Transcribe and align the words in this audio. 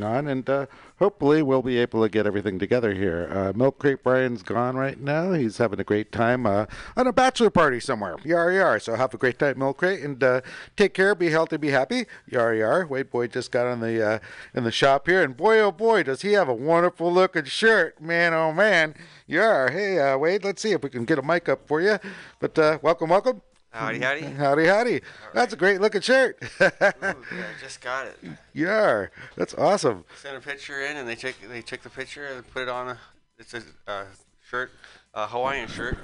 on, 0.00 0.28
and 0.28 0.48
uh, 0.48 0.66
hopefully 1.00 1.42
we'll 1.42 1.62
be 1.62 1.76
able 1.78 2.02
to 2.02 2.08
get 2.08 2.24
everything 2.24 2.56
together 2.56 2.94
here. 2.94 3.28
Uh, 3.32 3.52
Milk 3.52 3.80
Crate 3.80 4.00
Brian's 4.04 4.44
gone 4.44 4.76
right 4.76 5.00
now. 5.00 5.32
He's 5.32 5.58
having 5.58 5.80
a 5.80 5.84
great 5.84 6.12
time 6.12 6.46
uh, 6.46 6.66
on 6.96 7.08
a 7.08 7.12
bachelor 7.12 7.50
party 7.50 7.80
somewhere. 7.80 8.16
Yar 8.24 8.52
yar. 8.52 8.78
So 8.78 8.94
have 8.94 9.12
a 9.12 9.16
great 9.16 9.40
time, 9.40 9.58
Milk 9.58 9.78
Crate, 9.78 10.04
and 10.04 10.22
uh, 10.22 10.42
take 10.76 10.94
care. 10.94 11.16
Be 11.16 11.30
healthy. 11.30 11.56
Be 11.56 11.70
happy. 11.70 12.06
Yar 12.28 12.54
yar. 12.54 12.86
Wade 12.86 13.10
Boy 13.10 13.26
just 13.26 13.50
got 13.50 13.66
on 13.66 13.80
the 13.80 14.06
uh, 14.06 14.18
in 14.54 14.62
the 14.62 14.70
shop 14.70 15.08
here, 15.08 15.22
and 15.22 15.36
boy 15.36 15.58
oh 15.58 15.72
boy 15.72 16.04
does 16.04 16.22
he 16.22 16.32
have 16.32 16.48
a 16.48 16.54
wonderful 16.54 17.12
looking 17.12 17.44
shirt, 17.44 18.00
man 18.00 18.32
oh 18.32 18.52
man. 18.52 18.94
Yar. 19.26 19.70
Hey 19.72 19.98
uh, 19.98 20.16
Wade, 20.16 20.44
let's 20.44 20.62
see 20.62 20.70
if 20.70 20.82
we 20.84 20.90
can 20.90 21.06
get 21.06 21.18
a 21.18 21.22
mic 21.22 21.48
up 21.48 21.66
for 21.66 21.80
you. 21.80 21.98
But 22.38 22.56
welcome, 22.84 23.10
welcome. 23.10 23.42
Howdy, 23.72 24.00
howdy. 24.00 24.22
Howdy, 24.22 24.66
howdy. 24.66 24.92
Right. 24.92 25.02
That's 25.34 25.52
a 25.52 25.56
great 25.56 25.80
looking 25.80 26.00
shirt. 26.00 26.38
Ooh, 26.42 26.70
yeah, 26.80 26.92
I 27.02 27.62
just 27.62 27.82
got 27.82 28.06
it. 28.06 28.18
Yeah, 28.54 29.06
that's 29.36 29.54
awesome. 29.54 30.04
Sent 30.20 30.36
a 30.36 30.40
picture 30.40 30.80
in, 30.80 30.96
and 30.96 31.08
they 31.08 31.14
took 31.14 31.36
they 31.48 31.60
took 31.60 31.82
the 31.82 31.90
picture 31.90 32.26
and 32.26 32.50
put 32.50 32.62
it 32.62 32.68
on 32.68 32.88
a 32.88 32.98
it's 33.38 33.54
a 33.54 33.62
uh, 33.86 34.04
shirt, 34.50 34.72
a 35.14 35.28
Hawaiian 35.28 35.68
shirt. 35.68 35.98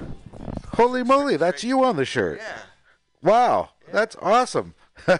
Holy 0.74 1.02
moly, 1.02 1.36
that's 1.36 1.64
you 1.64 1.82
on 1.82 1.96
the 1.96 2.04
shirt. 2.04 2.38
Yeah. 2.40 2.58
Wow, 3.22 3.70
yeah. 3.86 3.92
that's 3.92 4.14
awesome. 4.22 4.74
I 5.08 5.18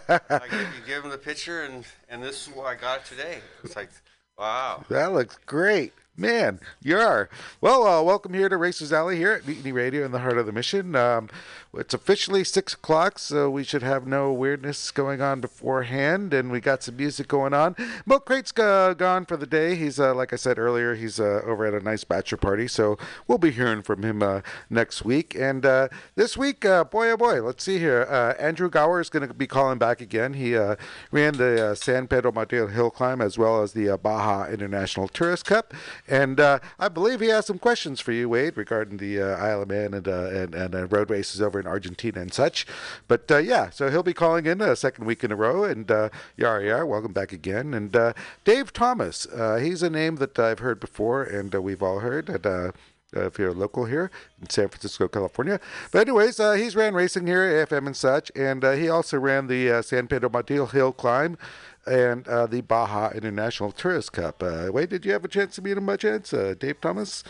give, 0.49 0.61
you 0.61 0.67
give 0.87 1.01
them 1.01 1.11
the 1.11 1.17
picture, 1.17 1.63
and 1.63 1.83
and 2.07 2.23
this 2.23 2.47
is 2.47 2.55
what 2.55 2.67
I 2.67 2.75
got 2.75 3.05
today. 3.05 3.39
It's 3.63 3.75
like, 3.75 3.89
wow. 4.37 4.85
That 4.89 5.11
looks 5.11 5.37
great. 5.45 5.93
Man, 6.17 6.61
you 6.81 6.97
are. 6.97 7.29
Well, 7.59 7.85
uh, 7.85 8.01
welcome 8.01 8.33
here 8.33 8.47
to 8.47 8.55
Racers 8.55 8.93
Alley 8.93 9.17
here 9.17 9.33
at 9.33 9.45
Mutiny 9.45 9.73
Radio 9.73 10.05
in 10.05 10.13
the 10.13 10.19
heart 10.19 10.37
of 10.37 10.45
the 10.45 10.53
mission. 10.53 10.95
Um, 10.95 11.27
it's 11.73 11.93
officially 11.93 12.45
6 12.45 12.73
o'clock, 12.73 13.19
so 13.19 13.49
we 13.49 13.65
should 13.65 13.83
have 13.83 14.07
no 14.07 14.31
weirdness 14.31 14.91
going 14.91 15.19
on 15.21 15.41
beforehand, 15.41 16.33
and 16.33 16.51
we 16.51 16.61
got 16.61 16.83
some 16.83 16.95
music 16.95 17.27
going 17.27 17.53
on. 17.53 17.75
Milk 18.05 18.25
Crate's 18.25 18.53
uh, 18.57 18.93
gone 18.93 19.25
for 19.25 19.35
the 19.35 19.45
day. 19.45 19.75
He's, 19.75 19.99
uh, 19.99 20.15
like 20.15 20.31
I 20.31 20.37
said 20.37 20.57
earlier, 20.57 20.95
he's 20.95 21.19
uh, 21.19 21.41
over 21.43 21.65
at 21.65 21.73
a 21.73 21.81
nice 21.83 22.05
bachelor 22.05 22.37
party, 22.37 22.69
so 22.69 22.97
we'll 23.27 23.37
be 23.37 23.51
hearing 23.51 23.81
from 23.81 24.03
him 24.03 24.23
uh, 24.23 24.39
next 24.69 25.03
week. 25.03 25.35
And 25.35 25.65
uh, 25.65 25.89
this 26.15 26.37
week, 26.37 26.61
boy 26.61 27.11
oh 27.11 27.17
boy, 27.17 27.41
let's 27.41 27.65
see 27.65 27.77
here. 27.77 28.03
Andrew 28.39 28.69
Gower 28.69 29.01
is 29.01 29.09
going 29.09 29.27
to 29.27 29.33
be 29.33 29.47
calling 29.47 29.77
back 29.79 29.99
again. 29.99 30.33
He 30.33 30.55
ran 30.55 31.33
the 31.33 31.75
San 31.75 32.07
Pedro 32.07 32.31
Martir 32.31 32.69
Hill 32.69 32.89
Climb 32.89 33.19
as 33.19 33.37
well 33.37 33.61
as 33.61 33.73
the 33.73 33.97
Baja 33.97 34.47
International 34.47 35.09
Tourist 35.09 35.43
Cup. 35.45 35.73
And 36.07 36.39
uh, 36.39 36.59
I 36.79 36.89
believe 36.89 37.19
he 37.19 37.27
has 37.27 37.45
some 37.45 37.57
questions 37.57 37.99
for 37.99 38.11
you, 38.11 38.29
Wade, 38.29 38.57
regarding 38.57 38.97
the 38.97 39.21
uh, 39.21 39.37
Isle 39.37 39.63
of 39.63 39.69
Man 39.69 39.93
and 39.93 40.07
uh, 40.07 40.27
and, 40.27 40.53
and 40.53 40.75
uh, 40.75 40.87
road 40.87 41.09
races 41.09 41.41
over 41.41 41.59
in 41.59 41.65
Argentina 41.65 42.21
and 42.21 42.33
such. 42.33 42.67
But 43.07 43.29
uh, 43.31 43.37
yeah, 43.37 43.69
so 43.71 43.89
he'll 43.89 44.03
be 44.03 44.13
calling 44.13 44.45
in 44.45 44.61
a 44.61 44.75
second 44.75 45.05
week 45.05 45.23
in 45.23 45.31
a 45.31 45.35
row. 45.35 45.63
And 45.63 45.89
uh, 45.89 46.09
Yar 46.37 46.61
Yar, 46.61 46.85
welcome 46.85 47.13
back 47.13 47.33
again. 47.33 47.73
And 47.73 47.95
uh, 47.95 48.13
Dave 48.43 48.71
Thomas, 48.71 49.27
he's 49.59 49.81
a 49.81 49.89
name 49.89 50.17
that 50.17 50.37
I've 50.37 50.59
heard 50.59 50.79
before, 50.79 51.23
and 51.23 51.53
we've 51.53 51.83
all 51.83 51.99
heard. 51.99 52.29
And, 52.29 52.45
uh, 52.45 52.71
if 53.13 53.39
you're 53.39 53.53
local 53.53 53.85
here 53.85 54.11
in 54.41 54.49
San 54.49 54.67
Francisco, 54.67 55.07
California. 55.07 55.61
But 55.91 56.07
anyways, 56.07 56.37
uh, 56.37 56.53
he's 56.53 56.75
ran 56.75 56.93
racing 56.93 57.27
here, 57.27 57.65
AFM 57.65 57.85
and 57.85 57.95
such, 57.95 58.29
and 58.35 58.61
uh, 58.61 58.73
he 58.73 58.89
also 58.89 59.17
ran 59.17 59.47
the 59.47 59.81
San 59.83 60.07
Pedro 60.07 60.29
Martir 60.29 60.65
Hill 60.65 60.91
Climb 60.91 61.37
and 61.85 62.27
uh, 62.27 62.47
the 62.47 62.61
Baja 62.61 63.11
International 63.11 63.71
Tourist 63.71 64.13
Cup. 64.13 64.41
Uh, 64.41 64.69
wait, 64.71 64.89
did 64.89 65.05
you 65.05 65.11
have 65.11 65.25
a 65.25 65.27
chance 65.27 65.55
to 65.55 65.61
meet 65.61 65.77
him 65.77 65.85
by 65.85 65.97
chance, 65.97 66.33
uh, 66.33 66.55
Dave 66.57 66.81
Thomas? 66.81 67.23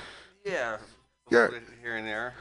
Yeah, 0.46 0.78
yeah, 1.32 1.50
here 1.82 1.96
and 1.96 2.08
there. 2.08 2.36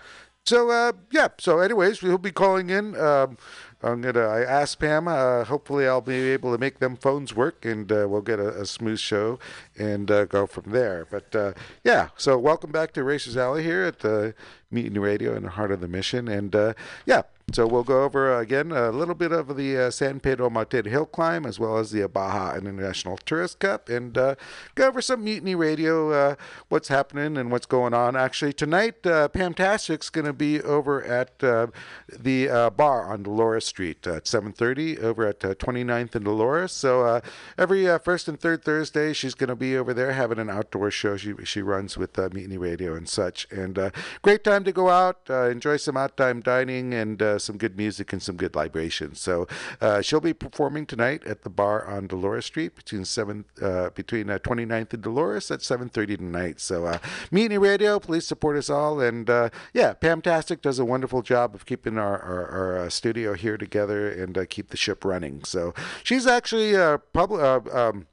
So 0.46 0.70
uh, 0.70 0.92
yeah, 1.10 1.28
so 1.38 1.60
anyways, 1.60 2.02
we'll 2.02 2.18
be 2.18 2.30
calling 2.30 2.68
in. 2.68 2.94
Um, 3.00 3.38
I'm 3.82 4.02
gonna. 4.02 4.26
I 4.26 4.42
asked 4.42 4.78
Pam. 4.78 5.08
Uh, 5.08 5.44
hopefully, 5.44 5.88
I'll 5.88 6.02
be 6.02 6.30
able 6.32 6.52
to 6.52 6.58
make 6.58 6.80
them 6.80 6.96
phones 6.96 7.34
work, 7.34 7.64
and 7.64 7.90
uh, 7.90 8.06
we'll 8.08 8.20
get 8.20 8.38
a, 8.38 8.60
a, 8.60 8.66
smooth 8.66 8.98
show 8.98 9.38
and 9.78 10.10
uh, 10.10 10.26
go 10.26 10.46
from 10.46 10.72
there. 10.72 11.06
But 11.10 11.34
uh, 11.34 11.52
yeah, 11.82 12.08
so 12.16 12.38
welcome 12.38 12.72
back 12.72 12.92
to 12.92 13.04
Racers 13.04 13.38
Alley 13.38 13.62
here 13.62 13.82
at 13.84 14.00
the 14.00 14.34
Mutiny 14.70 14.98
Radio 14.98 15.34
in 15.34 15.44
the 15.44 15.50
heart 15.50 15.70
of 15.70 15.80
the 15.80 15.88
mission, 15.88 16.28
and 16.28 16.54
uh, 16.54 16.74
yeah, 17.06 17.22
so 17.53 17.66
we'll 17.66 17.84
go 17.84 18.03
over 18.05 18.34
uh, 18.34 18.41
again 18.41 18.72
a 18.72 18.91
little 18.91 19.15
bit 19.15 19.31
of 19.31 19.56
the 19.56 19.77
uh, 19.77 19.91
San 19.91 20.19
Pedro 20.19 20.49
Martir 20.49 20.87
Hill 20.87 21.05
Climb 21.05 21.44
as 21.44 21.59
well 21.59 21.77
as 21.77 21.91
the 21.91 22.09
Baja 22.09 22.56
International 22.56 23.19
Tourist 23.19 23.59
Cup 23.59 23.88
and 23.88 24.16
uh, 24.16 24.34
go 24.75 24.88
over 24.88 25.03
some 25.03 25.22
Mutiny 25.22 25.54
Radio, 25.54 26.10
uh, 26.10 26.34
what's 26.69 26.88
happening 26.88 27.37
and 27.37 27.53
what's 27.53 27.66
going 27.66 27.93
on. 27.93 28.16
Actually, 28.16 28.54
tonight, 28.54 29.06
uh, 29.06 29.28
Pamtastic's 29.28 30.09
going 30.09 30.25
to 30.25 30.33
be 30.33 30.60
over 30.62 31.03
at 31.04 31.44
uh, 31.44 31.66
the 32.09 32.47
bar 32.77 33.12
on 33.12 33.22
Dolores 33.22 33.66
Street 33.66 34.06
at 34.06 34.25
7.30 34.25 35.00
over 35.00 35.27
at 35.27 35.41
29th 35.41 36.15
and 36.15 36.25
Dolores. 36.25 36.72
So 36.72 37.21
every 37.59 37.87
first 37.99 38.27
and 38.27 38.41
third 38.41 38.65
Thursday, 38.65 39.12
she's 39.12 39.34
going 39.34 39.49
to 39.49 39.56
be 39.56 39.77
over 39.77 39.93
there 39.93 40.12
having 40.12 40.38
an 40.38 40.49
outdoor 40.49 40.91
show 40.91 41.16
she, 41.16 41.34
she 41.44 41.60
runs 41.60 41.99
with 41.99 42.16
Mutiny 42.16 42.56
Radio 42.56 42.94
and 42.94 43.09
such. 43.09 43.47
And 43.50 43.93
great 44.22 44.43
time 44.44 44.65
to 44.65 44.72
go 44.72 44.88
out, 44.88 45.28
enjoy 45.28 45.77
some 45.77 45.97
out 45.97 46.16
time 46.16 46.41
dining 46.41 46.94
and 46.94 47.22
uh, 47.34 47.39
some 47.39 47.56
good 47.56 47.77
music 47.77 48.12
and 48.12 48.22
some 48.22 48.37
good 48.37 48.55
libations. 48.55 49.21
So 49.21 49.47
uh, 49.81 50.00
she'll 50.03 50.21
be 50.21 50.34
performing 50.34 50.87
tonight 50.87 51.25
at 51.27 51.43
the 51.43 51.50
bar 51.50 51.87
on 51.87 52.06
Dolores 52.06 52.47
Street 52.47 52.75
between 52.77 53.05
seven 53.05 53.45
uh, 53.61 53.91
between 53.91 54.27
29th 54.27 54.95
and 54.95 55.03
Dolores 55.03 55.50
at 55.50 55.61
7:30 55.61 56.17
tonight. 56.17 56.61
So 56.61 56.87
uh, 56.87 56.99
Mutiny 57.31 57.59
Radio, 57.59 57.99
please 57.99 58.27
support 58.27 58.56
us 58.56 58.71
all. 58.71 59.00
And 59.00 59.28
yeah, 59.28 59.95
Pamtastic 59.95 60.61
does 60.61 60.78
a 60.78 60.84
wonderful 60.84 61.22
job 61.22 61.55
of 61.55 61.67
keeping 61.67 61.99
our 61.99 62.21
our, 62.21 62.78
our 62.78 62.91
studio 62.91 63.34
here 63.34 63.56
together 63.56 64.09
and 64.09 64.39
keep 64.49 64.71
the 64.71 64.77
ship 64.77 65.05
running. 65.05 65.45
So 65.45 65.75
she's 66.03 66.27
actually 66.27 66.77
uh, 66.77 66.99
public. 67.12 67.43
Um, 67.75 68.06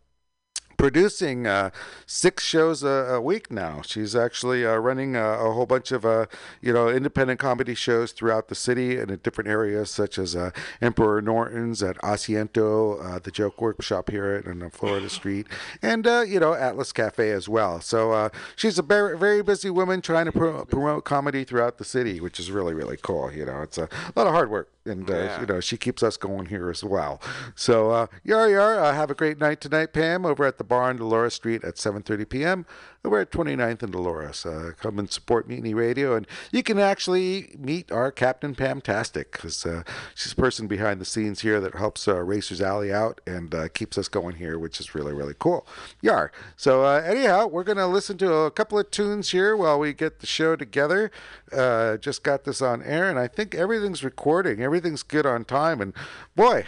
producing 0.82 1.46
uh, 1.46 1.70
six 2.08 2.44
shows 2.44 2.82
a, 2.82 2.88
a, 2.88 3.22
week 3.22 3.52
now. 3.52 3.84
She's 3.86 4.16
actually 4.16 4.66
uh, 4.66 4.78
running 4.78 5.16
a, 5.16 5.24
a, 5.24 5.54
whole 5.54 5.68
bunch 5.68 5.92
of 5.92 6.04
uh, 6.04 6.26
you 6.60 6.74
know 6.74 6.90
independent 6.90 7.40
comedy 7.40 7.76
shows 7.76 8.12
throughout 8.12 8.48
the 8.48 8.56
city 8.56 8.98
and 8.98 9.12
in 9.12 9.20
different 9.20 9.48
areas, 9.48 9.92
such 9.92 10.18
as 10.18 10.36
uh, 10.36 10.50
Emperor 10.82 11.22
Norton's 11.22 11.84
at 11.84 11.98
Asiento, 11.98 13.00
uh, 13.00 13.20
the 13.20 13.30
Joke 13.30 13.62
Workshop 13.62 14.10
here 14.10 14.44
on 14.48 14.68
Florida 14.72 15.08
Street, 15.08 15.46
and 15.84 16.08
uh, 16.08 16.22
you 16.22 16.40
know 16.40 16.56
Atlas 16.56 16.92
Cafe 16.92 17.30
as 17.30 17.48
well. 17.48 17.80
So 17.80 18.32
she's 18.56 18.80
a 18.80 18.84
very, 18.84 19.16
very 19.16 19.44
busy 19.44 19.70
woman 19.70 20.02
trying 20.02 20.26
to 20.26 20.32
pro- 20.32 20.66
promote 20.66 21.06
comedy 21.06 21.44
throughout 21.44 21.78
the 21.78 21.86
city, 21.86 22.20
which 22.20 22.40
is 22.40 22.50
really 22.50 22.74
really 22.74 22.98
cool. 22.98 23.32
You 23.32 23.46
know, 23.46 23.62
it's 23.62 23.78
a 23.78 23.88
lot 24.16 24.26
of 24.26 24.34
hard 24.34 24.50
work 24.50 24.72
and 24.86 25.10
uh, 25.10 25.14
yeah. 25.14 25.40
you 25.42 25.46
know 25.46 25.60
she 25.60 25.78
keeps 25.78 26.04
us 26.04 26.18
going 26.18 26.48
here 26.48 26.70
as 26.70 26.84
well. 26.84 27.22
So 27.56 27.92
uh, 27.92 28.08
yar 28.24 28.50
yar, 28.50 28.80
uh, 28.80 28.94
have 28.94 29.12
a 29.12 29.16
great 29.16 29.40
night 29.40 29.62
tonight, 29.62 29.94
Pam, 29.94 30.26
over 30.26 30.46
at 30.46 30.58
the 30.58 30.64
bar 30.64 30.84
on 30.84 30.98
Dolores 30.98 31.34
Street 31.34 31.64
at 31.64 31.76
7:30 31.76 32.30
p.m. 32.30 32.66
We're 33.04 33.22
at 33.22 33.32
29th 33.32 33.82
and 33.82 33.92
Dolores. 33.92 34.46
Uh, 34.46 34.74
come 34.80 35.00
and 35.00 35.12
support 35.12 35.48
Mutiny 35.48 35.74
Radio, 35.74 36.16
and 36.16 36.28
you 36.52 36.62
can 36.62 36.78
actually 36.78 37.56
meet 37.58 37.92
our 37.92 38.12
Captain 38.12 38.54
Pamtastic, 38.54 39.32
because 39.32 39.66
uh, 39.66 39.82
she's 40.14 40.36
the 40.36 40.40
person 40.40 40.68
behind 40.68 41.02
the 41.02 41.06
scenes 41.06 41.42
here 41.42 41.60
that 41.62 41.74
helps 41.74 42.08
uh, 42.08 42.22
Racers 42.22 42.62
Alley 42.62 42.94
out 42.94 43.20
and 43.26 43.56
uh, 43.56 43.70
keeps 43.70 43.98
us 43.98 44.08
going 44.08 44.36
here, 44.36 44.60
which 44.60 44.80
is 44.80 44.94
really, 44.94 45.14
really 45.14 45.34
cool. 45.40 45.66
Yar. 46.02 46.32
So, 46.56 46.86
uh, 46.86 47.02
anyhow, 47.04 47.48
we're 47.48 47.64
going 47.64 47.78
to 47.78 47.88
listen 47.88 48.20
to 48.20 48.32
a 48.34 48.52
couple 48.52 48.78
of 48.78 48.92
tunes 48.92 49.32
here 49.32 49.58
while 49.58 49.80
we 49.80 49.94
get 49.94 50.20
the 50.20 50.28
show 50.28 50.56
together. 50.56 51.10
Uh, 51.52 51.98
just 51.98 52.22
got 52.22 52.44
this 52.44 52.62
on 52.62 52.84
air, 52.84 53.10
and 53.10 53.18
I 53.18 53.28
think 53.28 53.56
everything's 53.56 54.04
recording. 54.04 54.62
Everything's 54.62 55.02
good 55.02 55.26
on 55.26 55.44
time, 55.44 55.82
and 55.82 55.94
boy, 56.36 56.68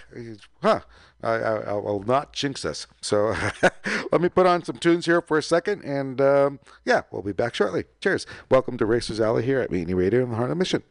huh. 0.64 0.82
I, 1.24 1.36
I, 1.36 1.56
I, 1.56 1.74
will 1.74 2.04
not 2.04 2.34
jinx 2.34 2.66
us. 2.66 2.86
So 3.02 3.36
let 4.12 4.22
me 4.22 4.30
put 4.30 4.46
on 4.46 4.64
some 4.64 4.78
tunes 4.78 5.06
here 5.06 5.22
for 5.22 5.38
a 5.38 5.44
second, 5.44 5.84
and 5.84 6.20
um, 6.20 6.60
yeah, 6.86 7.04
we'll 7.12 7.22
be 7.22 7.32
back 7.32 7.56
shortly. 7.56 7.86
Cheers. 8.02 8.26
Welcome 8.50 8.78
to 8.78 8.86
Racers 8.86 9.22
Alley 9.22 9.44
here 9.44 9.60
at 9.60 9.72
Mutiny 9.72 9.94
Radio 9.94 10.24
in 10.24 10.30
the 10.30 10.36
Heart 10.36 10.52
of 10.52 10.58
Mission. 10.58 10.84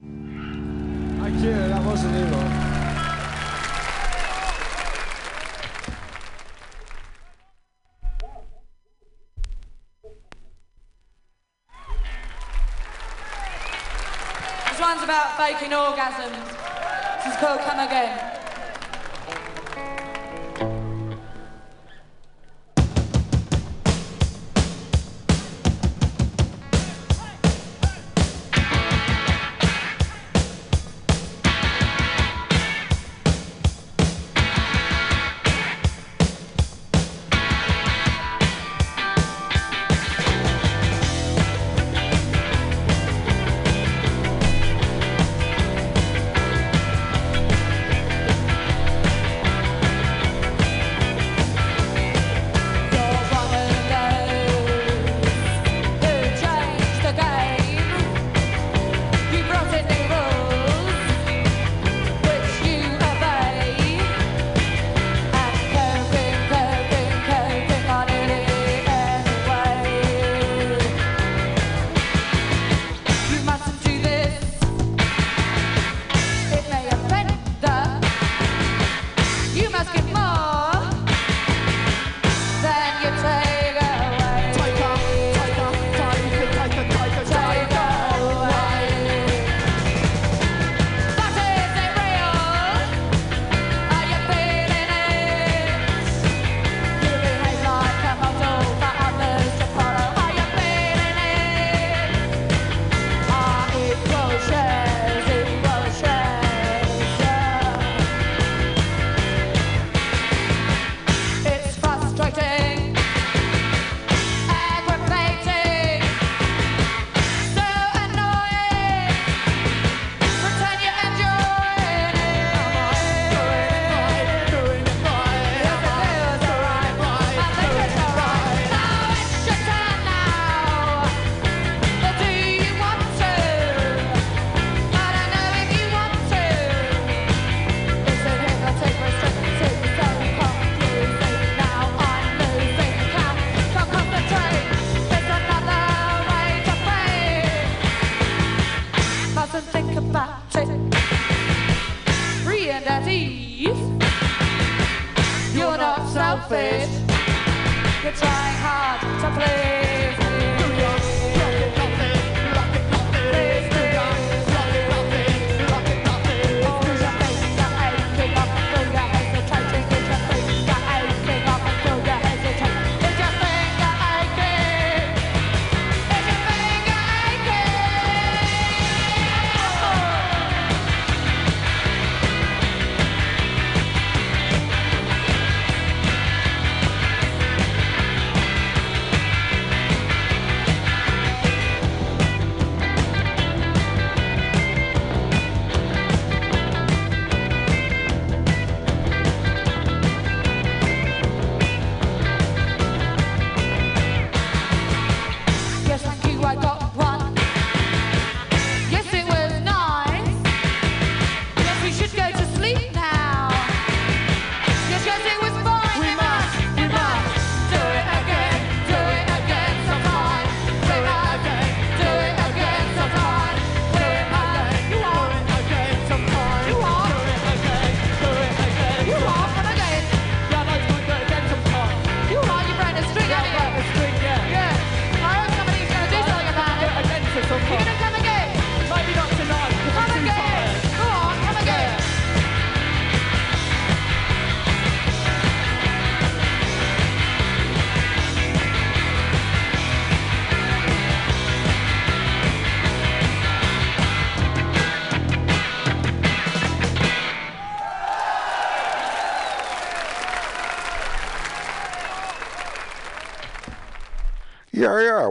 Thank 0.00 1.44
you. 1.44 1.52
That 1.52 1.84
wasn't 1.84 2.16
evil. 2.16 2.38
This 14.68 14.80
one's 14.80 15.02
about 15.02 15.36
faking 15.36 15.70
orgasms. 15.70 16.62
This 17.22 17.34
is 17.34 17.40
called 17.40 17.60
Come 17.60 17.78
Again. 17.78 18.31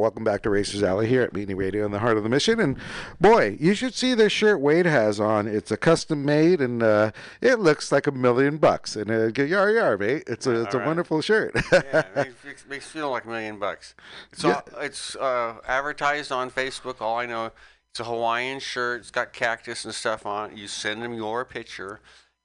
Welcome 0.01 0.23
back 0.23 0.41
to 0.41 0.49
Racers 0.49 0.81
Alley 0.81 1.05
here 1.05 1.21
at 1.21 1.31
Mutiny 1.31 1.53
Radio 1.53 1.85
in 1.85 1.91
the 1.91 1.99
heart 1.99 2.17
of 2.17 2.23
the 2.23 2.29
mission. 2.29 2.59
And 2.59 2.75
boy, 3.19 3.55
you 3.59 3.75
should 3.75 3.93
see 3.93 4.15
this 4.15 4.31
shirt 4.31 4.59
Wade 4.59 4.87
has 4.87 5.19
on. 5.19 5.45
It's 5.45 5.69
a 5.69 5.77
custom 5.77 6.25
made, 6.25 6.59
and 6.59 6.81
uh, 6.81 7.11
it 7.39 7.59
looks 7.59 7.91
like 7.91 8.07
a 8.07 8.11
million 8.11 8.57
bucks. 8.57 8.95
And 8.95 9.11
uh, 9.11 9.43
yar 9.43 9.69
yar, 9.69 9.99
mate. 9.99 10.23
It's 10.25 10.47
a 10.47 10.63
it's 10.63 10.73
a 10.73 10.79
right. 10.79 10.87
wonderful 10.87 11.21
shirt. 11.21 11.51
yeah, 11.71 11.99
it 12.15 12.35
makes, 12.43 12.65
makes, 12.67 12.87
feel 12.87 13.11
like 13.11 13.25
a 13.25 13.27
million 13.27 13.59
bucks. 13.59 13.93
It's 14.31 14.43
all, 14.43 14.63
it's 14.79 15.15
uh, 15.17 15.57
advertised 15.67 16.31
on 16.31 16.49
Facebook. 16.49 16.99
All 16.99 17.19
I 17.19 17.27
know, 17.27 17.51
it's 17.91 17.99
a 17.99 18.05
Hawaiian 18.05 18.59
shirt. 18.59 19.01
It's 19.01 19.11
got 19.11 19.33
cactus 19.33 19.85
and 19.85 19.93
stuff 19.93 20.25
on 20.25 20.49
it. 20.49 20.57
You 20.57 20.67
send 20.67 21.03
them 21.03 21.13
your 21.13 21.45
picture, 21.45 21.99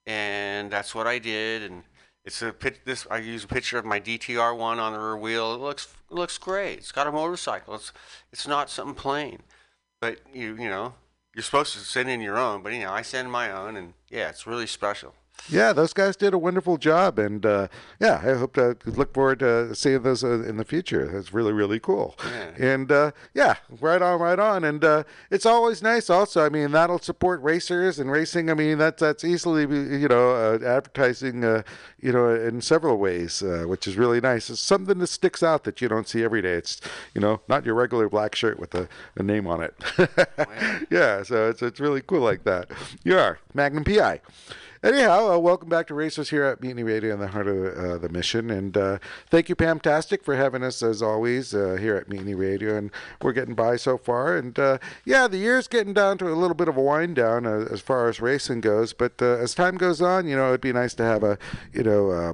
and 0.04 0.70
that's 0.70 0.94
what 0.94 1.06
I 1.06 1.18
did. 1.18 1.62
And 1.62 1.84
it's 2.26 2.42
a. 2.42 2.54
This 2.85 3.06
I 3.11 3.18
use 3.18 3.45
a 3.45 3.49
picture 3.49 3.78
of 3.78 3.85
my 3.85 4.00
DTR 4.00 4.56
one 4.56 4.80
on 4.80 4.92
the 4.92 4.99
rear 4.99 5.16
wheel. 5.16 5.54
It 5.54 5.61
looks 5.61 5.95
it 6.11 6.14
looks 6.14 6.37
great. 6.37 6.78
It's 6.78 6.92
got 6.92 7.06
a 7.06 7.12
motorcycle. 7.12 7.76
It's 7.76 7.92
it's 8.33 8.47
not 8.47 8.68
something 8.68 8.97
plain, 8.97 9.42
but 10.00 10.18
you 10.35 10.56
you 10.56 10.68
know 10.68 10.95
you're 11.35 11.45
supposed 11.45 11.73
to 11.75 11.78
send 11.78 12.11
in 12.11 12.21
your 12.21 12.37
own. 12.37 12.62
But 12.62 12.73
you 12.75 12.80
know 12.80 12.90
I 12.90 13.02
send 13.02 13.30
my 13.30 13.50
own, 13.52 13.76
and 13.76 13.95
yeah, 14.11 14.28
it's 14.28 14.47
really 14.47 14.66
special. 14.66 15.14
Yeah, 15.48 15.72
those 15.72 15.92
guys 15.92 16.16
did 16.16 16.34
a 16.34 16.38
wonderful 16.38 16.76
job, 16.76 17.18
and 17.18 17.46
uh, 17.46 17.68
yeah, 18.00 18.20
I 18.24 18.34
hope 18.34 18.54
to 18.54 18.76
look 18.84 19.14
forward 19.14 19.38
to 19.40 19.74
seeing 19.74 20.02
those 20.02 20.24
uh, 20.24 20.42
in 20.42 20.56
the 20.56 20.64
future. 20.64 21.06
That's 21.06 21.32
really 21.32 21.52
really 21.52 21.78
cool. 21.78 22.16
Yeah. 22.24 22.72
And 22.72 22.92
uh, 22.92 23.12
yeah, 23.32 23.56
right 23.80 24.02
on, 24.02 24.20
right 24.20 24.38
on. 24.38 24.64
And 24.64 24.84
uh, 24.84 25.04
it's 25.30 25.46
always 25.46 25.82
nice. 25.82 26.10
Also, 26.10 26.44
I 26.44 26.48
mean, 26.48 26.72
that'll 26.72 26.98
support 26.98 27.40
racers 27.42 27.98
and 27.98 28.10
racing. 28.10 28.50
I 28.50 28.54
mean, 28.54 28.78
that's 28.78 29.00
that's 29.00 29.24
easily 29.24 29.62
you 29.62 30.08
know 30.08 30.30
uh, 30.30 30.58
advertising 30.64 31.44
uh, 31.44 31.62
you 32.00 32.12
know 32.12 32.34
in 32.34 32.60
several 32.60 32.96
ways, 32.98 33.42
uh, 33.42 33.64
which 33.66 33.86
is 33.86 33.96
really 33.96 34.20
nice. 34.20 34.50
It's 34.50 34.60
something 34.60 34.98
that 34.98 35.06
sticks 35.06 35.42
out 35.42 35.62
that 35.64 35.80
you 35.80 35.88
don't 35.88 36.08
see 36.08 36.24
every 36.24 36.42
day. 36.42 36.54
It's 36.54 36.80
you 37.14 37.20
know 37.20 37.40
not 37.48 37.64
your 37.64 37.74
regular 37.74 38.08
black 38.08 38.34
shirt 38.34 38.58
with 38.58 38.74
a, 38.74 38.88
a 39.14 39.22
name 39.22 39.46
on 39.46 39.62
it. 39.62 39.74
yeah, 40.90 41.22
so 41.22 41.48
it's 41.48 41.62
it's 41.62 41.78
really 41.78 42.02
cool 42.02 42.20
like 42.20 42.42
that. 42.44 42.68
You 43.04 43.16
are 43.16 43.38
Magnum 43.54 43.84
PI. 43.84 44.20
Anyhow, 44.86 45.32
uh, 45.32 45.38
welcome 45.38 45.68
back 45.68 45.88
to 45.88 45.94
Racers 45.94 46.30
here 46.30 46.44
at 46.44 46.62
Mutiny 46.62 46.84
Radio 46.84 47.12
in 47.12 47.18
the 47.18 47.26
heart 47.26 47.48
of 47.48 47.76
uh, 47.76 47.98
the 47.98 48.08
mission. 48.08 48.52
And 48.52 48.76
uh, 48.76 48.98
thank 49.28 49.48
you, 49.48 49.56
Pamtastic, 49.56 50.22
for 50.22 50.36
having 50.36 50.62
us 50.62 50.80
as 50.80 51.02
always 51.02 51.56
uh, 51.56 51.76
here 51.80 51.96
at 51.96 52.08
Mutiny 52.08 52.36
Radio. 52.36 52.76
And 52.76 52.92
we're 53.20 53.32
getting 53.32 53.56
by 53.56 53.78
so 53.78 53.98
far. 53.98 54.36
And 54.36 54.56
uh, 54.56 54.78
yeah, 55.04 55.26
the 55.26 55.38
year's 55.38 55.66
getting 55.66 55.92
down 55.92 56.18
to 56.18 56.28
a 56.28 56.38
little 56.38 56.54
bit 56.54 56.68
of 56.68 56.76
a 56.76 56.80
wind 56.80 57.16
down 57.16 57.46
uh, 57.46 57.66
as 57.68 57.80
far 57.80 58.08
as 58.08 58.20
racing 58.20 58.60
goes. 58.60 58.92
But 58.92 59.20
as 59.20 59.56
time 59.56 59.76
goes 59.76 60.00
on, 60.00 60.28
you 60.28 60.36
know, 60.36 60.50
it'd 60.50 60.60
be 60.60 60.72
nice 60.72 60.94
to 60.94 61.02
have 61.02 61.24
a, 61.24 61.36
you 61.72 61.82
know, 61.82 62.32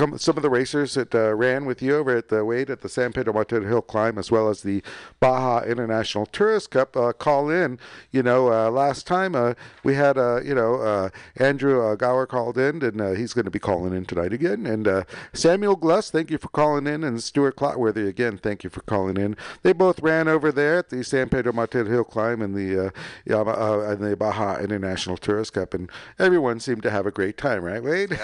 come, 0.00 0.18
some 0.18 0.36
of 0.36 0.42
the 0.42 0.50
racers 0.50 0.94
that 0.94 1.14
uh, 1.14 1.34
ran 1.34 1.66
with 1.66 1.82
you 1.82 1.94
over 1.96 2.16
at 2.16 2.28
the 2.28 2.42
Wade 2.42 2.70
at 2.70 2.80
the 2.80 2.88
San 2.88 3.12
Pedro 3.12 3.34
Martir 3.34 3.66
Hill 3.68 3.82
Climb, 3.82 4.16
as 4.16 4.30
well 4.30 4.48
as 4.48 4.62
the 4.62 4.82
Baja 5.20 5.62
International 5.62 6.24
Tourist 6.24 6.70
Cup, 6.70 6.96
uh, 6.96 7.12
call 7.12 7.50
in. 7.50 7.78
You 8.10 8.22
know, 8.22 8.50
uh, 8.50 8.70
last 8.70 9.06
time 9.06 9.34
uh, 9.34 9.54
we 9.84 9.94
had, 9.94 10.16
uh, 10.16 10.40
you 10.40 10.54
know, 10.54 10.76
uh, 10.76 11.10
Andrew 11.36 11.86
uh, 11.86 11.96
Gower 11.96 12.26
called 12.26 12.56
in, 12.56 12.82
and 12.82 13.00
uh, 13.00 13.10
he's 13.12 13.34
going 13.34 13.44
to 13.44 13.50
be 13.50 13.58
calling 13.58 13.94
in 13.94 14.06
tonight 14.06 14.32
again. 14.32 14.66
And 14.66 14.88
uh, 14.88 15.04
Samuel 15.34 15.76
Gluss, 15.76 16.10
thank 16.10 16.30
you 16.30 16.38
for 16.38 16.48
calling 16.48 16.86
in, 16.86 17.04
and 17.04 17.22
Stuart 17.22 17.56
Clotworthy 17.56 18.08
again, 18.08 18.38
thank 18.38 18.64
you 18.64 18.70
for 18.70 18.80
calling 18.80 19.18
in. 19.18 19.36
They 19.62 19.74
both 19.74 20.00
ran 20.00 20.28
over 20.28 20.50
there 20.50 20.78
at 20.78 20.88
the 20.88 21.04
San 21.04 21.28
Pedro 21.28 21.52
Martir 21.52 21.86
Hill 21.86 22.04
Climb 22.04 22.40
and 22.40 22.54
the 22.54 22.86
uh, 22.86 22.90
Yama, 23.26 23.50
uh, 23.50 23.92
and 23.92 24.02
the 24.02 24.16
Baja 24.16 24.58
International 24.58 25.18
Tourist 25.18 25.52
Cup, 25.52 25.74
and 25.74 25.90
everyone 26.18 26.58
seemed 26.58 26.82
to 26.84 26.90
have 26.90 27.06
a 27.06 27.10
great 27.10 27.36
time, 27.36 27.62
right, 27.62 27.82
Wade? 27.82 28.18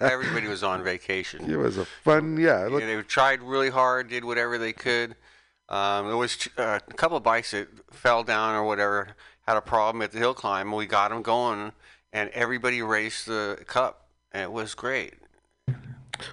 Everybody 0.00 0.48
was 0.48 0.64
on 0.64 0.82
vacation. 0.84 1.19
It 1.48 1.56
was 1.56 1.78
a 1.78 1.84
fun, 1.84 2.36
yeah. 2.38 2.66
Look, 2.66 2.80
Yeah, 2.80 2.96
they 2.96 3.02
tried 3.02 3.42
really 3.42 3.70
hard, 3.70 4.08
did 4.08 4.24
whatever 4.24 4.58
they 4.58 4.72
could. 4.72 5.16
Um, 5.68 6.08
there 6.08 6.16
was 6.16 6.48
uh, 6.58 6.80
a 6.88 6.94
couple 6.94 7.16
of 7.16 7.22
bikes 7.22 7.52
that 7.52 7.68
fell 7.92 8.24
down 8.24 8.54
or 8.54 8.64
whatever, 8.64 9.14
had 9.46 9.56
a 9.56 9.60
problem 9.60 10.02
at 10.02 10.12
the 10.12 10.18
hill 10.18 10.34
climb. 10.34 10.72
We 10.72 10.86
got 10.86 11.10
them 11.10 11.22
going, 11.22 11.72
and 12.12 12.30
everybody 12.30 12.82
raced 12.82 13.26
the 13.26 13.58
cup, 13.66 14.08
and 14.32 14.42
it 14.42 14.52
was 14.52 14.74
great. 14.74 15.14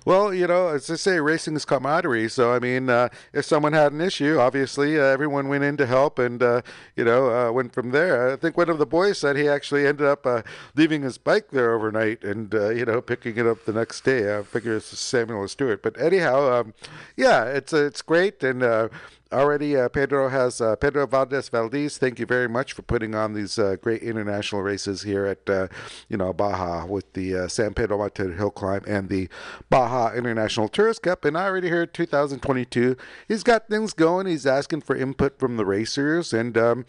Well, 0.06 0.34
you 0.34 0.48
know, 0.48 0.70
as 0.70 0.90
I 0.90 0.96
say, 0.96 1.20
racing 1.20 1.56
is 1.56 1.66
camaraderie. 1.66 2.30
So, 2.30 2.54
I 2.54 2.60
mean, 2.60 2.90
uh, 2.90 3.10
if 3.34 3.46
someone 3.46 3.74
had 3.74 3.92
an 3.92 4.02
issue, 4.02 4.38
obviously 4.40 5.00
uh, 5.00 5.04
everyone 5.04 5.48
went 5.48 5.64
in 5.64 5.78
to 5.78 5.86
help, 5.86 6.20
and 6.20 6.42
uh, 6.42 6.62
you 6.96 7.04
know, 7.04 7.32
uh, 7.32 7.52
went 7.52 7.74
from 7.74 7.92
there. 7.92 8.34
I 8.34 8.36
think 8.36 8.58
one 8.58 8.70
of 8.70 8.78
the 8.78 8.86
boys 8.86 9.18
said 9.18 9.36
he 9.36 9.48
actually 9.48 9.86
ended 9.86 10.08
up 10.08 10.26
uh, 10.26 10.42
leaving 10.76 11.02
his 11.02 11.18
bike 11.18 11.50
there 11.52 11.74
overnight, 11.74 12.24
and 12.24 12.54
uh, 12.54 12.70
you 12.70 12.86
know, 12.86 13.02
picking 13.02 13.38
it 13.38 13.46
up 13.46 13.66
the 13.66 13.74
next 13.74 14.02
day. 14.04 14.38
I 14.38 14.44
figure 14.44 14.76
it's 14.76 14.98
Samuel 14.98 15.48
Stuart, 15.48 15.84
but 15.84 16.00
anyhow, 16.00 16.52
um, 16.52 16.74
yeah, 17.16 17.46
it's 17.46 17.74
it's 17.74 18.02
great, 18.02 18.44
and. 18.44 18.90
Already, 19.32 19.76
uh, 19.76 19.90
Pedro 19.90 20.30
has 20.30 20.62
uh, 20.62 20.76
Pedro 20.78 21.06
Valdez 21.06 21.50
Valdez. 21.50 21.98
Thank 21.98 22.20
you 22.20 22.26
very 22.26 22.48
much 22.48 22.74
for 22.74 22.82
putting 22.82 23.14
on 23.14 23.34
these 23.34 23.60
uh, 23.60 23.76
great 23.82 24.02
international 24.02 24.62
races 24.62 25.02
here 25.02 25.26
at 25.26 25.50
uh, 25.50 25.68
you 26.08 26.16
know 26.16 26.32
Baja 26.32 26.86
with 26.86 27.12
the 27.14 27.36
uh, 27.36 27.48
San 27.48 27.74
Pedro 27.74 27.98
Martir 27.98 28.34
Hill 28.38 28.52
Climb 28.52 28.84
and 28.88 29.10
the 29.10 29.28
Baja 29.70 30.14
International 30.14 30.70
Tourist 30.70 31.02
Cup. 31.02 31.26
And 31.26 31.38
I 31.38 31.46
already 31.46 31.70
heard 31.70 31.94
2022. 31.94 32.96
He's 33.28 33.44
got 33.44 33.68
things 33.68 33.94
going. 33.94 34.28
He's 34.28 34.46
asking 34.46 34.82
for 34.82 34.96
input 34.96 35.40
from 35.40 35.58
the 35.58 35.66
racers, 35.66 36.34
and 36.34 36.58
um, 36.58 36.86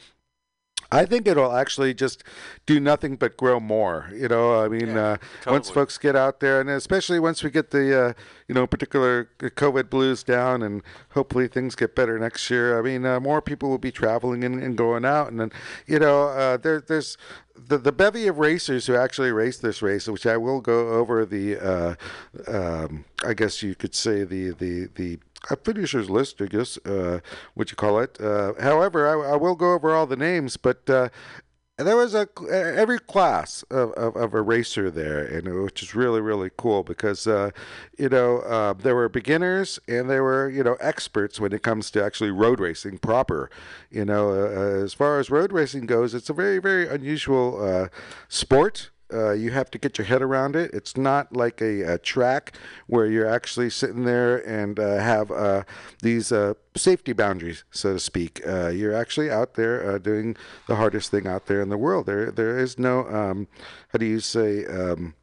I 0.91 1.05
think 1.05 1.27
it'll 1.27 1.55
actually 1.55 1.93
just 1.93 2.25
do 2.65 2.81
nothing 2.81 3.17
but 3.17 3.37
grow 3.37 3.61
more. 3.61 4.11
You 4.15 4.29
know, 4.29 4.59
I 4.63 4.69
mean, 4.69 4.89
Yeah, 4.89 5.17
uh, 5.47 5.51
once 5.51 5.69
folks 5.69 5.99
get 5.99 6.17
out 6.17 6.41
there, 6.41 6.61
and 6.61 6.71
especially 6.71 7.21
once 7.21 7.45
we 7.45 7.51
get 7.51 7.71
the, 7.71 8.01
uh, 8.01 8.13
you 8.47 8.55
know, 8.55 8.67
particular 8.67 9.29
COVID 9.39 9.91
blues 9.91 10.23
down, 10.23 10.63
and 10.63 10.83
hopefully 11.11 11.47
things 11.47 11.75
get 11.75 11.95
better 11.95 12.19
next 12.19 12.49
year. 12.49 12.79
I 12.79 12.83
mean, 12.83 13.05
uh, 13.05 13.21
more 13.21 13.43
people 13.43 13.69
will 13.69 13.79
be 13.79 13.93
traveling 13.93 14.45
and, 14.45 14.63
and 14.63 14.77
going 14.77 15.05
out, 15.05 15.31
and 15.31 15.39
then, 15.39 15.53
you 15.87 15.99
know, 15.99 16.29
uh, 16.29 16.57
there, 16.57 16.81
there's 16.81 17.19
the 17.55 17.77
the 17.77 17.93
bevy 17.93 18.27
of 18.27 18.39
racers 18.39 18.87
who 18.87 18.95
actually 18.95 19.33
race 19.33 19.59
this 19.59 19.83
race, 19.83 20.09
which 20.09 20.27
I 20.27 20.37
will 20.37 20.61
go 20.61 20.89
over 20.91 21.27
the 21.27 21.59
uh, 21.59 21.95
um, 22.47 23.05
I 23.25 23.35
guess 23.35 23.63
you 23.63 23.75
could 23.75 23.95
say 23.95 24.25
the 24.25 24.51
the 24.51 24.89
the 24.95 25.19
a 25.51 25.57
finishers 25.57 26.11
list, 26.11 26.43
I 26.43 26.47
guess, 26.47 26.79
uh, 26.79 27.21
what 27.55 27.71
you 27.71 27.77
call 27.77 28.01
it. 28.01 28.21
Uh, 28.21 28.55
however, 28.61 29.09
I, 29.09 29.33
I 29.33 29.37
will 29.37 29.55
go 29.55 29.73
over 29.73 29.95
all 29.95 30.07
the 30.07 30.17
names, 30.17 30.57
but 30.57 30.89
uh, 30.91 31.09
there 31.77 31.97
was 31.97 32.13
a 32.13 32.29
every 32.51 32.99
class 32.99 33.63
of, 33.71 33.93
of, 33.93 34.17
of 34.17 34.35
a 34.35 34.43
racer 34.43 34.91
there, 34.91 35.25
and 35.25 35.63
which 35.63 35.81
is 35.83 35.95
really 35.95 36.21
really 36.21 36.51
cool 36.57 36.83
because 36.83 37.27
uh, 37.27 37.51
you 37.97 38.09
know 38.09 38.39
uh, 38.41 38.73
there 38.73 38.97
were 38.97 39.09
beginners 39.09 39.79
and 39.87 40.11
there 40.11 40.25
were 40.25 40.51
you 40.51 40.65
know 40.65 40.77
experts 40.81 41.39
when 41.39 41.53
it 41.53 41.63
comes 41.63 41.91
to 41.93 42.05
actually 42.05 42.33
road 42.33 42.59
racing 42.59 42.99
proper. 42.99 43.49
You 43.91 44.05
know, 44.05 44.31
uh, 44.31 44.85
as 44.85 44.93
far 44.93 45.21
as 45.21 45.31
road 45.31 45.53
racing 45.53 45.87
goes, 45.87 46.15
it's 46.15 46.29
a 46.29 46.35
very 46.35 46.59
very 46.59 46.89
unusual 46.89 47.65
uh, 47.65 47.89
sport. 48.29 48.91
Uh, 49.13 49.33
you 49.33 49.51
have 49.51 49.71
to 49.71 49.79
get 49.79 49.99
your 49.99 50.07
head 50.07 50.23
around 50.23 50.57
it. 50.57 50.73
It's 50.75 50.97
not 50.97 51.35
like 51.35 51.61
a, 51.61 51.95
a 51.95 51.99
track 51.99 52.53
where 52.87 53.07
you're 53.07 53.29
actually 53.29 53.71
sitting 53.71 54.05
there 54.05 54.37
and 54.47 54.79
uh, 54.79 54.99
have 54.99 55.31
uh, 55.31 55.65
these 56.03 56.33
uh, 56.33 56.55
safety 56.77 57.13
boundaries, 57.13 57.65
so 57.71 57.95
to 57.95 58.01
speak. 58.01 58.41
Uh, 58.47 58.69
you're 58.69 58.95
actually 58.95 59.31
out 59.31 59.55
there 59.55 59.91
uh, 59.91 59.99
doing 59.99 60.37
the 60.67 60.77
hardest 60.77 61.11
thing 61.11 61.27
out 61.27 61.47
there 61.47 61.61
in 61.61 61.69
the 61.69 61.79
world. 61.79 62.07
There, 62.07 62.31
there 62.31 62.59
is 62.59 62.79
no, 62.79 63.07
um, 63.09 63.49
how 63.89 63.99
do 63.99 64.07
you 64.07 64.21
say? 64.21 64.67
Um, 64.67 65.15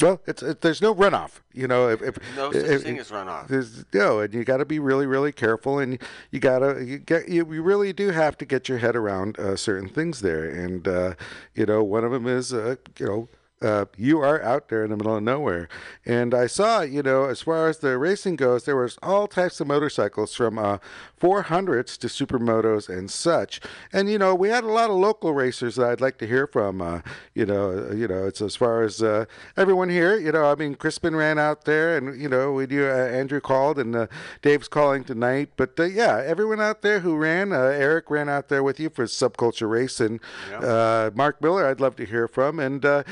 well, 0.00 0.20
it's 0.26 0.42
it, 0.42 0.60
there's 0.60 0.80
no 0.80 0.94
runoff. 0.94 1.40
You 1.52 1.66
know, 1.66 1.88
if, 1.88 2.02
if 2.02 2.18
No 2.36 2.52
such 2.52 2.64
if- 2.64 2.82
thing 2.82 2.98
as 2.98 3.10
runoff. 3.10 3.48
there's 3.48 3.84
no, 3.92 4.20
and 4.20 4.32
you 4.32 4.44
got 4.44 4.58
to 4.58 4.64
be 4.64 4.78
really, 4.78 5.06
really 5.06 5.32
careful, 5.32 5.78
and 5.80 5.98
you 6.30 6.38
gotta 6.40 6.84
you 6.84 6.98
get 6.98 7.28
you, 7.28 7.52
you 7.52 7.62
really 7.62 7.92
do 7.92 8.10
have 8.10 8.38
to 8.38 8.44
get 8.44 8.68
your 8.68 8.78
head 8.78 8.94
around 8.94 9.38
uh, 9.40 9.56
certain 9.56 9.88
things 9.88 10.20
there, 10.20 10.44
and 10.48 10.86
uh, 10.86 11.14
you 11.54 11.66
know 11.66 11.82
one 11.82 12.04
of 12.04 12.12
them 12.12 12.26
is 12.26 12.52
uh, 12.52 12.76
you 12.98 13.06
know. 13.06 13.28
Uh, 13.60 13.86
you 13.96 14.20
are 14.20 14.42
out 14.42 14.68
there 14.68 14.84
in 14.84 14.90
the 14.90 14.96
middle 14.96 15.16
of 15.16 15.22
nowhere, 15.22 15.68
and 16.06 16.34
I 16.34 16.46
saw, 16.46 16.82
you 16.82 17.02
know, 17.02 17.24
as 17.24 17.42
far 17.42 17.68
as 17.68 17.78
the 17.78 17.98
racing 17.98 18.36
goes, 18.36 18.64
there 18.64 18.76
was 18.76 18.98
all 19.02 19.26
types 19.26 19.60
of 19.60 19.66
motorcycles 19.66 20.34
from 20.34 20.58
uh, 20.58 20.78
400s 21.20 21.96
to 21.98 22.06
supermotos 22.06 22.88
and 22.88 23.10
such. 23.10 23.60
And 23.92 24.08
you 24.10 24.18
know, 24.18 24.34
we 24.34 24.48
had 24.48 24.64
a 24.64 24.68
lot 24.68 24.90
of 24.90 24.96
local 24.96 25.34
racers 25.34 25.76
that 25.76 25.88
I'd 25.88 26.00
like 26.00 26.18
to 26.18 26.26
hear 26.26 26.46
from. 26.46 26.80
Uh, 26.80 27.00
you 27.34 27.44
know, 27.46 27.90
you 27.92 28.06
know, 28.08 28.26
it's 28.26 28.40
as 28.40 28.56
far 28.56 28.82
as 28.82 29.02
uh, 29.02 29.24
everyone 29.56 29.88
here. 29.88 30.16
You 30.16 30.32
know, 30.32 30.44
I 30.50 30.54
mean, 30.54 30.74
Crispin 30.74 31.16
ran 31.16 31.38
out 31.38 31.64
there, 31.64 31.96
and 31.96 32.20
you 32.20 32.28
know, 32.28 32.52
we 32.52 32.66
do. 32.66 32.88
uh, 32.88 32.94
Andrew 33.08 33.40
called, 33.40 33.78
and 33.78 33.94
uh, 33.96 34.06
Dave's 34.42 34.68
calling 34.68 35.04
tonight. 35.04 35.50
But 35.56 35.78
uh, 35.78 35.84
yeah, 35.84 36.22
everyone 36.24 36.60
out 36.60 36.82
there 36.82 37.00
who 37.00 37.16
ran, 37.16 37.52
uh, 37.52 37.56
Eric 37.56 38.10
ran 38.10 38.28
out 38.28 38.48
there 38.48 38.62
with 38.62 38.78
you 38.78 38.90
for 38.90 39.04
Subculture 39.06 39.68
Racing. 39.68 40.20
Uh, 40.64 41.10
Mark 41.14 41.40
Miller, 41.42 41.66
I'd 41.66 41.80
love 41.80 41.96
to 41.96 42.04
hear 42.06 42.28
from, 42.28 42.60
and 42.60 42.84
uh, 42.84 43.02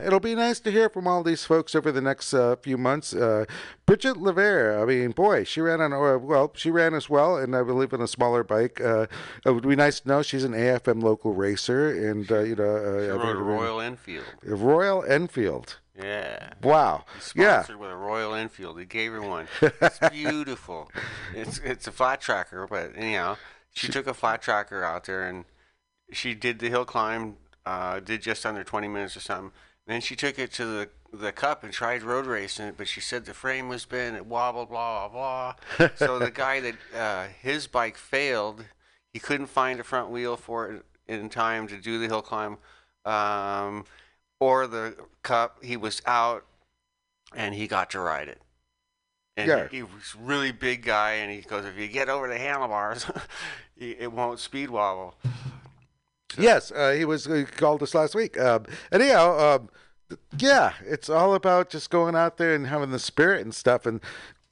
yeah, 0.00 0.06
it'll 0.06 0.20
be 0.20 0.34
nice 0.34 0.60
to 0.60 0.70
hear 0.70 0.88
from 0.88 1.06
all 1.06 1.22
these 1.22 1.44
folks 1.44 1.74
over 1.74 1.92
the 1.92 2.00
next 2.00 2.32
uh, 2.34 2.56
few 2.56 2.76
months. 2.78 3.14
Uh, 3.14 3.44
Bridget 3.86 4.16
Lever, 4.16 4.80
I 4.80 4.84
mean, 4.84 5.10
boy, 5.10 5.44
she 5.44 5.60
ran 5.60 5.80
on, 5.80 5.92
uh, 5.92 6.18
well, 6.18 6.52
she 6.54 6.70
ran 6.70 6.94
as 6.94 7.08
well, 7.10 7.36
and 7.36 7.54
I 7.54 7.62
believe 7.62 7.92
on 7.92 8.00
a 8.00 8.08
smaller 8.08 8.42
bike. 8.44 8.80
Uh, 8.80 9.06
it 9.44 9.50
would 9.50 9.66
be 9.68 9.76
nice 9.76 10.00
to 10.00 10.08
know 10.08 10.22
she's 10.22 10.44
an 10.44 10.52
AFM 10.52 11.02
local 11.02 11.34
racer, 11.34 12.10
and, 12.10 12.30
uh, 12.30 12.40
you 12.40 12.56
know, 12.56 12.76
uh, 12.76 13.02
She 13.02 13.10
rode 13.10 13.36
a 13.36 13.42
Royal 13.42 13.80
Enfield. 13.80 14.24
Royal 14.42 15.02
Enfield. 15.04 15.78
Yeah. 16.00 16.54
Wow. 16.62 17.04
Yeah. 17.34 17.62
Sponsored 17.62 17.80
with 17.80 17.90
a 17.90 17.96
Royal 17.96 18.34
Enfield. 18.34 18.78
He 18.78 18.86
gave 18.86 19.12
her 19.12 19.20
one. 19.20 19.46
It's 19.60 19.98
beautiful. 20.10 20.90
it's 21.34 21.58
it's 21.58 21.86
a 21.86 21.92
flat 21.92 22.20
tracker, 22.20 22.66
but 22.66 22.92
anyhow, 22.96 23.36
she 23.74 23.88
took 23.88 24.06
a 24.06 24.14
flat 24.14 24.40
tracker 24.40 24.82
out 24.82 25.04
there 25.04 25.28
and 25.28 25.44
she 26.10 26.34
did 26.34 26.60
the 26.60 26.70
hill 26.70 26.86
climb. 26.86 27.36
Uh, 27.64 28.00
did 28.00 28.22
just 28.22 28.44
under 28.44 28.64
20 28.64 28.88
minutes 28.88 29.16
or 29.16 29.20
something. 29.20 29.52
Then 29.92 30.00
she 30.00 30.16
took 30.16 30.38
it 30.38 30.50
to 30.54 30.64
the 30.64 30.88
the 31.12 31.32
cup 31.32 31.62
and 31.62 31.70
tried 31.70 32.02
road 32.02 32.24
racing 32.24 32.64
it, 32.66 32.76
but 32.78 32.88
she 32.88 33.02
said 33.02 33.26
the 33.26 33.34
frame 33.34 33.68
was 33.68 33.84
bent. 33.84 34.16
It 34.16 34.24
wobbled, 34.24 34.70
blah 34.70 35.06
blah 35.10 35.54
blah. 35.78 35.90
so 35.96 36.18
the 36.18 36.30
guy 36.34 36.60
that 36.60 36.74
uh, 36.96 37.26
his 37.42 37.66
bike 37.66 37.98
failed, 37.98 38.64
he 39.12 39.18
couldn't 39.18 39.48
find 39.48 39.78
a 39.78 39.84
front 39.84 40.08
wheel 40.08 40.38
for 40.38 40.70
it 40.70 40.84
in 41.06 41.28
time 41.28 41.68
to 41.68 41.76
do 41.76 41.98
the 41.98 42.06
hill 42.06 42.22
climb. 42.22 42.56
Um, 43.04 43.84
or 44.40 44.66
the 44.66 44.96
cup, 45.22 45.62
he 45.62 45.76
was 45.76 46.00
out 46.06 46.46
and 47.34 47.54
he 47.54 47.66
got 47.66 47.90
to 47.90 48.00
ride 48.00 48.28
it. 48.28 48.40
And 49.36 49.48
Yeah. 49.48 49.68
he, 49.68 49.76
he 49.76 49.82
was 49.82 50.14
a 50.18 50.22
really 50.22 50.52
big 50.52 50.84
guy, 50.84 51.12
and 51.12 51.30
he 51.30 51.42
goes, 51.42 51.66
if 51.66 51.76
you 51.76 51.88
get 51.88 52.08
over 52.08 52.28
the 52.28 52.38
handlebars, 52.38 53.04
it 53.76 54.10
won't 54.10 54.38
speed 54.38 54.70
wobble. 54.70 55.16
Yes, 56.38 56.70
uh, 56.72 56.92
he 56.92 57.04
was 57.04 57.26
he 57.26 57.44
called 57.44 57.82
us 57.82 57.94
last 57.94 58.14
week. 58.14 58.40
Um, 58.40 58.64
anyhow, 58.90 59.38
um, 59.38 59.68
yeah, 60.38 60.74
it's 60.84 61.08
all 61.08 61.34
about 61.34 61.70
just 61.70 61.90
going 61.90 62.14
out 62.14 62.36
there 62.36 62.54
and 62.54 62.66
having 62.66 62.90
the 62.90 62.98
spirit 62.98 63.42
and 63.42 63.54
stuff. 63.54 63.86
And 63.86 64.00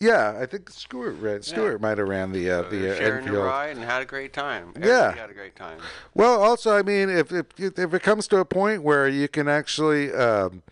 yeah, 0.00 0.38
I 0.40 0.46
think 0.46 0.70
Stuart 0.70 1.12
ran. 1.20 1.42
Stuart 1.42 1.80
might 1.80 1.98
have 1.98 2.08
ran 2.08 2.32
the 2.32 2.50
uh, 2.50 2.62
the 2.62 2.92
uh, 2.92 2.96
Sharing 2.96 3.26
Enfield. 3.26 3.44
ride 3.44 3.76
and 3.76 3.84
had 3.84 4.00
a 4.00 4.06
great 4.06 4.32
time. 4.32 4.72
Yeah. 4.76 4.86
Everybody 4.86 5.20
had 5.20 5.30
a 5.30 5.34
great 5.34 5.56
time. 5.56 5.78
Well, 6.14 6.42
also, 6.42 6.74
I 6.74 6.82
mean, 6.82 7.10
if 7.10 7.32
if 7.32 7.46
if 7.58 7.94
it 7.94 8.02
comes 8.02 8.26
to 8.28 8.38
a 8.38 8.44
point 8.44 8.82
where 8.82 9.06
you 9.08 9.28
can 9.28 9.46
actually 9.46 10.10
um, 10.12 10.62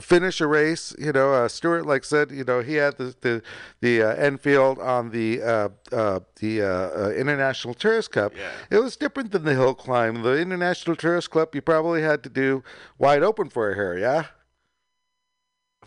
finish 0.00 0.40
a 0.40 0.46
race, 0.46 0.94
you 0.98 1.12
know, 1.12 1.32
uh, 1.32 1.48
Stuart, 1.48 1.86
like 1.86 2.04
said, 2.04 2.30
you 2.30 2.44
know, 2.44 2.60
he 2.60 2.74
had 2.74 2.96
the 2.96 3.14
the 3.20 3.42
the 3.80 4.02
uh, 4.02 4.14
Enfield 4.14 4.78
on 4.78 5.10
the 5.10 5.42
uh, 5.42 5.68
uh, 5.92 6.20
the 6.36 6.62
uh, 6.62 6.66
uh, 6.66 7.10
International 7.16 7.74
Tourist 7.74 8.12
Cup. 8.12 8.32
Yeah. 8.36 8.50
It 8.70 8.82
was 8.82 8.96
different 8.96 9.32
than 9.32 9.44
the 9.44 9.54
hill 9.54 9.74
climb. 9.74 10.22
The 10.22 10.38
International 10.38 10.96
Tourist 10.96 11.30
Club, 11.30 11.54
you 11.54 11.60
probably 11.60 12.02
had 12.02 12.22
to 12.24 12.28
do 12.28 12.62
wide 12.98 13.22
open 13.22 13.48
for 13.50 13.74
her, 13.74 13.98
yeah. 13.98 14.26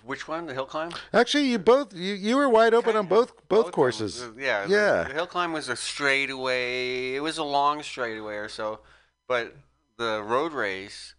Which 0.06 0.28
one? 0.28 0.48
The 0.48 0.54
hill 0.54 0.66
climb? 0.66 0.92
Actually, 1.14 1.46
you 1.46 1.60
both 1.60 1.96
you, 1.96 2.14
you 2.14 2.36
were 2.36 2.50
wide 2.50 2.74
open 2.74 2.96
on 2.96 3.08
both 3.08 3.48
both, 3.48 3.66
them. 3.68 3.74
courses. 3.74 4.26
Yeah. 4.38 4.66
Yeah. 4.68 5.04
The, 5.04 5.10
the 5.10 5.14
hill 5.16 5.28
climb 5.28 5.54
was 5.54 5.70
a 5.70 5.78
straightaway. 5.78 7.16
It 7.16 7.22
was 7.22 7.38
a 7.38 7.44
long 7.44 7.82
straightaway 7.84 8.36
or 8.36 8.50
so, 8.50 8.82
but 9.28 9.56
the 9.98 10.22
road 10.22 10.52
race, 10.52 11.16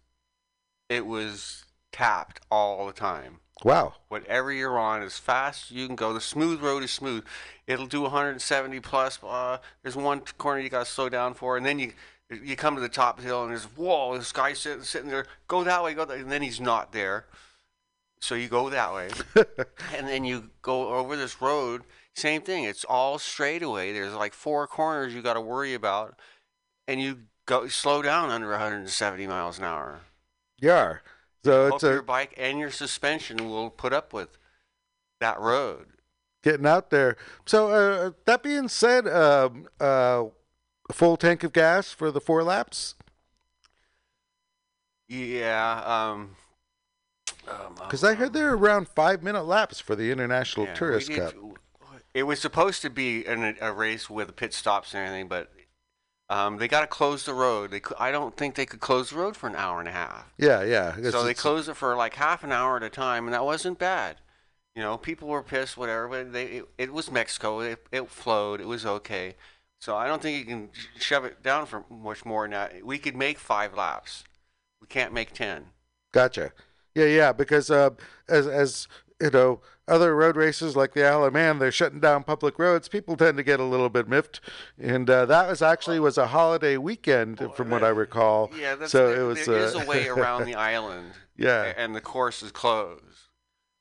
it 0.87 1.05
was 1.05 1.64
tapped 1.95 2.41
all 2.51 2.85
the 2.85 2.93
time. 2.93 3.39
Wow. 3.63 3.93
Whatever 4.09 4.51
you're 4.51 4.77
on, 4.77 5.01
as 5.01 5.17
fast 5.17 5.71
as 5.71 5.77
you 5.77 5.87
can 5.87 5.95
go. 5.95 6.11
The 6.11 6.19
smooth 6.19 6.61
road 6.61 6.83
is 6.83 6.91
smooth. 6.91 7.23
It'll 7.67 7.87
do 7.87 8.01
170 8.01 8.81
plus. 8.81 9.17
Uh, 9.23 9.59
there's 9.81 9.95
one 9.95 10.21
corner 10.37 10.59
you 10.59 10.69
got 10.69 10.85
to 10.85 10.91
slow 10.91 11.07
down 11.07 11.33
for, 11.33 11.55
and 11.55 11.65
then 11.65 11.79
you 11.79 11.93
you 12.29 12.55
come 12.55 12.75
to 12.75 12.81
the 12.81 12.89
top 12.89 13.17
of 13.17 13.23
the 13.23 13.29
hill, 13.29 13.43
and 13.43 13.51
there's 13.51 13.63
whoa, 13.63 14.17
this 14.17 14.33
guy 14.33 14.51
sitting 14.51 14.83
sitting 14.83 15.09
there. 15.09 15.25
Go 15.47 15.63
that 15.63 15.83
way, 15.83 15.93
go 15.93 16.03
that, 16.03 16.17
and 16.17 16.31
then 16.31 16.41
he's 16.41 16.59
not 16.59 16.91
there. 16.91 17.27
So 18.19 18.35
you 18.35 18.49
go 18.49 18.69
that 18.69 18.93
way, 18.93 19.09
and 19.95 20.07
then 20.07 20.25
you 20.25 20.49
go 20.61 20.89
over 20.89 21.15
this 21.15 21.41
road. 21.41 21.83
Same 22.13 22.41
thing. 22.41 22.65
It's 22.65 22.83
all 22.83 23.19
straightaway. 23.19 23.93
There's 23.93 24.13
like 24.13 24.33
four 24.33 24.67
corners 24.67 25.13
you 25.13 25.21
got 25.21 25.35
to 25.35 25.41
worry 25.41 25.73
about, 25.73 26.19
and 26.89 27.01
you 27.01 27.19
go 27.45 27.67
slow 27.67 28.01
down 28.01 28.31
under 28.31 28.49
170 28.49 29.27
miles 29.27 29.59
an 29.59 29.65
hour. 29.65 30.01
Yeah. 30.59 30.97
So 31.45 31.65
Hope 31.69 31.75
it's 31.75 31.83
your 31.83 31.99
a, 31.99 32.03
bike 32.03 32.33
and 32.37 32.57
your 32.59 32.71
suspension 32.71 33.49
will 33.49 33.69
put 33.69 33.93
up 33.93 34.13
with 34.13 34.29
that 35.19 35.39
road. 35.39 35.85
getting 36.41 36.65
out 36.65 36.89
there. 36.89 37.17
So 37.45 37.69
uh, 37.69 38.11
that 38.25 38.41
being 38.41 38.67
said, 38.67 39.07
um, 39.07 39.67
uh, 39.79 40.23
a 40.89 40.93
full 40.93 41.17
tank 41.17 41.43
of 41.43 41.53
gas 41.53 41.91
for 41.91 42.09
the 42.11 42.19
four 42.19 42.43
laps 42.43 42.95
Yeah. 45.07 45.83
Um, 45.85 46.35
um, 47.47 47.75
because 47.75 48.03
I 48.03 48.15
heard 48.15 48.33
they're 48.33 48.53
around 48.55 48.87
five 48.87 49.21
minute 49.21 49.43
laps 49.43 49.79
for 49.79 49.95
the 49.95 50.11
International 50.11 50.65
yeah, 50.65 50.71
we 50.73 50.77
Tourist 50.77 51.07
did- 51.09 51.17
Cup. 51.19 51.33
It 52.15 52.23
was 52.23 52.39
supposed 52.39 52.81
to 52.81 52.89
be 52.89 53.25
an, 53.25 53.57
a 53.59 53.71
race 53.73 54.09
with 54.09 54.35
pit 54.37 54.53
stops 54.53 54.93
and 54.93 55.05
everything, 55.05 55.27
but 55.27 55.51
um, 56.29 56.57
they 56.57 56.67
got 56.67 56.81
to 56.81 56.87
close 56.87 57.25
the 57.25 57.33
road. 57.33 57.71
They, 57.71 57.81
I 57.99 58.11
don't 58.11 58.35
think 58.35 58.55
they 58.55 58.65
could 58.65 58.79
close 58.79 59.11
the 59.11 59.17
road 59.17 59.37
for 59.37 59.47
an 59.47 59.55
hour 59.55 59.79
and 59.79 59.87
a 59.87 59.91
half. 59.91 60.25
Yeah, 60.37 60.63
yeah. 60.63 60.97
It's- 60.97 61.11
so 61.11 61.23
they 61.23 61.33
closed 61.33 61.69
it 61.69 61.75
for 61.75 61.95
like 61.95 62.15
half 62.15 62.43
an 62.43 62.51
hour 62.51 62.77
at 62.77 62.83
a 62.83 62.89
time, 62.89 63.25
and 63.25 63.33
that 63.33 63.45
wasn't 63.45 63.77
bad. 63.79 64.17
You 64.75 64.81
know, 64.81 64.97
people 64.97 65.27
were 65.29 65.43
pissed, 65.43 65.77
whatever, 65.77 66.07
but 66.09 66.33
they 66.33 66.45
it, 66.45 66.65
it 66.77 66.93
was 66.93 67.09
Mexico. 67.11 67.59
It, 67.61 67.85
it 67.91 68.09
flowed. 68.09 68.59
It 68.59 68.67
was 68.67 68.85
okay. 68.85 69.35
So 69.79 69.95
I 69.95 70.07
don't 70.07 70.21
think 70.21 70.37
you 70.39 70.45
can 70.45 70.69
shove 70.99 71.25
it 71.25 71.43
down 71.43 71.65
for 71.65 71.85
much 71.89 72.25
more 72.25 72.43
than 72.43 72.51
that. 72.51 72.83
We 72.83 72.97
could 72.97 73.15
make 73.15 73.37
five 73.39 73.73
laps. 73.75 74.23
We 74.81 74.87
can't 74.87 75.13
make 75.13 75.31
ten. 75.33 75.67
Gotcha. 76.11 76.51
Yeah, 76.93 77.05
yeah. 77.05 77.31
Because 77.33 77.69
uh, 77.69 77.91
as 78.27 78.47
as 78.47 78.87
you 79.21 79.29
know, 79.29 79.61
other 79.87 80.15
road 80.15 80.35
races 80.35 80.75
like 80.75 80.93
the 80.93 81.05
Isle 81.05 81.25
of 81.25 81.33
Man, 81.33 81.59
they're 81.59 81.71
shutting 81.71 81.99
down 81.99 82.23
public 82.23 82.59
roads. 82.59 82.87
People 82.87 83.15
tend 83.15 83.37
to 83.37 83.43
get 83.43 83.59
a 83.59 83.63
little 83.63 83.89
bit 83.89 84.07
miffed, 84.07 84.41
and 84.81 85.09
uh, 85.09 85.25
that 85.25 85.47
was 85.47 85.61
actually 85.61 85.99
was 85.99 86.17
a 86.17 86.27
holiday 86.27 86.77
weekend, 86.77 87.39
from 87.55 87.69
what 87.69 87.83
I 87.83 87.89
recall. 87.89 88.51
Yeah, 88.59 88.75
that's, 88.75 88.91
so 88.91 89.07
there, 89.07 89.21
it 89.21 89.23
was. 89.23 89.45
there 89.45 89.55
uh, 89.55 89.65
is 89.65 89.75
a 89.75 89.85
way 89.85 90.07
around 90.09 90.45
the 90.45 90.55
island. 90.55 91.11
Yeah. 91.37 91.73
and 91.77 91.95
the 91.95 92.01
course 92.01 92.41
is 92.41 92.51
closed. 92.51 93.01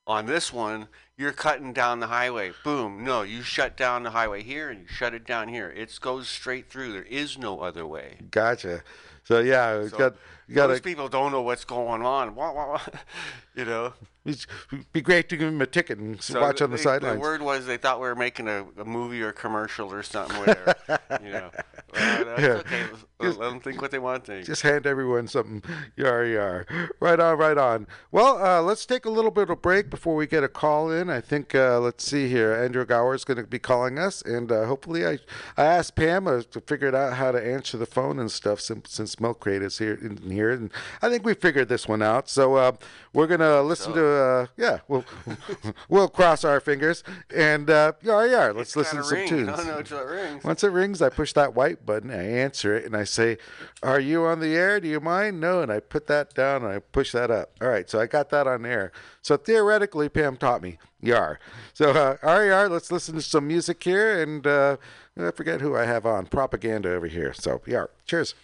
On 0.07 0.27
this 0.27 0.53
one, 0.53 0.89
you're 1.17 1.33
cutting 1.33 1.73
down 1.73 2.01
the 2.01 2.09
highway. 2.09 2.53
Boom. 2.63 3.05
No, 3.05 3.23
you 3.23 3.43
shut 3.43 3.77
down 3.77 4.03
the 4.03 4.11
highway 4.11 4.43
here 4.43 4.69
and 4.69 4.81
you 4.81 4.87
shut 4.87 5.15
it 5.15 5.25
down 5.25 5.49
here. 5.49 5.71
It 5.71 5.97
goes 6.01 6.29
straight 6.29 6.69
through. 6.69 6.93
There 6.93 7.05
is 7.05 7.39
no 7.39 7.61
other 7.61 7.87
way. 7.87 8.19
Gotcha. 8.31 8.83
So 9.23 9.41
yeah, 9.41 9.89
So 9.89 9.97
got 9.97 10.17
you 10.49 10.55
got 10.55 10.69
Most 10.71 10.83
people 10.83 11.09
don't 11.09 11.33
know 11.33 11.43
what's 11.43 11.65
going 11.65 12.03
on. 12.03 12.35
Wah, 12.35 12.53
wah, 12.53 12.69
wah. 12.73 12.81
you 13.55 13.65
know. 13.65 13.93
it'd 14.25 14.47
be 14.93 15.01
great 15.03 15.29
to 15.29 15.37
give 15.37 15.49
him 15.49 15.61
a 15.61 15.67
ticket 15.67 15.99
and 15.99 16.21
So 16.23 16.41
watch 16.41 16.63
on 16.63 16.71
the 16.71 16.77
they- 16.77 16.83
sidelines. 16.83 17.17
The 17.17 17.21
word 17.21 17.43
was 17.43 17.67
they 17.67 17.77
thought 17.77 18.01
we 18.01 18.07
were 18.09 18.15
making 18.15 18.49
a, 18.49 18.65
a 18.79 18.85
movie 18.85 19.23
or 19.23 19.33
commercial 19.33 19.93
or 19.93 20.03
something. 20.03 20.37
Whatever. 20.39 20.75
you 21.23 21.31
know. 21.31 21.51
Well, 21.95 22.41
Yeah. 22.41 22.47
okay. 22.57 22.85
Let, 23.21 23.39
let 23.39 23.49
them 23.51 23.61
think 23.61 23.81
what 23.81 23.91
they 23.91 23.99
want 23.99 24.25
to 24.25 24.33
think. 24.33 24.47
Just 24.47 24.63
hand 24.63 24.87
everyone 24.87 25.29
something. 25.29 25.63
Yar 25.97 26.25
yar. 26.27 26.67
Right 27.01 27.19
on, 27.21 27.39
right 27.39 27.57
on. 27.57 27.87
Well, 28.11 28.45
uh, 28.45 28.61
let's 28.61 28.85
take 28.85 29.05
a 29.07 29.11
little 29.11 29.31
bit 29.31 29.49
of 29.49 29.63
break 29.63 29.89
before 29.89 30.15
we 30.17 30.27
get 30.27 30.43
a 30.45 30.49
call 30.49 30.91
in. 30.91 31.09
I 31.09 31.21
think 31.21 31.55
uh, 31.55 31.79
let's 31.81 32.05
see 32.05 32.29
here. 32.29 32.53
Andrew 32.53 32.85
Gower 32.85 33.15
is 33.15 33.25
going 33.25 33.39
to 33.39 33.45
be 33.45 33.59
calling 33.59 33.99
us, 33.99 34.21
and 34.23 34.51
uh, 34.53 34.67
hopefully, 34.67 35.07
I 35.07 35.19
I 35.57 35.65
asked 35.65 35.95
Pam 35.97 36.27
uh, 36.27 36.43
to 36.51 36.61
figure 36.61 36.95
out 36.95 37.15
how 37.15 37.31
to 37.33 37.43
answer 37.43 37.79
the 37.79 37.87
phone 37.87 38.19
and 38.19 38.31
stuff 38.31 38.61
since, 38.61 38.91
since 38.91 39.21
Milk 39.21 39.41
Crate 39.41 39.63
is 39.63 39.79
here 39.79 39.95
in 39.95 40.19
here, 40.35 40.51
and 40.51 40.71
I 41.01 41.09
think 41.09 41.25
we 41.25 41.35
figured 41.35 41.69
this 41.69 41.89
one 41.89 42.03
out. 42.03 42.29
So 42.29 42.57
uh, 42.57 42.73
we're 43.13 43.27
gonna 43.27 43.63
listen 43.63 43.93
to 43.95 44.07
uh, 44.07 44.47
yeah, 44.57 44.81
we'll 44.89 45.05
we'll 45.89 46.09
cross 46.09 46.45
our 46.45 46.61
fingers 46.61 47.03
and 47.35 47.71
uh, 47.71 47.93
yar 48.03 48.27
yar. 48.27 48.53
Let's 48.53 48.71
It's 48.71 48.77
listen 48.77 48.99
to 48.99 49.05
some 49.05 49.27
tunes. 49.27 49.49
I 49.49 49.57
don't 49.57 49.67
know 49.67 49.79
until 49.79 49.99
it 49.99 50.07
rings. 50.07 50.45
Once 50.45 50.63
it 50.65 50.69
rings, 50.69 51.01
I 51.01 51.09
push 51.09 51.33
that 51.33 51.55
white 51.55 51.87
button, 51.87 52.11
I 52.11 52.23
answer 52.23 52.75
it, 52.77 52.85
and 52.85 52.97
I 52.97 53.05
say, 53.05 53.39
Are 53.83 54.01
you 54.01 54.25
on 54.25 54.41
the 54.41 54.55
air? 54.55 54.81
Do 54.81 54.89
you 54.89 55.01
mind? 55.01 55.41
No. 55.41 55.63
And 55.63 55.73
I 55.73 55.81
put 55.81 56.07
that 56.09 56.35
down 56.35 56.63
and 56.63 56.73
I 56.73 56.79
push 56.81 57.13
that 57.13 57.31
up. 57.31 57.53
All 57.61 57.69
right, 57.69 57.89
so 57.89 58.01
I 58.01 58.07
got 58.07 58.31
that 58.31 58.47
on 58.47 58.67
air. 58.67 58.93
So 59.23 59.37
theoretically, 59.37 60.09
Pam 60.09 60.37
taught 60.37 60.63
me. 60.63 60.79
Yar. 61.01 61.39
So, 61.75 61.91
uh, 61.91 62.17
yar, 62.23 62.69
let's 62.69 62.91
listen 62.91 63.15
to 63.15 63.23
some 63.23 63.47
music 63.47 63.83
here. 63.83 64.23
And 64.23 64.47
uh, 64.47 64.79
I 65.19 65.31
forget 65.33 65.61
who 65.61 65.77
I 65.77 65.85
have 65.85 66.07
on. 66.07 66.27
Propaganda 66.27 66.93
over 66.95 67.07
here. 67.07 67.35
So, 67.35 67.61
yar. 67.67 67.91
Cheers. 68.07 68.35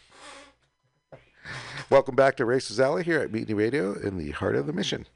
Welcome 1.91 2.15
back 2.15 2.37
to 2.37 2.45
Racers 2.45 2.79
Alley 2.79 3.03
here 3.03 3.21
at 3.21 3.33
Mutiny 3.33 3.55
Radio 3.55 3.95
in 3.95 4.17
the 4.17 4.31
heart 4.31 4.55
of 4.55 4.67
the 4.67 4.73
mission. 4.73 5.07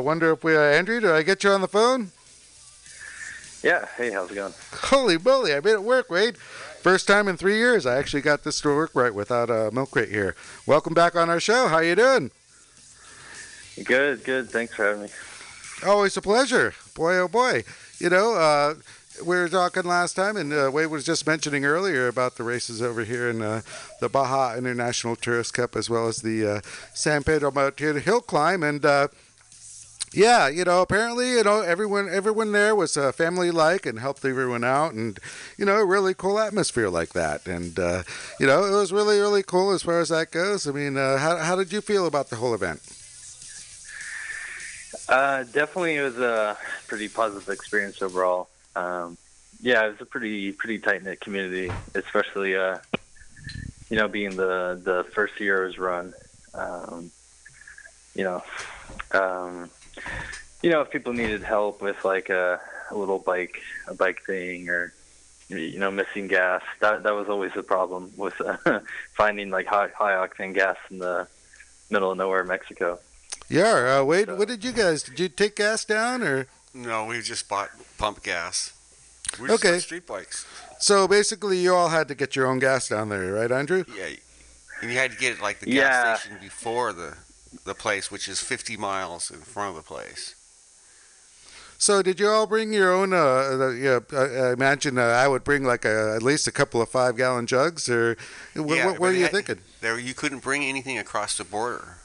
Wonder 0.00 0.32
if 0.32 0.42
we, 0.42 0.56
uh, 0.56 0.60
Andrew, 0.60 1.00
did 1.00 1.10
I 1.10 1.22
get 1.22 1.44
you 1.44 1.50
on 1.50 1.60
the 1.60 1.68
phone? 1.68 2.10
Yeah. 3.62 3.86
Hey, 3.96 4.10
how's 4.10 4.30
it 4.30 4.34
going? 4.34 4.54
Holy 4.72 5.18
moly, 5.18 5.54
I 5.54 5.60
made 5.60 5.72
it 5.72 5.82
work, 5.82 6.10
Wade. 6.10 6.36
First 6.38 7.06
time 7.06 7.28
in 7.28 7.36
three 7.36 7.58
years 7.58 7.84
I 7.84 7.98
actually 7.98 8.22
got 8.22 8.42
this 8.42 8.60
to 8.62 8.68
work 8.68 8.92
right 8.94 9.14
without 9.14 9.50
a 9.50 9.70
milk 9.70 9.90
crate 9.90 10.08
here. 10.08 10.34
Welcome 10.66 10.94
back 10.94 11.14
on 11.14 11.28
our 11.28 11.40
show. 11.40 11.68
How 11.68 11.80
you 11.80 11.94
doing? 11.94 12.30
Good, 13.84 14.24
good. 14.24 14.50
Thanks 14.50 14.74
for 14.74 14.84
having 14.86 15.02
me. 15.02 15.08
Always 15.86 16.16
a 16.16 16.22
pleasure. 16.22 16.74
Boy, 16.94 17.18
oh 17.18 17.28
boy. 17.28 17.64
You 17.98 18.08
know, 18.08 18.34
uh, 18.34 18.74
we 19.24 19.36
were 19.36 19.48
talking 19.48 19.84
last 19.84 20.14
time, 20.14 20.36
and 20.36 20.52
uh, 20.52 20.70
Wade 20.72 20.86
was 20.88 21.04
just 21.04 21.26
mentioning 21.26 21.64
earlier 21.64 22.08
about 22.08 22.36
the 22.36 22.42
races 22.42 22.80
over 22.80 23.04
here 23.04 23.28
in 23.28 23.42
uh, 23.42 23.60
the 24.00 24.08
Baja 24.08 24.56
International 24.56 25.16
Tourist 25.16 25.54
Cup, 25.54 25.76
as 25.76 25.90
well 25.90 26.08
as 26.08 26.22
the 26.22 26.46
uh, 26.46 26.60
San 26.94 27.22
Pedro 27.24 27.50
Mountain 27.50 28.00
Hill 28.00 28.22
Climb. 28.22 28.62
And 28.62 28.84
uh, 28.84 29.08
yeah, 30.12 30.48
you 30.48 30.64
know, 30.64 30.82
apparently, 30.82 31.30
you 31.32 31.44
know, 31.44 31.60
everyone 31.60 32.08
everyone 32.08 32.50
there 32.52 32.74
was 32.74 32.96
uh, 32.96 33.12
family-like 33.12 33.86
and 33.86 33.98
helped 34.00 34.24
everyone 34.24 34.64
out, 34.64 34.92
and 34.92 35.18
you 35.56 35.64
know, 35.64 35.76
a 35.76 35.84
really 35.84 36.14
cool 36.14 36.38
atmosphere 36.38 36.88
like 36.88 37.10
that. 37.10 37.46
And 37.46 37.78
uh, 37.78 38.02
you 38.40 38.46
know, 38.46 38.64
it 38.64 38.72
was 38.72 38.92
really 38.92 39.20
really 39.20 39.44
cool 39.44 39.70
as 39.70 39.82
far 39.82 40.00
as 40.00 40.08
that 40.08 40.32
goes. 40.32 40.66
I 40.66 40.72
mean, 40.72 40.96
uh, 40.96 41.18
how 41.18 41.36
how 41.36 41.54
did 41.54 41.72
you 41.72 41.80
feel 41.80 42.06
about 42.06 42.28
the 42.28 42.36
whole 42.36 42.54
event? 42.54 42.80
Uh, 45.08 45.44
definitely, 45.44 45.96
it 45.96 46.02
was 46.02 46.18
a 46.18 46.56
pretty 46.88 47.08
positive 47.08 47.48
experience 47.48 48.02
overall. 48.02 48.48
Um, 48.74 49.16
yeah, 49.60 49.86
it 49.86 49.92
was 49.92 50.00
a 50.00 50.06
pretty 50.06 50.52
pretty 50.52 50.78
tight 50.78 51.04
knit 51.04 51.20
community, 51.20 51.70
especially 51.94 52.56
uh, 52.56 52.78
you 53.90 53.96
know 53.96 54.08
being 54.08 54.30
the 54.30 54.80
the 54.82 55.04
first 55.12 55.38
year 55.38 55.62
it 55.62 55.66
was 55.66 55.78
run. 55.78 56.14
Um, 56.52 57.12
you 58.14 58.24
know, 58.24 58.42
um, 59.12 59.70
you 60.62 60.70
know 60.70 60.80
if 60.82 60.90
people 60.90 61.12
needed 61.12 61.42
help 61.42 61.82
with 61.82 61.96
like 62.04 62.28
a, 62.28 62.60
a 62.90 62.96
little 62.96 63.18
bike 63.18 63.56
a 63.86 63.94
bike 63.94 64.18
thing 64.26 64.68
or 64.68 64.92
you 65.48 65.78
know 65.78 65.90
missing 65.90 66.28
gas, 66.28 66.62
that 66.80 67.02
that 67.02 67.14
was 67.14 67.28
always 67.28 67.52
the 67.54 67.62
problem 67.62 68.12
with 68.16 68.34
uh, 68.40 68.80
finding 69.16 69.50
like 69.50 69.66
high 69.66 69.88
high 69.96 70.12
octane 70.26 70.54
gas 70.54 70.76
in 70.90 70.98
the 70.98 71.26
middle 71.90 72.12
of 72.12 72.18
nowhere, 72.18 72.44
Mexico. 72.44 73.00
Yeah, 73.48 73.98
uh, 73.98 74.04
Wade, 74.04 74.30
what 74.38 74.46
did 74.46 74.64
you 74.64 74.72
guys? 74.72 75.02
Did 75.02 75.18
you 75.18 75.28
take 75.28 75.56
gas 75.56 75.84
down 75.84 76.22
or? 76.22 76.46
No, 76.72 77.06
we 77.06 77.20
just 77.20 77.48
bought 77.48 77.70
pump 77.98 78.22
gas. 78.22 78.72
We 79.40 79.50
Okay. 79.50 79.78
street 79.80 80.06
bikes. 80.06 80.46
So 80.78 81.08
basically, 81.08 81.58
you 81.58 81.74
all 81.74 81.88
had 81.88 82.06
to 82.08 82.14
get 82.14 82.36
your 82.36 82.46
own 82.46 82.58
gas 82.60 82.88
down 82.88 83.08
there, 83.08 83.32
right, 83.32 83.50
Andrew? 83.50 83.84
Yeah, 83.88 84.06
and 84.80 84.90
you 84.90 84.96
had 84.96 85.10
to 85.10 85.16
get 85.16 85.32
it 85.32 85.40
like 85.42 85.60
the 85.60 85.68
Yeah. 85.68 85.88
gas 85.88 86.20
station 86.20 86.38
before 86.40 86.92
the 86.92 87.16
the 87.64 87.74
place, 87.74 88.10
which 88.10 88.28
is 88.28 88.40
50 88.40 88.76
miles 88.76 89.30
in 89.30 89.40
front 89.40 89.70
of 89.70 89.82
the 89.82 89.86
place. 89.86 90.34
So 91.78 92.02
did 92.02 92.20
you 92.20 92.28
all 92.28 92.46
bring 92.46 92.72
your 92.74 92.92
own? 92.92 93.14
Uh, 93.14 93.68
yeah, 93.70 94.00
I, 94.12 94.16
I 94.48 94.52
imagine 94.52 94.98
uh, 94.98 95.02
I 95.02 95.26
would 95.28 95.44
bring 95.44 95.64
like 95.64 95.84
a, 95.86 96.12
at 96.14 96.22
least 96.22 96.46
a 96.46 96.52
couple 96.52 96.82
of 96.82 96.90
five-gallon 96.90 97.46
jugs, 97.46 97.88
or 97.88 98.18
what, 98.54 98.76
Yeah, 98.76 98.86
what, 98.86 98.92
but 98.94 99.00
what 99.00 99.10
are 99.10 99.14
you 99.14 99.22
had- 99.22 99.32
thinking? 99.32 99.58
There, 99.80 99.98
you 99.98 100.12
couldn't 100.12 100.40
bring 100.42 100.62
anything 100.62 100.98
across 100.98 101.38
the 101.38 101.44
border. 101.44 101.96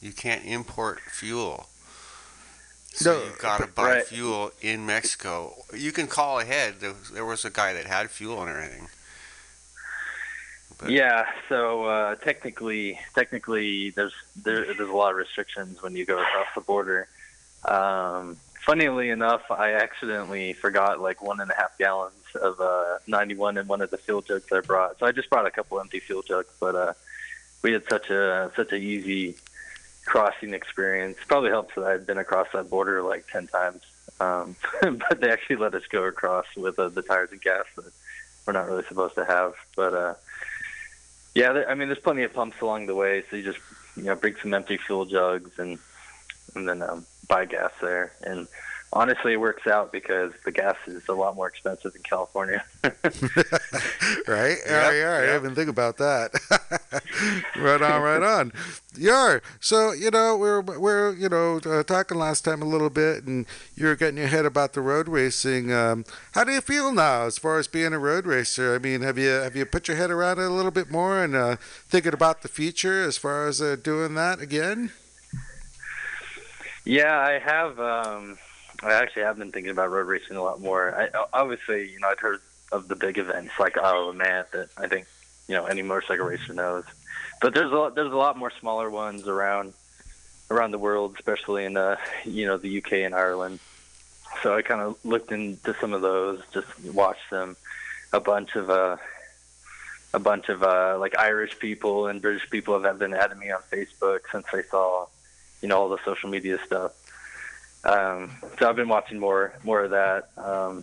You 0.00 0.12
can't 0.12 0.44
import 0.44 1.00
fuel. 1.10 1.66
So 2.92 3.14
No, 3.18 3.24
you 3.24 3.30
gotta 3.40 3.66
buy 3.66 3.94
right. 3.96 4.06
fuel 4.06 4.52
in 4.62 4.86
Mexico. 4.86 5.64
You 5.74 5.90
can 5.90 6.06
call 6.06 6.38
ahead. 6.38 6.76
There 6.80 6.90
was, 6.92 7.10
there 7.10 7.24
was 7.24 7.44
a 7.44 7.50
guy 7.50 7.72
that 7.72 7.84
had 7.86 8.10
fuel 8.10 8.40
and 8.42 8.48
everything. 8.50 8.88
But- 10.78 10.90
Yeah, 10.90 11.26
so 11.48 11.84
uh, 11.84 12.14
technically, 12.16 12.98
technically, 13.14 13.90
there's 13.90 14.14
there, 14.36 14.72
there's 14.74 14.90
a 14.90 14.96
lot 14.96 15.10
of 15.10 15.16
restrictions 15.16 15.82
when 15.82 15.96
you 15.96 16.04
go 16.04 16.18
across 16.20 16.48
the 16.54 16.60
border. 16.60 17.08
Um, 17.64 18.36
funnily 18.64 19.10
enough, 19.10 19.42
I 19.50 19.74
accidentally 19.74 20.52
forgot 20.52 21.00
like 21.00 21.22
one 21.22 21.40
and 21.40 21.50
a 21.50 21.54
half 21.54 21.76
gallons 21.78 22.14
of 22.34 22.60
uh, 22.60 22.98
91 23.06 23.56
in 23.56 23.66
one 23.66 23.80
of 23.80 23.90
the 23.90 23.96
fuel 23.98 24.20
jugs 24.20 24.52
I 24.52 24.60
brought. 24.60 24.98
So 24.98 25.06
I 25.06 25.12
just 25.12 25.30
brought 25.30 25.46
a 25.46 25.50
couple 25.50 25.80
empty 25.80 26.00
fuel 26.00 26.22
jugs, 26.22 26.52
but 26.60 26.74
uh, 26.74 26.92
we 27.62 27.72
had 27.72 27.84
such 27.88 28.10
a 28.10 28.52
such 28.54 28.72
a 28.72 28.76
easy 28.76 29.36
crossing 30.04 30.54
experience. 30.54 31.18
Probably 31.26 31.50
helps 31.50 31.74
that 31.74 31.84
I'd 31.84 32.06
been 32.06 32.18
across 32.18 32.48
that 32.52 32.70
border 32.70 33.02
like 33.02 33.26
10 33.28 33.46
times. 33.48 33.82
Um, 34.20 34.56
but 34.80 35.20
they 35.20 35.30
actually 35.30 35.56
let 35.56 35.74
us 35.74 35.82
go 35.90 36.04
across 36.04 36.46
with 36.56 36.78
uh, 36.78 36.88
the 36.88 37.02
tires 37.02 37.30
and 37.32 37.40
gas 37.40 37.64
that 37.76 37.92
we're 38.46 38.52
not 38.52 38.66
really 38.66 38.84
supposed 38.84 39.14
to 39.16 39.24
have. 39.24 39.54
But 39.74 39.94
uh, 39.94 40.14
yeah, 41.36 41.52
there, 41.52 41.70
I 41.70 41.74
mean, 41.74 41.88
there's 41.88 42.00
plenty 42.00 42.22
of 42.22 42.32
pumps 42.32 42.62
along 42.62 42.86
the 42.86 42.94
way, 42.94 43.22
so 43.28 43.36
you 43.36 43.42
just 43.42 43.58
you 43.94 44.04
know 44.04 44.16
bring 44.16 44.36
some 44.40 44.54
empty 44.54 44.78
fuel 44.78 45.04
jugs 45.04 45.50
and 45.58 45.78
and 46.54 46.66
then 46.66 46.80
um, 46.80 47.04
buy 47.28 47.44
gas 47.44 47.72
there. 47.82 48.12
And 48.22 48.48
honestly, 48.92 49.34
it 49.34 49.40
works 49.40 49.66
out 49.66 49.92
because 49.92 50.32
the 50.44 50.52
gas 50.52 50.76
is 50.86 51.06
a 51.08 51.12
lot 51.12 51.36
more 51.36 51.48
expensive 51.48 51.94
in 51.94 52.02
California. 52.02 52.64
right? 52.82 54.56
Yeah, 54.66 54.92
yeah. 54.92 55.34
I 55.36 55.38
didn't 55.40 55.54
think 55.54 55.68
about 55.68 55.98
that. 55.98 56.30
right 57.56 57.82
on, 57.82 58.02
right 58.02 58.22
on. 58.22 58.52
Yeah. 58.96 59.40
So 59.60 59.92
you 59.92 60.10
know, 60.10 60.36
we're 60.36 60.60
we're 60.60 61.14
you 61.14 61.28
know 61.28 61.60
uh, 61.64 61.82
talking 61.82 62.18
last 62.18 62.44
time 62.44 62.62
a 62.62 62.66
little 62.66 62.90
bit, 62.90 63.24
and 63.24 63.46
you 63.74 63.86
were 63.86 63.96
getting 63.96 64.18
your 64.18 64.28
head 64.28 64.46
about 64.46 64.72
the 64.72 64.80
road 64.80 65.08
racing. 65.08 65.72
Um, 65.72 66.04
how 66.32 66.44
do 66.44 66.52
you 66.52 66.60
feel 66.60 66.92
now 66.92 67.26
as 67.26 67.38
far 67.38 67.58
as 67.58 67.68
being 67.68 67.92
a 67.92 67.98
road 67.98 68.26
racer? 68.26 68.74
I 68.74 68.78
mean, 68.78 69.02
have 69.02 69.18
you 69.18 69.28
have 69.28 69.56
you 69.56 69.66
put 69.66 69.88
your 69.88 69.96
head 69.96 70.10
around 70.10 70.38
it 70.38 70.44
a 70.44 70.50
little 70.50 70.70
bit 70.70 70.90
more 70.90 71.22
and 71.22 71.34
uh, 71.34 71.56
thinking 71.88 72.14
about 72.14 72.42
the 72.42 72.48
future 72.48 73.02
as 73.02 73.18
far 73.18 73.46
as 73.46 73.60
uh, 73.60 73.76
doing 73.82 74.14
that 74.14 74.40
again? 74.40 74.92
Yeah, 76.84 77.18
I 77.18 77.40
have. 77.40 77.80
Um, 77.80 78.38
I 78.82 78.92
actually 78.92 79.22
have 79.22 79.38
been 79.38 79.52
thinking 79.52 79.70
about 79.70 79.90
road 79.90 80.06
racing 80.06 80.36
a 80.36 80.42
lot 80.42 80.60
more. 80.60 80.94
I, 80.94 81.08
obviously, 81.32 81.90
you 81.90 82.00
know, 82.00 82.08
I'd 82.08 82.18
heard 82.18 82.40
of 82.72 82.88
the 82.88 82.96
big 82.96 83.18
events 83.18 83.52
like 83.58 83.78
Isle 83.78 84.10
of 84.10 84.16
Man 84.16 84.44
that 84.52 84.68
I 84.76 84.88
think 84.88 85.06
you 85.48 85.54
know 85.54 85.66
any 85.66 85.82
motorcycle 85.82 86.26
racer 86.26 86.52
knows. 86.52 86.84
But 87.40 87.54
there's 87.54 87.70
a 87.70 87.76
lot, 87.76 87.94
there's 87.94 88.12
a 88.12 88.16
lot 88.16 88.36
more 88.36 88.52
smaller 88.60 88.90
ones 88.90 89.28
around 89.28 89.72
around 90.50 90.70
the 90.70 90.78
world, 90.78 91.14
especially 91.18 91.64
in 91.64 91.76
uh, 91.76 91.96
you 92.24 92.46
know 92.46 92.56
the 92.56 92.78
UK 92.78 92.92
and 92.94 93.14
Ireland. 93.14 93.60
So 94.42 94.56
I 94.56 94.62
kind 94.62 94.80
of 94.80 94.96
looked 95.04 95.32
into 95.32 95.74
some 95.80 95.92
of 95.92 96.02
those, 96.02 96.40
just 96.52 96.68
watched 96.84 97.30
them. 97.30 97.56
A 98.12 98.20
bunch 98.20 98.54
of 98.54 98.70
uh, 98.70 98.96
a 100.14 100.18
bunch 100.18 100.48
of 100.48 100.62
uh, 100.62 100.96
like 100.98 101.18
Irish 101.18 101.58
people 101.58 102.06
and 102.06 102.22
British 102.22 102.48
people 102.50 102.80
have 102.80 102.98
been 102.98 103.14
adding 103.14 103.38
me 103.38 103.50
on 103.50 103.60
Facebook 103.70 104.20
since 104.30 104.46
they 104.52 104.62
saw 104.62 105.06
you 105.62 105.68
know 105.68 105.78
all 105.78 105.88
the 105.88 105.98
social 106.04 106.30
media 106.30 106.58
stuff. 106.64 106.92
Um, 107.84 108.30
so 108.58 108.68
I've 108.68 108.76
been 108.76 108.88
watching 108.88 109.18
more 109.18 109.52
more 109.64 109.84
of 109.84 109.90
that. 109.90 110.28
Um, 110.36 110.82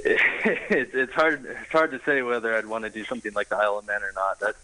it, 0.00 0.20
it's 0.70 0.94
it's 0.94 1.12
hard 1.12 1.44
it's 1.44 1.72
hard 1.72 1.90
to 1.92 2.00
say 2.04 2.22
whether 2.22 2.56
I'd 2.56 2.66
want 2.66 2.84
to 2.84 2.90
do 2.90 3.04
something 3.04 3.32
like 3.34 3.48
the 3.48 3.56
Isle 3.56 3.78
of 3.78 3.86
Man 3.86 4.02
or 4.02 4.12
not. 4.14 4.40
That's 4.40 4.58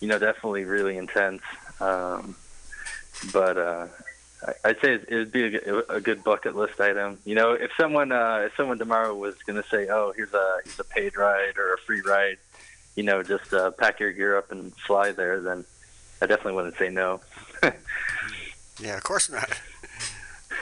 you 0.00 0.08
know 0.08 0.18
definitely 0.18 0.64
really 0.64 0.96
intense. 0.96 1.42
Um, 1.80 2.36
but 3.32 3.56
uh, 3.58 3.86
I- 4.46 4.68
I'd 4.70 4.80
say 4.80 4.94
it 4.94 5.10
would 5.10 5.32
be 5.32 5.56
a 5.56 6.00
good 6.00 6.24
bucket 6.24 6.56
list 6.56 6.80
item. 6.80 7.18
You 7.24 7.34
know, 7.34 7.52
if 7.52 7.70
someone 7.78 8.12
uh, 8.12 8.42
if 8.46 8.56
someone 8.56 8.78
tomorrow 8.78 9.14
was 9.14 9.34
going 9.46 9.62
to 9.62 9.68
say, 9.68 9.88
"Oh, 9.88 10.12
here's 10.16 10.32
a 10.34 10.58
here's 10.64 10.78
a 10.80 10.84
paid 10.84 11.16
ride 11.16 11.56
or 11.58 11.74
a 11.74 11.78
free 11.78 12.00
ride," 12.02 12.38
you 12.96 13.02
know, 13.02 13.22
just 13.22 13.52
uh, 13.52 13.70
pack 13.72 14.00
your 14.00 14.12
gear 14.12 14.36
up 14.38 14.50
and 14.52 14.74
fly 14.86 15.12
there, 15.12 15.40
then 15.40 15.64
I 16.22 16.26
definitely 16.26 16.54
wouldn't 16.54 16.76
say 16.78 16.88
no. 16.88 17.20
Yeah, 18.80 18.96
of 18.96 19.04
course 19.04 19.30
not. 19.30 19.48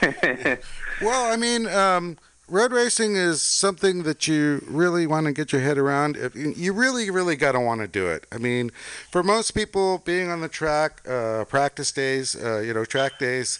Well, 1.01 1.31
I 1.31 1.35
mean, 1.35 1.67
um, 1.67 2.17
road 2.47 2.71
racing 2.71 3.15
is 3.15 3.41
something 3.41 4.03
that 4.03 4.27
you 4.27 4.63
really 4.67 5.07
want 5.07 5.25
to 5.25 5.33
get 5.33 5.51
your 5.51 5.61
head 5.61 5.77
around. 5.77 6.17
You 6.35 6.71
really, 6.71 7.09
really 7.09 7.35
got 7.35 7.53
to 7.53 7.59
want 7.59 7.81
to 7.81 7.87
do 7.87 8.07
it. 8.07 8.25
I 8.31 8.37
mean, 8.37 8.71
for 9.11 9.23
most 9.23 9.51
people, 9.51 9.97
being 10.05 10.29
on 10.29 10.41
the 10.41 10.47
track, 10.47 11.01
uh, 11.07 11.45
practice 11.45 11.91
days, 11.91 12.35
uh, 12.35 12.59
you 12.59 12.73
know, 12.73 12.85
track 12.85 13.19
days, 13.19 13.59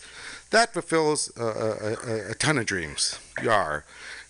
that 0.51 0.73
fulfills 0.73 1.35
a, 1.35 1.43
a, 1.43 2.31
a, 2.31 2.35
ton 2.35 2.59
of 2.59 2.67
dreams. 2.67 3.19
You 3.41 3.49
are. 3.49 3.83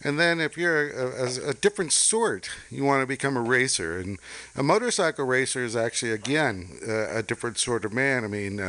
And 0.04 0.20
then 0.20 0.40
if 0.40 0.58
you're 0.58 0.90
a, 0.90 1.50
a, 1.50 1.54
different 1.54 1.92
sort, 1.92 2.50
you 2.70 2.84
want 2.84 3.02
to 3.02 3.06
become 3.08 3.38
a 3.38 3.42
racer. 3.42 4.00
And 4.00 4.18
a 4.56 4.64
motorcycle 4.64 5.26
racer 5.26 5.64
is 5.64 5.76
actually, 5.76 6.12
again, 6.12 6.78
uh, 6.88 7.18
a 7.18 7.24
different 7.24 7.58
sort 7.58 7.86
of 7.86 7.94
man. 7.94 8.24
I 8.24 8.28
mean, 8.28 8.60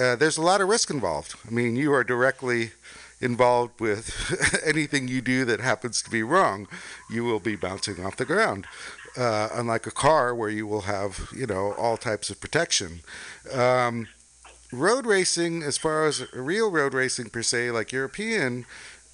uh, 0.00 0.16
there's 0.16 0.38
a 0.38 0.42
lot 0.42 0.60
of 0.60 0.68
risk 0.68 0.90
involved. 0.90 1.34
I 1.46 1.50
mean, 1.50 1.76
you 1.76 1.92
are 1.92 2.04
directly 2.04 2.72
involved 3.20 3.80
with 3.80 4.62
anything 4.64 5.08
you 5.08 5.20
do 5.20 5.44
that 5.44 5.60
happens 5.60 6.02
to 6.02 6.10
be 6.10 6.22
wrong, 6.22 6.66
you 7.10 7.22
will 7.24 7.40
be 7.40 7.56
bouncing 7.56 8.04
off 8.04 8.16
the 8.16 8.24
ground. 8.24 8.66
Uh, 9.16 9.48
unlike 9.52 9.86
a 9.86 9.90
car 9.90 10.34
where 10.34 10.48
you 10.48 10.66
will 10.66 10.82
have, 10.82 11.28
you 11.36 11.44
know, 11.44 11.72
all 11.72 11.96
types 11.96 12.30
of 12.30 12.40
protection. 12.40 13.00
Um, 13.52 14.06
road 14.72 15.04
racing, 15.04 15.64
as 15.64 15.76
far 15.76 16.06
as 16.06 16.32
real 16.32 16.70
road 16.70 16.94
racing 16.94 17.30
per 17.30 17.42
se, 17.42 17.72
like 17.72 17.90
European, 17.90 18.66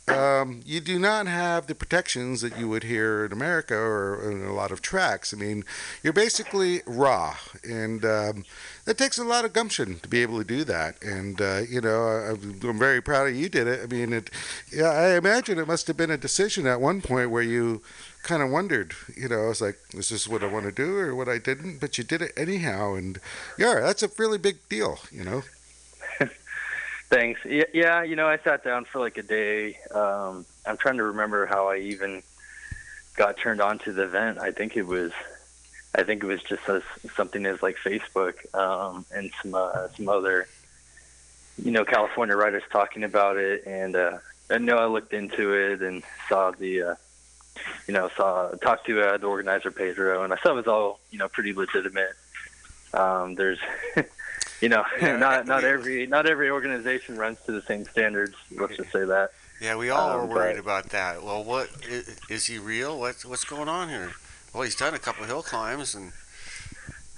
um, 0.09 0.61
you 0.65 0.81
do 0.81 0.99
not 0.99 1.27
have 1.27 1.67
the 1.67 1.75
protections 1.75 2.41
that 2.41 2.59
you 2.59 2.69
would 2.69 2.85
hear 2.85 3.25
in 3.25 3.33
America 3.33 3.75
or 3.75 4.31
in 4.31 4.45
a 4.45 4.53
lot 4.53 4.71
of 4.71 4.81
tracks. 4.81 5.35
I 5.35 5.37
mean, 5.37 5.65
you're 6.03 6.13
basically 6.13 6.83
raw, 6.87 7.37
and 7.65 8.05
um, 8.05 8.45
it 8.87 8.97
takes 8.99 9.19
a 9.19 9.25
lot 9.25 9.45
of 9.45 9.53
gumption 9.53 9.99
to 10.01 10.09
be 10.09 10.23
able 10.23 10.39
to 10.39 10.45
do 10.45 10.65
that. 10.65 11.03
And 11.03 11.41
uh, 11.41 11.63
you 11.69 11.81
know, 11.81 12.07
I- 12.07 12.31
I'm 12.69 12.79
very 12.79 13.01
proud 13.01 13.29
of 13.29 13.35
you 13.37 13.49
did 13.49 13.67
it. 13.67 13.81
I 13.83 13.87
mean, 13.87 14.13
it. 14.13 14.31
Yeah, 14.73 14.91
I 14.91 15.17
imagine 15.17 15.59
it 15.59 15.67
must 15.67 15.87
have 15.89 15.97
been 15.97 16.11
a 16.11 16.17
decision 16.17 16.67
at 16.67 16.81
one 16.81 17.01
point 17.03 17.31
where 17.31 17.43
you 17.43 17.83
kind 18.23 18.43
of 18.43 18.51
wondered, 18.51 18.93
you 19.17 19.29
know, 19.29 19.51
it's 19.51 19.61
like, 19.61 19.79
is 19.95 20.09
this 20.09 20.27
what 20.27 20.43
I 20.43 20.47
want 20.49 20.65
to 20.67 20.73
do 20.73 20.97
or 20.99 21.15
what 21.15 21.29
I 21.29 21.39
didn't? 21.39 21.79
But 21.79 21.97
you 21.99 22.05
did 22.05 22.23
it 22.23 22.33
anyhow, 22.37 22.95
and 22.95 23.21
yeah, 23.59 23.81
that's 23.81 24.03
a 24.03 24.11
really 24.19 24.39
big 24.39 24.57
deal, 24.69 24.99
you 25.13 25.23
know. 25.25 25.43
Thanks. 27.09 27.41
Yeah, 27.45 27.65
yeah, 27.73 28.03
you 28.03 28.17
know, 28.17 28.27
I 28.27 28.39
sat 28.39 28.65
down 28.65 28.85
for 28.85 28.99
like 28.99 29.17
a 29.17 29.23
day. 29.23 29.79
Um, 29.95 30.45
I'm 30.67 30.77
trying 30.77 30.97
to 30.97 31.05
remember 31.05 31.47
how 31.47 31.69
I 31.69 31.77
even 31.79 32.23
got 33.17 33.37
turned 33.39 33.61
on 33.61 33.79
to 33.81 33.93
the 33.93 34.03
event. 34.03 34.39
I 34.39 34.51
think 34.51 34.77
it 34.77 34.83
was, 34.87 35.13
I 35.97 36.03
think 36.03 36.23
it 36.23 36.27
was 36.27 36.43
just 36.43 36.69
as, 36.69 36.83
something 37.17 37.47
as 37.47 37.63
like 37.63 37.77
Facebook 37.79 38.35
um, 38.55 39.07
and 39.15 39.31
some 39.43 39.55
uh, 39.55 39.89
some 39.97 40.09
other, 40.09 40.47
you 41.63 41.71
know, 41.71 41.85
California 41.85 42.37
writers 42.37 42.63
talking 42.71 43.03
about 43.03 43.37
it. 43.39 43.65
And 43.67 43.97
uh, 43.97 44.19
I 44.51 44.59
know 44.59 44.77
I 44.77 44.87
looked 44.87 45.13
into 45.15 45.55
it 45.55 45.81
and 45.81 46.03
saw 46.29 46.51
the, 46.51 46.83
uh, 46.83 46.95
you 47.89 47.95
know, 47.95 48.11
saw 48.17 48.51
talked 48.63 48.87
to 48.87 49.01
uh, 49.01 49.17
the 49.17 49.27
organizer 49.27 49.71
Pedro, 49.71 50.23
and 50.23 50.33
I 50.33 50.37
saw 50.43 50.51
it 50.51 50.57
was 50.57 50.67
all 50.67 51.01
you 51.11 51.19
know 51.19 51.29
pretty 51.29 51.53
legitimate. 51.55 52.13
Um, 52.93 53.35
there's 53.35 53.59
you 54.61 54.69
know, 54.69 54.85
Yeah, 55.01 55.17
not 55.27 55.47
not 55.47 55.65
every 55.65 56.07
not 56.07 56.27
every 56.27 56.51
organization 56.51 57.17
runs 57.17 57.39
to 57.47 57.53
the 57.53 57.63
same 57.63 57.85
standards. 57.87 58.35
Let's 58.55 58.77
just 58.77 58.93
say 58.93 59.05
that. 59.07 59.31
Yeah, 59.63 59.77
we 59.77 59.89
all 59.89 60.11
Um, 60.21 60.29
were 60.29 60.35
worried 60.35 60.57
but- 60.57 60.61
about 60.61 60.91
that. 60.91 61.23
Well, 61.23 61.43
what 61.43 61.71
is, 61.89 62.19
is 62.29 62.45
he 62.45 62.59
real? 62.59 63.01
What's 63.01 63.25
what's 63.25 63.45
going 63.45 63.69
on 63.71 63.89
here? 63.89 64.13
Well, 64.57 64.65
he's 64.65 64.75
done 64.75 64.95
a 64.95 64.99
couple 64.99 65.27
hill 65.27 65.43
climbs, 65.43 65.95
and 65.95 66.13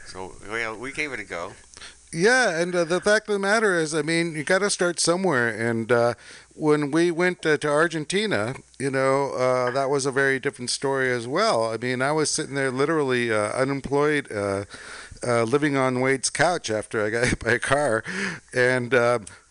so 0.04 0.32
yeah, 0.50 0.74
we 0.74 0.90
gave 0.90 1.12
it 1.12 1.20
a 1.20 1.24
go. 1.24 1.52
Yeah, 2.12 2.58
and 2.60 2.74
uh, 2.74 2.82
the 2.82 3.00
fact 3.00 3.28
of 3.28 3.34
the 3.34 3.38
matter 3.38 3.78
is, 3.78 3.94
I 3.94 4.02
mean, 4.02 4.34
you 4.34 4.42
got 4.42 4.58
to 4.58 4.68
start 4.68 4.98
somewhere. 4.98 5.48
And 5.48 5.92
uh, 5.92 6.14
when 6.56 6.90
we 6.90 7.12
went 7.12 7.46
uh, 7.46 7.56
to 7.58 7.68
Argentina, 7.68 8.56
you 8.80 8.90
know, 8.90 9.34
uh, 9.34 9.70
that 9.70 9.88
was 9.88 10.04
a 10.04 10.10
very 10.10 10.40
different 10.40 10.70
story 10.70 11.12
as 11.12 11.28
well. 11.28 11.72
I 11.72 11.76
mean, 11.76 12.02
I 12.02 12.10
was 12.10 12.28
sitting 12.28 12.56
there 12.56 12.72
literally 12.72 13.30
uh, 13.30 13.52
unemployed, 13.52 14.32
uh, 14.32 14.64
uh, 15.24 15.44
living 15.44 15.76
on 15.76 16.00
Wade's 16.00 16.30
couch 16.30 16.70
after 16.70 17.06
I 17.06 17.10
got 17.10 17.26
hit 17.28 17.44
by 17.44 17.52
a 17.52 17.58
car. 17.60 18.02
And 18.52 18.90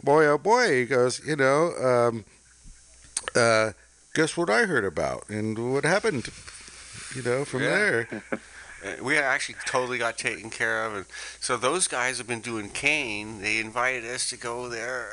boy, 0.04 0.26
oh 0.26 0.38
boy, 0.38 0.80
he 0.80 0.86
goes, 0.88 1.26
you 1.26 1.38
know, 1.38 1.72
um, 1.78 2.26
uh, 3.34 3.72
guess 4.14 4.36
what 4.36 4.50
I 4.50 4.66
heard 4.66 4.84
about 4.84 5.30
and 5.30 5.72
what 5.72 5.86
happened, 5.86 6.28
you 7.18 7.24
know, 7.24 7.44
from 7.46 7.64
Yeah. 7.64 7.70
there. 7.70 8.08
Uh, 8.86 9.04
We 9.04 9.18
actually 9.18 9.56
totally 9.66 9.98
got 9.98 10.18
taken 10.20 10.50
care 10.52 10.86
of, 10.86 10.96
and 10.96 11.06
so 11.42 11.58
those 11.58 11.88
guys 11.88 12.20
have 12.20 12.28
been 12.28 12.42
doing 12.42 12.70
Kane. 12.70 13.42
They 13.42 13.58
invited 13.60 14.06
us 14.06 14.30
to 14.30 14.38
go 14.38 14.70
there, 14.70 15.10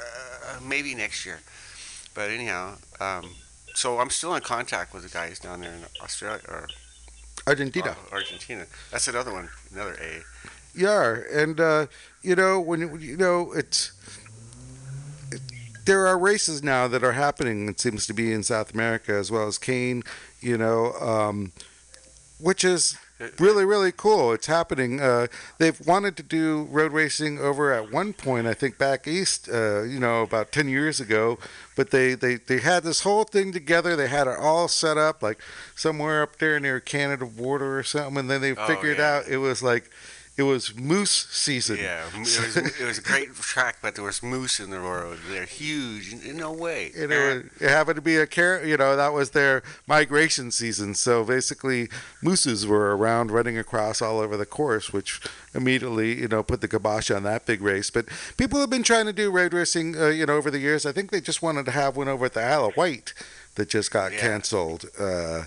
uh, 0.47 0.61
maybe 0.63 0.95
next 0.95 1.25
year. 1.25 1.41
But 2.13 2.31
anyhow, 2.31 2.77
um, 3.01 3.35
so 3.75 3.99
I'm 4.01 4.11
still 4.11 4.35
in 4.35 4.43
contact 4.43 4.93
with 4.93 5.03
the 5.03 5.09
guys 5.09 5.39
down 5.39 5.63
there 5.63 5.73
in 5.73 5.85
Australia 6.03 6.43
or 6.47 6.69
Argentina. 7.47 7.97
uh, 8.13 8.15
Argentina. 8.15 8.67
That's 8.91 9.09
another 9.09 9.33
one, 9.33 9.49
another 9.73 9.97
A. 10.01 10.23
Yeah, 10.75 11.17
and 11.33 11.59
uh, 11.59 11.87
you 12.23 12.37
know 12.37 12.61
when 12.61 12.81
you- 12.81 12.97
you 12.99 13.17
know 13.17 13.51
it's 13.53 13.93
it, 15.33 15.41
there 15.87 16.07
are 16.07 16.19
races 16.19 16.63
now 16.63 16.87
that 16.89 17.03
are 17.03 17.13
happening. 17.13 17.69
It 17.69 17.81
seems 17.81 18.07
to 18.09 18.13
be 18.13 18.31
in 18.33 18.43
South 18.43 18.75
America 18.75 19.13
as 19.15 19.31
well 19.31 19.47
as 19.49 19.57
Kane, 19.59 20.03
you 20.41 20.59
know, 20.59 20.93
um, 21.01 21.53
which 22.45 22.65
is 22.65 22.97
really 23.39 23.65
really 23.65 23.93
cool. 23.93 24.33
It's 24.33 24.47
happening. 24.47 25.01
Uh, 25.01 25.29
they've 25.59 25.81
wanted 25.87 26.17
to 26.19 26.23
do 26.23 26.69
road 26.71 26.93
racing 26.93 27.39
over 27.39 27.73
at 27.73 27.91
one 27.93 28.13
point, 28.13 28.47
I 28.47 28.55
think 28.55 28.77
back 28.77 29.07
east, 29.09 29.49
uh, 29.49 29.83
you 29.83 29.99
know, 29.99 30.23
about 30.23 30.53
ten 30.53 30.69
years 30.69 31.01
ago. 31.01 31.39
But 31.77 31.91
they, 31.91 32.15
they 32.15 32.35
they 32.37 32.59
had 32.61 32.83
this 32.83 33.01
whole 33.01 33.25
thing 33.25 33.53
together. 33.53 33.97
They 33.97 34.09
had 34.09 34.27
it 34.27 34.39
all 34.39 34.69
set 34.69 34.99
up 34.99 35.23
like 35.23 35.39
somewhere 35.75 36.23
up 36.23 36.37
there 36.39 36.61
near 36.61 36.81
Canada 36.81 37.25
border 37.27 37.79
or 37.79 37.83
something, 37.83 38.19
and 38.19 38.31
then 38.31 38.41
they 38.41 38.53
Oh, 38.55 38.67
figured 38.67 38.99
yeah. 38.99 39.11
out 39.19 39.29
it 39.29 39.39
was 39.39 39.63
like 39.63 39.91
it 40.37 40.43
was 40.43 40.75
moose 40.75 41.29
season. 41.31 41.77
Yeah, 41.77 42.07
it 42.13 42.19
was, 42.19 42.57
it 42.57 42.85
was 42.85 42.99
a 42.99 43.03
great 43.03 43.35
track, 43.41 43.77
but 43.81 43.95
there 43.95 44.05
was 44.05 44.23
moose 44.23 44.59
in 44.59 44.71
the 44.71 44.81
road. 44.81 45.19
They're 45.31 45.45
huge. 45.45 46.13
No 46.25 46.53
way. 46.53 46.91
And 46.97 47.13
it, 47.13 47.19
was, 47.45 47.63
it 47.63 47.69
happened 47.69 47.97
to 47.97 48.03
be 48.03 48.17
a 48.17 48.27
car, 48.27 48.61
you 48.65 48.77
know, 48.77 48.97
that 48.97 49.13
was 49.13 49.31
their 49.31 49.63
migration 49.87 50.51
season. 50.51 50.95
So 50.95 51.23
basically, 51.25 51.89
mooses 52.21 52.67
were 52.67 52.97
around 52.97 53.31
running 53.31 53.57
across 53.57 54.03
all 54.03 54.19
over 54.19 54.37
the 54.37 54.47
course, 54.47 54.93
which 54.93 55.21
immediately, 55.55 56.21
you 56.21 56.27
know, 56.29 56.43
put 56.43 56.61
the 56.61 56.69
kibosh 56.69 57.11
on 57.13 57.23
that 57.23 57.47
big 57.47 57.63
race. 57.63 57.91
But 57.91 58.07
people 58.37 58.59
have 58.61 58.71
been 58.71 58.83
trying 58.83 59.07
to 59.07 59.13
do 59.13 59.31
road 59.31 59.53
racing, 59.55 59.97
uh, 59.97 60.09
you 60.09 60.27
know, 60.27 60.37
over 60.37 60.51
the 60.51 60.59
years. 60.59 60.85
I 60.85 60.91
think 60.93 61.11
they 61.13 61.21
just 61.21 61.43
wanted 61.43 61.65
to 61.67 61.71
have 61.71 61.97
one 61.97 62.09
over 62.09 62.27
at 62.27 62.35
the 62.35 62.43
Isle 62.43 62.67
of 62.67 62.77
Wight 62.77 63.15
that 63.55 63.69
just 63.69 63.93
got 63.93 64.13
Yeah. 64.13 64.19
canceled. 64.21 64.87
Uh, 64.99 65.43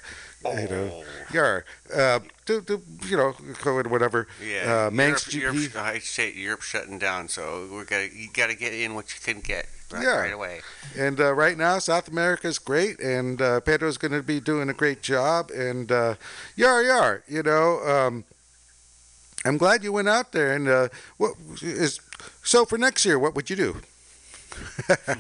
You 0.45 0.67
know, 0.69 0.91
Oh. 0.93 1.03
yeah, 1.33 1.59
uh, 1.93 2.19
do, 2.45 2.61
do, 2.61 2.81
you 3.07 3.17
know, 3.17 3.33
COVID, 3.33 3.87
whatever. 3.87 4.27
Yeah, 4.41 4.87
uh, 4.87 4.91
Manx 4.91 5.33
Europe, 5.33 5.55
GP. 5.55 5.59
Europe, 5.73 5.75
I 5.77 5.99
say 5.99 6.31
Europe 6.31 6.61
shutting 6.61 6.99
down, 6.99 7.27
so 7.27 7.67
we're 7.71 7.83
gonna 7.85 8.07
you 8.13 8.29
got 8.33 8.47
to 8.47 8.55
get 8.55 8.73
in 8.73 8.93
what 8.95 9.13
you 9.13 9.19
can 9.21 9.41
get 9.41 9.67
right, 9.91 10.03
Yeah. 10.03 10.19
right 10.19 10.33
away. 10.33 10.61
And 10.97 11.19
uh, 11.19 11.33
right 11.33 11.57
now, 11.57 11.79
South 11.79 12.07
America 12.07 12.47
is 12.47 12.59
great, 12.59 12.99
and 12.99 13.41
uh, 13.41 13.59
Pedro's 13.61 13.97
going 13.97 14.11
to 14.13 14.23
be 14.23 14.39
doing 14.39 14.69
a 14.69 14.73
great 14.73 15.01
job. 15.01 15.49
And 15.51 15.91
uh, 15.91 16.15
yar 16.55 16.81
yar, 16.83 17.23
you 17.27 17.43
know, 17.43 17.79
um, 17.81 18.23
I'm 19.43 19.57
glad 19.57 19.83
you 19.83 19.91
went 19.91 20.07
out 20.07 20.31
there. 20.33 20.53
And 20.53 20.67
uh, 20.67 20.87
what 21.17 21.33
is 21.61 21.99
so 22.43 22.63
for 22.63 22.77
next 22.77 23.05
year? 23.05 23.17
What 23.19 23.35
would 23.35 23.49
you 23.49 23.55
do? 23.55 23.81
yeah, 24.87 25.15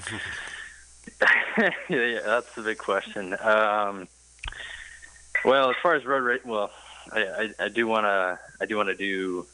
yeah, 1.89 2.19
that's 2.25 2.53
the 2.55 2.61
big 2.61 2.77
question. 2.77 3.35
Um, 3.41 4.07
well, 5.47 5.69
as 5.69 5.77
far 5.81 5.95
as 5.95 6.05
road 6.05 6.23
race, 6.23 6.43
well, 6.43 6.71
I, 7.11 7.23
I, 7.23 7.65
I 7.65 7.69
do 7.69 7.87
want 7.87 8.05
to, 8.05 8.37
I 8.59 8.65
do 8.65 8.75
want 8.75 8.89
to 8.89 8.95
do, 8.95 9.45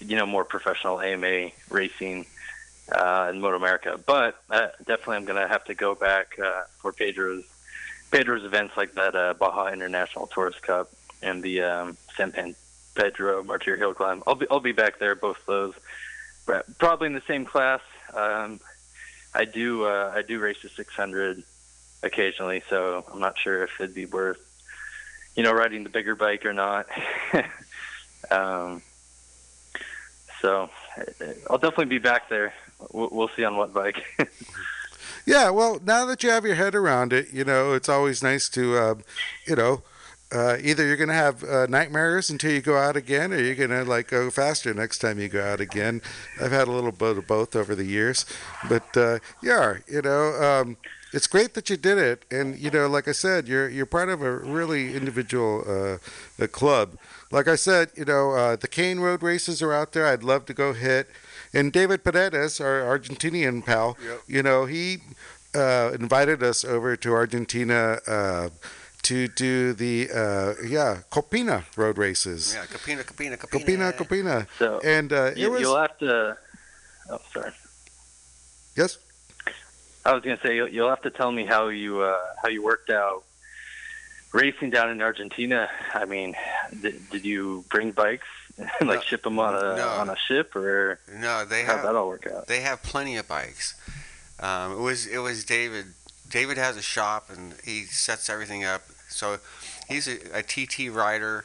you 0.00 0.16
know, 0.16 0.26
more 0.26 0.44
professional 0.44 1.00
AMA 1.00 1.50
racing 1.70 2.26
uh, 2.92 3.30
in 3.32 3.40
Moto 3.40 3.56
America. 3.56 4.00
But 4.06 4.36
uh, 4.48 4.68
definitely, 4.78 5.16
I'm 5.16 5.24
gonna 5.24 5.48
have 5.48 5.64
to 5.64 5.74
go 5.74 5.96
back 5.96 6.38
uh, 6.38 6.62
for 6.78 6.92
Pedro's 6.92 7.44
Pedro's 8.12 8.44
events 8.44 8.76
like 8.76 8.94
that 8.94 9.16
uh, 9.16 9.34
Baja 9.34 9.72
International 9.72 10.28
Tourist 10.28 10.62
Cup 10.62 10.92
and 11.20 11.42
the 11.42 11.62
um, 11.62 11.96
San 12.16 12.30
Pan 12.30 12.54
Pedro 12.94 13.42
Martir 13.42 13.76
Hill 13.76 13.92
Climb. 13.92 14.22
I'll 14.28 14.36
be 14.36 14.46
I'll 14.50 14.60
be 14.60 14.72
back 14.72 15.00
there 15.00 15.16
both 15.16 15.44
those, 15.46 15.74
probably 16.78 17.08
in 17.08 17.14
the 17.14 17.22
same 17.26 17.44
class. 17.44 17.80
Um, 18.12 18.60
I 19.34 19.46
do 19.46 19.84
uh, 19.84 20.12
I 20.14 20.22
do 20.22 20.38
race 20.38 20.62
the 20.62 20.68
600 20.68 21.42
occasionally, 22.04 22.62
so 22.68 23.04
I'm 23.12 23.18
not 23.18 23.36
sure 23.36 23.64
if 23.64 23.70
it'd 23.80 23.96
be 23.96 24.06
worth 24.06 24.38
you 25.34 25.42
know 25.42 25.52
riding 25.52 25.84
the 25.84 25.90
bigger 25.90 26.14
bike 26.14 26.44
or 26.46 26.52
not. 26.52 26.86
um, 28.30 28.82
so 30.40 30.70
I'll 31.48 31.58
definitely 31.58 31.86
be 31.86 31.98
back 31.98 32.28
there. 32.28 32.54
We'll, 32.92 33.28
see 33.28 33.44
on 33.44 33.56
what 33.56 33.72
bike. 33.72 34.04
Yeah, 35.26 35.50
well, 35.50 35.80
now 35.82 36.04
that 36.06 36.22
you 36.22 36.30
have 36.30 36.44
your 36.44 36.54
head 36.54 36.74
around 36.74 37.12
it, 37.12 37.32
you 37.32 37.44
know, 37.44 37.72
it's 37.72 37.88
always 37.88 38.22
nice 38.22 38.48
to, 38.50 38.76
uh, 38.76 38.94
you 39.46 39.56
know, 39.56 39.82
uh, 40.30 40.58
either 40.60 40.84
you're 40.84 40.96
going 40.96 41.08
to 41.08 41.14
have 41.14 41.42
uh, 41.44 41.66
nightmares 41.66 42.28
until 42.28 42.50
you 42.52 42.60
go 42.60 42.76
out 42.76 42.96
again, 42.96 43.32
or 43.32 43.40
you're 43.40 43.54
going 43.54 43.70
to 43.70 43.84
like 43.84 44.08
go 44.08 44.30
faster 44.30 44.74
next 44.74 44.98
time 44.98 45.18
you 45.18 45.28
go 45.28 45.42
out 45.42 45.60
again. 45.60 46.02
I've 46.40 46.52
had 46.52 46.68
a 46.68 46.72
little 46.72 46.92
bit 46.92 47.16
of 47.16 47.26
both 47.26 47.56
over 47.56 47.74
the 47.74 47.84
years, 47.84 48.26
but 48.68 48.96
uh, 48.96 49.20
yeah, 49.42 49.78
you 49.86 50.02
know, 50.02 50.34
um, 50.34 50.76
it's 51.14 51.28
great 51.28 51.54
that 51.54 51.70
you 51.70 51.76
did 51.76 51.98
it, 51.98 52.24
and 52.30 52.58
you 52.58 52.70
know, 52.70 52.86
like 52.88 53.06
I 53.08 53.12
said, 53.12 53.46
you're 53.46 53.68
you're 53.68 53.86
part 53.98 54.08
of 54.08 54.20
a 54.22 54.32
really 54.58 54.94
individual 55.00 55.52
uh, 55.66 56.44
a 56.44 56.48
club. 56.48 56.98
Like 57.30 57.46
I 57.48 57.56
said, 57.56 57.90
you 57.96 58.04
know, 58.04 58.32
uh, 58.32 58.56
the 58.56 58.68
Cane 58.68 58.98
Road 59.00 59.22
races 59.22 59.62
are 59.62 59.72
out 59.72 59.92
there. 59.92 60.06
I'd 60.06 60.24
love 60.24 60.44
to 60.46 60.54
go 60.54 60.72
hit. 60.72 61.08
And 61.52 61.72
David 61.72 62.02
Paredes, 62.02 62.60
our 62.60 62.80
Argentinian 62.82 63.64
pal, 63.64 63.96
Yep. 64.04 64.20
you 64.26 64.42
know, 64.42 64.66
he 64.66 64.98
uh, 65.54 65.92
invited 65.94 66.42
us 66.42 66.64
over 66.64 66.96
to 66.96 67.12
Argentina 67.12 68.00
uh, 68.08 68.48
to 69.02 69.28
do 69.28 69.72
the 69.72 70.10
uh, 70.10 70.54
yeah 70.66 71.02
Copina 71.10 71.64
road 71.76 71.96
races. 71.96 72.54
Yeah, 72.54 72.66
Copina, 72.66 73.04
Copina, 73.04 73.36
Copina, 73.38 73.92
Capina. 73.92 73.92
Copina, 73.92 74.46
so 74.58 74.80
and 74.82 75.12
uh, 75.12 75.30
it 75.32 75.38
you, 75.38 75.50
was 75.50 75.60
you'll 75.60 75.78
have 75.80 75.96
to. 75.98 76.36
Oh, 77.10 77.20
sorry. 77.32 77.52
yes. 78.76 78.98
I 80.04 80.12
was 80.12 80.22
gonna 80.22 80.38
say 80.42 80.56
you'll, 80.56 80.68
you'll 80.68 80.88
have 80.90 81.02
to 81.02 81.10
tell 81.10 81.32
me 81.32 81.46
how 81.46 81.68
you 81.68 82.00
uh, 82.02 82.18
how 82.42 82.48
you 82.48 82.62
worked 82.62 82.90
out 82.90 83.24
racing 84.32 84.70
down 84.70 84.90
in 84.90 85.00
Argentina. 85.00 85.68
I 85.94 86.04
mean, 86.04 86.34
did, 86.82 87.08
did 87.10 87.24
you 87.24 87.64
bring 87.70 87.92
bikes 87.92 88.26
and 88.58 88.68
like 88.88 88.98
No. 89.00 89.04
ship 89.04 89.22
them 89.22 89.38
on 89.38 89.54
a 89.54 89.76
No. 89.76 89.88
on 89.88 90.10
a 90.10 90.16
ship 90.28 90.54
or 90.54 90.98
No, 91.18 91.44
they 91.44 91.62
have 91.62 91.82
that 91.82 91.94
all 91.94 92.08
work 92.08 92.26
out? 92.26 92.46
they 92.48 92.60
have 92.60 92.82
plenty 92.82 93.16
of 93.16 93.26
bikes. 93.28 93.74
Um, 94.40 94.72
it 94.72 94.80
was 94.80 95.06
it 95.06 95.18
was 95.18 95.44
David. 95.44 95.86
David 96.28 96.58
has 96.58 96.76
a 96.76 96.82
shop 96.82 97.30
and 97.30 97.54
he 97.64 97.84
sets 97.84 98.28
everything 98.28 98.64
up. 98.64 98.82
So 99.08 99.38
he's 99.88 100.08
a, 100.08 100.16
a 100.38 100.42
TT 100.42 100.92
rider, 100.92 101.44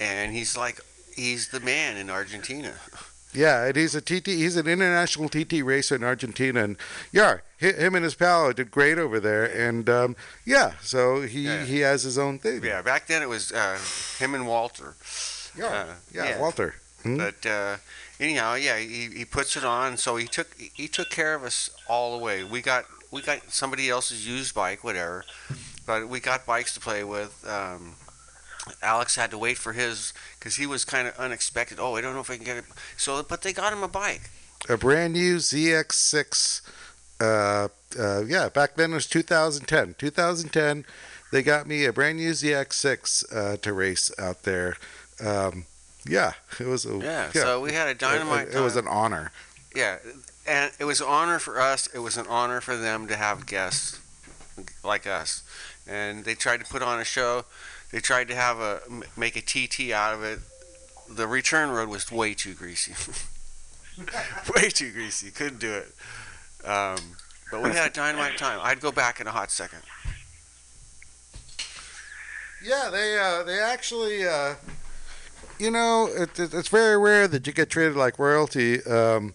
and 0.00 0.32
he's 0.32 0.56
like 0.56 0.80
he's 1.14 1.48
the 1.48 1.60
man 1.60 1.96
in 1.96 2.10
Argentina. 2.10 2.74
Yeah, 3.34 3.64
and 3.64 3.76
he's 3.76 3.94
a 3.94 4.00
TT. 4.00 4.26
He's 4.28 4.56
an 4.56 4.66
international 4.68 5.28
TT 5.28 5.62
racer 5.64 5.94
in 5.96 6.04
Argentina, 6.04 6.62
and 6.64 6.76
yeah, 7.12 7.38
him 7.58 7.94
and 7.94 8.04
his 8.04 8.14
pal 8.14 8.52
did 8.52 8.70
great 8.70 8.98
over 8.98 9.18
there. 9.20 9.44
And 9.44 9.88
um, 9.90 10.16
yeah, 10.44 10.74
so 10.82 11.22
he 11.22 11.42
Yeah. 11.46 11.64
he 11.64 11.80
has 11.80 12.02
his 12.04 12.16
own 12.18 12.38
thing. 12.38 12.62
Yeah, 12.62 12.82
back 12.82 13.06
then 13.06 13.22
it 13.22 13.28
was 13.28 13.50
uh, 13.52 13.78
him 14.18 14.34
and 14.34 14.46
Walter. 14.46 14.94
yeah, 15.56 15.66
Uh, 15.66 15.86
yeah, 16.12 16.24
yeah. 16.30 16.40
Walter. 16.40 16.74
Hmm? 17.02 17.16
But 17.18 17.44
uh, 17.44 17.76
anyhow, 18.20 18.54
yeah, 18.54 18.78
he, 18.78 19.08
he 19.14 19.24
puts 19.24 19.56
it 19.56 19.64
on. 19.64 19.96
So 19.96 20.16
he 20.16 20.26
took 20.26 20.48
he 20.58 20.88
took 20.88 21.10
care 21.10 21.34
of 21.34 21.42
us 21.44 21.70
all 21.88 22.16
the 22.18 22.24
way. 22.24 22.44
We 22.44 22.62
got 22.62 22.84
we 23.10 23.20
got 23.20 23.52
somebody 23.52 23.90
else's 23.90 24.26
used 24.26 24.54
bike, 24.54 24.84
whatever. 24.84 25.24
But 25.86 26.08
we 26.08 26.18
got 26.20 26.46
bikes 26.46 26.72
to 26.74 26.80
play 26.80 27.04
with. 27.04 27.44
Um, 27.46 27.96
Alex 28.82 29.16
had 29.16 29.30
to 29.30 29.38
wait 29.38 29.58
for 29.58 29.72
his 29.72 30.12
because 30.38 30.56
he 30.56 30.66
was 30.66 30.84
kind 30.84 31.06
of 31.08 31.16
unexpected. 31.16 31.78
Oh, 31.80 31.96
I 31.96 32.00
don't 32.00 32.14
know 32.14 32.20
if 32.20 32.30
I 32.30 32.36
can 32.36 32.44
get 32.44 32.56
it. 32.56 32.64
So, 32.96 33.22
but 33.22 33.42
they 33.42 33.52
got 33.52 33.72
him 33.72 33.82
a 33.82 33.88
bike. 33.88 34.30
a 34.68 34.76
brand 34.76 35.12
new 35.12 35.36
ZX6. 35.36 36.62
Uh, 37.20 37.68
uh, 37.98 38.24
yeah, 38.24 38.48
back 38.48 38.76
then 38.76 38.92
it 38.92 38.94
was 38.94 39.06
2010. 39.06 39.94
2010, 39.98 40.84
they 41.30 41.42
got 41.42 41.66
me 41.66 41.84
a 41.84 41.92
brand 41.92 42.18
new 42.18 42.30
ZX6 42.30 43.24
uh, 43.34 43.56
to 43.58 43.72
race 43.72 44.10
out 44.18 44.42
there. 44.42 44.76
Um, 45.24 45.66
yeah, 46.06 46.32
it 46.58 46.66
was 46.66 46.84
a 46.84 46.98
Yeah. 46.98 47.30
So 47.32 47.60
we 47.60 47.72
had 47.72 47.88
a 47.88 47.94
dynamite. 47.94 48.48
It, 48.48 48.56
it 48.56 48.60
was 48.60 48.76
an 48.76 48.86
honor. 48.88 49.32
Yeah, 49.74 49.98
and 50.46 50.72
it 50.78 50.84
was 50.84 51.00
an 51.00 51.06
honor 51.08 51.38
for 51.38 51.60
us. 51.60 51.86
It 51.94 52.00
was 52.00 52.16
an 52.16 52.26
honor 52.28 52.60
for 52.60 52.76
them 52.76 53.06
to 53.08 53.16
have 53.16 53.46
guests 53.46 54.00
like 54.84 55.06
us, 55.06 55.42
and 55.86 56.24
they 56.24 56.34
tried 56.34 56.60
to 56.60 56.66
put 56.66 56.82
on 56.82 57.00
a 57.00 57.04
show. 57.04 57.44
They 57.94 58.00
tried 58.00 58.26
to 58.26 58.34
have 58.34 58.58
a 58.58 58.80
make 59.16 59.36
a 59.36 59.40
TT 59.40 59.92
out 59.92 60.14
of 60.14 60.24
it. 60.24 60.40
The 61.08 61.28
return 61.28 61.70
road 61.70 61.88
was 61.88 62.10
way 62.10 62.34
too 62.34 62.52
greasy, 62.52 62.92
way 64.56 64.68
too 64.68 64.90
greasy. 64.90 65.30
Couldn't 65.30 65.60
do 65.60 65.74
it. 65.74 65.94
Um, 66.68 66.98
but 67.52 67.62
we 67.62 67.70
had 67.70 67.92
a 67.92 67.94
dynamite 67.94 68.36
time. 68.36 68.58
I'd 68.60 68.80
go 68.80 68.90
back 68.90 69.20
in 69.20 69.28
a 69.28 69.30
hot 69.30 69.52
second. 69.52 69.78
Yeah, 72.64 72.88
they 72.90 73.16
uh, 73.16 73.44
they 73.44 73.60
actually, 73.60 74.26
uh, 74.26 74.54
you 75.60 75.70
know, 75.70 76.08
it, 76.12 76.36
it, 76.36 76.52
it's 76.52 76.66
very 76.66 76.98
rare 76.98 77.28
that 77.28 77.46
you 77.46 77.52
get 77.52 77.70
treated 77.70 77.94
like 77.94 78.18
royalty. 78.18 78.82
Um, 78.82 79.34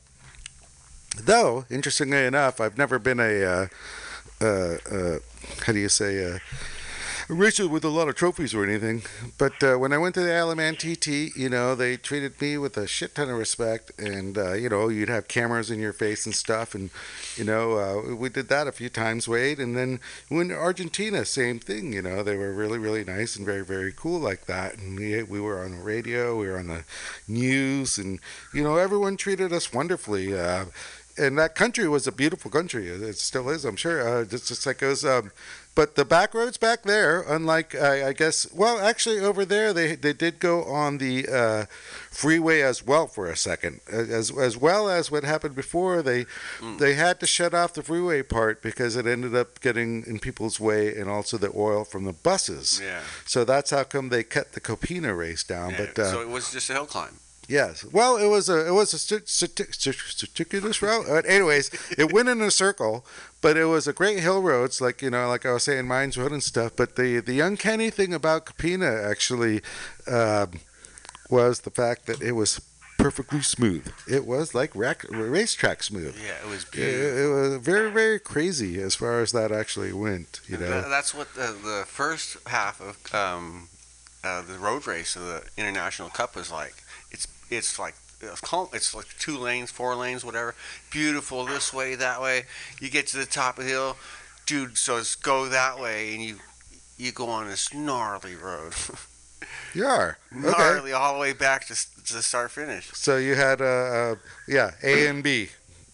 though, 1.17 1.63
interestingly 1.69 2.25
enough, 2.25 2.59
I've 2.59 2.77
never 2.77 2.99
been 2.99 3.21
a, 3.21 3.41
uh, 3.41 3.67
uh, 4.41 4.77
uh, 4.91 5.19
how 5.65 5.71
do 5.71 5.79
you 5.79 5.87
say, 5.87 6.41
racer 7.29 7.67
with 7.67 7.83
a 7.83 7.89
lot 7.89 8.09
of 8.09 8.15
trophies 8.15 8.55
or 8.55 8.63
anything. 8.63 9.03
But 9.37 9.63
uh, 9.63 9.75
when 9.75 9.93
I 9.93 9.97
went 9.97 10.15
to 10.15 10.21
the 10.21 10.33
Isle 10.33 10.51
of 10.51 10.57
Man 10.57 10.75
TT, 10.75 11.35
you 11.35 11.47
know, 11.47 11.75
they 11.75 11.95
treated 11.95 12.41
me 12.41 12.57
with 12.57 12.75
a 12.75 12.87
shit 12.87 13.15
ton 13.15 13.29
of 13.29 13.37
respect, 13.37 13.91
and 13.99 14.37
uh, 14.37 14.53
you 14.53 14.67
know, 14.67 14.89
you'd 14.89 15.09
have 15.09 15.27
cameras 15.27 15.69
in 15.69 15.79
your 15.79 15.93
face 15.93 16.25
and 16.25 16.33
stuff, 16.33 16.73
and 16.73 16.89
you 17.35 17.43
know, 17.43 17.77
uh, 17.77 18.15
we 18.15 18.29
did 18.29 18.49
that 18.49 18.67
a 18.67 18.71
few 18.71 18.89
times, 18.89 19.27
Wade, 19.27 19.59
and 19.59 19.77
then 19.77 19.99
when 20.29 20.51
Argentina, 20.51 21.23
same 21.23 21.59
thing. 21.59 21.93
You 21.93 22.01
know, 22.01 22.23
they 22.23 22.35
were 22.35 22.53
really, 22.53 22.79
really 22.79 23.03
nice 23.03 23.35
and 23.35 23.45
very, 23.45 23.63
very 23.63 23.93
cool 23.95 24.19
like 24.19 24.45
that. 24.47 24.77
And 24.77 24.97
we 24.97 25.21
we 25.23 25.39
were 25.39 25.63
on 25.63 25.77
the 25.77 25.83
radio, 25.83 26.37
we 26.37 26.47
were 26.47 26.57
on 26.57 26.67
the 26.67 26.83
news, 27.27 27.97
and 27.97 28.19
you 28.53 28.63
know, 28.63 28.77
everyone 28.77 29.17
treated 29.17 29.53
us 29.53 29.71
wonderfully. 29.71 30.37
Uh, 30.37 30.65
and 31.19 31.37
that 31.37 31.53
country 31.53 31.87
was 31.87 32.07
a 32.07 32.11
beautiful 32.11 32.49
country. 32.49 32.87
It 32.87 33.17
still 33.17 33.49
is, 33.49 33.65
I'm 33.65 33.75
sure. 33.75 34.07
Uh, 34.07 34.25
just, 34.25 34.47
just 34.47 34.65
like 34.65 34.81
it 34.81 34.87
was. 34.87 35.03
Um, 35.03 35.31
but 35.75 35.95
the 35.95 36.03
back 36.03 36.33
roads 36.33 36.57
back 36.57 36.83
there, 36.83 37.21
unlike 37.21 37.73
I, 37.73 38.09
I 38.09 38.13
guess, 38.13 38.51
well, 38.53 38.79
actually 38.79 39.19
over 39.19 39.45
there 39.45 39.71
they 39.73 39.95
they 39.95 40.13
did 40.13 40.39
go 40.39 40.63
on 40.63 40.97
the 40.97 41.27
uh, 41.27 41.65
freeway 42.11 42.61
as 42.61 42.85
well 42.85 43.07
for 43.07 43.27
a 43.27 43.37
second, 43.37 43.79
as 43.89 44.29
as 44.37 44.57
well 44.57 44.89
as 44.89 45.09
what 45.09 45.23
happened 45.23 45.55
before. 45.55 46.01
They 46.01 46.25
they 46.79 46.95
had 46.95 47.19
to 47.21 47.27
shut 47.27 47.53
off 47.53 47.73
the 47.73 47.83
freeway 47.83 48.23
part 48.23 48.61
because 48.61 48.95
it 48.95 49.05
ended 49.07 49.35
up 49.35 49.61
getting 49.61 50.03
in 50.05 50.19
people's 50.19 50.59
way, 50.59 50.95
and 50.95 51.09
also 51.09 51.37
the 51.37 51.51
oil 51.55 51.85
from 51.85 52.03
the 52.03 52.13
buses. 52.13 52.81
Yeah. 52.83 53.01
So 53.25 53.45
that's 53.45 53.71
how 53.71 53.83
come 53.83 54.09
they 54.09 54.23
cut 54.23 54.51
the 54.53 54.61
Copina 54.61 55.15
race 55.17 55.43
down. 55.43 55.71
Yeah, 55.71 55.77
But 55.93 55.99
uh, 55.99 56.11
so 56.11 56.21
it 56.21 56.29
was 56.29 56.51
just 56.51 56.69
a 56.69 56.73
hill 56.73 56.85
climb. 56.87 57.19
Yes. 57.49 57.83
Well, 57.83 58.17
it 58.17 58.27
was 58.27 58.47
a 58.47 58.67
it 58.67 58.71
was 58.71 58.93
a 58.93 58.99
circuitous 58.99 60.81
route. 60.81 61.05
But 61.07 61.25
anyways, 61.25 61.71
it 61.97 62.13
went 62.13 62.29
in 62.29 62.41
a 62.41 62.51
circle, 62.51 63.03
but 63.41 63.57
it 63.57 63.65
was 63.65 63.87
a 63.87 63.93
great 63.93 64.19
hill 64.19 64.41
roads, 64.41 64.79
like 64.79 65.01
you 65.01 65.09
know, 65.09 65.27
like 65.27 65.45
I 65.45 65.53
was 65.53 65.63
saying, 65.63 65.87
Mines 65.87 66.17
Road 66.17 66.31
and 66.31 66.43
stuff. 66.43 66.73
But 66.75 66.95
the 66.95 67.19
the 67.19 67.39
uncanny 67.39 67.89
thing 67.89 68.13
about 68.13 68.45
Capina 68.45 68.85
actually 69.03 69.61
um, 70.07 70.59
was 71.29 71.61
the 71.61 71.71
fact 71.71 72.05
that 72.05 72.21
it 72.21 72.33
was 72.33 72.61
perfectly 72.99 73.41
smooth. 73.41 73.87
It 74.07 74.25
was 74.25 74.53
like 74.53 74.75
rac- 74.75 75.05
racetrack 75.09 75.81
smooth. 75.83 76.15
Yeah, 76.23 76.35
it 76.45 76.49
was 76.49 76.63
It, 76.65 76.71
beautiful. 76.71 77.17
it 77.17 77.49
was 77.49 77.55
very 77.61 77.89
very 77.89 78.19
crazy 78.19 78.79
as 78.81 78.93
far 78.93 79.21
as 79.21 79.31
that 79.31 79.51
actually 79.51 79.91
went. 79.93 80.41
You 80.47 80.57
know. 80.57 80.81
Tha- 80.81 80.89
that's 80.89 81.13
what 81.15 81.33
the, 81.33 81.55
the 81.63 81.83
first 81.87 82.37
half 82.47 82.79
of 82.79 82.97
um, 83.15 83.69
uh, 84.23 84.41
the 84.43 84.59
road 84.59 84.85
race 84.85 85.15
of 85.15 85.23
the 85.23 85.43
International 85.57 86.09
Cup 86.09 86.35
was 86.35 86.51
like. 86.51 86.75
It's 87.49 87.69
it's 87.69 87.79
like 87.79 87.95
it's 88.73 88.93
like 88.95 89.05
two 89.19 89.37
lanes, 89.37 89.71
four 89.71 89.95
lanes, 89.95 90.25
whatever. 90.25 90.55
Beautiful 90.91 91.45
this 91.45 91.73
way, 91.73 91.95
that 91.95 92.21
way. 92.21 92.43
You 92.79 92.89
get 92.89 93.07
to 93.07 93.17
the 93.17 93.25
top 93.25 93.57
of 93.57 93.65
the 93.65 93.69
hill, 93.71 93.97
dude. 94.45 94.77
So 94.77 94.97
it's 94.97 95.15
go 95.15 95.47
that 95.49 95.79
way, 95.79 96.13
and 96.13 96.23
you 96.23 96.37
you 96.97 97.11
go 97.11 97.29
on 97.29 97.47
this 97.47 97.73
gnarly 97.73 98.35
road, 98.35 98.73
You 99.73 99.85
are 99.85 100.17
okay. 100.45 100.51
gnarly 100.51 100.91
all 100.91 101.13
the 101.13 101.19
way 101.19 101.33
back 101.33 101.65
to 101.67 101.73
s- 101.73 101.87
to 102.05 102.21
start 102.21 102.51
finish. 102.51 102.91
So 102.93 103.17
you 103.17 103.35
had 103.35 103.61
uh, 103.61 103.65
uh 103.65 104.15
yeah 104.47 104.71
A 104.83 105.07
and 105.07 105.23
B. 105.23 105.49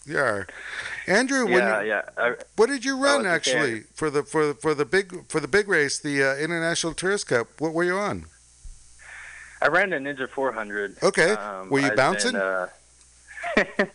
You 0.05 0.19
are. 0.19 0.47
Andrew, 1.07 1.45
when 1.45 1.53
Yeah, 1.53 1.81
you, 1.81 1.87
yeah. 1.87 2.01
I, 2.17 2.35
What 2.55 2.69
did 2.69 2.85
you 2.85 2.97
run 2.97 3.25
actually 3.25 3.81
for 3.95 4.09
the 4.09 4.23
for 4.23 4.53
for 4.53 4.73
the 4.73 4.85
big 4.85 5.27
for 5.29 5.39
the 5.39 5.47
big 5.47 5.67
race, 5.67 5.99
the 5.99 6.23
uh, 6.23 6.35
International 6.35 6.93
Tourist 6.93 7.27
Cup? 7.27 7.47
What 7.59 7.73
were 7.73 7.83
you 7.83 7.97
on? 7.97 8.25
I 9.61 9.67
ran 9.67 9.93
a 9.93 9.97
Ninja 9.97 10.29
400. 10.29 10.97
Okay, 11.03 11.31
Um, 11.31 11.69
were 11.69 11.79
you 11.79 11.87
I've 11.87 11.95
bouncing? 11.95 12.33
been, 12.33 12.41
uh, 12.41 12.67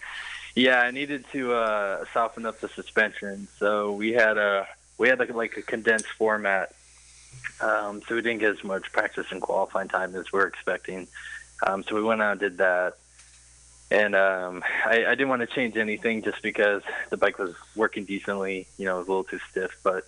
yeah, 0.55 0.81
I 0.81 0.91
needed 0.91 1.25
to 1.33 1.53
uh, 1.55 2.05
soften 2.13 2.47
up 2.47 2.61
the 2.61 2.69
suspension, 2.69 3.47
so 3.59 3.93
we 3.93 4.13
had 4.13 4.39
a 4.39 4.67
we 4.99 5.09
had 5.09 5.19
like, 5.19 5.33
like 5.35 5.57
a 5.57 5.63
condensed 5.63 6.09
format, 6.19 6.73
um, 7.61 8.03
so 8.07 8.15
we 8.15 8.21
didn't 8.23 8.41
get 8.41 8.51
as 8.51 8.63
much 8.65 8.91
practice 8.93 9.27
and 9.31 9.41
qualifying 9.41 9.89
time 9.89 10.15
as 10.15 10.31
we 10.33 10.39
were 10.39 10.47
expecting. 10.47 11.09
Um, 11.67 11.83
so 11.85 11.95
we 11.95 12.03
went 12.03 12.21
out 12.23 12.33
and 12.33 12.41
did 12.41 12.59
that, 12.59 12.95
and 13.91 14.15
um, 14.15 14.63
I, 14.85 15.05
I 15.07 15.11
didn't 15.15 15.29
want 15.29 15.41
to 15.41 15.47
change 15.47 15.77
anything 15.77 16.23
just 16.23 16.43
because 16.43 16.83
the 17.11 17.17
bike 17.17 17.39
was 17.39 17.55
working 17.77 18.05
decently. 18.05 18.67
You 18.79 18.87
know, 18.87 18.97
it 18.97 18.99
was 19.01 19.09
a 19.09 19.11
little 19.11 19.25
too 19.25 19.41
stiff, 19.51 19.77
but 19.83 20.07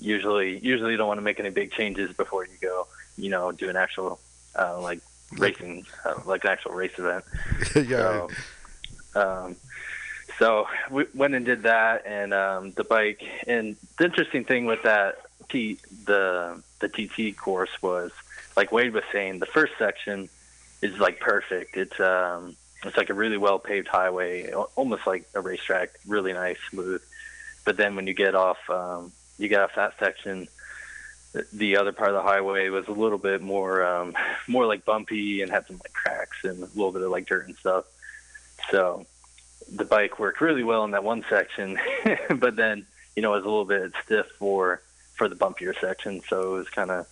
usually 0.00 0.58
usually 0.58 0.92
you 0.92 0.96
don't 0.96 1.08
want 1.08 1.18
to 1.18 1.22
make 1.22 1.40
any 1.40 1.50
big 1.50 1.72
changes 1.72 2.14
before 2.14 2.44
you 2.46 2.56
go. 2.60 2.86
You 3.16 3.30
know, 3.30 3.52
do 3.52 3.68
an 3.68 3.76
actual 3.76 4.18
uh, 4.58 4.80
like 4.80 5.00
racing, 5.38 5.86
uh, 6.04 6.14
like 6.26 6.44
an 6.44 6.50
actual 6.50 6.72
race 6.72 6.98
event. 6.98 7.24
yeah. 7.88 8.26
So, 9.12 9.20
um, 9.20 9.56
so 10.38 10.66
we 10.90 11.04
went 11.14 11.34
and 11.34 11.44
did 11.44 11.64
that, 11.64 12.06
and 12.06 12.32
um, 12.32 12.72
the 12.72 12.84
bike. 12.84 13.22
And 13.46 13.76
the 13.98 14.06
interesting 14.06 14.44
thing 14.44 14.66
with 14.66 14.82
that 14.82 15.18
T 15.48 15.78
the 16.06 16.62
the 16.80 16.88
TT 16.88 17.36
course 17.36 17.70
was, 17.82 18.10
like 18.56 18.72
Wade 18.72 18.92
was 18.92 19.04
saying, 19.12 19.38
the 19.38 19.46
first 19.46 19.74
section 19.78 20.28
is 20.82 20.98
like 20.98 21.20
perfect. 21.20 21.76
It's 21.76 22.00
um, 22.00 22.56
it's 22.84 22.96
like 22.96 23.10
a 23.10 23.14
really 23.14 23.36
well 23.36 23.58
paved 23.58 23.88
highway, 23.88 24.50
almost 24.76 25.06
like 25.06 25.28
a 25.34 25.40
racetrack, 25.40 25.90
really 26.06 26.32
nice, 26.32 26.56
smooth. 26.70 27.02
But 27.64 27.76
then 27.76 27.94
when 27.94 28.06
you 28.06 28.14
get 28.14 28.34
off, 28.34 28.58
um, 28.70 29.12
you 29.38 29.48
get 29.48 29.60
off 29.60 29.74
that 29.76 29.98
section. 29.98 30.48
The- 31.32 31.46
The 31.52 31.76
other 31.76 31.92
part 31.92 32.10
of 32.10 32.16
the 32.16 32.22
highway 32.22 32.68
was 32.68 32.88
a 32.88 32.92
little 32.92 33.18
bit 33.18 33.40
more, 33.40 33.84
um, 33.84 34.14
more 34.48 34.66
like 34.66 34.84
bumpy 34.84 35.42
and 35.42 35.50
had 35.50 35.66
some 35.66 35.76
like 35.76 35.92
cracks 35.92 36.38
and 36.44 36.62
a 36.62 36.66
little 36.66 36.92
bit 36.92 37.02
of 37.02 37.10
like 37.10 37.26
dirt 37.26 37.46
and 37.46 37.56
stuff. 37.56 37.84
So 38.70 39.06
the 39.72 39.84
bike 39.84 40.18
worked 40.18 40.40
really 40.40 40.64
well 40.64 40.84
in 40.84 40.90
that 40.92 41.04
one 41.04 41.24
section, 41.30 41.78
but 42.36 42.56
then 42.56 42.86
you 43.16 43.22
know 43.22 43.32
it 43.34 43.36
was 43.38 43.44
a 43.44 43.48
little 43.48 43.64
bit 43.64 43.92
stiff 44.04 44.26
for 44.38 44.80
for 45.14 45.28
the 45.28 45.36
bumpier 45.36 45.78
section. 45.80 46.20
So 46.28 46.54
it 46.54 46.58
was 46.58 46.68
kind 46.70 46.90
of 46.90 47.06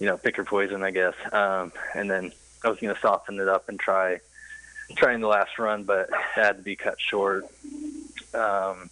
you 0.00 0.06
know 0.06 0.16
pick 0.16 0.36
your 0.36 0.46
poison, 0.46 0.82
I 0.82 0.90
guess. 0.90 1.14
Um, 1.32 1.72
and 1.94 2.10
then 2.10 2.32
I 2.64 2.68
was 2.68 2.78
going 2.80 2.94
to 2.94 3.00
soften 3.00 3.38
it 3.40 3.48
up 3.48 3.68
and 3.68 3.78
try 3.78 4.20
trying 4.96 5.20
the 5.20 5.28
last 5.28 5.58
run, 5.58 5.84
but 5.84 6.08
it 6.08 6.14
had 6.14 6.56
to 6.56 6.62
be 6.62 6.74
cut 6.76 6.98
short. 6.98 7.44
Um, 8.34 8.90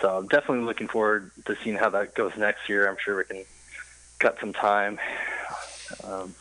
so 0.00 0.16
I'm 0.16 0.28
definitely 0.28 0.64
looking 0.64 0.88
forward 0.88 1.30
to 1.46 1.56
seeing 1.64 1.76
how 1.76 1.90
that 1.90 2.14
goes 2.14 2.36
next 2.36 2.68
year. 2.68 2.88
I'm 2.88 2.96
sure 2.98 3.16
we 3.16 3.24
can 3.24 3.44
cut 4.18 4.38
some 4.40 4.52
time. 4.52 4.98
Um, 6.04 6.34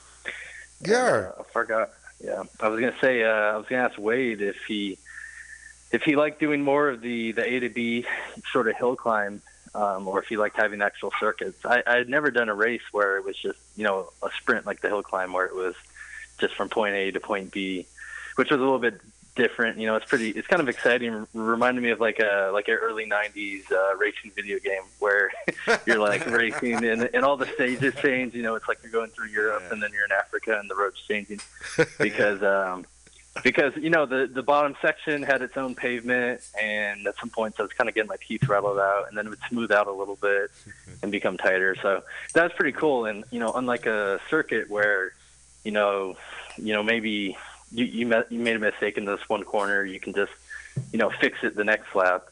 Yeah. 0.81 1.31
uh, 1.37 1.41
I 1.41 1.43
forgot. 1.51 1.91
Yeah, 2.23 2.43
I 2.59 2.67
was 2.69 2.79
gonna 2.79 2.95
say. 3.01 3.23
Uh, 3.23 3.29
I 3.29 3.57
was 3.57 3.65
gonna 3.67 3.83
ask 3.83 3.97
Wade 3.99 4.41
if 4.41 4.55
he 4.67 4.97
if 5.91 6.03
he 6.03 6.15
liked 6.15 6.39
doing 6.39 6.61
more 6.61 6.89
of 6.89 7.01
the 7.01 7.31
the 7.33 7.45
A 7.45 7.59
to 7.59 7.69
B 7.69 8.05
sort 8.51 8.67
of 8.67 8.75
hill 8.77 8.95
climb, 8.95 9.41
um, 9.73 10.07
or 10.07 10.19
if 10.21 10.27
he 10.27 10.37
liked 10.37 10.55
having 10.57 10.81
actual 10.81 11.11
circuits. 11.19 11.63
I 11.65 11.83
I 11.85 11.97
had 11.97 12.09
never 12.09 12.31
done 12.31 12.49
a 12.49 12.55
race 12.55 12.81
where 12.91 13.17
it 13.17 13.25
was 13.25 13.37
just 13.37 13.59
you 13.75 13.83
know 13.83 14.11
a 14.23 14.29
sprint 14.39 14.65
like 14.65 14.81
the 14.81 14.87
hill 14.87 15.03
climb 15.03 15.33
where 15.33 15.45
it 15.45 15.55
was 15.55 15.75
just 16.39 16.55
from 16.55 16.69
point 16.69 16.95
A 16.95 17.11
to 17.11 17.19
point 17.19 17.51
B, 17.51 17.85
which 18.35 18.49
was 18.49 18.59
a 18.59 18.63
little 18.63 18.79
bit 18.79 18.99
different. 19.35 19.77
You 19.77 19.87
know, 19.87 19.95
it's 19.95 20.05
pretty. 20.05 20.29
It's 20.29 20.47
kind 20.47 20.61
of 20.61 20.69
exciting. 20.69 21.27
Reminded 21.33 21.83
me 21.83 21.91
of 21.91 21.99
like 21.99 22.19
a 22.19 22.49
like 22.53 22.67
an 22.67 22.75
early 22.75 23.05
'90s 23.05 23.71
uh, 23.71 23.95
racing 23.97 24.31
video 24.35 24.59
game 24.59 24.81
where 24.99 25.31
you're 25.85 25.99
like 25.99 26.25
racing 26.29 26.83
and 26.85 27.09
and 27.13 27.23
all 27.23 27.37
the 27.37 27.47
stages 27.47 27.93
change. 27.95 28.33
You 28.33 28.43
know, 28.43 28.55
it's 28.55 28.67
like 28.67 28.79
you're 28.81 28.91
going 28.91 29.11
through 29.11 29.29
Europe 29.29 29.63
and 29.71 29.81
then 29.81 29.91
you're 29.93 30.05
in 30.05 30.11
Africa 30.11 30.57
and 30.59 30.69
the 30.69 30.75
road's 30.75 31.01
changing 31.07 31.39
because 31.99 32.41
um 32.41 32.85
because 33.43 33.73
you 33.75 33.89
know 33.89 34.05
the 34.05 34.29
the 34.33 34.41
bottom 34.41 34.75
section 34.81 35.21
had 35.21 35.41
its 35.41 35.57
own 35.57 35.75
pavement 35.75 36.41
and 36.61 37.05
at 37.05 37.17
some 37.19 37.29
points 37.29 37.59
I 37.59 37.63
was 37.63 37.73
kind 37.73 37.89
of 37.89 37.95
getting 37.95 38.07
my 38.07 38.17
teeth 38.25 38.47
rattled 38.47 38.79
out 38.79 39.07
and 39.09 39.17
then 39.17 39.27
it 39.27 39.29
would 39.29 39.39
smooth 39.49 39.71
out 39.71 39.87
a 39.87 39.91
little 39.91 40.15
bit 40.15 40.51
and 41.03 41.11
become 41.11 41.37
tighter. 41.37 41.75
So 41.81 42.03
that 42.33 42.43
was 42.43 42.53
pretty 42.53 42.71
cool. 42.71 43.05
And 43.05 43.25
you 43.31 43.39
know, 43.39 43.51
unlike 43.51 43.85
a 43.85 44.19
circuit 44.29 44.69
where 44.69 45.11
you 45.65 45.71
know 45.71 46.15
you 46.57 46.73
know 46.73 46.81
maybe 46.81 47.35
you 47.71 47.85
you, 47.85 48.05
met, 48.05 48.31
you 48.31 48.39
made 48.39 48.55
a 48.55 48.59
mistake 48.59 48.97
in 48.97 49.05
this 49.05 49.19
one 49.27 49.43
corner, 49.43 49.83
you 49.83 49.99
can 49.99 50.13
just 50.13 50.31
you 50.91 50.99
know 50.99 51.09
fix 51.09 51.43
it 51.43 51.55
the 51.55 51.63
next 51.63 51.93
lap. 51.95 52.27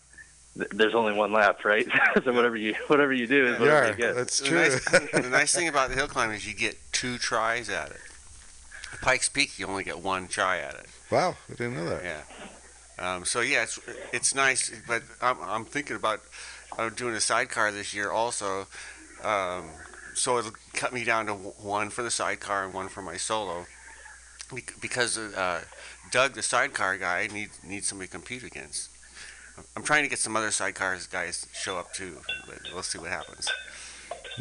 There's 0.55 0.93
only 0.93 1.13
one 1.13 1.31
lap, 1.33 1.65
right? 1.65 1.87
so 2.23 2.31
whatever 2.31 2.55
you 2.55 2.75
whatever 2.87 3.11
you 3.13 3.25
do 3.27 3.47
is 3.47 3.59
whatever 3.59 3.85
Yeah, 3.85 3.89
you 3.91 3.95
get. 3.97 4.15
that's 4.15 4.39
The 4.39 4.45
true. 4.47 4.57
nice, 4.59 4.85
the 5.23 5.29
nice 5.29 5.55
thing 5.55 5.67
about 5.67 5.89
the 5.89 5.95
hill 5.95 6.07
climb 6.07 6.31
is 6.31 6.47
you 6.47 6.53
get 6.53 6.77
two 6.91 7.17
tries 7.17 7.69
at 7.69 7.89
it. 7.89 7.97
Pikes 9.01 9.29
Peak, 9.29 9.57
you 9.57 9.65
only 9.65 9.83
get 9.83 9.99
one 9.99 10.27
try 10.27 10.59
at 10.59 10.75
it. 10.75 10.85
wow, 11.11 11.35
I 11.49 11.53
didn't 11.55 11.75
know 11.75 11.89
that. 11.89 12.03
Yeah. 12.03 12.21
Um, 13.15 13.25
so 13.25 13.41
yeah, 13.41 13.63
it's 13.63 13.79
it's 14.13 14.35
nice, 14.35 14.71
but 14.87 15.01
I'm 15.21 15.37
I'm 15.41 15.65
thinking 15.65 15.95
about 15.95 16.21
uh, 16.77 16.89
doing 16.89 17.15
a 17.15 17.19
sidecar 17.21 17.71
this 17.71 17.93
year 17.93 18.11
also. 18.11 18.67
Um, 19.23 19.69
so 20.13 20.37
it'll 20.37 20.51
cut 20.73 20.93
me 20.93 21.03
down 21.03 21.25
to 21.25 21.33
one 21.33 21.89
for 21.89 22.03
the 22.03 22.11
sidecar 22.11 22.65
and 22.65 22.73
one 22.73 22.87
for 22.89 23.01
my 23.01 23.17
solo, 23.17 23.61
Bec- 23.61 23.67
because 24.81 25.17
uh, 25.17 25.61
Doug, 26.11 26.33
the 26.33 26.41
sidecar 26.41 26.97
guy, 26.97 27.27
needs 27.27 27.59
needs 27.63 27.87
somebody 27.87 28.07
to 28.07 28.11
compete 28.11 28.43
against. 28.43 28.89
I'm 29.75 29.83
trying 29.83 30.03
to 30.03 30.09
get 30.09 30.19
some 30.19 30.35
other 30.35 30.49
sidecars 30.49 31.09
guys 31.09 31.41
to 31.41 31.55
show 31.55 31.77
up 31.77 31.93
too, 31.93 32.17
but 32.47 32.59
we'll 32.73 32.83
see 32.83 32.97
what 32.97 33.09
happens. 33.09 33.49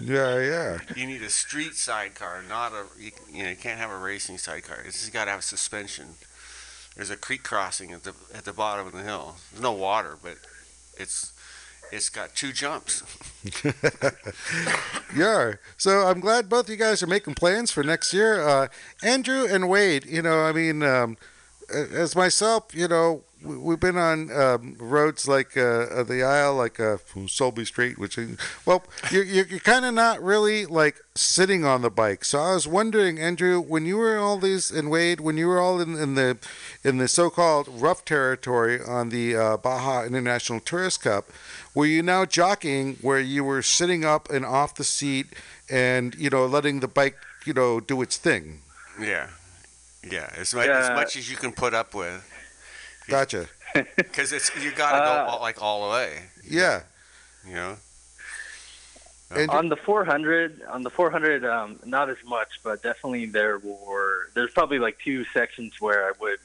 Yeah, 0.00 0.38
yeah. 0.38 0.78
You 0.96 1.06
need 1.06 1.22
a 1.22 1.28
street 1.28 1.74
sidecar, 1.74 2.42
not 2.48 2.72
a 2.72 2.84
you, 2.98 3.10
you 3.30 3.42
know 3.42 3.50
you 3.50 3.56
can't 3.56 3.78
have 3.78 3.90
a 3.90 3.98
racing 3.98 4.38
sidecar. 4.38 4.82
It's 4.86 5.00
just 5.00 5.12
got 5.12 5.26
to 5.26 5.30
have 5.30 5.44
suspension. 5.44 6.14
There's 6.96 7.10
a 7.10 7.16
creek 7.16 7.42
crossing 7.42 7.92
at 7.92 8.04
the 8.04 8.14
at 8.34 8.44
the 8.44 8.52
bottom 8.52 8.86
of 8.86 8.92
the 8.92 9.02
hill. 9.02 9.36
There's 9.50 9.62
no 9.62 9.72
water, 9.72 10.16
but 10.22 10.38
it's 10.96 11.32
it's 11.92 12.08
got 12.08 12.34
two 12.34 12.52
jumps. 12.52 13.02
Yeah. 15.14 15.54
So 15.76 16.06
I'm 16.06 16.20
glad 16.20 16.48
both 16.48 16.66
of 16.66 16.70
you 16.70 16.76
guys 16.76 17.02
are 17.02 17.06
making 17.06 17.34
plans 17.34 17.70
for 17.70 17.82
next 17.82 18.12
year. 18.14 18.40
Uh, 18.46 18.68
Andrew 19.02 19.44
and 19.48 19.68
Wade, 19.68 20.06
you 20.06 20.22
know, 20.22 20.40
I 20.40 20.52
mean, 20.52 20.82
um, 20.82 21.16
as 21.72 22.16
myself, 22.16 22.74
you 22.74 22.88
know, 22.88 23.22
we- 23.44 23.56
we've 23.58 23.80
been 23.80 23.96
on 23.98 24.30
um, 24.32 24.76
roads 24.78 25.26
like 25.28 25.56
uh, 25.56 26.02
the 26.04 26.22
Isle, 26.22 26.54
like 26.54 26.78
uh, 26.80 26.96
Sulby 27.26 27.66
Straight, 27.66 27.98
which 27.98 28.16
is 28.16 28.38
well, 28.64 28.84
you're 29.10 29.24
you're, 29.24 29.46
you're 29.46 29.58
kind 29.60 29.84
of 29.84 29.92
not 29.94 30.22
really 30.22 30.64
like 30.64 30.96
sitting 31.14 31.64
on 31.64 31.82
the 31.82 31.90
bike. 31.90 32.24
So 32.24 32.38
I 32.38 32.54
was 32.54 32.68
wondering, 32.68 33.18
Andrew, 33.18 33.60
when 33.60 33.84
you 33.84 33.96
were 33.98 34.16
all 34.16 34.38
these 34.38 34.70
and 34.70 34.90
Wade, 34.90 35.20
when 35.20 35.36
you 35.36 35.48
were 35.48 35.58
all 35.60 35.80
in, 35.80 35.96
in 35.96 36.14
the 36.14 36.38
in 36.84 36.98
the 36.98 37.08
so-called 37.08 37.68
rough 37.68 38.04
territory 38.04 38.80
on 38.82 39.08
the 39.08 39.34
uh, 39.36 39.56
Baja 39.56 40.04
International 40.04 40.60
Tourist 40.60 41.02
Cup, 41.02 41.26
were 41.74 41.86
you 41.86 42.02
now 42.02 42.24
jockeying 42.24 42.96
where 43.00 43.20
you 43.20 43.44
were 43.44 43.62
sitting 43.62 44.04
up 44.04 44.30
and 44.30 44.44
off 44.44 44.74
the 44.74 44.84
seat 44.84 45.26
and 45.70 46.14
you 46.16 46.30
know 46.30 46.46
letting 46.46 46.80
the 46.80 46.88
bike 46.88 47.16
you 47.46 47.52
know 47.52 47.80
do 47.80 48.02
its 48.02 48.16
thing? 48.16 48.60
Yeah, 49.00 49.28
yeah. 50.08 50.30
As 50.36 50.54
much 50.54 50.68
as 50.68 50.90
much 50.90 51.16
as 51.16 51.30
you 51.30 51.36
can 51.36 51.52
put 51.52 51.74
up 51.74 51.94
with, 51.94 52.22
Gotcha. 53.08 53.46
because 53.96 54.32
it's 54.32 54.50
you 54.62 54.70
got 54.72 54.92
to 54.92 54.98
go 54.98 55.04
Uh, 55.04 55.26
all, 55.30 55.40
like 55.40 55.62
all 55.62 55.88
the 55.88 55.94
way. 55.94 56.18
Yeah. 56.48 56.82
You 57.46 57.54
know. 57.54 57.76
And 59.34 59.48
on 59.50 59.70
the 59.70 59.76
400 59.76 60.60
on 60.68 60.82
the 60.82 60.90
400 60.90 61.44
um, 61.46 61.80
not 61.86 62.10
as 62.10 62.18
much 62.26 62.60
but 62.62 62.82
definitely 62.82 63.24
there 63.24 63.58
were 63.58 64.28
there's 64.34 64.50
probably 64.52 64.78
like 64.78 64.98
two 65.02 65.24
sections 65.32 65.80
where 65.80 66.06
i 66.06 66.12
would 66.20 66.38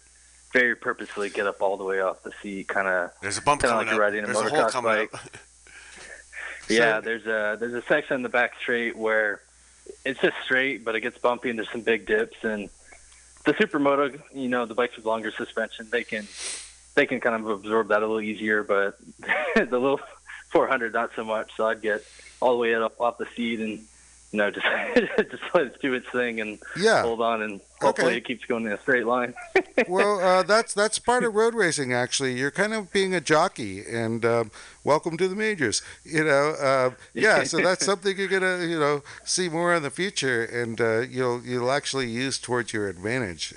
very 0.58 0.76
purposely 0.76 1.30
get 1.30 1.45
up 1.45 1.62
all 1.62 1.78
the 1.78 1.84
way 1.84 1.99
off 2.01 2.24
the 2.24 2.32
seat 2.41 2.68
kind 2.68 2.88
of 2.88 3.12
There's 3.22 3.38
a 3.38 3.41
bump 3.41 3.62
coming 3.62 3.78
like 3.78 3.88
up. 3.88 3.93
you're 3.93 4.01
riding 4.01 4.24
a 4.24 4.26
There's 4.28 4.39
a 4.39 4.49
hole 4.49 4.70
coming 4.70 4.91
bike. 4.91 5.14
up. 5.14 5.22
yeah 6.70 6.99
there's 6.99 7.26
a 7.26 7.55
there's 7.60 7.74
a 7.74 7.82
section 7.84 8.16
in 8.16 8.24
the 8.24 8.30
back 8.30 8.53
straight 8.60 8.95
where 8.97 9.41
it's 10.03 10.20
just 10.20 10.36
straight 10.43 10.84
but 10.84 10.95
it 10.95 11.01
gets 11.01 11.18
bumpy 11.20 11.49
and 11.49 11.58
there's 11.60 11.70
some 11.72 11.82
big 11.82 12.05
dips 12.05 12.38
and 12.43 12.70
the 13.45 13.53
supermoto 13.53 14.20
you 14.34 14.49
know 14.49 14.66
the 14.66 14.74
bikes 14.74 14.95
with 14.97 15.05
longer 15.05 15.32
suspension 15.32 15.88
they 15.91 16.03
can 16.03 16.28
they 16.95 17.05
can 17.05 17.20
kind 17.22 17.36
of 17.36 17.47
absorb 17.49 17.88
that 17.89 18.01
a 18.03 18.08
little 18.08 18.20
easier 18.20 18.64
but 18.64 18.97
the 19.55 19.66
little 19.80 20.01
400 20.49 20.91
not 20.91 21.12
so 21.16 21.24
much 21.24 21.51
so 21.55 21.68
i'd 21.68 21.82
get 21.82 22.03
all 22.41 22.51
the 22.53 22.58
way 22.58 22.74
up 22.76 22.99
off 22.99 23.18
the 23.18 23.28
seat 23.36 23.60
and 23.60 23.80
you 24.32 24.38
know 24.40 24.52
just 24.58 24.66
just 25.32 25.44
let 25.54 25.68
it 25.68 25.82
do 25.82 25.94
its 25.94 26.08
thing 26.10 26.42
and 26.42 26.60
Yeah. 26.76 27.02
hold 27.02 27.22
on 27.22 27.42
and 27.42 27.62
hopefully 27.82 28.08
Okay. 28.14 28.18
it 28.18 28.26
keeps 28.26 28.44
going 28.46 28.66
in 28.66 28.72
a 28.74 28.82
straight 28.82 29.06
line 29.06 29.34
well, 29.88 30.20
uh, 30.20 30.44
that's 30.44 30.74
that's 30.74 30.98
part 31.00 31.24
of 31.24 31.34
road 31.36 31.54
racing. 31.54 31.94
Actually, 31.94 32.34
you're 32.38 32.50
kind 32.52 32.74
of 32.74 32.92
being 32.92 33.14
a 33.14 33.22
jockey, 33.22 33.84
and 33.88 34.26
um, 34.26 34.50
welcome 34.84 35.16
to 35.18 35.28
the 35.28 35.36
majors. 35.36 35.84
You 36.04 36.24
know, 36.24 36.56
uh, 36.60 36.90
yeah. 37.14 37.44
So 37.44 37.60
that's 37.60 37.86
something 37.92 38.18
you're 38.18 38.28
gonna, 38.28 38.66
you 38.66 38.80
know, 38.80 39.04
see 39.24 39.50
more 39.50 39.76
in 39.76 39.84
the 39.84 39.92
future, 39.92 40.44
and 40.44 40.82
uh, 40.82 41.02
you'll 41.02 41.42
you'll 41.46 41.72
actually 41.72 42.10
use 42.10 42.40
towards 42.40 42.74
your 42.74 42.88
advantage. 42.90 43.54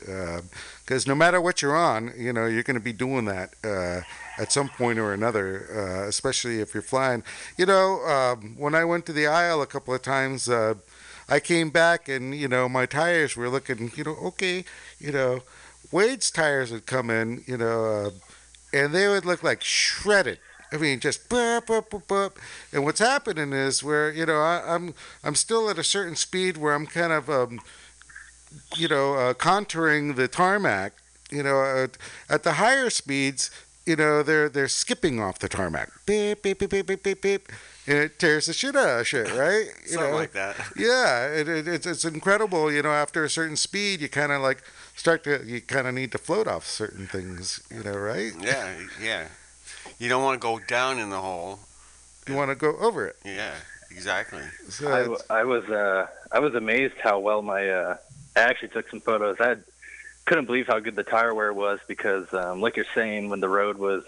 Because 0.84 1.06
no 1.06 1.14
matter 1.14 1.40
what 1.40 1.62
you're 1.62 1.76
on, 1.76 2.12
you 2.18 2.32
know, 2.34 2.44
you're 2.46 2.62
gonna 2.62 2.80
be 2.80 2.92
doing 2.92 3.24
that 3.24 3.54
uh, 3.64 4.02
at 4.38 4.52
some 4.52 4.68
point 4.68 4.98
or 4.98 5.12
another. 5.12 5.66
Uh, 5.72 6.08
especially 6.08 6.60
if 6.60 6.74
you're 6.74 6.82
flying. 6.82 7.22
You 7.56 7.66
know, 7.66 8.00
um, 8.04 8.56
when 8.56 8.74
I 8.74 8.84
went 8.84 9.06
to 9.06 9.12
the 9.12 9.26
aisle 9.26 9.62
a 9.62 9.66
couple 9.66 9.94
of 9.94 10.02
times. 10.02 10.48
Uh, 10.48 10.74
I 11.32 11.38
came 11.38 11.70
back 11.70 12.08
and 12.08 12.34
you 12.34 12.48
know 12.48 12.68
my 12.68 12.86
tires 12.86 13.36
were 13.36 13.48
looking 13.48 13.92
you 13.94 14.02
know 14.02 14.16
okay 14.16 14.64
you 14.98 15.12
know 15.12 15.42
Wade's 15.90 16.30
tires 16.30 16.70
would 16.70 16.86
come 16.86 17.10
in, 17.10 17.42
you 17.46 17.56
know, 17.56 17.84
uh, 17.84 18.10
and 18.72 18.94
they 18.94 19.08
would 19.08 19.24
look 19.24 19.42
like 19.42 19.62
shredded. 19.62 20.38
I 20.72 20.76
mean, 20.76 21.00
just 21.00 21.28
burp, 21.28 21.66
burp, 21.66 21.90
burp, 21.90 22.06
burp. 22.06 22.38
And 22.72 22.84
what's 22.84 23.00
happening 23.00 23.52
is 23.52 23.82
where 23.82 24.12
you 24.12 24.24
know 24.24 24.40
I, 24.40 24.62
I'm 24.66 24.94
I'm 25.24 25.34
still 25.34 25.68
at 25.68 25.78
a 25.78 25.84
certain 25.84 26.14
speed 26.14 26.56
where 26.56 26.74
I'm 26.74 26.86
kind 26.86 27.12
of 27.12 27.28
um, 27.28 27.60
you 28.76 28.88
know 28.88 29.14
uh, 29.14 29.34
contouring 29.34 30.16
the 30.16 30.28
tarmac. 30.28 30.92
You 31.30 31.44
know, 31.44 31.62
at, 31.62 31.96
at 32.28 32.42
the 32.42 32.54
higher 32.54 32.90
speeds, 32.90 33.50
you 33.86 33.96
know 33.96 34.22
they're 34.22 34.48
they're 34.48 34.68
skipping 34.68 35.20
off 35.20 35.38
the 35.38 35.48
tarmac. 35.48 35.90
Beep 36.06 36.42
beep 36.42 36.58
beep 36.58 36.70
beep 36.70 36.86
beep 36.86 37.02
beep 37.02 37.22
beep. 37.22 37.48
And 37.86 37.98
it 37.98 38.18
tears 38.18 38.46
the 38.46 38.52
shit 38.52 38.76
out 38.76 39.00
of 39.00 39.06
shit, 39.06 39.32
right? 39.34 39.66
You 39.82 39.88
Something 39.92 40.10
know? 40.10 40.16
like 40.16 40.32
that. 40.32 40.56
Yeah, 40.76 41.26
it, 41.26 41.48
it, 41.48 41.66
it's 41.68 41.86
it's 41.86 42.04
incredible. 42.04 42.70
You 42.70 42.82
know, 42.82 42.90
after 42.90 43.24
a 43.24 43.30
certain 43.30 43.56
speed, 43.56 44.00
you 44.00 44.08
kind 44.08 44.32
of 44.32 44.42
like 44.42 44.62
start 44.94 45.24
to 45.24 45.44
you 45.44 45.60
kind 45.60 45.86
of 45.86 45.94
need 45.94 46.12
to 46.12 46.18
float 46.18 46.46
off 46.46 46.66
certain 46.66 47.06
things. 47.06 47.62
You 47.70 47.82
know, 47.82 47.96
right? 47.96 48.32
Yeah, 48.40 48.74
yeah. 49.02 49.26
You 49.98 50.08
don't 50.08 50.22
want 50.22 50.40
to 50.40 50.46
go 50.46 50.58
down 50.58 50.98
in 50.98 51.10
the 51.10 51.18
hole. 51.20 51.60
You 52.28 52.34
want 52.34 52.50
to 52.50 52.54
go 52.54 52.76
over 52.78 53.06
it. 53.08 53.16
Yeah, 53.24 53.54
exactly. 53.90 54.42
So 54.68 55.18
I, 55.30 55.40
I 55.40 55.44
was 55.44 55.64
uh, 55.68 56.06
I 56.30 56.38
was 56.38 56.54
amazed 56.54 56.94
how 57.02 57.18
well 57.18 57.42
my 57.42 57.68
uh, 57.68 57.96
I 58.36 58.40
actually 58.40 58.68
took 58.68 58.88
some 58.88 59.00
photos. 59.00 59.36
I 59.40 59.48
had, 59.48 59.64
couldn't 60.24 60.46
believe 60.46 60.66
how 60.66 60.78
good 60.80 60.96
the 60.96 61.02
tire 61.02 61.34
wear 61.34 61.52
was 61.52 61.80
because, 61.86 62.32
um, 62.32 62.60
like 62.60 62.76
you're 62.76 62.86
saying, 62.94 63.30
when 63.30 63.40
the 63.40 63.48
road 63.48 63.78
was, 63.78 64.04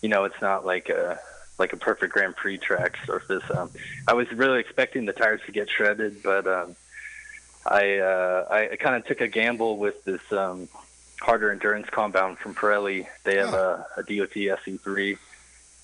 you 0.00 0.08
know, 0.08 0.24
it's 0.24 0.40
not 0.40 0.66
like 0.66 0.88
a 0.88 1.18
like 1.58 1.72
a 1.72 1.76
perfect 1.76 2.12
Grand 2.12 2.34
Prix 2.34 2.58
track 2.58 2.98
surface. 3.06 3.44
Um, 3.50 3.70
I 4.08 4.14
was 4.14 4.30
really 4.32 4.58
expecting 4.58 5.04
the 5.06 5.12
tires 5.12 5.40
to 5.46 5.52
get 5.52 5.70
shredded, 5.70 6.22
but 6.22 6.46
um, 6.46 6.76
I 7.64 7.98
uh, 7.98 8.46
I 8.50 8.76
kind 8.76 8.96
of 8.96 9.06
took 9.06 9.20
a 9.20 9.28
gamble 9.28 9.76
with 9.76 10.04
this 10.04 10.20
um, 10.32 10.68
harder 11.20 11.52
endurance 11.52 11.88
compound 11.90 12.38
from 12.38 12.54
Pirelli. 12.54 13.06
They 13.24 13.36
have 13.36 13.54
a, 13.54 13.86
a 13.96 14.02
DOT 14.02 14.34
SC3, 14.34 15.16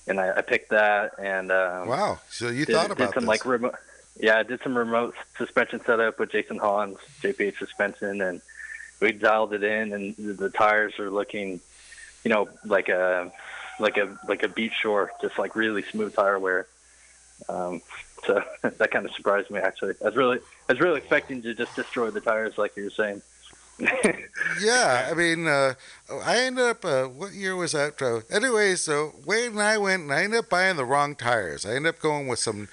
and 0.07 0.19
I, 0.19 0.37
I 0.37 0.41
picked 0.41 0.71
that 0.71 1.13
and. 1.19 1.51
Um, 1.51 1.87
wow. 1.87 2.19
So 2.29 2.49
you 2.49 2.65
did, 2.65 2.75
thought 2.75 2.89
did 2.89 2.91
about 2.91 3.13
some 3.13 3.23
this? 3.23 3.29
like 3.29 3.45
remote. 3.45 3.75
Yeah, 4.19 4.37
I 4.39 4.43
did 4.43 4.61
some 4.61 4.77
remote 4.77 5.15
suspension 5.37 5.79
setup 5.85 6.19
with 6.19 6.31
Jason 6.31 6.57
Hans, 6.57 6.97
JPH 7.21 7.57
suspension, 7.57 8.21
and 8.21 8.41
we 8.99 9.11
dialed 9.11 9.53
it 9.53 9.63
in, 9.63 9.93
and 9.93 10.15
the, 10.17 10.49
tires 10.49 10.99
are 10.99 11.09
looking, 11.09 11.59
you 12.23 12.29
know, 12.29 12.49
like 12.65 12.89
a 12.89 13.31
like 13.79 13.97
a 13.97 14.17
like 14.27 14.43
a 14.43 14.47
beach 14.47 14.73
shore, 14.81 15.11
just 15.21 15.39
like 15.39 15.55
really 15.55 15.83
smooth 15.83 16.13
tire 16.13 16.39
wear. 16.39 16.67
Um, 17.47 17.81
so 18.25 18.43
that 18.61 18.91
kind 18.91 19.05
of 19.05 19.13
surprised 19.13 19.49
me 19.49 19.59
actually. 19.59 19.95
I 20.01 20.05
was 20.05 20.15
really 20.15 20.39
I 20.67 20.73
was 20.73 20.79
really 20.79 20.99
expecting 20.99 21.41
to 21.43 21.53
just 21.53 21.75
destroy 21.75 22.09
the 22.11 22.21
tires, 22.21 22.57
like 22.57 22.75
you 22.75 22.85
were 22.85 22.89
saying. 22.89 23.21
yeah, 24.61 25.07
I 25.09 25.13
mean, 25.13 25.47
uh, 25.47 25.73
I 26.25 26.39
ended 26.39 26.65
up. 26.65 26.83
Uh, 26.83 27.05
what 27.05 27.31
year 27.31 27.55
was 27.55 27.71
that? 27.71 28.01
Uh, 28.01 28.21
anyway, 28.29 28.75
so 28.75 29.13
Wade 29.25 29.51
and 29.51 29.61
I 29.61 29.77
went, 29.77 30.03
and 30.03 30.11
I 30.11 30.23
ended 30.23 30.39
up 30.39 30.49
buying 30.49 30.75
the 30.75 30.83
wrong 30.83 31.15
tires. 31.15 31.65
I 31.65 31.75
ended 31.75 31.95
up 31.95 32.01
going 32.01 32.27
with 32.27 32.39
some 32.39 32.67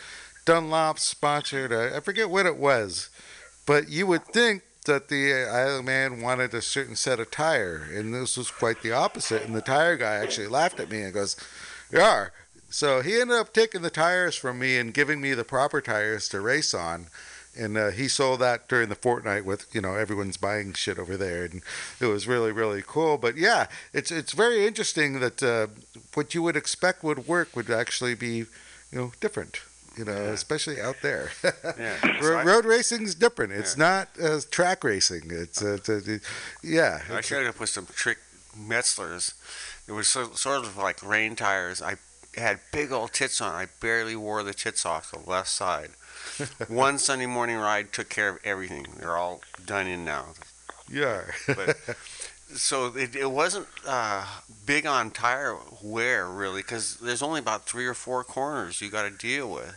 Dunlop 0.45 0.99
sponsored. 0.99 1.73
Uh, 1.73 1.97
I 1.97 2.01
forget 2.01 2.29
what 2.29 2.45
it 2.45 2.57
was, 2.57 3.11
but 3.67 3.89
you 3.89 4.09
would 4.09 4.25
think 4.25 4.63
that 4.87 5.09
the 5.09 5.33
Isle 5.33 5.83
Man 5.83 6.21
wanted 6.21 6.55
a 6.55 6.63
certain 6.63 6.97
set 6.97 7.21
of 7.21 7.31
tire, 7.31 7.87
and 7.93 8.15
this 8.15 8.37
was 8.37 8.51
quite 8.51 8.83
the 8.83 8.93
opposite. 8.93 9.43
And 9.43 9.55
the 9.55 9.61
tire 9.61 9.97
guy 9.97 10.15
actually 10.15 10.49
laughed 10.49 10.81
at 10.81 10.91
me 10.91 11.03
and 11.03 11.13
goes, 11.13 11.37
"Yeah." 11.93 12.29
So 12.69 13.01
he 13.01 13.21
ended 13.21 13.37
up 13.37 13.53
taking 13.53 13.83
the 13.83 13.91
tires 13.91 14.35
from 14.35 14.59
me 14.59 14.77
and 14.77 14.93
giving 14.93 15.21
me 15.21 15.35
the 15.35 15.45
proper 15.45 15.81
tires 15.81 16.29
to 16.31 16.41
race 16.41 16.75
on 16.75 17.07
and 17.59 17.77
uh, 17.77 17.91
he 17.91 18.09
sold 18.09 18.41
that 18.41 18.69
during 18.69 18.89
the 18.89 18.95
fortnight 18.95 19.45
with 19.45 19.75
you 19.75 19.81
know 19.81 19.95
everyone's 19.95 20.37
buying 20.37 20.73
shit 20.73 20.99
over 20.99 21.17
there 21.17 21.45
and 21.45 21.63
it 22.01 22.07
was 22.07 22.27
really 22.27 22.53
really 22.53 22.83
cool 22.87 23.17
but 23.17 23.37
yeah 23.37 23.67
it's 23.93 24.11
it's 24.11 24.33
very 24.33 24.67
interesting 24.67 25.21
that 25.21 25.43
uh, 25.43 25.67
what 26.15 26.35
you 26.35 26.43
would 26.43 26.57
expect 26.57 27.03
would 27.03 27.27
work 27.27 27.55
would 27.57 27.71
actually 27.71 28.15
be 28.15 28.37
you 28.37 28.47
know 28.93 29.13
different 29.21 29.61
you 29.97 30.05
know 30.05 30.13
Yeah. 30.13 30.31
especially 30.31 30.81
out 30.81 30.97
there 31.03 31.31
Yeah. 31.79 31.97
So 32.21 32.29
Ro- 32.31 32.39
I- 32.39 32.45
road 32.45 32.65
racing's 32.65 33.15
different 33.15 33.53
it's 33.53 33.77
not 33.77 34.09
uh, 34.23 34.41
track 34.51 34.85
racing 34.85 35.25
it's 35.31 35.63
uh, 35.63 35.75
it's, 35.75 35.89
uh, 35.89 36.19
yeah 36.63 37.01
I 37.09 37.13
it's- 37.19 37.27
showed 37.27 37.47
up 37.47 37.59
with 37.61 37.71
some 37.71 37.87
trick 37.87 38.19
Metzlers. 38.59 39.35
It 39.87 39.93
was 39.93 40.09
so, 40.09 40.33
sort 40.33 40.65
of 40.65 40.79
like 40.79 41.03
rain 41.03 41.37
tires. 41.37 41.83
I 41.83 41.97
had 42.39 42.61
big 42.73 42.91
old 42.91 43.13
tits 43.13 43.39
on. 43.43 43.55
I 43.55 43.67
barely 43.81 44.17
wore 44.17 44.43
the 44.43 44.55
tits 44.55 44.87
off 44.87 45.11
the 45.11 45.19
left 45.31 45.49
side. 45.49 45.91
One 46.69 46.97
Sunday 46.99 47.27
morning 47.27 47.57
ride 47.59 47.93
took 47.93 48.09
care 48.09 48.31
of 48.31 48.39
everything. 48.45 48.87
They're 48.99 49.17
all 49.19 49.43
done 49.67 49.87
in 49.87 50.07
now. 50.07 50.29
yeah 50.91 51.23
But 51.47 51.77
so 52.55 52.87
it, 52.97 53.15
it 53.15 53.31
wasn't 53.31 53.67
uh, 53.87 54.25
big 54.65 54.87
on 54.87 55.11
tire 55.11 55.57
wear 55.83 56.27
really, 56.27 56.63
because 56.63 56.97
there's 56.97 57.21
only 57.23 57.41
about 57.41 57.67
three 57.67 57.85
or 57.87 57.93
four 57.95 58.25
corners 58.25 58.81
you 58.81 58.91
got 58.91 59.03
to 59.03 59.11
deal 59.11 59.51
with. 59.53 59.77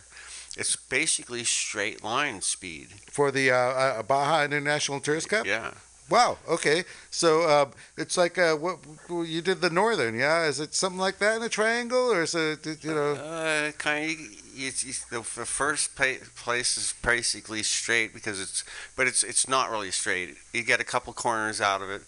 It's 0.60 0.76
basically 0.76 1.42
straight 1.44 2.04
line 2.04 2.42
speed. 2.42 2.88
for 3.10 3.30
the 3.30 3.50
uh, 3.50 3.56
uh, 3.56 4.02
Baja 4.02 4.44
International 4.44 5.00
Tourist 5.00 5.30
Cup 5.30 5.46
Yeah. 5.46 5.72
Wow. 6.10 6.36
Okay. 6.46 6.84
So 7.10 7.48
um, 7.48 7.70
it's 7.96 8.18
like 8.18 8.36
uh, 8.36 8.56
what 8.56 8.78
you 9.08 9.40
did 9.40 9.62
the 9.62 9.70
northern, 9.70 10.18
yeah? 10.18 10.44
Is 10.44 10.60
it 10.60 10.74
something 10.74 11.00
like 11.00 11.18
that 11.18 11.36
in 11.36 11.42
a 11.42 11.48
triangle, 11.48 12.12
or 12.12 12.22
is 12.22 12.34
it 12.34 12.66
you 12.84 12.94
know? 12.94 13.12
Uh, 13.12 13.70
kind 13.72 14.10
of. 14.10 14.16
It's, 14.62 14.84
it's 14.84 15.04
the, 15.04 15.20
the 15.20 15.46
first 15.46 15.94
place 15.94 16.76
is 16.76 16.92
basically 17.02 17.62
straight 17.62 18.12
because 18.12 18.38
it's, 18.38 18.64
but 18.96 19.06
it's 19.06 19.22
it's 19.22 19.48
not 19.48 19.70
really 19.70 19.92
straight. 19.92 20.36
You 20.52 20.62
get 20.64 20.80
a 20.80 20.84
couple 20.84 21.12
corners 21.14 21.60
out 21.60 21.80
of 21.80 21.88
it, 21.88 22.02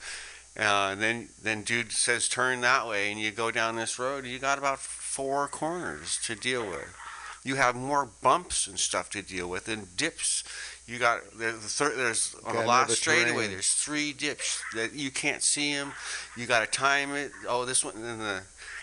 uh, 0.58 0.90
and 0.92 1.00
then 1.00 1.28
then 1.42 1.62
dude 1.62 1.92
says 1.92 2.28
turn 2.28 2.60
that 2.60 2.86
way, 2.86 3.10
and 3.10 3.18
you 3.18 3.30
go 3.30 3.50
down 3.50 3.76
this 3.76 3.98
road. 3.98 4.26
You 4.26 4.38
got 4.38 4.58
about 4.58 4.80
four 4.80 5.48
corners 5.48 6.18
to 6.24 6.34
deal 6.34 6.68
with. 6.68 7.01
You 7.44 7.56
have 7.56 7.74
more 7.74 8.08
bumps 8.22 8.66
and 8.66 8.78
stuff 8.78 9.10
to 9.10 9.22
deal 9.22 9.48
with 9.48 9.68
and 9.68 9.96
dips. 9.96 10.44
You 10.86 10.98
got 10.98 11.20
there's 11.36 11.54
the 11.54 11.68
third. 11.68 11.96
There's 11.96 12.36
on 12.44 12.54
the 12.54 12.64
last 12.64 12.92
straightaway. 12.92 13.48
There's 13.48 13.72
three 13.72 14.12
dips 14.12 14.62
that 14.74 14.94
you 14.94 15.10
can't 15.10 15.42
see 15.42 15.74
them. 15.74 15.92
You 16.36 16.46
got 16.46 16.60
to 16.60 16.66
time 16.66 17.14
it. 17.14 17.32
Oh, 17.48 17.64
this 17.64 17.84
one. 17.84 17.96
And 17.96 18.20
the 18.20 18.42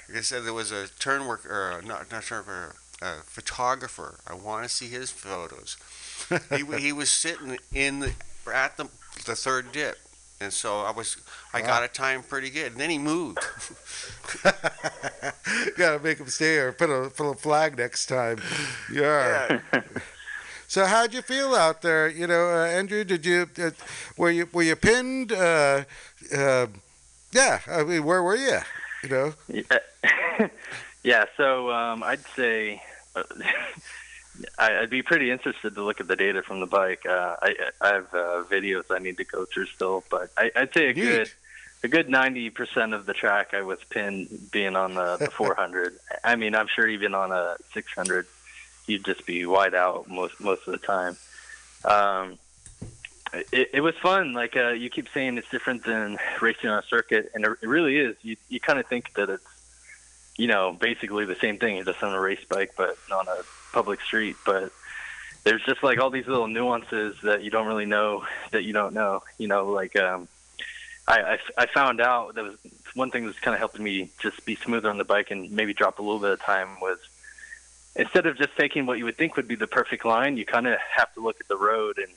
like 0.10 0.18
I 0.18 0.22
said, 0.22 0.44
there 0.44 0.54
was 0.54 0.72
a 0.72 0.88
turn 0.88 1.26
work 1.26 1.46
or 1.46 1.82
not 1.86 2.12
not 2.12 2.24
turn 2.24 2.40
worker, 2.46 2.76
a 3.02 3.22
photographer. 3.24 4.20
I 4.28 4.34
want 4.34 4.64
to 4.64 4.70
see 4.70 4.88
his 4.88 5.12
photos. 5.12 5.78
he 6.50 6.66
he 6.80 6.92
was 6.92 7.10
sitting 7.10 7.58
in 7.74 8.00
the 8.00 8.14
at 8.54 8.76
the 8.76 8.90
the 9.26 9.36
third 9.36 9.72
dip, 9.72 9.98
and 10.42 10.54
so 10.54 10.80
I 10.80 10.92
was 10.92 11.18
I 11.54 11.62
got 11.62 11.84
a 11.84 11.88
time 11.88 12.24
pretty 12.24 12.50
good. 12.50 12.72
And 12.74 12.82
then 12.82 12.90
he 12.90 12.98
moved. 12.98 13.40
Gotta 15.78 16.00
make 16.02 16.18
him 16.18 16.28
stay 16.28 16.58
or 16.58 16.72
put 16.72 16.90
a 16.90 17.10
put 17.10 17.30
a 17.30 17.36
flag 17.36 17.78
next 17.78 18.06
time. 18.08 18.40
Yeah. 18.94 19.60
So 20.72 20.86
how'd 20.86 21.16
you 21.16 21.24
feel 21.24 21.56
out 21.56 21.82
there? 21.82 22.08
You 22.08 22.28
know, 22.28 22.52
uh, 22.52 22.66
Andrew, 22.68 23.04
did 23.04 23.26
you 23.26 23.50
uh, 23.58 23.72
were 24.18 24.30
you 24.30 24.48
were 24.54 24.62
you 24.62 24.76
pinned? 24.76 25.32
Uh, 25.32 25.84
uh, 26.32 26.68
yeah, 27.32 27.62
I 27.66 27.84
mean, 27.84 28.04
where 28.04 28.22
were 28.22 28.36
you? 28.36 28.60
You 29.02 29.10
know, 29.10 29.34
Yeah, 29.48 30.48
yeah 31.04 31.26
so 31.38 31.72
um, 31.72 32.04
I'd 32.04 32.24
say 32.36 32.84
uh, 33.16 33.24
I- 33.44 33.54
I'd 34.58 34.90
be 34.90 35.02
pretty 35.02 35.32
interested 35.32 35.76
to 35.76 35.84
look 35.84 36.00
at 36.00 36.08
the 36.08 36.16
data 36.16 36.42
from 36.44 36.60
the 36.60 36.66
bike. 36.66 37.06
Uh, 37.06 37.36
I, 37.42 37.56
I 37.82 37.88
have 37.90 38.14
uh, 38.14 38.44
videos 38.50 38.86
I 38.90 39.00
need 39.00 39.18
to 39.18 39.24
go 39.24 39.46
through 39.46 39.68
still, 39.68 40.04
but 40.10 40.32
I, 40.38 40.52
I'd 40.56 40.74
say 40.74 40.90
a 40.90 40.94
Neat. 40.94 41.02
good 41.02 41.32
a 41.84 41.88
good 41.88 42.10
ninety 42.10 42.50
percent 42.50 42.94
of 42.94 43.06
the 43.06 43.14
track 43.14 43.54
I 43.54 43.62
was 43.62 43.80
pinned 43.90 44.52
being 44.52 44.76
on 44.76 44.96
the, 44.96 45.18
the 45.18 45.32
400. 45.32 45.98
I 46.24 46.36
mean, 46.36 46.56
I'm 46.56 46.68
sure 46.68 46.88
even 46.88 47.14
on 47.16 47.32
a 47.32 47.56
600, 47.74 48.28
you'd 48.86 49.06
just 49.06 49.26
be 49.26 49.46
wide 49.46 49.74
out 49.76 50.10
most 50.10 50.40
most 50.40 50.68
of 50.68 50.74
the 50.80 50.86
time. 50.86 51.18
Um, 51.86 52.38
it, 53.52 53.70
it 53.74 53.82
was 53.82 53.96
fun. 54.02 54.34
Like 54.34 54.56
uh, 54.58 54.70
you 54.70 54.90
keep 54.90 55.08
saying, 55.14 55.38
it's 55.38 55.50
different 55.50 55.84
than 55.86 56.18
racing 56.42 56.70
on 56.70 56.80
a 56.80 56.84
circuit, 56.88 57.32
and 57.34 57.46
it 57.46 57.52
it 57.62 57.68
really 57.68 57.98
is. 57.98 58.16
You 58.22 58.36
you 58.50 58.60
kind 58.60 58.80
of 58.80 58.88
think 58.88 59.14
that 59.16 59.30
it's 59.30 59.44
you 60.38 60.48
know 60.48 60.74
basically 60.74 61.26
the 61.26 61.36
same 61.36 61.58
thing. 61.58 61.84
Just 61.84 62.04
on 62.04 62.14
a 62.14 62.20
race 62.20 62.44
bike, 62.50 62.74
but 62.78 62.98
on 63.12 63.28
a 63.28 63.38
public 63.72 64.02
street. 64.02 64.36
But 64.46 64.72
there's 65.44 65.64
just 65.64 65.84
like 65.84 66.00
all 66.00 66.10
these 66.10 66.28
little 66.28 66.48
nuances 66.48 67.16
that 67.24 67.44
you 67.44 67.52
don't 67.52 67.68
really 67.68 67.86
know 67.86 68.26
that 68.52 68.64
you 68.64 68.74
don't 68.74 68.94
know. 68.94 69.22
You 69.38 69.48
know, 69.48 69.68
like 69.68 69.96
um, 69.96 70.28
I, 71.08 71.22
I 71.22 71.40
I 71.58 71.66
found 71.68 72.02
out 72.02 72.36
that 72.36 72.44
was 72.44 72.56
one 72.94 73.12
thing 73.12 73.26
that's 73.26 73.40
kind 73.40 73.54
of 73.54 73.60
helping 73.60 73.84
me 73.84 74.10
just 74.20 74.46
be 74.46 74.56
smoother 74.56 74.90
on 74.90 74.98
the 74.98 75.04
bike 75.04 75.32
and 75.32 75.52
maybe 75.52 75.74
drop 75.74 76.00
a 76.00 76.02
little 76.02 76.20
bit 76.20 76.32
of 76.32 76.42
time 76.42 76.80
was 76.82 76.98
instead 77.96 78.26
of 78.26 78.38
just 78.38 78.56
taking 78.58 78.86
what 78.86 78.98
you 78.98 79.06
would 79.06 79.18
think 79.18 79.36
would 79.36 79.48
be 79.48 79.56
the 79.56 79.68
perfect 79.68 80.06
line, 80.06 80.38
you 80.38 80.46
kind 80.46 80.68
of 80.68 80.78
have 80.96 81.14
to 81.14 81.20
look 81.20 81.40
at 81.40 81.48
the 81.48 81.58
road 81.58 81.98
and 81.98 82.12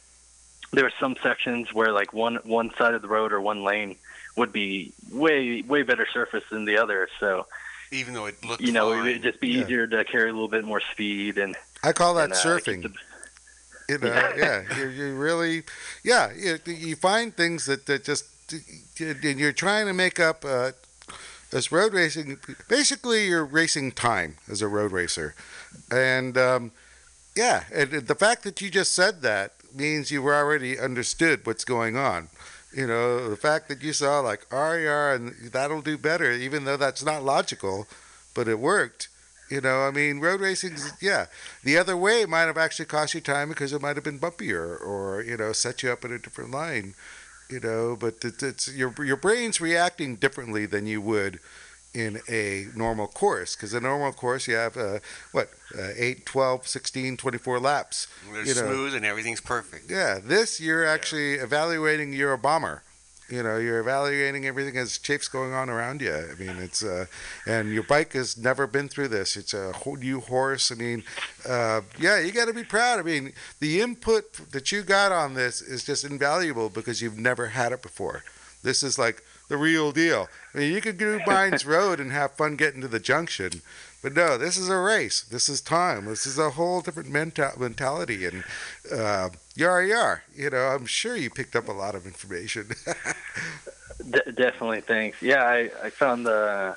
there 0.73 0.87
are 0.87 0.93
some 0.99 1.17
sections 1.23 1.73
where 1.73 1.93
like 1.93 2.13
one 2.13 2.37
one 2.45 2.73
side 2.75 2.95
of 2.95 3.03
the 3.03 3.09
road 3.09 3.33
or 3.33 3.41
one 3.41 3.63
lane 3.63 3.97
would 4.37 4.53
be 4.53 4.93
way 5.11 5.63
way 5.63 5.83
better 5.83 6.07
surface 6.13 6.45
than 6.51 6.65
the 6.65 6.79
other. 6.79 7.09
So 7.21 7.47
Even 7.93 8.15
though 8.15 8.27
it 8.27 8.43
looked 8.45 8.63
you 8.63 8.73
know 8.73 8.91
fine. 8.91 9.07
it 9.07 9.13
would 9.13 9.23
just 9.23 9.41
be 9.41 9.49
Yeah. 9.49 9.63
easier 9.65 9.87
to 9.87 10.05
carry 10.05 10.31
a 10.31 10.33
little 10.33 10.49
bit 10.49 10.65
more 10.65 10.81
speed 10.93 11.39
and, 11.39 11.55
I 11.85 11.93
call 11.93 12.15
that 12.15 12.25
and, 12.25 12.33
uh, 12.33 12.37
surfing. 12.37 12.83
keep 12.83 12.93
the- 12.95 12.99
you 13.89 13.99
know, 13.99 14.33
yeah, 14.37 14.63
you 14.79 14.89
you 14.89 15.15
really, 15.17 15.65
yeah, 16.05 16.33
you, 16.33 16.59
you 16.65 16.97
find 16.97 17.37
things 17.37 17.67
that 17.67 17.85
that 17.87 18.05
just 18.05 18.25
and 19.01 19.39
you're 19.39 19.53
trying 19.53 19.87
to 19.87 19.93
make 19.93 20.19
up. 20.19 20.45
Uh, 20.45 20.73
as 21.55 21.71
road 21.71 21.93
racing, 21.93 22.39
basically, 22.69 23.27
you're 23.27 23.45
racing 23.45 23.93
time 23.93 24.37
as 24.49 24.63
a 24.63 24.69
road 24.69 24.91
racer, 24.93 25.35
and 25.91 26.39
um, 26.39 26.71
yeah, 27.37 27.65
and 27.75 27.91
the 27.91 28.15
fact 28.15 28.45
that 28.45 28.63
you 28.63 28.71
just 28.71 28.93
said 28.95 29.21
that 29.21 29.53
means 29.75 30.11
you 30.11 30.23
were 30.23 30.35
already 30.35 30.79
understood 30.79 31.45
what's 31.45 31.65
going 31.67 31.95
on. 31.97 32.29
You 32.75 32.87
know, 32.87 33.29
the 33.29 33.37
fact 33.37 33.69
that 33.69 33.83
you 33.83 33.93
saw 33.93 34.21
like 34.21 34.47
RER 34.51 35.15
and 35.15 35.35
that'll 35.53 35.83
do 35.83 35.99
better, 35.99 36.33
even 36.33 36.65
though 36.65 36.77
that's 36.79 37.05
not 37.05 37.23
logical, 37.23 37.87
but 38.35 38.49
it 38.49 38.59
worked. 38.59 39.09
You 39.51 39.61
know, 39.61 39.83
I 39.83 39.91
mean, 39.91 40.21
road 40.21 40.41
racing, 40.41 40.77
yeah. 41.01 41.27
The 41.63 41.77
other 41.77 41.97
way 41.97 42.25
might 42.25 42.43
have 42.43 42.57
actually 42.57 42.87
cost 42.87 43.13
you 43.13 43.21
time 43.21 43.51
because 43.51 43.75
it 43.75 43.83
might 43.83 43.97
have 43.97 44.05
been 44.05 44.19
bumpier 44.19 44.81
or, 44.81 45.23
you 45.23 45.37
know, 45.37 45.53
set 45.53 45.83
you 45.83 45.91
up 45.93 46.05
in 46.05 46.13
a 46.13 46.19
different 46.19 46.51
line. 46.51 46.95
You 47.51 47.61
know, 47.61 47.97
but 47.97 48.25
it, 48.25 48.43
it's 48.43 48.69
your 48.75 48.95
your 49.05 49.17
brain's 49.17 49.61
reacting 49.61 50.17
differently 50.17 50.65
than 50.65 50.87
you 50.87 51.03
would 51.03 51.39
in 51.95 52.21
a 52.29 52.67
normal 52.75 53.07
course 53.07 53.55
because 53.55 53.75
a 53.75 53.81
normal 53.81 54.13
course 54.13 54.49
you 54.49 54.55
have 54.55 54.77
uh, 54.79 54.99
what 55.33 55.51
uh, 55.79 55.91
8 55.97 56.25
12 56.25 56.67
16 56.67 57.17
24 57.19 57.61
laps 57.61 58.07
They're 58.33 58.45
you 58.47 58.55
know. 58.55 58.63
smooth 58.63 58.95
and 58.95 59.05
everything's 59.05 59.41
perfect. 59.43 59.91
yeah, 59.91 60.19
this 60.23 60.61
you're 60.61 60.87
actually 60.87 61.35
evaluating. 61.35 62.13
You're 62.13 62.33
a 62.33 62.39
bomber. 62.39 62.83
You 63.29 63.43
know, 63.43 63.57
you're 63.57 63.79
evaluating 63.81 64.45
everything 64.45 64.77
as 64.77 64.99
chafe's 64.99 65.29
going 65.29 65.55
on 65.55 65.71
around 65.71 66.03
you. 66.03 66.13
I 66.13 66.35
mean, 66.39 66.57
it's 66.59 66.83
uh, 66.85 67.07
and 67.47 67.73
your 67.73 67.83
bike 67.83 68.13
has 68.13 68.37
never 68.37 68.67
been 68.67 68.89
through 68.89 69.09
this. 69.09 69.37
It's 69.39 69.55
a 69.55 69.73
whole 69.73 69.97
new 69.97 70.21
horse. 70.21 70.71
I 70.71 70.75
mean, 70.75 71.03
uh, 71.49 71.81
yeah, 71.99 72.19
you 72.19 72.31
got 72.33 72.49
to 72.49 72.53
be 72.53 72.65
proud. 72.65 72.99
I 72.99 73.03
mean, 73.03 73.33
the 73.59 73.81
input 73.81 74.51
that 74.53 74.71
you 74.71 74.83
got 74.83 75.13
on 75.13 75.33
this 75.33 75.63
is 75.63 75.83
just 75.83 76.05
invaluable 76.05 76.69
because 76.69 77.01
you've 77.01 77.19
never 77.19 77.47
had 77.49 77.73
it 77.73 77.81
before. 77.81 78.23
This 78.63 78.83
is 78.83 78.99
like 78.99 79.23
the 79.53 79.59
real 79.59 79.93
deal. 79.93 80.29
I 80.55 80.59
mean, 80.59 80.73
you 80.73 80.81
could 80.81 80.97
do 80.97 81.21
Mines 81.27 81.67
Road 81.67 82.01
and 82.01 82.11
have 82.11 82.33
fun 82.33 82.57
getting 82.57 82.81
to 82.81 82.89
the 82.89 82.99
junction, 82.99 83.61
but 84.01 84.15
no, 84.15 84.39
this 84.39 84.57
is 84.57 84.71
a 84.71 84.79
race. 84.79 85.21
This 85.21 85.47
is 85.49 85.61
time. 85.61 86.07
This 86.07 86.27
is 86.27 86.39
a 86.39 86.51
whole 86.51 86.81
different 86.81 87.13
menta- 87.13 87.59
mentality, 87.59 88.25
and 88.25 88.45
uh, 88.91 89.29
yar 89.55 89.85
yar. 89.85 90.23
You 90.35 90.49
know, 90.51 90.69
I'm 90.69 90.87
sure 90.87 91.17
you 91.17 91.29
picked 91.29 91.55
up 91.55 91.69
a 91.69 91.73
lot 91.73 91.95
of 91.95 92.07
information. 92.07 92.71
De- 94.11 94.33
definitely, 94.33 94.81
thanks. 94.81 95.21
Yeah, 95.21 95.45
I, 95.45 95.71
I 95.85 95.91
found 95.91 96.27
the 96.27 96.77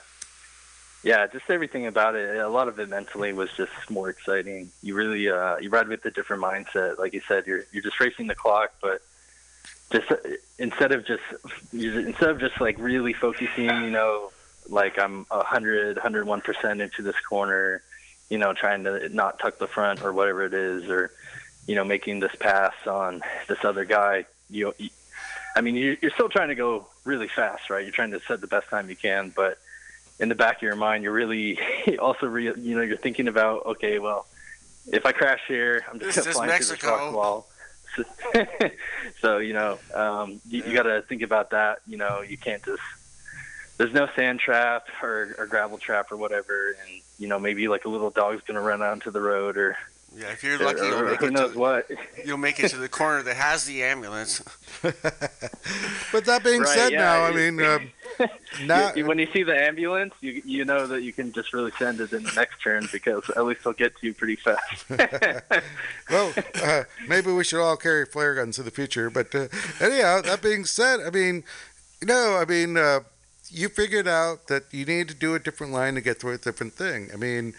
yeah, 1.02 1.26
just 1.28 1.50
everything 1.50 1.88
about 1.88 2.16
it. 2.16 2.36
A 2.38 2.50
lot 2.50 2.68
of 2.68 2.78
it 2.80 2.90
mentally 2.90 3.32
was 3.32 3.52
just 3.56 3.72
more 3.90 4.10
exciting. 4.10 4.70
You 4.84 4.96
really 4.96 5.30
uh, 5.30 5.58
you 5.58 5.70
ride 5.70 5.88
with 5.88 6.04
a 6.04 6.12
different 6.12 6.44
mindset. 6.44 7.00
Like 7.00 7.14
you 7.14 7.22
said, 7.26 7.48
you're 7.48 7.64
you're 7.72 7.84
just 7.84 8.02
racing 8.02 8.28
the 8.28 8.36
clock, 8.36 8.74
but 8.82 9.02
just 9.92 10.12
instead 10.58 10.92
of 10.92 11.06
just 11.06 11.24
instead 11.74 12.30
of 12.30 12.40
just 12.40 12.60
like 12.60 12.78
really 12.80 13.14
focusing, 13.14 13.66
you 13.66 13.90
know, 13.92 14.32
like 14.70 15.00
I'm 15.00 15.26
a 15.32 15.44
hundred, 15.44 15.98
hundred 15.98 16.26
one 16.28 16.42
percent 16.42 16.82
into 16.82 17.02
this 17.02 17.16
corner, 17.30 17.82
you 18.30 18.38
know, 18.38 18.54
trying 18.54 18.84
to 18.86 19.10
not 19.10 19.40
tuck 19.40 19.58
the 19.60 19.68
front 19.68 20.02
or 20.04 20.12
whatever 20.14 20.44
it 20.46 20.54
is, 20.54 20.90
or 20.90 21.12
you 21.68 21.76
know, 21.76 21.84
making 21.84 22.20
this 22.20 22.36
pass 22.40 22.74
on 22.88 23.22
this 23.48 23.64
other 23.64 23.86
guy. 23.86 24.26
You, 24.50 24.74
you 24.78 24.90
I 25.56 25.62
mean, 25.62 25.76
you- 25.76 25.98
you're 26.02 26.12
still 26.12 26.30
trying 26.30 26.50
to 26.50 26.56
go 26.56 26.88
really 27.06 27.28
fast, 27.28 27.70
right? 27.70 27.84
You're 27.84 27.94
trying 27.94 28.12
to 28.12 28.20
set 28.28 28.42
the 28.42 28.48
best 28.48 28.68
time 28.70 28.90
you 28.90 28.96
can, 28.96 29.32
but 29.36 29.58
in 30.20 30.30
the 30.30 30.36
back 30.36 30.58
of 30.58 30.62
your 30.64 30.76
mind, 30.76 31.04
you're 31.04 31.14
really 31.14 31.60
also, 32.00 32.28
re- 32.28 32.54
you 32.58 32.76
know, 32.76 32.82
you're 32.82 32.98
thinking 32.98 33.28
about, 33.28 33.66
okay, 33.66 34.00
well, 34.00 34.26
if 34.92 35.06
I 35.06 35.12
crash 35.12 35.42
here, 35.48 35.84
I'm 35.90 36.00
just 36.00 36.16
This 36.16 36.24
to 36.26 36.30
is 36.32 36.36
fly 36.36 36.46
into 36.46 36.58
this 36.74 36.84
rock 36.84 37.14
wall. 37.14 37.48
so 39.22 39.38
you 39.38 39.54
know, 39.54 39.80
um, 39.94 40.42
you, 40.48 40.64
you 40.64 40.74
got 40.74 40.84
to 40.84 41.02
think 41.04 41.22
about 41.22 41.52
that. 41.52 41.80
You 41.88 41.98
know, 41.98 42.22
you 42.22 42.38
can't 42.38 42.64
just. 42.64 42.82
There's 43.78 43.94
no 43.94 44.08
sand 44.16 44.40
trap 44.40 44.88
or, 45.04 45.36
or 45.38 45.48
gravel 45.48 45.78
trap 45.78 46.10
or 46.10 46.16
whatever, 46.16 46.78
and 46.82 47.02
you 47.20 47.28
know 47.28 47.40
maybe 47.40 47.68
like 47.68 47.84
a 47.84 47.90
little 47.90 48.10
dog's 48.10 48.42
gonna 48.48 48.62
run 48.62 48.82
onto 48.82 49.12
the 49.12 49.20
road 49.20 49.58
or, 49.58 49.76
Yeah, 50.18 50.32
if 50.32 50.44
you're 50.44 50.62
or, 50.62 50.66
lucky, 50.66 50.86
you'll 50.86 51.04
make 51.04 51.20
who 51.20 51.26
it 51.28 51.34
knows 51.34 51.52
to, 51.54 51.60
what. 51.60 51.92
you'll 52.26 52.38
make 52.38 52.60
it 52.60 52.70
to 52.70 52.78
the 52.78 52.88
corner 52.88 53.22
that 53.24 53.36
has 53.36 53.66
the 53.66 53.84
ambulance. 53.84 54.42
but 54.82 56.26
that 56.26 56.42
being 56.44 56.62
Right, 56.62 56.70
said, 56.70 56.92
yeah, 56.94 57.00
now 57.00 57.24
I 57.26 57.32
mean, 57.34 57.62
um, 57.62 57.92
now 58.66 58.94
You- 58.94 59.06
when 59.06 59.20
you 59.20 59.28
see 59.34 59.44
the 59.44 59.56
ambulance, 59.62 60.14
you 60.22 60.42
you 60.46 60.64
know 60.64 60.88
that 60.88 61.02
you 61.02 61.12
can 61.12 61.34
just 61.34 61.54
really 61.54 61.72
send 61.78 62.00
it 62.00 62.14
in 62.14 62.24
the 62.24 62.32
next 62.32 62.62
turn 62.62 62.88
because 62.92 63.30
at 63.36 63.44
least 63.46 63.64
they'll 63.66 63.74
get 63.74 63.98
to 64.00 64.08
you 64.08 64.14
pretty 64.14 64.38
fast. 64.38 64.86
well, 66.10 66.34
uh, 66.64 66.84
maybe 67.08 67.32
we 67.34 67.44
should 67.44 67.62
all 67.62 67.76
carry 67.76 68.06
flare 68.06 68.36
guns 68.36 68.58
in 68.58 68.64
the 68.66 68.72
future. 68.72 69.10
But 69.10 69.36
uh, 69.36 69.48
anyhow, 69.82 70.22
that 70.22 70.42
being 70.42 70.64
said, 70.66 71.02
I 71.02 71.10
mean, 71.10 71.44
you 72.00 72.08
know, 72.08 72.38
I 72.40 72.46
mean, 72.46 72.78
uh, 72.78 73.02
you 73.50 73.68
figured 73.70 74.08
out 74.08 74.48
that 74.48 74.64
you 74.72 74.86
need 74.86 75.10
to 75.10 75.14
do 75.16 75.36
a 75.36 75.40
different 75.40 75.74
line 75.74 75.96
to 75.96 76.02
get 76.02 76.20
through 76.20 76.34
a 76.34 76.38
different 76.38 76.74
thing. 76.74 77.10
I 77.14 77.18
mean, 77.18 77.54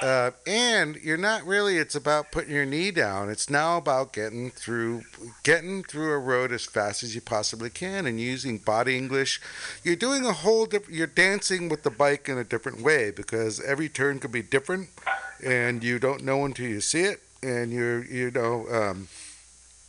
uh, 0.00 0.30
and 0.46 0.96
you're 0.96 1.16
not 1.16 1.46
really. 1.46 1.76
It's 1.76 1.94
about 1.94 2.32
putting 2.32 2.54
your 2.54 2.64
knee 2.64 2.90
down. 2.90 3.30
It's 3.30 3.48
now 3.48 3.76
about 3.76 4.12
getting 4.12 4.50
through, 4.50 5.02
getting 5.42 5.84
through 5.84 6.12
a 6.12 6.18
road 6.18 6.52
as 6.52 6.64
fast 6.64 7.02
as 7.02 7.14
you 7.14 7.20
possibly 7.20 7.70
can, 7.70 8.06
and 8.06 8.20
using 8.20 8.58
body 8.58 8.96
English. 8.96 9.40
You're 9.84 9.96
doing 9.96 10.24
a 10.24 10.32
whole. 10.32 10.66
You're 10.90 11.06
dancing 11.06 11.68
with 11.68 11.82
the 11.82 11.90
bike 11.90 12.28
in 12.28 12.38
a 12.38 12.44
different 12.44 12.82
way 12.82 13.10
because 13.10 13.60
every 13.60 13.88
turn 13.88 14.18
could 14.18 14.32
be 14.32 14.42
different, 14.42 14.88
and 15.44 15.84
you 15.84 15.98
don't 15.98 16.24
know 16.24 16.44
until 16.44 16.68
you 16.68 16.80
see 16.80 17.02
it, 17.02 17.20
and 17.42 17.72
you're 17.72 18.04
you 18.04 18.30
know 18.30 18.66
um, 18.70 19.08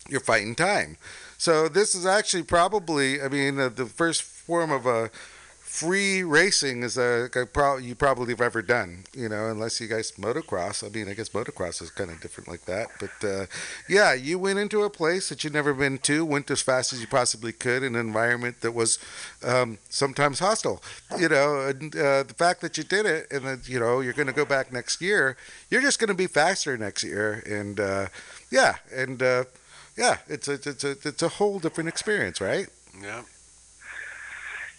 you're 0.10 0.20
fighting 0.20 0.56
time. 0.56 0.97
So 1.38 1.68
this 1.68 1.95
is 1.95 2.06
actually 2.06 2.43
probably. 2.43 3.22
I 3.22 3.28
mean, 3.28 3.60
uh, 3.60 3.70
the 3.70 3.86
first 3.86 4.22
form 4.22 4.72
of 4.72 4.86
a 4.86 5.10
free 5.74 6.21
racing 6.21 6.84
is 6.84 6.99
a, 6.99 7.28
a 7.36 7.47
pro- 7.47 7.78
you 7.78 7.95
probably 7.95 8.32
have 8.32 8.41
ever 8.41 8.61
done, 8.61 9.05
you 9.11 9.28
know, 9.28 9.49
unless 9.49 9.82
you 9.82 9.88
guys 9.88 10.11
motocross. 10.11 10.86
I 10.86 10.89
mean, 10.89 11.09
I 11.09 11.15
guess 11.15 11.30
motocross 11.30 11.82
is 11.82 11.89
kind 11.89 12.11
of 12.11 12.21
different 12.21 12.47
like 12.47 12.65
that. 12.65 12.89
But 12.99 13.28
uh, 13.28 13.45
yeah, 13.89 14.13
you 14.13 14.38
went 14.38 14.59
into 14.59 14.84
a 14.84 14.89
place 14.91 15.30
that 15.30 15.43
you'd 15.43 15.53
never 15.53 15.74
been 15.74 15.97
to, 15.97 16.24
went 16.26 16.51
as 16.51 16.61
fast 16.61 16.93
as 16.93 17.01
you 17.01 17.07
possibly 17.07 17.51
could 17.51 17.82
in 17.82 17.95
an 17.95 18.01
environment 18.01 18.61
that 18.61 18.74
was 18.74 18.99
um, 19.43 19.80
sometimes 19.89 20.38
hostile, 20.38 20.84
you 21.17 21.28
know. 21.28 21.61
And 21.61 21.95
uh, 21.95 22.21
the 22.21 22.36
fact 22.38 22.61
that 22.61 22.78
you 22.78 22.84
did 22.84 23.07
it, 23.07 23.32
and 23.32 23.43
that 23.43 23.67
you 23.67 23.80
know 23.80 23.99
you're 23.99 24.13
going 24.13 24.28
to 24.28 24.34
go 24.34 24.45
back 24.45 24.71
next 24.71 25.01
year, 25.01 25.38
you're 25.71 25.82
just 25.82 25.97
going 25.97 26.09
to 26.09 26.13
be 26.13 26.28
faster 26.28 26.78
next 26.78 27.03
year, 27.03 27.41
and 27.47 27.80
uh, 27.80 28.07
yeah, 28.51 28.76
and 28.95 29.24
uh, 29.24 29.45
yeah, 29.97 30.17
it's 30.28 30.47
a 30.47 30.53
it's 30.53 30.84
a 30.84 30.91
it's 30.91 31.24
a 31.24 31.30
whole 31.30 31.57
different 31.57 31.89
experience, 31.89 32.39
right? 32.39 32.67
Yeah. 33.01 33.24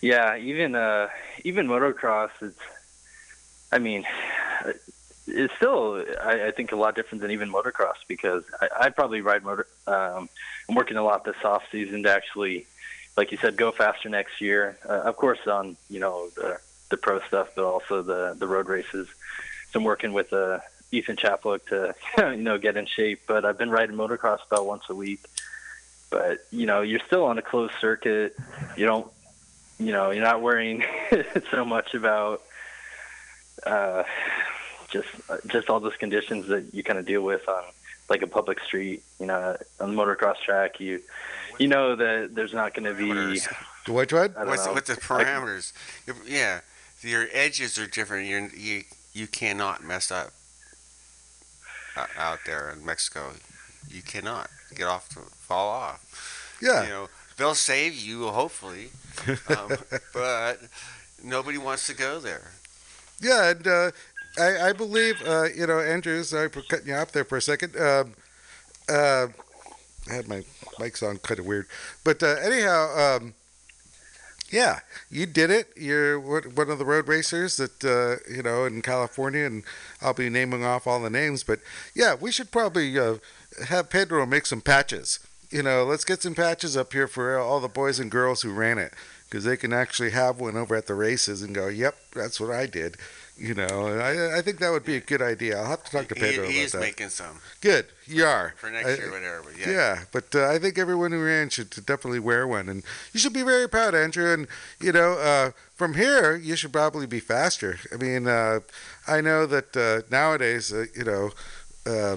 Yeah, 0.04 0.36
even 0.36 0.74
uh, 0.74 1.08
even 1.44 1.66
motocross, 1.66 2.28
it's. 2.42 2.60
I 3.72 3.78
mean, 3.78 4.04
it's 5.26 5.54
still 5.54 6.04
I, 6.22 6.48
I 6.48 6.50
think 6.50 6.72
a 6.72 6.76
lot 6.76 6.94
different 6.94 7.22
than 7.22 7.30
even 7.30 7.50
motocross 7.50 7.96
because 8.06 8.44
I, 8.60 8.68
I'd 8.80 8.96
probably 8.96 9.22
ride 9.22 9.44
motor. 9.44 9.66
Um, 9.86 10.28
I'm 10.68 10.74
working 10.74 10.98
a 10.98 11.02
lot 11.02 11.24
this 11.24 11.42
off 11.42 11.62
season 11.72 12.02
to 12.02 12.10
actually, 12.10 12.66
like 13.16 13.32
you 13.32 13.38
said, 13.38 13.56
go 13.56 13.72
faster 13.72 14.10
next 14.10 14.42
year. 14.42 14.76
Uh, 14.86 15.00
of 15.08 15.16
course, 15.16 15.38
on 15.46 15.74
you 15.88 16.00
know 16.00 16.28
the 16.36 16.60
the 16.90 16.98
pro 16.98 17.20
stuff, 17.20 17.52
but 17.56 17.64
also 17.64 18.02
the 18.02 18.36
the 18.38 18.46
road 18.46 18.68
races. 18.68 19.08
So 19.70 19.78
I'm 19.78 19.84
working 19.84 20.12
with 20.12 20.34
uh, 20.34 20.58
Ethan 20.92 21.16
Chaplook 21.16 21.64
to 21.68 21.94
you 22.18 22.36
know 22.36 22.58
get 22.58 22.76
in 22.76 22.84
shape. 22.84 23.22
But 23.26 23.46
I've 23.46 23.56
been 23.56 23.70
riding 23.70 23.96
motocross 23.96 24.40
about 24.46 24.66
once 24.66 24.84
a 24.90 24.94
week. 24.94 25.20
But 26.10 26.44
you 26.50 26.66
know, 26.66 26.82
you're 26.82 27.00
still 27.06 27.24
on 27.24 27.38
a 27.38 27.42
closed 27.42 27.72
circuit. 27.80 28.36
You 28.76 28.84
don't 28.84 29.10
you 29.84 29.92
know, 29.92 30.10
you're 30.10 30.22
not 30.24 30.40
worrying 30.42 30.84
so 31.50 31.64
much 31.64 31.94
about 31.94 32.42
uh, 33.66 34.04
just 34.90 35.08
just 35.46 35.68
all 35.68 35.80
those 35.80 35.96
conditions 35.96 36.46
that 36.48 36.72
you 36.72 36.82
kind 36.82 36.98
of 36.98 37.06
deal 37.06 37.22
with 37.22 37.48
on 37.48 37.62
like 38.08 38.22
a 38.22 38.26
public 38.26 38.60
street. 38.60 39.02
You 39.20 39.26
know, 39.26 39.56
on 39.80 39.94
the 39.94 40.02
motocross 40.02 40.36
track, 40.44 40.80
you 40.80 41.00
you 41.58 41.68
know 41.68 41.96
that 41.96 42.34
there's 42.34 42.54
not 42.54 42.74
going 42.74 42.84
to 42.84 42.94
be. 42.94 43.10
Parameters. 43.10 43.54
The 43.86 43.92
white 43.92 44.08
tread? 44.08 44.32
I 44.34 44.40
don't 44.40 44.48
What's, 44.48 44.66
know. 44.66 44.72
what's 44.72 44.88
the 44.88 45.00
parameters? 45.00 45.72
Your- 46.06 46.16
yeah, 46.26 46.60
your 47.02 47.26
edges 47.32 47.78
are 47.78 47.86
different. 47.86 48.26
You're, 48.26 48.48
you 48.48 48.84
you 49.12 49.26
cannot 49.26 49.84
mess 49.84 50.10
up 50.10 50.32
uh, 51.96 52.06
out 52.18 52.38
there 52.46 52.70
in 52.70 52.84
Mexico. 52.84 53.32
You 53.90 54.00
cannot 54.00 54.48
get 54.74 54.86
off 54.86 55.10
to 55.10 55.20
fall 55.20 55.68
off. 55.68 56.58
Yeah. 56.62 56.84
You 56.84 56.88
know 56.88 57.08
they'll 57.36 57.54
save 57.54 57.94
you 57.94 58.28
hopefully, 58.28 58.90
um, 59.48 59.76
but 60.14 60.60
nobody 61.22 61.58
wants 61.58 61.86
to 61.86 61.94
go 61.94 62.18
there. 62.18 62.52
Yeah, 63.20 63.50
and 63.50 63.66
uh, 63.66 63.90
I, 64.38 64.68
I 64.68 64.72
believe, 64.72 65.22
uh, 65.26 65.44
you 65.54 65.66
know, 65.66 65.78
Andrew, 65.78 66.22
sorry 66.24 66.48
for 66.48 66.62
cutting 66.62 66.88
you 66.88 66.94
off 66.94 67.12
there 67.12 67.24
for 67.24 67.38
a 67.38 67.42
second. 67.42 67.76
Um, 67.76 68.14
uh, 68.88 69.28
I 70.10 70.12
had 70.12 70.28
my 70.28 70.44
mics 70.78 71.06
on 71.06 71.18
kind 71.18 71.40
of 71.40 71.46
weird. 71.46 71.66
But 72.02 72.22
uh, 72.22 72.36
anyhow, 72.42 72.96
um, 72.96 73.34
yeah, 74.50 74.80
you 75.10 75.26
did 75.26 75.50
it. 75.50 75.68
You're 75.76 76.20
one 76.20 76.42
one 76.54 76.70
of 76.70 76.78
the 76.78 76.84
road 76.84 77.08
racers 77.08 77.56
that, 77.56 77.84
uh, 77.84 78.22
you 78.32 78.42
know, 78.42 78.64
in 78.64 78.82
California, 78.82 79.46
and 79.46 79.64
I'll 80.02 80.14
be 80.14 80.28
naming 80.28 80.64
off 80.64 80.86
all 80.86 81.00
the 81.00 81.10
names. 81.10 81.42
But 81.42 81.60
yeah, 81.94 82.14
we 82.14 82.30
should 82.30 82.50
probably 82.50 82.98
uh, 82.98 83.16
have 83.66 83.90
Pedro 83.90 84.26
make 84.26 84.46
some 84.46 84.60
patches. 84.60 85.20
You 85.54 85.62
know, 85.62 85.84
let's 85.84 86.04
get 86.04 86.20
some 86.20 86.34
patches 86.34 86.76
up 86.76 86.92
here 86.92 87.06
for 87.06 87.38
all 87.38 87.60
the 87.60 87.68
boys 87.68 88.00
and 88.00 88.10
girls 88.10 88.42
who 88.42 88.52
ran 88.52 88.76
it 88.76 88.92
because 89.30 89.44
they 89.44 89.56
can 89.56 89.72
actually 89.72 90.10
have 90.10 90.40
one 90.40 90.56
over 90.56 90.74
at 90.74 90.88
the 90.88 90.94
races 90.96 91.42
and 91.42 91.54
go, 91.54 91.68
"Yep, 91.68 91.94
that's 92.12 92.40
what 92.40 92.50
I 92.50 92.66
did." 92.66 92.96
You 93.38 93.54
know, 93.54 93.86
I, 93.86 94.38
I 94.38 94.42
think 94.42 94.58
that 94.58 94.72
would 94.72 94.84
be 94.84 94.96
a 94.96 95.00
good 95.00 95.22
idea. 95.22 95.56
I'll 95.56 95.66
have 95.70 95.84
to 95.84 95.90
talk 95.92 96.08
to 96.08 96.16
Pedro 96.16 96.46
he 96.48 96.56
about 96.56 96.64
is 96.64 96.72
that. 96.72 96.80
making 96.80 97.08
some 97.10 97.38
Good, 97.60 97.86
you 98.04 98.24
are 98.24 98.54
for 98.56 98.68
next 98.68 98.86
I- 98.88 98.94
year, 98.96 99.10
whatever. 99.12 99.42
But 99.44 99.56
yeah, 99.60 99.70
yeah, 99.70 99.98
but 100.10 100.34
uh, 100.34 100.48
I 100.50 100.58
think 100.58 100.76
everyone 100.76 101.12
who 101.12 101.22
ran 101.24 101.50
should 101.50 101.70
definitely 101.86 102.18
wear 102.18 102.48
one, 102.48 102.68
and 102.68 102.82
you 103.12 103.20
should 103.20 103.32
be 103.32 103.42
very 103.42 103.68
proud, 103.68 103.94
Andrew. 103.94 104.32
And 104.32 104.48
you 104.80 104.90
know, 104.90 105.12
uh, 105.12 105.52
from 105.76 105.94
here, 105.94 106.34
you 106.34 106.56
should 106.56 106.72
probably 106.72 107.06
be 107.06 107.20
faster. 107.20 107.78
I 107.92 107.96
mean, 107.96 108.26
uh, 108.26 108.58
I 109.06 109.20
know 109.20 109.46
that 109.46 109.76
uh, 109.76 110.02
nowadays, 110.10 110.72
uh, 110.72 110.86
you 110.96 111.04
know, 111.04 111.30
uh, 111.86 112.16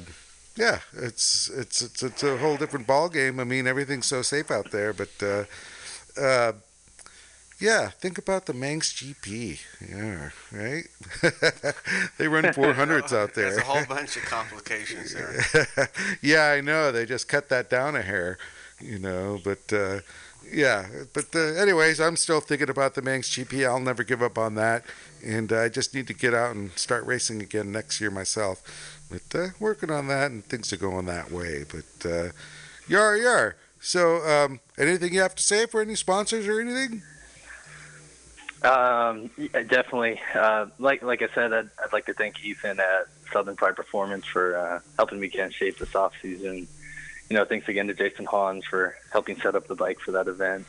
yeah, 0.58 0.80
it's, 0.94 1.50
it's 1.50 1.82
it's 1.82 2.04
it's 2.04 2.24
a 2.24 2.38
whole 2.38 2.58
different 2.58 2.88
ball 2.88 3.10
game. 3.10 3.40
I 3.40 3.44
mean, 3.44 3.68
everything's 3.68 4.08
so 4.08 4.22
safe 4.22 4.52
out 4.52 4.72
there, 4.72 4.94
but 4.94 5.10
uh, 5.22 5.44
uh, 6.20 6.54
yeah, 7.60 7.90
think 7.90 8.18
about 8.18 8.46
the 8.46 8.54
Manx 8.54 8.94
GP. 8.94 9.60
Yeah, 9.90 10.30
right. 10.52 10.84
they 12.18 12.28
run 12.28 12.44
400s 12.44 13.14
out 13.14 13.34
there. 13.34 13.52
There's 13.52 13.58
a 13.58 13.62
whole 13.62 13.86
bunch 13.90 14.16
of 14.16 14.24
complications 14.24 15.14
there. 15.14 15.90
yeah, 16.22 16.52
I 16.52 16.62
know. 16.62 16.92
They 16.92 17.06
just 17.06 17.28
cut 17.28 17.50
that 17.50 17.70
down 17.70 17.96
a 17.96 18.04
hair, 18.04 18.38
you 18.80 19.00
know. 19.00 19.40
But 19.44 19.74
uh, 19.74 20.02
yeah, 20.52 20.88
but 21.14 21.36
uh, 21.36 21.40
anyways, 21.40 22.00
I'm 22.00 22.16
still 22.16 22.42
thinking 22.42 22.70
about 22.70 22.94
the 22.94 23.02
Manx 23.02 23.30
GP. 23.30 23.68
I'll 23.68 23.80
never 23.80 24.04
give 24.04 24.22
up 24.22 24.38
on 24.38 24.54
that, 24.56 24.86
and 25.26 25.52
I 25.52 25.70
just 25.70 25.96
need 25.96 26.06
to 26.08 26.14
get 26.14 26.36
out 26.36 26.56
and 26.56 26.72
start 26.74 27.06
racing 27.06 27.42
again 27.42 27.72
next 27.72 28.00
year 28.00 28.12
myself. 28.12 28.62
But 29.10 29.40
uh, 29.40 29.48
working 29.60 29.90
on 29.90 30.08
that, 30.08 30.32
and 30.32 30.44
things 30.46 30.74
are 30.74 30.78
going 30.78 31.06
that 31.06 31.32
way. 31.32 31.64
But 31.64 32.10
uh, 32.10 32.30
yar 32.88 33.18
yar. 33.18 33.56
So, 33.80 34.18
um, 34.28 34.60
anything 34.78 35.14
you 35.14 35.22
have 35.22 35.36
to 35.36 35.44
say 35.44 35.66
for 35.66 35.82
any 35.82 35.96
sponsors 35.96 36.48
or 36.48 36.60
anything? 36.60 37.04
Um, 38.64 39.30
yeah, 39.38 39.64
definitely. 39.64 40.20
Uh, 40.34 40.68
like 40.80 41.04
like 41.04 41.22
I 41.22 41.28
said, 41.34 41.54
I'd, 41.54 41.70
I'd 41.84 41.94
like 41.94 42.06
to 42.08 42.14
thank 42.14 42.44
Ethan 42.44 42.80
at 42.80 43.08
Southern 43.32 43.56
Pride 43.56 43.76
Performance 43.76 44.26
for 44.26 44.58
uh, 44.58 44.80
helping 44.98 45.20
me 45.20 45.28
get 45.28 45.46
in 45.46 45.52
shape 45.52 45.78
this 45.78 45.96
off 45.96 46.14
season. 46.22 46.68
You 47.30 47.36
know, 47.36 47.46
thanks 47.46 47.68
again 47.68 47.88
to 47.88 47.94
Jason 47.94 48.26
Hans 48.26 48.66
for 48.66 48.96
helping 49.12 49.40
set 49.40 49.56
up 49.56 49.68
the 49.68 49.76
bike 49.76 50.00
for 50.00 50.12
that 50.14 50.28
event. 50.28 50.66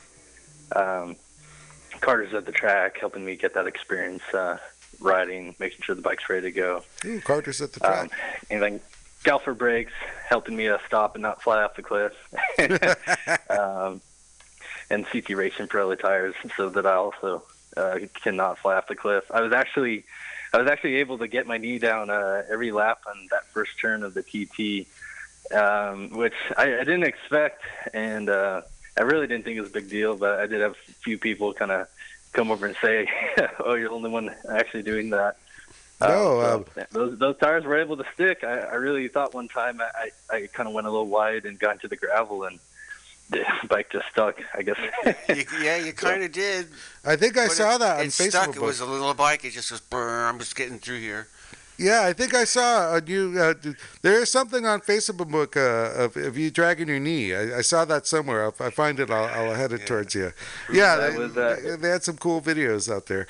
Um, 0.75 1.17
Carter's 2.01 2.35
at 2.35 2.47
the 2.47 2.53
track, 2.53 2.99
helping 2.99 3.25
me 3.25 3.37
get 3.37 3.55
that 3.55 3.67
experience 3.67 4.23
uh, 4.35 4.59
riding, 5.01 5.55
making 5.59 5.83
sure 5.83 5.95
the 5.95 6.03
bike's 6.03 6.29
ready 6.29 6.43
to 6.43 6.53
go. 6.53 6.83
Ooh, 7.05 7.21
Carter's 7.21 7.61
at 7.61 7.73
the 7.73 7.81
track. 7.81 8.05
Um, 8.05 8.11
and 8.51 8.63
then 8.63 8.81
Galfer 9.25 9.57
Brakes 9.57 9.93
helping 10.29 10.57
me 10.57 10.69
uh, 10.69 10.79
stop 10.87 11.15
and 11.15 11.23
not 11.23 11.43
fly 11.43 11.63
off 11.63 11.77
the 11.77 11.83
cliff. 11.83 12.13
um, 13.51 14.01
and 14.91 15.07
CT 15.07 15.31
Racing 15.31 15.69
Pirelli 15.69 15.99
tires 15.99 16.35
so 16.57 16.69
that 16.71 16.87
I 16.87 16.95
also 16.95 17.43
uh, 17.77 17.99
cannot 18.23 18.59
fly 18.59 18.77
off 18.77 18.87
the 18.89 18.95
cliff. 18.95 19.25
I 19.31 19.41
was 19.41 19.53
actually 19.53 20.05
I 20.53 20.59
was 20.59 20.69
actually 20.69 20.97
able 20.97 21.19
to 21.19 21.29
get 21.29 21.47
my 21.47 21.59
knee 21.59 21.79
down 21.79 22.11
uh, 22.11 22.43
every 22.51 22.73
lap 22.73 23.01
on 23.07 23.29
that 23.31 23.45
first 23.47 23.79
turn 23.79 24.03
of 24.03 24.15
the 24.15 24.23
TT, 24.23 24.87
um, 25.55 26.11
which 26.11 26.35
I, 26.57 26.75
I 26.75 26.85
didn't 26.85 27.05
expect, 27.05 27.63
and 27.93 28.31
uh, 28.31 28.63
I 28.97 29.03
really 29.03 29.27
didn't 29.27 29.45
think 29.45 29.59
it 29.59 29.61
was 29.61 29.71
a 29.71 29.75
big 29.75 29.91
deal. 29.91 30.17
But 30.17 30.41
I 30.41 30.47
did 30.47 30.61
have 30.61 30.73
a 30.73 30.93
few 31.03 31.19
people 31.19 31.53
kind 31.53 31.71
of 31.71 31.89
come 32.33 32.51
over 32.51 32.67
and 32.67 32.77
say, 32.83 33.09
"Oh, 33.65 33.75
you're 33.75 33.89
the 33.89 33.95
only 33.95 34.11
one 34.11 34.35
actually 34.51 34.83
doing 34.83 35.11
that." 35.11 35.37
No, 36.01 36.41
Um, 36.41 36.65
so 36.75 36.87
those 36.93 37.19
those 37.19 37.37
tires 37.39 37.65
were 37.65 37.77
able 37.79 37.97
to 37.97 38.05
stick. 38.15 38.45
I, 38.45 38.59
I 38.61 38.75
really 38.75 39.09
thought 39.09 39.35
one 39.35 39.49
time 39.49 39.81
I, 39.81 40.11
I, 40.31 40.37
I 40.37 40.47
kind 40.47 40.69
of 40.69 40.75
went 40.75 40.87
a 40.87 40.91
little 40.91 41.09
wide 41.09 41.45
and 41.45 41.59
got 41.59 41.73
into 41.75 41.89
the 41.89 41.97
gravel 41.97 42.45
and 42.45 42.61
the 43.31 43.45
bike 43.69 43.91
just 43.91 44.07
stuck. 44.13 44.41
I 44.55 44.63
guess. 44.63 44.79
You, 45.29 45.45
yeah, 45.61 45.77
you 45.77 45.93
kind 45.93 46.23
of 46.23 46.33
did. 46.33 46.69
I 47.05 47.17
think 47.17 47.37
I 47.37 47.49
but 47.49 47.57
saw 47.57 47.75
it, 47.75 47.79
that 47.81 47.99
on 48.01 48.07
it 48.07 48.09
Facebook. 48.09 48.31
Stuck. 48.31 48.57
It 48.57 48.63
was 48.63 48.81
a 48.81 48.87
little 48.87 49.13
bike. 49.15 49.45
It 49.45 49.51
just 49.51 49.71
was. 49.73 49.83
I'm 49.93 50.39
just 50.39 50.55
getting 50.57 50.79
through 50.79 51.01
here. 51.01 51.29
Yeah, 51.79 52.03
I 52.05 52.13
think 52.13 52.35
I 52.35 52.45
saw 52.45 52.95
on 52.95 53.07
you. 53.07 53.35
Uh, 53.39 53.55
there 54.03 54.21
is 54.21 54.31
something 54.33 54.67
on 54.67 54.81
Facebook 54.81 55.57
uh, 55.57 56.03
of, 56.05 56.17
of 56.17 56.37
you 56.37 56.51
dragging 56.51 56.89
your 56.89 56.99
knee. 56.99 57.35
I, 57.35 57.59
I 57.59 57.61
saw 57.63 57.85
that 57.85 58.07
somewhere. 58.07 58.47
If 58.49 58.61
I 58.61 58.71
find 58.71 58.99
it, 58.99 59.11
I'll, 59.11 59.25
I'll 59.27 59.55
head 59.55 59.73
it 59.73 59.81
Yeah. 59.81 59.87
towards 59.87 60.15
you. 60.15 60.33
Yeah, 60.73 60.97
That 60.97 61.13
they, 61.13 61.19
was, 61.19 61.37
uh, 61.37 61.77
they 61.81 61.89
had 61.89 62.03
some 62.03 62.17
cool 62.17 62.41
videos 62.41 62.93
out 62.93 63.07
there. 63.07 63.29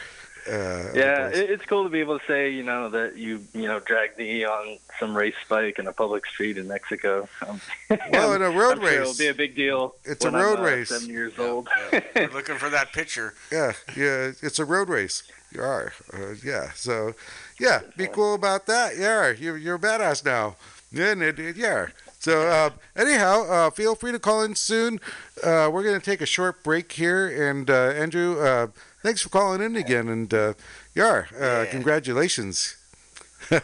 Uh, 0.51 0.93
Yeah, 0.95 1.29
it's 1.29 1.67
cool 1.67 1.85
to 1.85 1.91
be 1.91 2.01
able 2.01 2.19
to 2.19 2.25
say, 2.27 2.49
you 2.51 2.63
know, 2.63 2.89
that 2.89 3.19
you, 3.19 3.45
you 3.53 3.67
know, 3.67 3.81
dragged 3.81 4.17
me 4.17 4.47
on 4.47 4.79
some 4.99 5.15
race 5.15 5.35
bike 5.47 5.79
in 5.79 5.87
a 5.87 5.93
public 5.93 6.25
street 6.25 6.57
in 6.57 6.67
Mexico. 6.69 7.29
Um, 7.47 7.61
Well, 8.13 8.33
in 8.33 8.41
a 8.41 8.49
road 8.51 8.79
I'm 8.79 8.81
sure 8.81 9.03
it'll 9.03 9.15
be 9.15 9.27
a 9.27 9.35
big 9.35 9.55
deal. 9.57 9.95
It's 10.05 10.25
a 10.25 10.31
road 10.31 10.59
I'm, 10.59 10.65
uh, 10.65 10.69
race. 10.69 10.89
Seven 10.89 11.11
years 11.11 11.35
Yeah, 11.39 11.45
old. 11.45 11.69
yeah. 11.93 12.01
We're 12.17 12.31
looking 12.33 12.57
for 12.57 12.71
that 12.71 12.95
picture. 12.95 13.35
yeah, 13.53 13.75
yeah, 13.95 14.33
it's 14.41 14.59
a 14.59 14.65
road 14.65 14.89
race. 14.89 15.23
You 15.53 15.61
are, 15.63 15.93
uh, 16.15 16.35
yeah. 16.43 16.71
So, 16.75 17.15
yeah, 17.59 17.81
be 17.97 18.07
cool 18.07 18.35
about 18.35 18.67
that. 18.67 18.97
Yeah, 18.97 19.31
you're 19.31 19.57
you're 19.57 19.77
a 19.77 19.79
badass 19.79 20.25
now. 20.25 20.57
Yeah, 20.93 21.13
and 21.13 21.23
it- 21.23 21.39
it- 21.39 21.57
yeah. 21.57 21.89
So, 22.21 22.49
uh, 22.49 22.71
anyhow, 22.97 23.45
uh, 23.49 23.71
feel 23.71 23.95
free 23.95 24.11
to 24.11 24.19
call 24.19 24.43
in 24.43 24.57
soon. 24.57 24.99
Uh, 25.43 25.71
we're 25.73 25.85
going 25.85 25.99
to 25.99 26.05
take 26.05 26.21
a 26.21 26.27
short 26.27 26.65
break 26.65 26.91
here, 26.91 27.49
and 27.49 27.71
uh, 27.71 27.91
Andrew, 27.91 28.41
uh, 28.41 28.67
thanks 29.05 29.23
for 29.23 29.29
calling 29.29 29.63
in 29.63 29.77
again, 29.77 30.09
and 30.09 30.35
uh, 30.35 30.39
uh, 30.51 30.55
Yeah. 30.97 31.65
congratulations. 31.71 32.77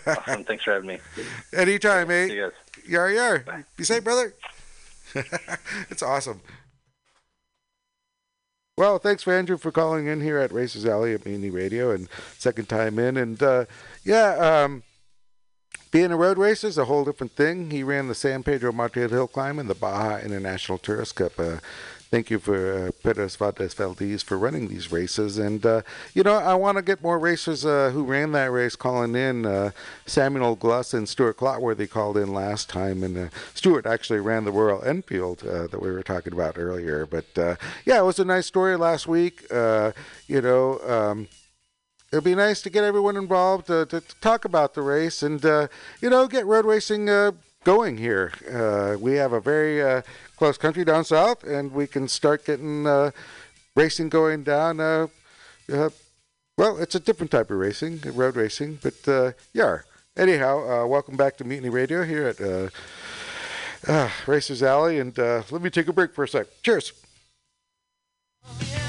awesome. 0.07 0.45
Thanks 0.45 0.63
for 0.63 0.73
having 0.75 0.87
me. 0.89 0.99
Anytime, 1.53 2.07
See 2.07 2.09
mate. 2.09 2.33
you 2.33 2.43
guys. 2.45 2.53
Yar, 2.87 3.11
yar. 3.11 3.45
Be 3.77 3.83
safe, 3.85 4.05
brother. 4.05 4.33
it's 5.91 6.03
awesome. 6.03 6.41
Well, 8.77 8.99
thanks 8.99 9.23
for 9.23 9.33
Andrew 9.33 9.57
for 9.57 9.71
calling 9.71 10.09
in 10.09 10.21
here 10.21 10.37
at 10.39 10.51
Racers 10.51 10.85
Alley 10.85 11.15
at 11.15 11.25
Mutiny 11.25 11.49
Radio 11.49 11.93
and 11.93 12.09
second 12.39 12.69
time 12.69 12.99
in. 12.99 13.17
And 13.17 13.41
uh, 13.41 13.67
yeah, 14.03 14.65
um, 14.65 14.83
being 15.93 16.11
a 16.11 16.17
road 16.17 16.39
racer 16.39 16.67
is 16.67 16.77
a 16.77 16.87
whole 16.87 17.05
different 17.05 17.31
thing. 17.37 17.71
He 17.71 17.85
ran 17.85 18.09
the 18.09 18.17
San 18.17 18.43
Pedro 18.43 18.73
Martir 18.73 19.09
Hill 19.09 19.29
Climb 19.29 19.61
and 19.61 19.71
the 19.71 19.77
Baja 19.77 20.19
International 20.19 20.77
Tourist 20.77 21.15
Cup. 21.15 21.39
Uh, 21.39 21.59
thank 22.11 22.31
you 22.31 22.39
for 22.39 22.89
uh, 22.89 22.91
Pedro 23.03 23.29
Valdez 23.29 23.75
Valdez 23.75 24.23
for 24.23 24.39
running 24.39 24.69
these 24.69 24.93
races. 24.93 25.39
And, 25.39 25.65
uh, 25.65 25.83
you 26.15 26.23
know, 26.23 26.35
I 26.35 26.55
want 26.55 26.77
to 26.77 26.83
get 26.83 27.03
more 27.03 27.19
racers 27.19 27.65
uh, 27.65 27.91
who 27.93 28.05
ran 28.05 28.33
that 28.33 28.51
race 28.51 28.77
calling 28.77 29.15
in. 29.15 29.47
Uh, 29.47 29.71
Samuel 30.07 30.57
Gluss 30.57 30.95
and 30.95 31.09
Stuart 31.09 31.37
Clotworthy 31.37 31.89
called 31.89 32.17
in 32.17 32.33
last 32.33 32.69
time. 32.69 33.03
And 33.03 33.17
uh, 33.17 33.29
Stuart 33.55 33.87
actually 33.87 34.21
ran 34.21 34.45
the 34.45 34.53
Royal 34.53 34.83
Enfield 34.85 35.45
uh, 35.47 35.67
that 35.67 35.81
we 35.81 35.91
were 35.91 36.03
talking 36.03 36.33
about 36.33 36.59
earlier. 36.59 37.07
But, 37.07 37.27
yeah, 37.85 37.99
it 37.99 38.05
was 38.05 38.19
a 38.19 38.25
nice 38.25 38.47
story 38.47 38.77
last 38.77 39.07
week. 39.07 39.45
You 39.51 40.41
know, 40.41 40.81
um, 40.87 41.29
it'd 42.15 42.23
be 42.23 42.35
nice 42.37 42.63
to 42.63 42.71
get 42.71 42.85
everyone 42.85 43.17
involved 43.17 43.69
uh, 43.69 43.85
to, 43.87 44.01
to 44.01 44.21
talk 44.21 44.45
about 44.45 44.75
the 44.75 44.83
race 44.83 45.21
and 45.21 45.45
uh, 45.45 45.67
you 46.01 46.09
know 46.09 46.29
get 46.29 46.47
road 46.47 46.65
racing 46.65 47.09
uh, 47.09 47.33
going 47.65 47.99
here. 47.99 48.33
We 49.01 49.15
have 49.15 49.33
a 49.33 49.41
very 49.41 50.03
close 50.37 50.59
country 50.59 50.85
down 50.85 51.05
south, 51.05 51.45
and 51.45 51.73
we 51.73 51.87
can 51.87 52.09
start 52.09 52.45
getting 52.45 52.87
uh, 52.87 53.11
racing 53.77 54.09
going 54.09 54.43
down. 54.43 54.81
Uh, 54.81 55.09
uh, 55.73 55.91
well, 56.57 56.79
it's 56.79 56.95
a 56.95 57.01
different 57.01 57.31
type 57.31 57.51
of 57.51 57.59
racing, 57.59 58.01
road 58.13 58.37
racing, 58.37 58.79
but 58.83 59.09
uh, 59.09 59.33
yeah. 59.53 59.79
Anyhow, 60.17 60.85
uh, 60.85 60.87
welcome 60.87 61.17
back 61.17 61.37
to 61.39 61.45
Mutiny 61.45 61.71
Radio 61.71 62.05
here 62.05 62.29
at 62.29 62.41
uh, 63.89 64.09
Racers 64.29 64.63
Alley, 64.63 65.01
and 65.01 65.19
let 65.19 65.61
me 65.61 65.71
take 65.71 65.89
a 65.89 65.93
break 65.93 66.15
for 66.15 66.23
a 66.23 66.29
sec. 66.29 66.47
Cheers. 66.63 66.93
She 68.61 68.84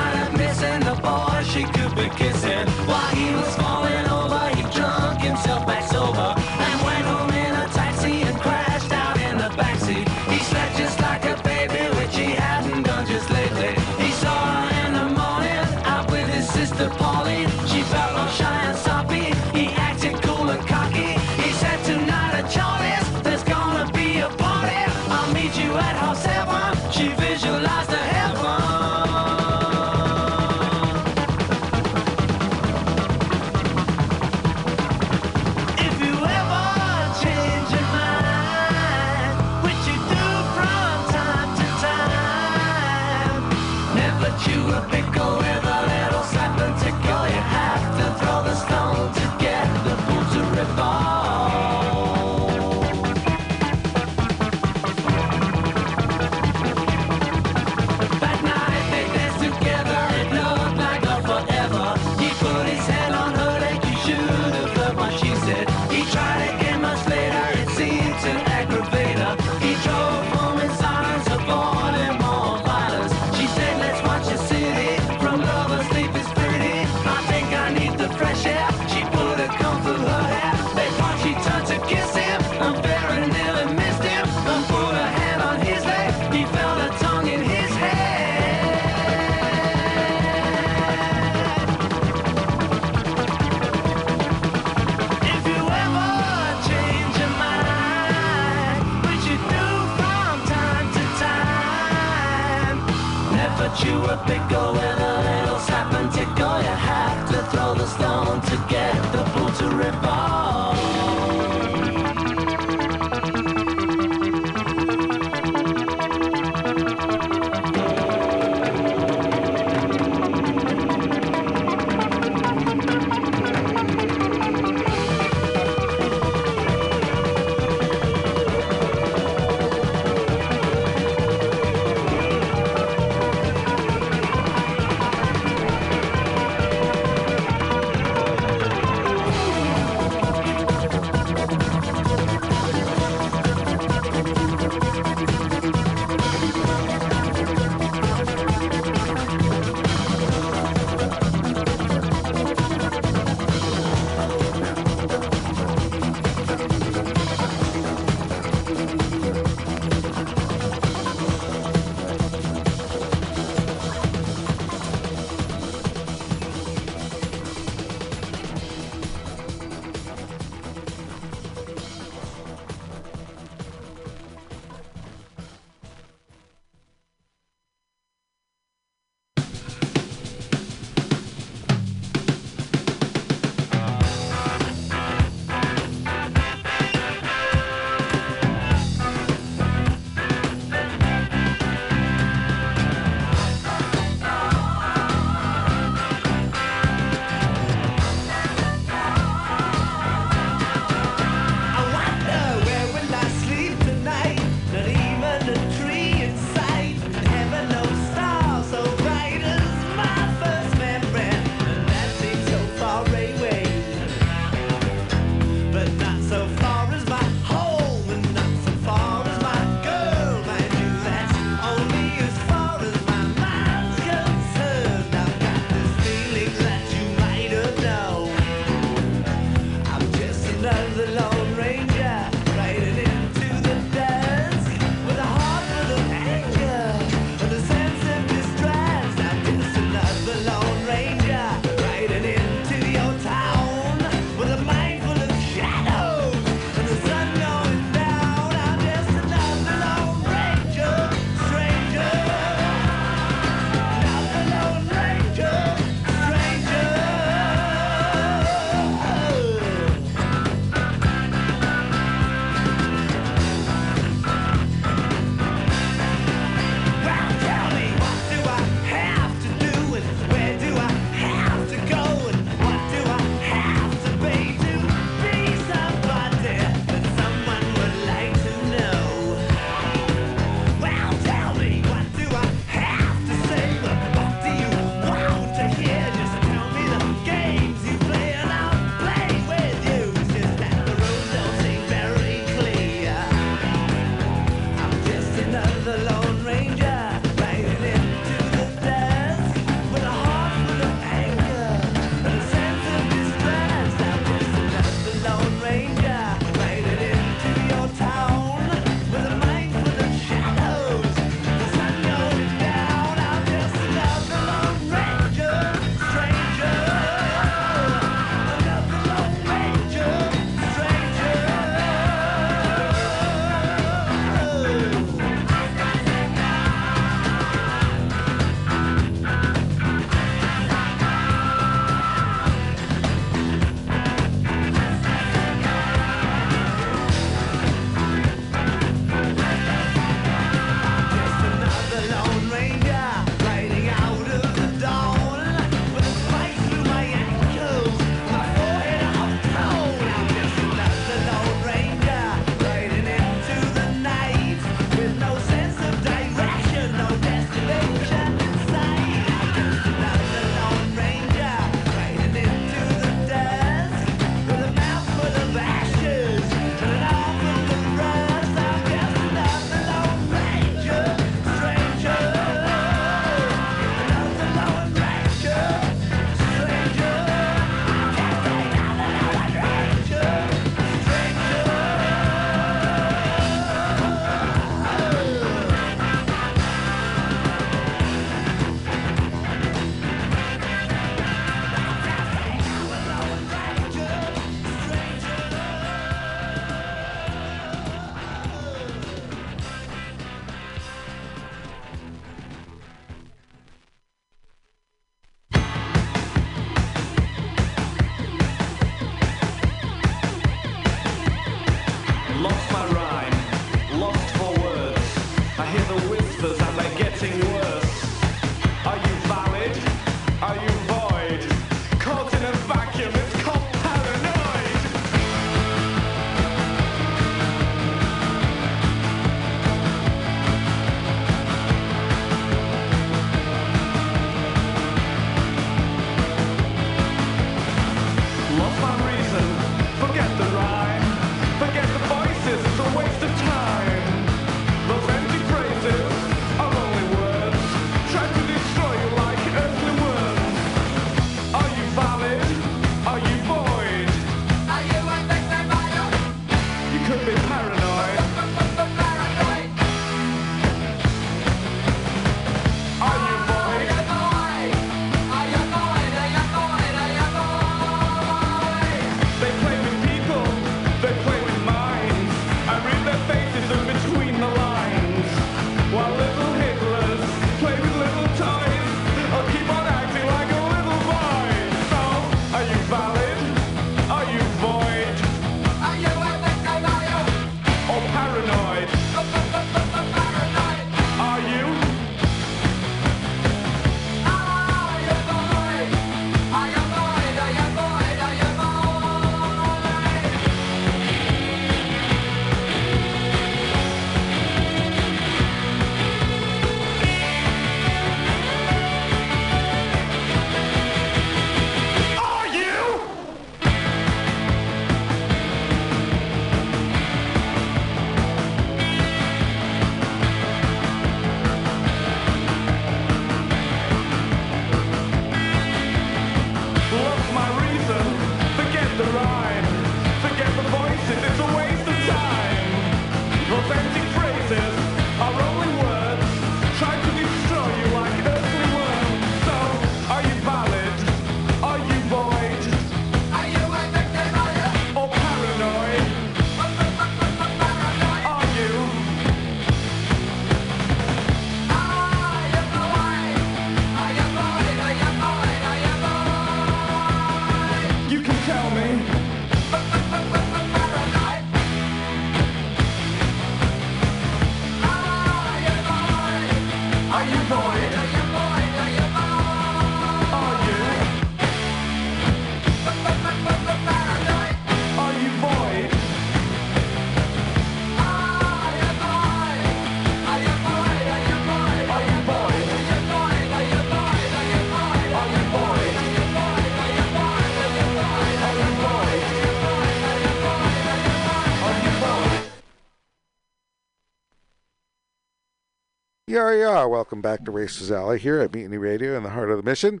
Yeah, 596.32 596.50
yeah. 596.54 596.84
Welcome 596.86 597.20
back 597.20 597.44
to 597.44 597.50
Racers 597.50 597.90
Alley 597.90 598.18
here 598.18 598.40
at 598.40 598.54
Mutiny 598.54 598.78
Radio 598.78 599.18
in 599.18 599.22
the 599.22 599.28
heart 599.28 599.50
of 599.50 599.58
the 599.58 599.62
mission. 599.62 600.00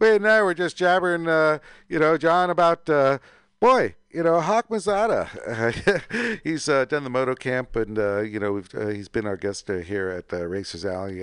Wade 0.00 0.16
and 0.16 0.26
I 0.26 0.42
were 0.42 0.52
just 0.52 0.76
jabbering, 0.76 1.28
uh, 1.28 1.60
you 1.88 2.00
know, 2.00 2.18
John 2.18 2.50
about, 2.50 2.90
uh, 2.90 3.18
boy, 3.60 3.94
you 4.10 4.24
know, 4.24 4.40
Hawk 4.40 4.70
Mazada. 4.70 6.40
he's 6.42 6.68
uh, 6.68 6.84
done 6.86 7.04
the 7.04 7.10
moto 7.10 7.36
camp, 7.36 7.76
and 7.76 7.96
uh, 7.96 8.22
you 8.22 8.40
know, 8.40 8.54
we've, 8.54 8.74
uh, 8.74 8.88
he's 8.88 9.06
been 9.06 9.24
our 9.24 9.36
guest 9.36 9.70
uh, 9.70 9.74
here 9.74 10.08
at 10.08 10.32
Racers 10.32 10.84
Alley 10.84 11.22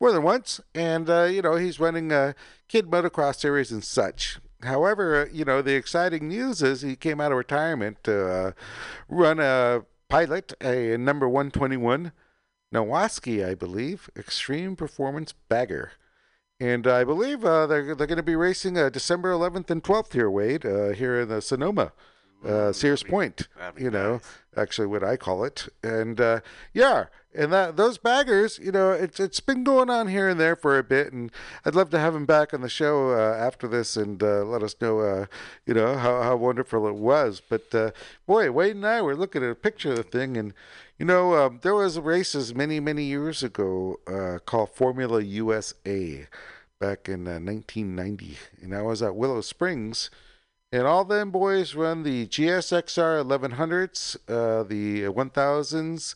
more 0.00 0.10
than 0.10 0.24
once, 0.24 0.60
and 0.74 1.06
you 1.32 1.40
know, 1.40 1.54
he's 1.54 1.78
running 1.78 2.10
uh, 2.10 2.32
kid 2.66 2.86
motocross 2.86 3.38
series 3.38 3.70
and 3.70 3.84
such. 3.84 4.40
However, 4.64 5.30
you 5.32 5.44
know, 5.44 5.62
the 5.62 5.76
exciting 5.76 6.26
news 6.26 6.60
is 6.60 6.82
he 6.82 6.96
came 6.96 7.20
out 7.20 7.30
of 7.30 7.38
retirement 7.38 8.02
to 8.02 8.52
run 9.08 9.38
a 9.38 9.84
pilot, 10.08 10.54
a 10.60 10.96
number 10.96 11.28
121 11.28 12.10
Nowaski, 12.72 13.46
I 13.46 13.54
believe, 13.54 14.10
Extreme 14.16 14.76
Performance 14.76 15.34
Bagger. 15.48 15.92
And 16.60 16.86
I 16.86 17.04
believe 17.04 17.44
uh, 17.44 17.66
they're, 17.66 17.94
they're 17.94 18.06
going 18.06 18.16
to 18.16 18.22
be 18.22 18.36
racing 18.36 18.76
uh, 18.76 18.90
December 18.90 19.32
11th 19.32 19.70
and 19.70 19.82
12th 19.82 20.12
here, 20.12 20.30
Wade, 20.30 20.66
uh, 20.66 20.90
here 20.90 21.20
in 21.20 21.28
the 21.28 21.40
Sonoma, 21.40 21.92
uh, 22.44 22.72
Sears 22.72 23.02
Point, 23.02 23.48
that'd 23.58 23.76
be 23.76 23.84
you 23.84 23.90
know, 23.90 24.20
actually 24.56 24.86
what 24.86 25.02
I 25.02 25.16
call 25.16 25.44
it. 25.44 25.68
And 25.82 26.20
uh, 26.20 26.40
yeah, 26.72 27.06
and 27.34 27.52
that 27.52 27.76
those 27.76 27.98
baggers, 27.98 28.58
you 28.58 28.72
know, 28.72 28.92
it's 28.92 29.20
it's 29.20 29.40
been 29.40 29.62
going 29.62 29.90
on 29.90 30.08
here 30.08 30.28
and 30.28 30.40
there 30.40 30.56
for 30.56 30.78
a 30.78 30.82
bit, 30.82 31.12
and 31.12 31.30
I'd 31.64 31.74
love 31.74 31.90
to 31.90 31.98
have 31.98 32.14
him 32.14 32.26
back 32.26 32.52
on 32.52 32.60
the 32.60 32.68
show 32.68 33.10
uh, 33.10 33.36
after 33.36 33.68
this 33.68 33.96
and 33.96 34.22
uh, 34.22 34.44
let 34.44 34.62
us 34.62 34.74
know, 34.80 35.00
uh, 35.00 35.26
you 35.66 35.74
know, 35.74 35.96
how, 35.96 36.22
how 36.22 36.36
wonderful 36.36 36.86
it 36.88 36.94
was. 36.94 37.40
But 37.46 37.74
uh, 37.74 37.90
boy, 38.26 38.50
Wade 38.50 38.76
and 38.76 38.86
I 38.86 39.02
were 39.02 39.16
looking 39.16 39.44
at 39.44 39.50
a 39.50 39.54
picture 39.54 39.90
of 39.90 39.96
the 39.96 40.02
thing, 40.02 40.36
and 40.36 40.54
you 41.00 41.06
know, 41.06 41.34
um, 41.34 41.60
there 41.62 41.74
was 41.74 41.98
races 41.98 42.54
many 42.54 42.78
many 42.78 43.04
years 43.04 43.42
ago 43.42 43.98
uh, 44.06 44.38
called 44.44 44.68
Formula 44.68 45.22
USA 45.22 46.26
back 46.78 47.08
in 47.08 47.26
uh, 47.26 47.40
1990, 47.40 48.36
and 48.60 48.74
I 48.74 48.82
was 48.82 49.00
at 49.00 49.16
Willow 49.16 49.40
Springs. 49.40 50.10
And 50.70 50.82
all 50.82 51.06
them 51.06 51.30
boys 51.30 51.74
run 51.74 52.02
the 52.02 52.26
GSXR 52.26 53.24
1100s, 53.24 54.16
uh, 54.28 54.62
the 54.62 55.04
1000s, 55.04 56.14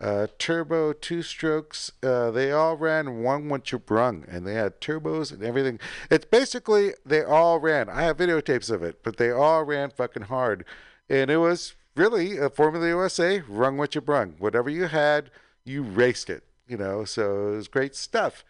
uh, 0.00 0.26
turbo 0.36 0.92
two 0.92 1.22
strokes. 1.22 1.92
Uh, 2.02 2.32
they 2.32 2.50
all 2.50 2.76
ran 2.76 3.22
one 3.22 3.48
what 3.48 3.70
you 3.70 3.78
brung, 3.78 4.24
and 4.28 4.44
they 4.44 4.54
had 4.54 4.80
turbos 4.80 5.32
and 5.32 5.44
everything. 5.44 5.78
It's 6.10 6.26
basically 6.26 6.94
they 7.06 7.22
all 7.22 7.60
ran. 7.60 7.88
I 7.88 8.02
have 8.02 8.16
videotapes 8.16 8.68
of 8.68 8.82
it, 8.82 9.04
but 9.04 9.16
they 9.16 9.30
all 9.30 9.62
ran 9.62 9.90
fucking 9.90 10.24
hard, 10.24 10.64
and 11.08 11.30
it 11.30 11.36
was 11.36 11.76
really 11.96 12.38
a 12.38 12.50
Formula 12.50 12.86
USA 12.88 13.40
rung 13.48 13.76
what 13.76 13.94
you 13.94 14.00
brung. 14.00 14.34
Whatever 14.38 14.70
you 14.70 14.86
had, 14.86 15.30
you 15.64 15.82
raced 15.82 16.30
it. 16.30 16.44
You 16.66 16.76
know, 16.78 17.04
so 17.04 17.48
it 17.52 17.56
was 17.56 17.68
great 17.68 17.94
stuff. 17.94 18.42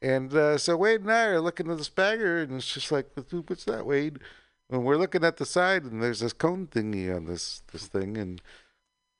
And 0.00 0.32
uh, 0.32 0.56
so 0.58 0.76
Wade 0.76 1.02
and 1.02 1.12
I 1.12 1.24
are 1.26 1.40
looking 1.40 1.70
at 1.70 1.76
this 1.76 1.88
bagger, 1.90 2.38
and 2.42 2.52
it's 2.54 2.72
just 2.72 2.90
like, 2.90 3.08
what's 3.46 3.64
that, 3.64 3.84
Wade? 3.84 4.20
And 4.70 4.84
we're 4.84 4.96
looking 4.96 5.24
at 5.24 5.36
the 5.38 5.44
side, 5.44 5.82
and 5.84 6.02
there's 6.02 6.20
this 6.20 6.32
cone 6.32 6.66
thingy 6.66 7.14
on 7.14 7.24
this 7.26 7.62
this 7.72 7.86
thing, 7.88 8.16
and 8.16 8.40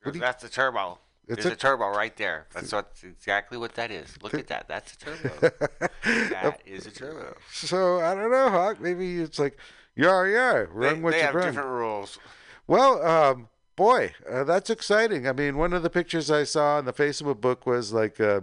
What 0.03 0.15
you- 0.15 0.21
That's 0.21 0.43
the 0.43 0.49
turbo. 0.49 0.99
It's 1.27 1.43
There's 1.43 1.53
a- 1.53 1.53
a, 1.53 1.57
turbo 1.57 1.89
right 1.89 2.17
there. 2.17 2.47
That's 2.55 2.73
what 2.73 2.93
exactly 3.03 3.59
what 3.59 3.75
that 3.75 3.91
is. 3.91 4.17
Look 4.23 4.33
at 4.35 4.47
that. 4.47 4.67
That's 4.69 4.95
a 4.95 4.99
turbo. 4.99 5.51
that 6.31 6.63
is 6.65 6.87
a 6.87 6.91
turbo. 6.91 7.37
so 7.53 8.01
I 8.01 8.15
don't 8.15 8.31
know, 8.31 8.49
Hawk. 8.49 8.81
Maybe 8.81 9.21
it's 9.21 9.39
like, 9.39 9.59
yeah, 9.95 10.25
yeah, 10.25 10.53
They, 10.61 10.67
run 10.71 10.71
what 10.71 10.81
you 10.95 11.01
brung. 11.03 11.11
they 11.11 11.19
you 11.19 11.23
have 11.25 11.35
run. 11.35 11.47
different 11.49 11.69
rules. 11.69 12.19
Well, 12.67 13.03
um, 13.07 13.49
boy, 13.79 14.13
uh, 14.29 14.43
that's 14.45 14.69
exciting. 14.69 15.27
I 15.29 15.33
mean, 15.33 15.57
one 15.57 15.73
of 15.73 15.83
the 15.83 15.89
pictures 15.89 16.31
I 16.31 16.43
saw 16.45 16.77
on 16.79 16.85
the 16.85 16.93
Facebook 16.93 17.41
book 17.41 17.65
was 17.65 17.93
like 17.93 18.21
uh, 18.21 18.41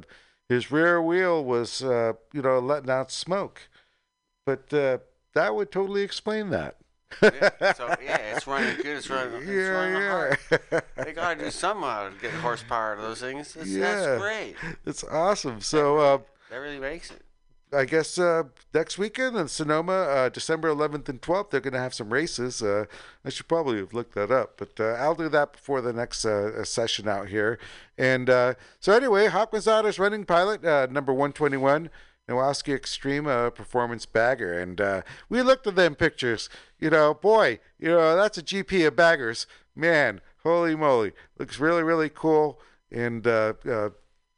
his 0.49 0.71
rear 0.71 1.01
wheel 1.01 1.43
was, 1.43 1.83
uh, 1.83 2.13
you 2.33 2.41
know, 2.41 2.57
letting 2.59 2.89
out 2.89 3.11
smoke, 3.11 3.67
but 4.45 4.73
uh, 4.73 4.99
that 5.33 5.53
would 5.53 5.71
totally 5.71 6.01
explain 6.03 6.49
that. 6.51 6.77
Yeah, 7.21 7.73
so 7.73 7.87
yeah, 8.03 8.17
it's 8.17 8.47
running 8.47 8.77
good. 8.77 8.85
It's 8.97 9.09
running. 9.09 9.41
It's 9.47 9.69
running 9.69 10.01
hard. 10.01 10.37
yeah, 10.51 10.79
They 11.03 11.11
gotta 11.13 11.39
do 11.39 11.51
uh, 11.67 12.09
to 12.09 12.15
get 12.21 12.31
horsepower 12.31 12.93
out 12.93 12.97
of 12.99 13.03
those 13.03 13.19
things. 13.19 13.53
That's, 13.53 13.67
Yeah. 13.69 13.81
that's 13.95 14.21
great. 14.21 14.55
it's 14.85 15.03
awesome. 15.03 15.61
So. 15.61 15.97
Uh, 15.97 16.17
That 16.49 16.57
really 16.57 16.79
makes 16.79 17.11
it. 17.11 17.21
I 17.73 17.85
guess 17.85 18.17
uh, 18.17 18.43
next 18.73 18.97
weekend 18.97 19.35
in 19.35 19.47
Sonoma, 19.47 19.93
uh, 19.93 20.29
December 20.29 20.69
11th 20.69 21.09
and 21.09 21.21
12th, 21.21 21.49
they're 21.49 21.59
going 21.59 21.73
to 21.73 21.79
have 21.79 21.93
some 21.93 22.11
races. 22.13 22.61
Uh, 22.61 22.85
I 23.23 23.29
should 23.29 23.47
probably 23.47 23.77
have 23.77 23.93
looked 23.93 24.15
that 24.15 24.31
up, 24.31 24.55
but 24.57 24.79
uh, 24.79 24.93
I'll 24.93 25.15
do 25.15 25.29
that 25.29 25.53
before 25.53 25.81
the 25.81 25.91
next 25.91 26.25
uh, 26.25 26.63
session 26.63 27.07
out 27.07 27.27
here. 27.27 27.59
And 27.97 28.29
uh, 28.29 28.53
so, 28.79 28.93
anyway, 28.93 29.27
Hawk 29.27 29.51
Mazada's 29.51 29.99
running 29.99 30.25
pilot, 30.25 30.63
uh, 30.63 30.87
number 30.89 31.11
121, 31.11 31.89
Nowaski 32.29 32.73
Extreme 32.73 33.27
uh, 33.27 33.49
Performance 33.49 34.05
Bagger. 34.05 34.57
And 34.57 34.79
uh, 34.79 35.01
we 35.29 35.41
looked 35.41 35.67
at 35.67 35.75
them 35.75 35.95
pictures. 35.95 36.49
You 36.79 36.89
know, 36.89 37.13
boy, 37.13 37.59
you 37.79 37.89
know, 37.89 38.15
that's 38.15 38.37
a 38.37 38.43
GP 38.43 38.87
of 38.87 38.95
baggers. 38.95 39.47
Man, 39.75 40.21
holy 40.43 40.75
moly. 40.75 41.13
Looks 41.37 41.59
really, 41.59 41.83
really 41.83 42.09
cool. 42.09 42.59
And 42.91 43.25
uh, 43.27 43.53
uh, 43.69 43.89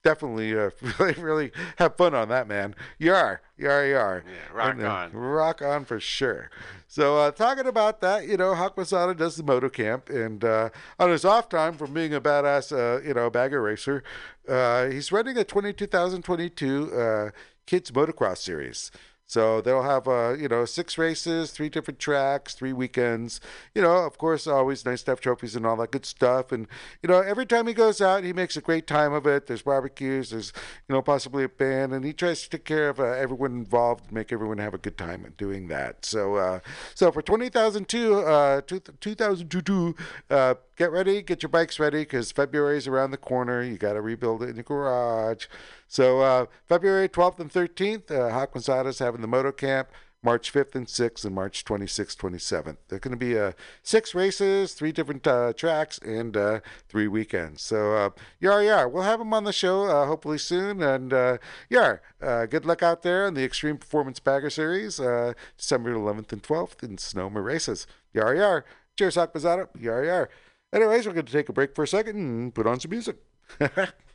definitely 0.07 0.57
uh, 0.57 0.69
really 0.99 1.13
really 1.21 1.51
have 1.77 1.95
fun 1.97 2.13
on 2.15 2.29
that 2.29 2.47
man. 2.47 2.75
Yar 2.97 3.41
yar 3.57 3.85
yar 3.85 4.23
Yeah, 4.25 4.57
rock 4.57 4.71
And, 4.75 4.84
uh, 4.84 4.89
on. 4.91 5.11
rock 5.13 5.61
on 5.61 5.84
for 5.85 5.99
sure. 5.99 6.49
So 6.88 7.17
uh, 7.17 7.31
talking 7.31 7.67
about 7.67 7.99
that 8.01 8.27
you 8.27 8.38
know 8.38 8.55
Hawk 8.55 8.77
Masada 8.77 9.13
does 9.13 9.35
the 9.35 9.43
moto 9.43 9.69
camp 9.69 10.09
and 10.09 10.43
uh, 10.43 10.69
on 10.97 11.09
his 11.09 11.25
off 11.25 11.49
time 11.49 11.73
from 11.77 11.93
being 11.93 12.13
a 12.13 12.21
badass 12.21 12.71
uh, 12.71 13.01
you 13.05 13.13
know 13.13 13.29
bagger 13.29 13.61
racer 13.61 14.01
uh, 14.47 14.85
he's 14.85 15.11
running 15.11 15.38
a 15.38 15.43
2022 15.43 16.93
uh, 16.93 17.29
kids 17.65 17.91
motocross 17.91 18.38
series 18.38 18.91
so 19.27 19.59
they'll 19.59 19.83
have, 19.83 20.07
uh, 20.07 20.35
you 20.39 20.47
know, 20.47 20.63
six 20.63 20.97
races, 20.97 21.51
three 21.51 21.67
different 21.67 21.99
tracks, 21.99 22.53
three 22.55 22.71
weekends. 22.71 23.41
You 23.75 23.81
know, 23.81 23.97
of 23.97 24.17
course, 24.17 24.47
always 24.47 24.85
nice 24.85 25.03
to 25.03 25.11
have 25.11 25.19
trophies 25.19 25.55
and 25.55 25.65
all 25.65 25.75
that 25.77 25.91
good 25.91 26.05
stuff. 26.05 26.53
And 26.53 26.65
you 27.03 27.09
know, 27.09 27.19
every 27.19 27.45
time 27.45 27.67
he 27.67 27.73
goes 27.73 27.99
out, 27.99 28.23
he 28.23 28.31
makes 28.31 28.55
a 28.55 28.61
great 28.61 28.87
time 28.87 29.11
of 29.11 29.27
it. 29.27 29.47
There's 29.47 29.63
barbecues, 29.63 30.29
there's 30.29 30.53
you 30.87 30.95
know 30.95 31.01
possibly 31.01 31.43
a 31.43 31.49
band, 31.49 31.93
and 31.93 32.05
he 32.05 32.13
tries 32.13 32.43
to 32.43 32.49
take 32.49 32.63
care 32.65 32.87
of 32.87 32.99
uh, 33.01 33.03
everyone 33.03 33.51
involved, 33.51 34.11
make 34.11 34.31
everyone 34.31 34.59
have 34.59 34.73
a 34.73 34.77
good 34.77 34.97
time 34.97 35.25
in 35.25 35.33
doing 35.33 35.67
that. 35.67 36.05
So, 36.05 36.35
uh, 36.35 36.59
so 36.95 37.11
for 37.11 37.21
2002, 37.21 38.21
uh, 38.21 38.61
two- 38.61 38.79
2022, 38.79 39.95
uh, 40.29 40.55
get 40.77 40.91
ready, 40.91 41.21
get 41.21 41.43
your 41.43 41.49
bikes 41.49 41.79
ready, 41.79 42.01
because 42.01 42.31
February's 42.31 42.87
around 42.87 43.11
the 43.11 43.17
corner. 43.17 43.61
You 43.61 43.77
got 43.77 43.93
to 43.93 44.01
rebuild 44.01 44.43
it 44.43 44.49
in 44.49 44.55
your 44.55 44.63
garage. 44.63 45.47
So 45.87 46.21
uh, 46.21 46.45
February 46.67 47.09
12th 47.09 47.39
and 47.39 47.51
13th, 47.51 48.11
uh, 48.11 48.47
Mazada's 48.47 48.99
having 48.99 49.21
the 49.21 49.27
moto 49.27 49.51
camp. 49.51 49.89
March 50.23 50.51
5th 50.51 50.73
and 50.73 50.87
6th, 50.87 51.23
and 51.25 51.35
March 51.35 51.63
26th, 51.63 52.17
27th. 52.17 52.77
There 52.87 52.97
are 52.97 52.99
going 52.99 53.11
to 53.11 53.17
be 53.17 53.37
uh, 53.37 53.51
six 53.83 54.15
races, 54.15 54.73
three 54.73 54.91
different 54.91 55.25
uh, 55.27 55.53
tracks, 55.53 55.99
and 55.99 56.35
uh, 56.35 56.59
three 56.89 57.07
weekends. 57.07 57.61
So, 57.61 57.93
uh, 57.93 58.09
Yar 58.39 58.63
Yar, 58.63 58.89
we'll 58.89 59.03
have 59.03 59.21
him 59.21 59.33
on 59.33 59.43
the 59.43 59.53
show 59.53 59.83
uh, 59.83 60.07
hopefully 60.07 60.39
soon. 60.39 60.81
And 60.81 61.13
uh, 61.13 61.37
Yar, 61.69 62.01
uh, 62.21 62.47
good 62.47 62.65
luck 62.65 62.81
out 62.81 63.03
there 63.03 63.27
in 63.27 63.35
the 63.35 63.43
Extreme 63.43 63.77
Performance 63.77 64.19
Bagger 64.19 64.49
Series, 64.49 64.99
uh, 64.99 65.33
December 65.55 65.93
11th 65.93 66.33
and 66.33 66.43
12th 66.43 66.83
in 66.83 66.97
Sonoma 66.97 67.41
Races. 67.41 67.85
Yar 68.11 68.35
Yar. 68.35 68.65
Cheers, 68.97 69.15
Hawk 69.15 69.33
Mazada. 69.33 69.67
Yar 69.79 70.03
Yar. 70.03 70.29
Anyways, 70.73 71.07
we're 71.07 71.14
going 71.14 71.26
to 71.26 71.31
take 71.31 71.49
a 71.49 71.53
break 71.53 71.76
for 71.76 71.84
a 71.84 71.88
second 71.88 72.18
and 72.18 72.53
put 72.53 72.68
on 72.68 72.80
some 72.80 72.91
music. 72.91 73.18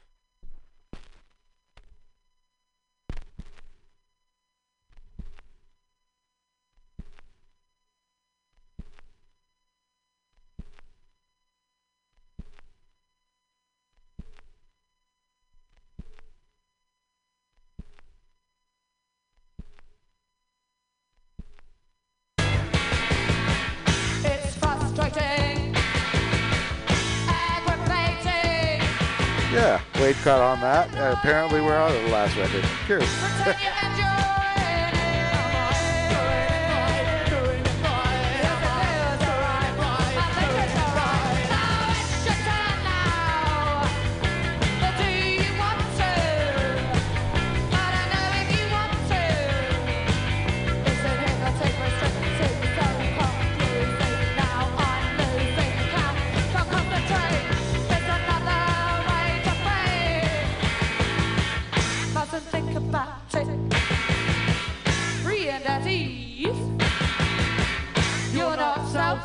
yeah, 29.63 29.81
Wade 30.01 30.17
caught 30.25 30.41
on 30.41 30.61
that. 30.61 30.93
Uh, 30.97 31.15
apparently, 31.17 31.61
we're 31.61 31.77
out 31.77 31.95
of 31.95 32.03
the 32.03 32.09
last 32.09 32.37
record. 32.37 32.65
Cheers. 32.87 34.42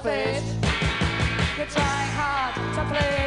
You're 0.08 1.66
trying 1.66 2.12
hard 2.16 2.56
to 2.76 2.96
please 2.96 3.27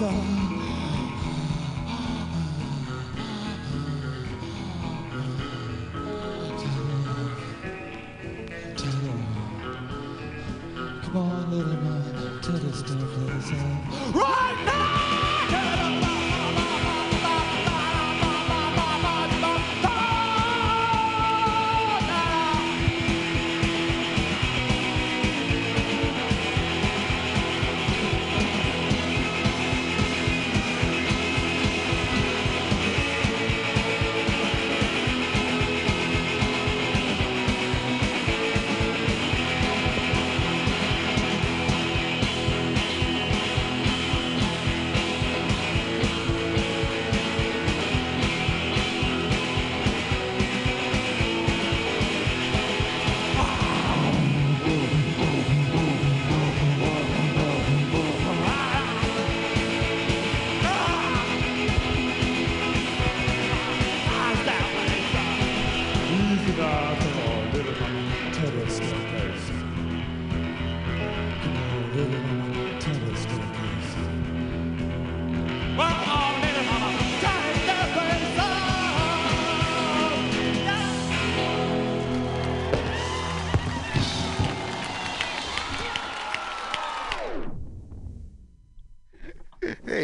damn 0.00 0.39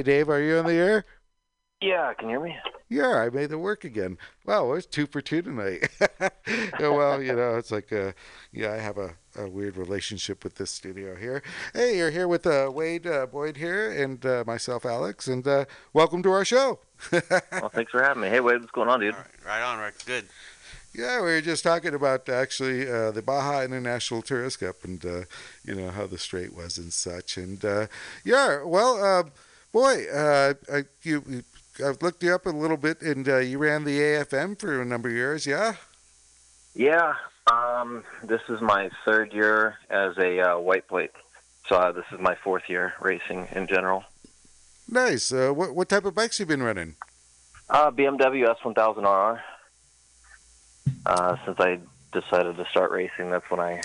Dave, 0.06 0.28
are 0.28 0.40
you 0.40 0.58
on 0.58 0.66
the 0.66 0.74
air? 0.74 1.04
Yeah, 1.80 2.14
can 2.14 2.28
you 2.28 2.38
hear 2.38 2.44
me? 2.44 2.56
Yeah, 2.88 3.22
I 3.22 3.28
made 3.28 3.50
it 3.50 3.56
work 3.56 3.82
again. 3.82 4.18
Wow, 4.44 4.74
it's 4.74 4.86
two 4.86 5.08
for 5.08 5.20
two 5.20 5.42
tonight. 5.42 5.88
well, 6.78 7.20
you 7.20 7.34
know, 7.34 7.56
it's 7.56 7.72
like, 7.72 7.92
uh, 7.92 8.12
yeah, 8.52 8.72
I 8.72 8.76
have 8.76 8.98
a, 8.98 9.14
a 9.36 9.48
weird 9.48 9.76
relationship 9.76 10.44
with 10.44 10.54
this 10.54 10.70
studio 10.70 11.16
here. 11.16 11.42
Hey, 11.74 11.98
you're 11.98 12.12
here 12.12 12.28
with 12.28 12.46
uh, 12.46 12.70
Wade 12.72 13.08
uh, 13.08 13.26
Boyd 13.26 13.56
here 13.56 13.90
and 13.90 14.24
uh, 14.24 14.44
myself, 14.46 14.86
Alex, 14.86 15.26
and 15.26 15.44
uh, 15.44 15.64
welcome 15.92 16.22
to 16.22 16.30
our 16.30 16.44
show. 16.44 16.78
Well, 17.10 17.68
thanks 17.74 17.90
for 17.90 18.00
having 18.00 18.22
me. 18.22 18.28
Hey, 18.28 18.38
Wade, 18.38 18.60
what's 18.60 18.70
going 18.70 18.88
on, 18.88 19.00
dude? 19.00 19.12
All 19.12 19.18
right, 19.20 19.60
right 19.60 19.62
on, 19.62 19.80
Rick. 19.80 20.04
Good. 20.06 20.26
Yeah, 20.94 21.16
we 21.16 21.26
were 21.26 21.40
just 21.40 21.64
talking 21.64 21.94
about 21.94 22.28
actually 22.28 22.88
uh, 22.88 23.10
the 23.10 23.22
Baja 23.22 23.62
International 23.62 24.22
Tourist 24.22 24.60
Cup 24.60 24.84
and 24.84 25.04
uh, 25.04 25.22
you 25.64 25.74
know 25.74 25.90
how 25.90 26.06
the 26.06 26.16
straight 26.16 26.54
was 26.54 26.78
and 26.78 26.90
such. 26.90 27.36
And 27.36 27.62
uh, 27.64 27.88
yeah, 28.24 28.62
well, 28.64 29.04
uh, 29.04 29.24
boy, 29.76 30.06
uh, 30.10 30.54
I, 30.72 30.84
you, 31.02 31.44
I've 31.84 32.00
looked 32.00 32.22
you 32.22 32.34
up 32.34 32.46
a 32.46 32.48
little 32.48 32.78
bit, 32.78 33.02
and 33.02 33.28
uh, 33.28 33.36
you 33.40 33.58
ran 33.58 33.84
the 33.84 33.98
AFM 33.98 34.58
for 34.58 34.80
a 34.80 34.86
number 34.86 35.10
of 35.10 35.14
years. 35.14 35.46
Yeah. 35.46 35.74
Yeah, 36.74 37.12
um, 37.52 38.02
this 38.22 38.40
is 38.48 38.62
my 38.62 38.88
third 39.04 39.34
year 39.34 39.76
as 39.90 40.16
a 40.16 40.40
uh, 40.40 40.58
white 40.58 40.88
plate. 40.88 41.10
So 41.68 41.76
uh, 41.76 41.92
this 41.92 42.06
is 42.10 42.18
my 42.18 42.36
fourth 42.36 42.70
year 42.70 42.94
racing 43.02 43.48
in 43.52 43.66
general. 43.66 44.04
Nice. 44.88 45.30
Uh, 45.30 45.50
what 45.50 45.74
what 45.74 45.90
type 45.90 46.06
of 46.06 46.14
bikes 46.14 46.40
you 46.40 46.46
been 46.46 46.62
running? 46.62 46.94
Uh, 47.68 47.90
BMW 47.90 48.48
S1000RR. 48.56 49.40
Uh, 51.04 51.36
since 51.44 51.60
I 51.60 51.80
decided 52.12 52.56
to 52.56 52.64
start 52.70 52.92
racing, 52.92 53.30
that's 53.30 53.50
when 53.50 53.60
I 53.60 53.82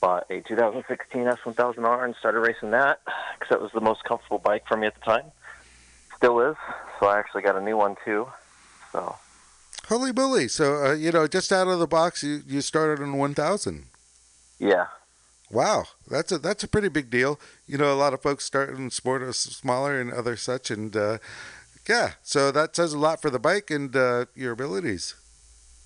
bought 0.00 0.26
a 0.30 0.40
2016 0.40 1.24
S1000R 1.24 2.04
and 2.04 2.14
started 2.16 2.40
racing 2.40 2.70
that 2.72 3.00
because 3.38 3.50
that 3.50 3.60
was 3.60 3.72
the 3.72 3.80
most 3.80 4.04
comfortable 4.04 4.38
bike 4.38 4.64
for 4.66 4.76
me 4.76 4.86
at 4.86 4.94
the 4.94 5.00
time. 5.00 5.24
Still 6.16 6.40
is. 6.40 6.56
So 6.98 7.06
I 7.06 7.18
actually 7.18 7.42
got 7.42 7.56
a 7.56 7.60
new 7.60 7.76
one 7.76 7.96
too. 8.04 8.26
So 8.92 9.16
Holy 9.88 10.12
moly! 10.12 10.48
So 10.48 10.84
uh, 10.86 10.92
you 10.94 11.12
know, 11.12 11.26
just 11.28 11.52
out 11.52 11.68
of 11.68 11.78
the 11.78 11.86
box, 11.86 12.22
you, 12.22 12.42
you 12.46 12.60
started 12.60 13.02
on 13.02 13.16
one 13.18 13.34
thousand. 13.34 13.86
yeah, 14.58 14.86
Wow, 15.50 15.84
that's 16.08 16.32
a 16.32 16.38
that's 16.38 16.64
a 16.64 16.68
pretty 16.68 16.88
big 16.88 17.08
deal. 17.08 17.38
You 17.66 17.78
know, 17.78 17.92
a 17.92 17.94
lot 17.94 18.12
of 18.12 18.20
folks 18.22 18.44
start 18.44 18.70
in 18.70 18.90
sport 18.90 19.22
are 19.22 19.28
s- 19.28 19.38
smaller 19.38 20.00
and 20.00 20.12
other 20.12 20.36
such, 20.36 20.70
and 20.72 20.96
uh, 20.96 21.18
yeah, 21.88 22.12
so 22.22 22.50
that 22.50 22.74
says 22.74 22.92
a 22.92 22.98
lot 22.98 23.22
for 23.22 23.30
the 23.30 23.38
bike 23.38 23.70
and 23.70 23.94
uh, 23.94 24.24
your 24.34 24.52
abilities. 24.52 25.14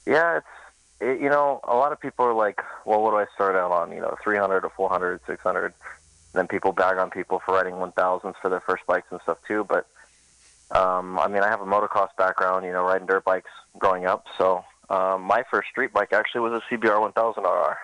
Yeah, 0.07 0.39
it's 0.39 0.47
it, 1.01 1.21
you 1.21 1.29
know 1.29 1.61
a 1.65 1.75
lot 1.75 1.93
of 1.93 2.01
people 2.01 2.25
are 2.25 2.35
like, 2.35 2.61
well, 2.85 3.03
what 3.03 3.11
do 3.11 3.17
I 3.17 3.27
start 3.35 3.57
out 3.57 3.73
on? 3.73 3.93
You 3.93 4.01
know, 4.01 4.17
300 4.23 4.65
or 4.65 4.71
400, 4.71 5.21
600. 5.27 5.73
Then 6.33 6.47
people 6.47 6.73
bag 6.73 6.97
on 6.99 7.11
people 7.11 7.41
for 7.45 7.55
riding 7.55 7.75
1000s 7.75 8.35
for 8.41 8.49
their 8.49 8.61
first 8.61 8.87
bikes 8.87 9.09
and 9.11 9.21
stuff 9.23 9.39
too. 9.49 9.65
But 9.69 9.87
um, 10.71 11.19
I 11.19 11.27
mean, 11.27 11.43
I 11.43 11.49
have 11.49 11.61
a 11.61 11.65
motocross 11.67 12.11
background, 12.17 12.65
you 12.65 12.73
know, 12.73 12.83
riding 12.85 13.07
dirt 13.07 13.25
bikes 13.25 13.51
growing 13.79 14.07
up. 14.07 14.27
So 14.39 14.65
um, 14.89 15.23
my 15.23 15.43
first 15.51 15.69
street 15.71 15.93
bike 15.93 16.13
actually 16.13 16.43
was 16.43 16.53
a 16.63 16.75
CBR 16.75 17.01
1000 17.01 17.43
RR. 17.43 17.77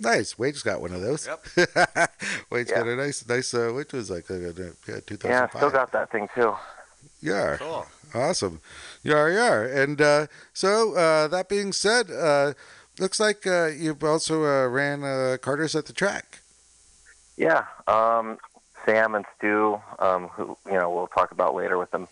Nice. 0.00 0.36
Wade's 0.36 0.62
got 0.64 0.80
one 0.80 0.92
of 0.92 1.00
those. 1.02 1.28
Yep. 1.28 1.46
Wade's 2.50 2.70
Yeah. 2.70 2.78
got 2.78 2.88
a 2.88 2.96
nice, 2.96 3.26
nice. 3.28 3.54
Uh, 3.54 3.70
which 3.72 3.92
was 3.92 4.10
like 4.10 4.28
a, 4.28 4.34
a, 4.34 4.52
yeah, 4.88 5.00
2005. 5.06 5.30
Yeah, 5.30 5.44
I 5.44 5.56
still 5.56 5.70
got 5.70 5.92
that 5.92 6.10
thing 6.10 6.28
too. 6.34 6.52
Yeah, 7.20 7.56
Cool. 7.58 7.86
Awesome. 8.14 8.60
Yeah, 9.02 9.28
yeah. 9.28 9.82
And 9.82 10.00
uh, 10.00 10.26
so 10.52 10.94
uh, 10.94 11.28
that 11.28 11.48
being 11.48 11.72
said, 11.72 12.10
uh, 12.10 12.54
looks 12.98 13.20
like 13.20 13.46
uh, 13.46 13.66
you've 13.66 14.02
also 14.02 14.44
uh, 14.44 14.68
ran 14.68 15.02
uh, 15.02 15.36
Carter's 15.40 15.74
at 15.74 15.86
the 15.86 15.92
track. 15.92 16.40
Yeah, 17.36 17.64
um, 17.88 18.38
Sam 18.86 19.14
and 19.14 19.24
Stu, 19.36 19.80
um, 19.98 20.28
who 20.28 20.56
you 20.66 20.74
know 20.74 20.90
we'll 20.90 21.08
talk 21.08 21.32
about 21.32 21.54
later 21.54 21.78
with 21.78 21.90
them, 21.90 22.06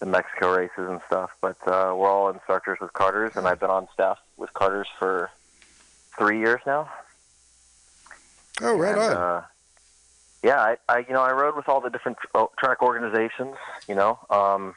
the 0.00 0.06
Mexico 0.06 0.56
races 0.56 0.88
and 0.88 1.00
stuff. 1.06 1.30
But 1.40 1.56
uh, 1.66 1.94
we're 1.96 2.10
all 2.10 2.28
instructors 2.30 2.78
with 2.80 2.92
Carter's, 2.92 3.36
and 3.36 3.46
I've 3.46 3.60
been 3.60 3.70
on 3.70 3.86
staff 3.94 4.18
with 4.36 4.52
Carter's 4.54 4.88
for 4.98 5.30
three 6.18 6.38
years 6.40 6.60
now. 6.66 6.90
Oh, 8.60 8.76
right 8.76 8.96
And, 8.96 9.00
on. 9.00 9.12
Uh, 9.12 9.42
yeah, 10.42 10.60
I, 10.60 10.76
I 10.88 10.98
you 10.98 11.12
know 11.12 11.22
I 11.22 11.32
rode 11.32 11.56
with 11.56 11.68
all 11.68 11.80
the 11.80 11.90
different 11.90 12.18
tr- 12.18 12.44
track 12.58 12.82
organizations, 12.82 13.56
you 13.88 13.94
know, 13.94 14.18
um, 14.30 14.74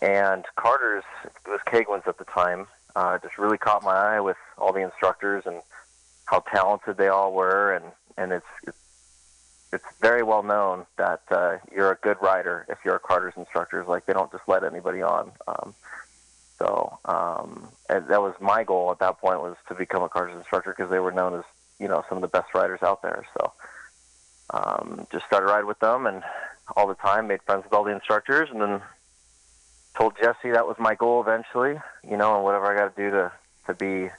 and 0.00 0.44
Carter's 0.56 1.04
was 1.46 1.60
Keigwin's 1.66 2.06
at 2.06 2.18
the 2.18 2.24
time. 2.24 2.66
Uh, 2.96 3.18
just 3.18 3.38
really 3.38 3.58
caught 3.58 3.82
my 3.82 3.94
eye 3.94 4.20
with 4.20 4.36
all 4.56 4.72
the 4.72 4.80
instructors 4.80 5.44
and 5.46 5.62
how 6.26 6.40
talented 6.40 6.96
they 6.96 7.08
all 7.08 7.32
were, 7.32 7.72
and 7.74 7.84
and 8.16 8.32
it's 8.32 8.46
it's, 8.66 8.78
it's 9.72 9.84
very 10.00 10.22
well 10.22 10.42
known 10.42 10.86
that 10.96 11.22
uh, 11.30 11.58
you're 11.72 11.92
a 11.92 11.96
good 11.96 12.16
rider 12.20 12.66
if 12.68 12.78
you're 12.84 12.96
a 12.96 13.00
Carter's 13.00 13.34
instructor. 13.36 13.84
Like 13.84 14.06
they 14.06 14.12
don't 14.12 14.30
just 14.30 14.44
let 14.46 14.64
anybody 14.64 15.02
on. 15.02 15.32
Um, 15.46 15.74
so 16.58 16.98
um, 17.04 17.68
and 17.88 18.06
that 18.08 18.20
was 18.20 18.34
my 18.40 18.64
goal 18.64 18.90
at 18.90 18.98
that 18.98 19.18
point 19.18 19.40
was 19.40 19.56
to 19.68 19.74
become 19.74 20.02
a 20.02 20.08
Carter's 20.08 20.36
instructor 20.36 20.74
because 20.76 20.90
they 20.90 20.98
were 20.98 21.12
known 21.12 21.34
as 21.34 21.44
you 21.78 21.88
know 21.88 22.04
some 22.08 22.18
of 22.18 22.22
the 22.22 22.28
best 22.28 22.54
riders 22.54 22.82
out 22.82 23.02
there. 23.02 23.24
So 23.38 23.52
um, 24.50 25.06
just 25.12 25.26
started 25.26 25.46
riding 25.46 25.68
with 25.68 25.78
them 25.80 26.06
and 26.06 26.22
all 26.76 26.86
the 26.86 26.94
time 26.94 27.28
made 27.28 27.42
friends 27.42 27.64
with 27.64 27.72
all 27.72 27.84
the 27.84 27.94
instructors 27.94 28.48
and 28.50 28.60
then 28.60 28.80
told 29.98 30.14
Jesse 30.22 30.52
that 30.52 30.66
was 30.66 30.76
my 30.78 30.94
goal 30.94 31.20
eventually. 31.20 31.80
You 32.08 32.16
know, 32.16 32.36
and 32.36 32.44
whatever 32.44 32.72
I 32.72 32.76
got 32.76 32.96
to 32.96 33.02
do 33.02 33.10
to 33.10 33.32
to 33.66 33.74
be 33.74 34.10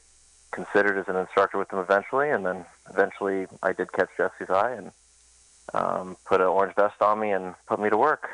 considered 0.52 0.98
as 0.98 1.08
an 1.08 1.16
instructor 1.16 1.58
with 1.58 1.70
them 1.70 1.80
eventually. 1.80 2.30
And 2.30 2.46
then 2.46 2.66
eventually 2.90 3.48
I 3.64 3.74
did 3.74 3.92
catch 3.94 4.10
Jesse's 4.18 4.50
eye 4.50 4.74
and 4.74 4.92
um, 5.74 6.18
put 6.26 6.42
an 6.42 6.48
orange 6.48 6.76
vest 6.76 7.02
on 7.02 7.20
me 7.20 7.32
and 7.32 7.56
put 7.68 7.80
me 7.80 7.90
to 7.90 7.98
work. 7.98 8.30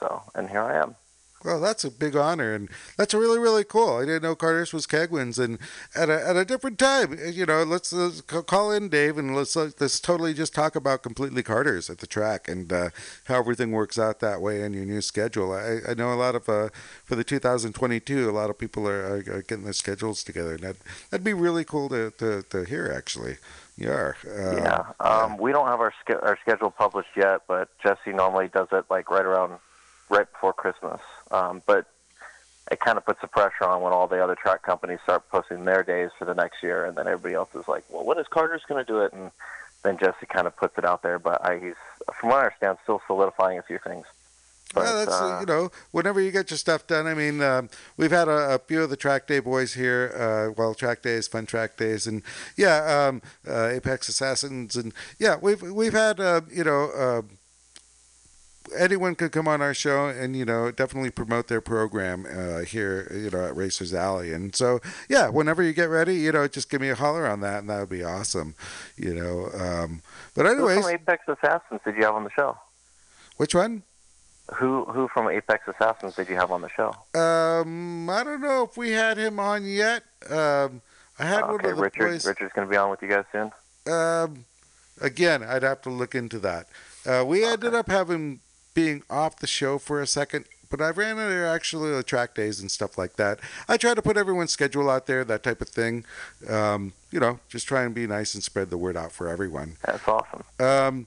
So 0.00 0.22
and 0.34 0.48
here 0.48 0.62
I 0.62 0.82
am. 0.82 0.96
Well, 1.44 1.60
that's 1.60 1.84
a 1.84 1.90
big 1.90 2.16
honor, 2.16 2.54
and 2.54 2.68
that's 2.96 3.14
really, 3.14 3.38
really 3.38 3.62
cool. 3.62 3.98
I 3.98 4.00
didn't 4.00 4.22
know 4.22 4.34
Carter's 4.34 4.72
was 4.72 4.86
Keigwin's, 4.86 5.38
and 5.38 5.58
at 5.94 6.08
a, 6.08 6.28
at 6.28 6.36
a 6.36 6.44
different 6.44 6.78
time, 6.78 7.18
you 7.30 7.46
know, 7.46 7.62
let's, 7.62 7.92
let's 7.92 8.20
call 8.22 8.72
in 8.72 8.88
Dave 8.88 9.18
and 9.18 9.36
let's 9.36 9.54
let's 9.54 10.00
totally 10.00 10.34
just 10.34 10.54
talk 10.54 10.74
about 10.74 11.02
completely 11.02 11.42
Carter's 11.42 11.90
at 11.90 11.98
the 11.98 12.06
track 12.06 12.48
and 12.48 12.72
uh, 12.72 12.90
how 13.24 13.38
everything 13.38 13.70
works 13.70 13.98
out 13.98 14.20
that 14.20 14.40
way 14.40 14.62
in 14.62 14.72
your 14.72 14.86
new 14.86 15.00
schedule. 15.00 15.52
I, 15.52 15.78
I 15.90 15.94
know 15.94 16.12
a 16.12 16.14
lot 16.14 16.34
of 16.34 16.48
uh, 16.48 16.70
for 17.04 17.14
the 17.16 17.24
2022, 17.24 18.28
a 18.28 18.32
lot 18.32 18.50
of 18.50 18.58
people 18.58 18.88
are, 18.88 19.16
are, 19.16 19.42
getting 19.42 19.64
their 19.64 19.72
schedules 19.72 20.24
together, 20.24 20.54
and 20.54 20.62
that 20.62 20.76
that'd 21.10 21.24
be 21.24 21.34
really 21.34 21.64
cool 21.64 21.88
to, 21.90 22.10
to, 22.12 22.42
to 22.44 22.64
hear 22.64 22.92
actually. 22.94 23.36
Yeah. 23.76 24.12
Uh, 24.26 24.56
yeah. 24.56 24.84
Um, 25.00 25.36
we 25.36 25.52
don't 25.52 25.66
have 25.66 25.80
our 25.80 25.92
our 26.22 26.38
schedule 26.40 26.70
published 26.70 27.10
yet, 27.14 27.42
but 27.46 27.68
Jesse 27.82 28.12
normally 28.12 28.48
does 28.48 28.68
it 28.72 28.86
like 28.90 29.10
right 29.10 29.24
around 29.24 29.58
right 30.08 30.30
before 30.30 30.52
Christmas. 30.52 31.00
Um, 31.30 31.62
but 31.66 31.86
it 32.70 32.80
kind 32.80 32.98
of 32.98 33.04
puts 33.04 33.20
the 33.20 33.28
pressure 33.28 33.64
on 33.64 33.80
when 33.80 33.92
all 33.92 34.06
the 34.06 34.22
other 34.22 34.34
track 34.34 34.62
companies 34.62 34.98
start 35.02 35.28
posting 35.30 35.64
their 35.64 35.82
days 35.82 36.10
for 36.18 36.24
the 36.24 36.34
next 36.34 36.62
year, 36.62 36.84
and 36.84 36.96
then 36.96 37.06
everybody 37.06 37.34
else 37.34 37.54
is 37.54 37.68
like, 37.68 37.84
"Well, 37.88 38.04
when 38.04 38.18
is 38.18 38.26
Carter's 38.28 38.62
going 38.68 38.84
to 38.84 38.92
do 38.92 39.00
it?" 39.00 39.12
And 39.12 39.30
then 39.82 39.98
Jesse 39.98 40.26
kind 40.26 40.46
of 40.46 40.56
puts 40.56 40.76
it 40.78 40.84
out 40.84 41.02
there. 41.02 41.18
But 41.18 41.44
I, 41.44 41.58
he's, 41.58 41.74
from 42.18 42.30
what 42.30 42.38
I 42.38 42.44
understand, 42.44 42.78
still 42.82 43.00
solidifying 43.06 43.58
a 43.58 43.62
few 43.62 43.78
things. 43.78 44.06
But, 44.74 44.82
well, 44.82 44.98
that's 44.98 45.20
uh, 45.20 45.38
you 45.40 45.46
know, 45.46 45.70
whenever 45.92 46.20
you 46.20 46.32
get 46.32 46.50
your 46.50 46.58
stuff 46.58 46.88
done. 46.88 47.06
I 47.06 47.14
mean, 47.14 47.40
um, 47.40 47.68
we've 47.96 48.10
had 48.10 48.26
a, 48.26 48.54
a 48.54 48.58
few 48.58 48.82
of 48.82 48.90
the 48.90 48.96
track 48.96 49.28
day 49.28 49.38
boys 49.38 49.74
here. 49.74 50.12
Uh, 50.16 50.52
well, 50.56 50.74
track 50.74 51.02
days, 51.02 51.28
fun 51.28 51.46
track 51.46 51.76
days, 51.76 52.08
and 52.08 52.22
yeah, 52.56 53.06
um, 53.08 53.22
uh, 53.48 53.68
Apex 53.68 54.08
Assassins, 54.08 54.74
and 54.74 54.92
yeah, 55.20 55.36
we've 55.40 55.62
we've 55.62 55.92
had 55.92 56.18
uh, 56.18 56.40
you 56.50 56.64
know. 56.64 57.22
Anyone 58.76 59.14
could 59.14 59.32
come 59.32 59.46
on 59.46 59.60
our 59.60 59.74
show 59.74 60.06
and 60.08 60.34
you 60.36 60.44
know 60.44 60.70
definitely 60.70 61.10
promote 61.10 61.48
their 61.48 61.60
program 61.60 62.26
uh, 62.26 62.60
here 62.60 63.10
you 63.14 63.30
know 63.30 63.46
at 63.46 63.56
Racers 63.56 63.94
Alley 63.94 64.32
and 64.32 64.54
so 64.56 64.80
yeah 65.08 65.28
whenever 65.28 65.62
you 65.62 65.72
get 65.72 65.88
ready 65.88 66.16
you 66.16 66.32
know 66.32 66.48
just 66.48 66.70
give 66.70 66.80
me 66.80 66.88
a 66.88 66.94
holler 66.94 67.26
on 67.26 67.40
that 67.40 67.60
and 67.60 67.70
that 67.70 67.80
would 67.80 67.88
be 67.88 68.02
awesome 68.02 68.54
you 68.96 69.14
know 69.14 69.50
um, 69.58 70.02
but 70.34 70.46
who 70.46 70.52
anyways 70.52 70.84
from 70.84 70.94
Apex 70.94 71.22
Assassins 71.28 71.80
did 71.84 71.96
you 71.96 72.04
have 72.04 72.14
on 72.14 72.24
the 72.24 72.30
show? 72.30 72.56
which 73.36 73.54
one 73.54 73.82
Who 74.56 74.84
who 74.86 75.08
from 75.08 75.28
Apex 75.28 75.66
Assassins 75.68 76.14
did 76.16 76.28
you 76.28 76.36
have 76.36 76.50
on 76.50 76.62
the 76.62 76.70
show? 76.70 76.94
Um, 77.18 78.08
I 78.10 78.22
don't 78.24 78.40
know 78.40 78.62
if 78.64 78.76
we 78.76 78.92
had 78.92 79.16
him 79.18 79.38
on 79.40 79.64
yet. 79.66 80.02
Um, 80.30 80.82
I 81.18 81.24
had 81.24 81.42
one 81.42 81.54
okay, 81.54 81.70
of 81.70 81.76
the 81.76 81.82
Richard. 81.82 82.08
boys. 82.10 82.26
Richard's 82.26 82.52
going 82.52 82.66
to 82.68 82.70
be 82.70 82.76
on 82.76 82.90
with 82.90 83.02
you 83.02 83.08
guys 83.08 83.24
soon. 83.32 83.50
Um, 83.92 84.44
again, 85.00 85.42
I'd 85.42 85.62
have 85.62 85.80
to 85.82 85.90
look 85.90 86.14
into 86.14 86.38
that. 86.40 86.68
Uh, 87.06 87.24
we 87.26 87.44
ended 87.44 87.74
up 87.74 87.88
having 87.88 88.40
being 88.76 89.02
off 89.08 89.38
the 89.38 89.46
show 89.46 89.78
for 89.78 90.00
a 90.02 90.06
second, 90.06 90.44
but 90.70 90.82
I 90.82 90.90
ran 90.90 91.18
into 91.18 91.46
actually 91.46 91.90
the 91.92 92.02
track 92.02 92.34
days 92.34 92.60
and 92.60 92.70
stuff 92.70 92.98
like 92.98 93.16
that. 93.16 93.40
I 93.68 93.78
try 93.78 93.94
to 93.94 94.02
put 94.02 94.18
everyone's 94.18 94.52
schedule 94.52 94.90
out 94.90 95.06
there, 95.06 95.24
that 95.24 95.42
type 95.42 95.62
of 95.62 95.70
thing. 95.70 96.04
Um, 96.48 96.92
you 97.10 97.18
know, 97.18 97.40
just 97.48 97.66
try 97.66 97.84
and 97.84 97.94
be 97.94 98.06
nice 98.06 98.34
and 98.34 98.44
spread 98.44 98.68
the 98.68 98.76
word 98.76 98.94
out 98.96 99.12
for 99.12 99.28
everyone. 99.28 99.76
That's 99.84 100.06
awesome. 100.06 100.44
Um, 100.60 101.06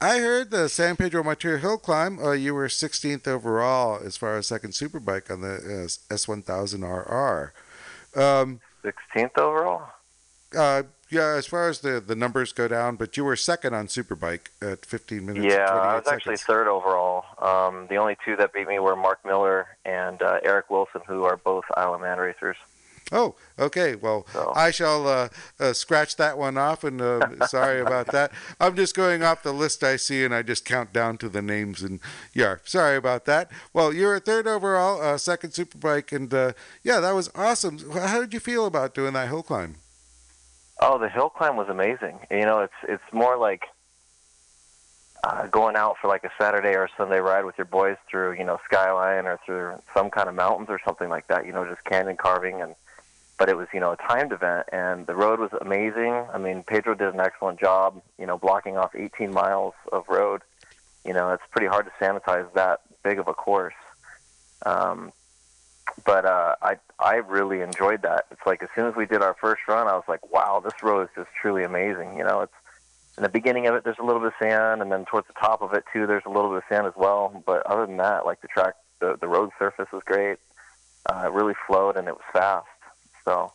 I 0.00 0.18
heard 0.18 0.50
the 0.52 0.68
San 0.68 0.96
Pedro 0.96 1.24
Martir 1.24 1.58
Hill 1.58 1.78
climb. 1.78 2.20
Uh, 2.20 2.30
you 2.30 2.54
were 2.54 2.68
16th 2.68 3.26
overall 3.26 4.00
as 4.02 4.16
far 4.16 4.36
as 4.36 4.46
second 4.46 4.70
superbike 4.70 5.30
on 5.30 5.40
the 5.40 5.54
uh, 5.56 6.14
S1000RR. 6.14 7.50
Um, 8.16 8.60
16th 8.84 9.36
overall. 9.36 9.88
uh, 10.56 10.84
yeah, 11.10 11.34
as 11.36 11.46
far 11.46 11.68
as 11.68 11.80
the, 11.80 12.00
the 12.00 12.14
numbers 12.14 12.52
go 12.52 12.68
down, 12.68 12.96
but 12.96 13.16
you 13.16 13.24
were 13.24 13.36
second 13.36 13.74
on 13.74 13.86
Superbike 13.88 14.46
at 14.62 14.84
15 14.86 15.26
minutes. 15.26 15.44
Yeah, 15.54 15.64
I 15.70 15.96
was 15.96 16.06
actually 16.06 16.36
seconds. 16.36 16.42
third 16.44 16.68
overall. 16.68 17.24
Um, 17.38 17.86
the 17.88 17.96
only 17.96 18.16
two 18.24 18.36
that 18.36 18.52
beat 18.52 18.68
me 18.68 18.78
were 18.78 18.96
Mark 18.96 19.24
Miller 19.24 19.68
and 19.84 20.22
uh, 20.22 20.38
Eric 20.42 20.70
Wilson, 20.70 21.00
who 21.06 21.24
are 21.24 21.36
both 21.36 21.64
Isle 21.76 21.94
of 21.94 22.00
Man 22.00 22.18
racers. 22.18 22.56
Oh, 23.12 23.34
okay. 23.58 23.96
Well, 23.96 24.24
So- 24.32 24.52
I 24.54 24.70
shall 24.70 25.08
uh, 25.08 25.28
uh, 25.58 25.72
scratch 25.72 26.14
that 26.16 26.38
one 26.38 26.56
off, 26.56 26.84
and 26.84 27.02
uh, 27.02 27.44
sorry 27.48 27.80
about 27.80 28.06
that. 28.12 28.30
I'm 28.60 28.76
just 28.76 28.94
going 28.94 29.24
off 29.24 29.42
the 29.42 29.52
list 29.52 29.82
I 29.82 29.96
see, 29.96 30.24
and 30.24 30.32
I 30.32 30.42
just 30.42 30.64
count 30.64 30.92
down 30.92 31.18
to 31.18 31.28
the 31.28 31.42
names. 31.42 31.82
And 31.82 31.98
yeah, 32.32 32.56
sorry 32.64 32.96
about 32.96 33.24
that. 33.24 33.50
Well, 33.72 33.92
you're 33.92 34.14
a 34.14 34.20
third 34.20 34.46
overall, 34.46 35.02
uh, 35.02 35.18
second 35.18 35.50
Superbike, 35.50 36.12
and 36.14 36.32
uh, 36.32 36.52
yeah, 36.84 37.00
that 37.00 37.10
was 37.12 37.30
awesome. 37.34 37.78
How 37.90 38.20
did 38.20 38.32
you 38.32 38.38
feel 38.38 38.64
about 38.64 38.94
doing 38.94 39.14
that 39.14 39.26
hill 39.26 39.42
climb? 39.42 39.74
Oh, 40.82 40.98
the 40.98 41.08
hill 41.08 41.28
climb 41.28 41.56
was 41.56 41.68
amazing. 41.68 42.18
You 42.30 42.46
know, 42.46 42.60
it's 42.60 42.72
it's 42.88 43.12
more 43.12 43.36
like 43.36 43.64
uh, 45.22 45.46
going 45.48 45.76
out 45.76 45.96
for 46.00 46.08
like 46.08 46.24
a 46.24 46.30
Saturday 46.38 46.74
or 46.74 46.88
Sunday 46.96 47.18
ride 47.18 47.44
with 47.44 47.58
your 47.58 47.66
boys 47.66 47.96
through, 48.10 48.32
you 48.32 48.44
know, 48.44 48.58
Skyline 48.64 49.26
or 49.26 49.38
through 49.44 49.74
some 49.92 50.08
kind 50.08 50.28
of 50.28 50.34
mountains 50.34 50.68
or 50.70 50.80
something 50.82 51.10
like 51.10 51.26
that. 51.26 51.44
You 51.46 51.52
know, 51.52 51.66
just 51.66 51.84
canyon 51.84 52.16
carving 52.16 52.60
and. 52.62 52.74
But 53.38 53.48
it 53.48 53.56
was, 53.56 53.68
you 53.72 53.80
know, 53.80 53.92
a 53.92 53.96
timed 53.96 54.32
event, 54.32 54.66
and 54.70 55.06
the 55.06 55.14
road 55.14 55.40
was 55.40 55.48
amazing. 55.62 56.26
I 56.30 56.36
mean, 56.36 56.62
Pedro 56.62 56.94
did 56.94 57.14
an 57.14 57.20
excellent 57.20 57.58
job, 57.58 58.02
you 58.18 58.26
know, 58.26 58.36
blocking 58.36 58.76
off 58.76 58.94
18 58.94 59.32
miles 59.32 59.72
of 59.90 60.06
road. 60.10 60.42
You 61.06 61.14
know, 61.14 61.30
it's 61.30 61.42
pretty 61.50 61.66
hard 61.66 61.86
to 61.86 62.04
sanitize 62.04 62.52
that 62.52 62.80
big 63.02 63.18
of 63.18 63.28
a 63.28 63.32
course. 63.32 63.72
Um, 64.66 65.10
but 66.04 66.24
uh, 66.24 66.56
I 66.62 66.76
I 66.98 67.16
really 67.16 67.60
enjoyed 67.60 68.02
that. 68.02 68.26
It's 68.30 68.40
like 68.46 68.62
as 68.62 68.68
soon 68.74 68.86
as 68.86 68.96
we 68.96 69.06
did 69.06 69.22
our 69.22 69.36
first 69.40 69.62
run, 69.68 69.86
I 69.88 69.94
was 69.94 70.04
like, 70.08 70.32
wow, 70.32 70.60
this 70.62 70.82
road 70.82 71.02
is 71.02 71.08
just 71.14 71.30
truly 71.40 71.64
amazing. 71.64 72.16
You 72.16 72.24
know, 72.24 72.40
it's 72.42 72.52
in 73.16 73.22
the 73.22 73.28
beginning 73.28 73.66
of 73.66 73.74
it, 73.74 73.84
there's 73.84 73.98
a 73.98 74.04
little 74.04 74.20
bit 74.20 74.28
of 74.28 74.34
sand, 74.40 74.82
and 74.82 74.90
then 74.90 75.04
towards 75.04 75.26
the 75.26 75.34
top 75.34 75.62
of 75.62 75.74
it 75.74 75.84
too, 75.92 76.06
there's 76.06 76.24
a 76.24 76.30
little 76.30 76.50
bit 76.50 76.58
of 76.58 76.64
sand 76.68 76.86
as 76.86 76.94
well. 76.96 77.42
But 77.44 77.66
other 77.66 77.86
than 77.86 77.98
that, 77.98 78.24
like 78.24 78.40
the 78.40 78.48
track, 78.48 78.74
the 79.00 79.16
the 79.20 79.28
road 79.28 79.50
surface 79.58 79.88
was 79.92 80.02
great. 80.04 80.38
Uh, 81.06 81.24
it 81.26 81.32
really 81.32 81.54
flowed 81.66 81.96
and 81.96 82.08
it 82.08 82.14
was 82.14 82.24
fast. 82.32 82.66
So 83.24 83.52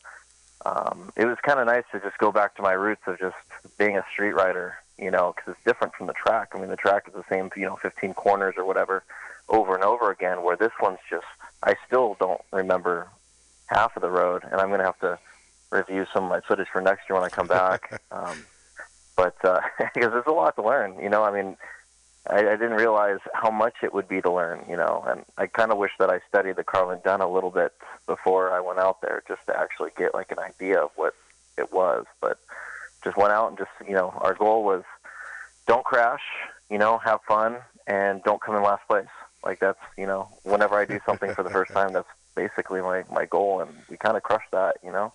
um, 0.66 1.12
it 1.16 1.26
was 1.26 1.38
kind 1.44 1.60
of 1.60 1.68
nice 1.68 1.84
to 1.92 2.00
just 2.00 2.18
go 2.18 2.32
back 2.32 2.56
to 2.56 2.62
my 2.62 2.74
roots 2.74 3.02
of 3.08 3.20
just 3.20 3.36
being 3.78 3.98
a 3.98 4.06
street 4.12 4.34
rider. 4.34 4.76
You 4.98 5.12
know, 5.12 5.34
because 5.36 5.56
it's 5.56 5.66
different 5.66 5.94
from 5.94 6.08
the 6.08 6.14
track. 6.14 6.52
I 6.54 6.60
mean, 6.60 6.70
the 6.70 6.78
track 6.78 7.04
is 7.08 7.14
the 7.14 7.26
same, 7.30 7.50
you 7.58 7.66
know, 7.66 7.76
15 7.76 8.14
corners 8.14 8.56
or 8.58 8.66
whatever, 8.66 9.04
over 9.50 9.76
and 9.76 9.84
over 9.84 10.10
again. 10.10 10.42
Where 10.42 10.56
this 10.56 10.72
one's 10.82 11.00
just, 11.10 11.26
I 11.66 11.76
still 11.88 12.16
don't 12.20 12.42
remember 12.54 13.10
half 13.68 13.96
of 13.96 14.02
the 14.02 14.10
road, 14.10 14.44
and 14.44 14.62
I'm 14.62 14.68
going 14.68 14.80
to 14.80 14.86
have 14.86 15.00
to 15.00 15.20
review 15.72 16.06
some 16.14 16.26
of 16.26 16.30
my 16.30 16.40
footage 16.42 16.68
for 16.72 16.80
next 16.80 17.10
year 17.10 17.20
when 17.20 17.26
I 17.26 17.30
come 17.30 17.48
back. 17.48 18.02
um, 18.12 18.46
but 19.16 19.36
uh, 19.44 19.62
because 19.94 20.12
there's 20.12 20.28
a 20.28 20.32
lot 20.32 20.56
to 20.56 20.64
learn, 20.64 21.00
you 21.00 21.10
know. 21.10 21.24
I 21.24 21.32
mean, 21.32 21.58
I, 22.30 22.38
I 22.38 22.56
didn't 22.56 22.74
realize 22.74 23.20
how 23.34 23.50
much 23.50 23.76
it 23.82 23.94
would 23.94 24.08
be 24.08 24.22
to 24.22 24.32
learn, 24.32 24.64
you 24.70 24.78
know. 24.78 25.04
And 25.08 25.26
I 25.38 25.48
kind 25.48 25.72
of 25.72 25.78
wish 25.78 25.92
that 26.00 26.10
I 26.10 26.20
studied 26.30 26.56
the 26.56 26.64
Carlin 26.64 27.00
Dunn 27.04 27.22
a 27.22 27.32
little 27.32 27.52
bit 27.52 27.74
before 28.06 28.52
I 28.52 28.60
went 28.60 28.80
out 28.80 29.02
there, 29.02 29.24
just 29.28 29.42
to 29.48 29.58
actually 29.58 29.92
get 29.98 30.14
like 30.14 30.32
an 30.32 30.40
idea 30.40 30.80
of 30.80 30.92
what 30.96 31.16
it 31.58 31.74
was. 31.74 32.06
But 32.22 32.38
just 33.04 33.18
went 33.18 33.34
out 33.34 33.50
and 33.50 33.58
just, 33.58 33.72
you 33.88 33.96
know, 33.96 34.14
our 34.22 34.36
goal 34.36 34.64
was 34.64 34.84
don't 35.68 35.84
crash, 35.84 36.22
you 36.70 36.78
know, 36.78 37.00
have 37.00 37.22
fun, 37.28 37.58
and 37.88 38.22
don't 38.24 38.42
come 38.42 38.56
in 38.56 38.62
last 38.62 38.88
place. 38.88 39.08
Like 39.46 39.60
that's, 39.60 39.80
you 39.98 40.06
know, 40.08 40.28
whenever 40.44 40.76
I 40.76 40.86
do 40.86 41.00
something 41.06 41.34
for 41.34 41.44
the 41.44 41.50
first 41.50 41.72
time, 41.80 41.94
that's 41.94 42.08
basically 42.36 42.82
my 42.82 43.04
my 43.12 43.26
goal, 43.26 43.62
and 43.62 43.72
we 43.90 43.98
kind 43.98 44.18
of 44.18 44.24
crushed 44.24 44.52
that, 44.52 44.78
you 44.84 44.92
know. 44.92 45.14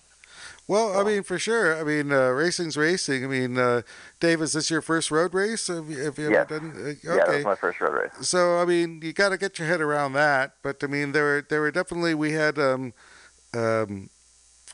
Well, 0.69 0.97
I 1.01 1.03
mean, 1.03 1.25
for 1.25 1.39
sure. 1.41 1.77
I 1.77 1.83
mean, 1.83 2.13
uh, 2.13 2.29
racing's 2.29 2.77
racing. 2.77 3.25
I 3.25 3.27
mean, 3.27 3.59
uh, 3.59 3.83
Dave, 4.21 4.41
is 4.41 4.53
this 4.53 4.71
your 4.71 4.81
first 4.81 5.11
road 5.11 5.35
race? 5.35 5.67
Have 5.67 5.91
you, 5.91 5.99
have 6.05 6.17
you 6.19 6.31
Yes. 6.31 6.47
ever 6.49 6.61
done? 6.61 6.73
Uh, 6.77 6.89
Yeah, 7.03 7.17
that 7.17 7.29
okay. 7.29 7.37
was 7.39 7.45
my 7.47 7.55
first 7.57 7.81
road 7.81 7.93
race. 7.95 8.13
so 8.29 8.59
I 8.59 8.65
mean, 8.65 9.01
you 9.03 9.13
got 9.13 9.31
to 9.31 9.37
get 9.37 9.59
your 9.59 9.67
head 9.67 9.81
around 9.81 10.13
that. 10.13 10.55
But 10.63 10.85
I 10.85 10.87
mean, 10.87 11.11
there 11.13 11.25
were 11.25 11.47
there 11.49 11.61
were 11.61 11.73
definitely 11.73 12.15
we 12.15 12.33
had 12.33 12.59
um, 12.59 12.93
um, 13.53 14.11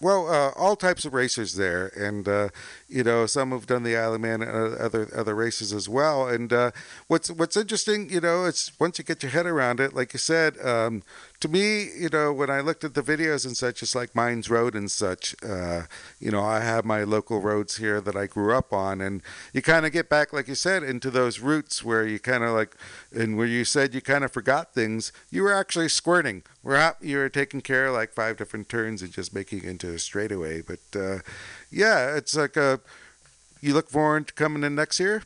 well, 0.02 0.28
uh, 0.28 0.50
all 0.60 0.76
types 0.76 1.06
of 1.06 1.14
racers 1.14 1.54
there, 1.54 1.86
and 1.96 2.28
uh, 2.28 2.48
you 2.88 3.02
know, 3.02 3.26
some 3.26 3.50
have 3.50 3.66
done 3.66 3.82
the 3.82 3.96
Isle 3.96 4.14
of 4.14 4.20
Man 4.20 4.42
and 4.42 4.50
uh, 4.50 4.76
other 4.76 5.08
other 5.14 5.34
races 5.34 5.72
as 5.72 5.88
well. 5.88 6.28
And 6.28 6.52
uh, 6.52 6.70
what's 7.08 7.30
what's 7.30 7.56
interesting, 7.56 8.08
you 8.10 8.20
know, 8.20 8.44
it's 8.44 8.78
once 8.78 8.98
you 8.98 9.04
get 9.04 9.22
your 9.22 9.32
head 9.32 9.46
around 9.46 9.80
it, 9.80 9.94
like 9.94 10.12
you 10.12 10.18
said, 10.18 10.56
um, 10.64 11.02
to 11.40 11.48
me, 11.48 11.90
you 11.98 12.08
know, 12.10 12.32
when 12.32 12.48
I 12.48 12.60
looked 12.60 12.84
at 12.84 12.94
the 12.94 13.02
videos 13.02 13.44
and 13.44 13.56
such, 13.56 13.82
it's 13.82 13.94
like 13.94 14.14
Mines 14.14 14.48
Road 14.48 14.74
and 14.74 14.90
such. 14.90 15.34
Uh, 15.44 15.82
you 16.20 16.30
know, 16.30 16.42
I 16.42 16.60
have 16.60 16.84
my 16.84 17.02
local 17.02 17.40
roads 17.40 17.76
here 17.76 18.00
that 18.00 18.16
I 18.16 18.26
grew 18.26 18.54
up 18.54 18.72
on, 18.72 19.00
and 19.00 19.20
you 19.52 19.62
kind 19.62 19.84
of 19.84 19.92
get 19.92 20.08
back, 20.08 20.32
like 20.32 20.48
you 20.48 20.54
said, 20.54 20.82
into 20.82 21.10
those 21.10 21.40
roots 21.40 21.84
where 21.84 22.06
you 22.06 22.18
kind 22.18 22.44
of 22.44 22.50
like, 22.50 22.76
and 23.12 23.36
where 23.36 23.46
you 23.46 23.64
said 23.64 23.94
you 23.94 24.00
kind 24.00 24.24
of 24.24 24.32
forgot 24.32 24.72
things. 24.72 25.12
You 25.30 25.42
were 25.42 25.52
actually 25.52 25.88
squirting. 25.88 26.42
You 27.00 27.18
were 27.18 27.28
taking 27.28 27.60
care 27.60 27.86
of 27.88 27.94
like 27.94 28.12
five 28.12 28.36
different 28.36 28.68
turns 28.68 29.02
and 29.02 29.12
just 29.12 29.34
making 29.34 29.58
it 29.58 29.64
into 29.64 29.92
a 29.92 29.98
straightaway. 29.98 30.62
But 30.62 30.98
uh, 30.98 31.18
yeah, 31.70 32.16
it's 32.16 32.36
like 32.36 32.56
a. 32.56 32.80
You 33.60 33.74
look 33.74 33.88
forward 33.88 34.28
to 34.28 34.34
coming 34.34 34.62
in 34.64 34.74
next 34.74 35.00
year. 35.00 35.22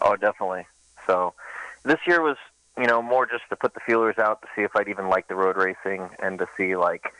Oh, 0.00 0.16
definitely. 0.16 0.66
So 1.06 1.34
this 1.82 1.98
year 2.06 2.22
was, 2.22 2.36
you 2.78 2.86
know, 2.86 3.02
more 3.02 3.26
just 3.26 3.42
to 3.50 3.56
put 3.56 3.74
the 3.74 3.80
feelers 3.80 4.18
out 4.18 4.40
to 4.42 4.48
see 4.54 4.62
if 4.62 4.74
I'd 4.76 4.88
even 4.88 5.08
like 5.08 5.28
the 5.28 5.34
road 5.34 5.56
racing 5.56 6.08
and 6.20 6.38
to 6.38 6.48
see 6.56 6.76
like 6.76 7.12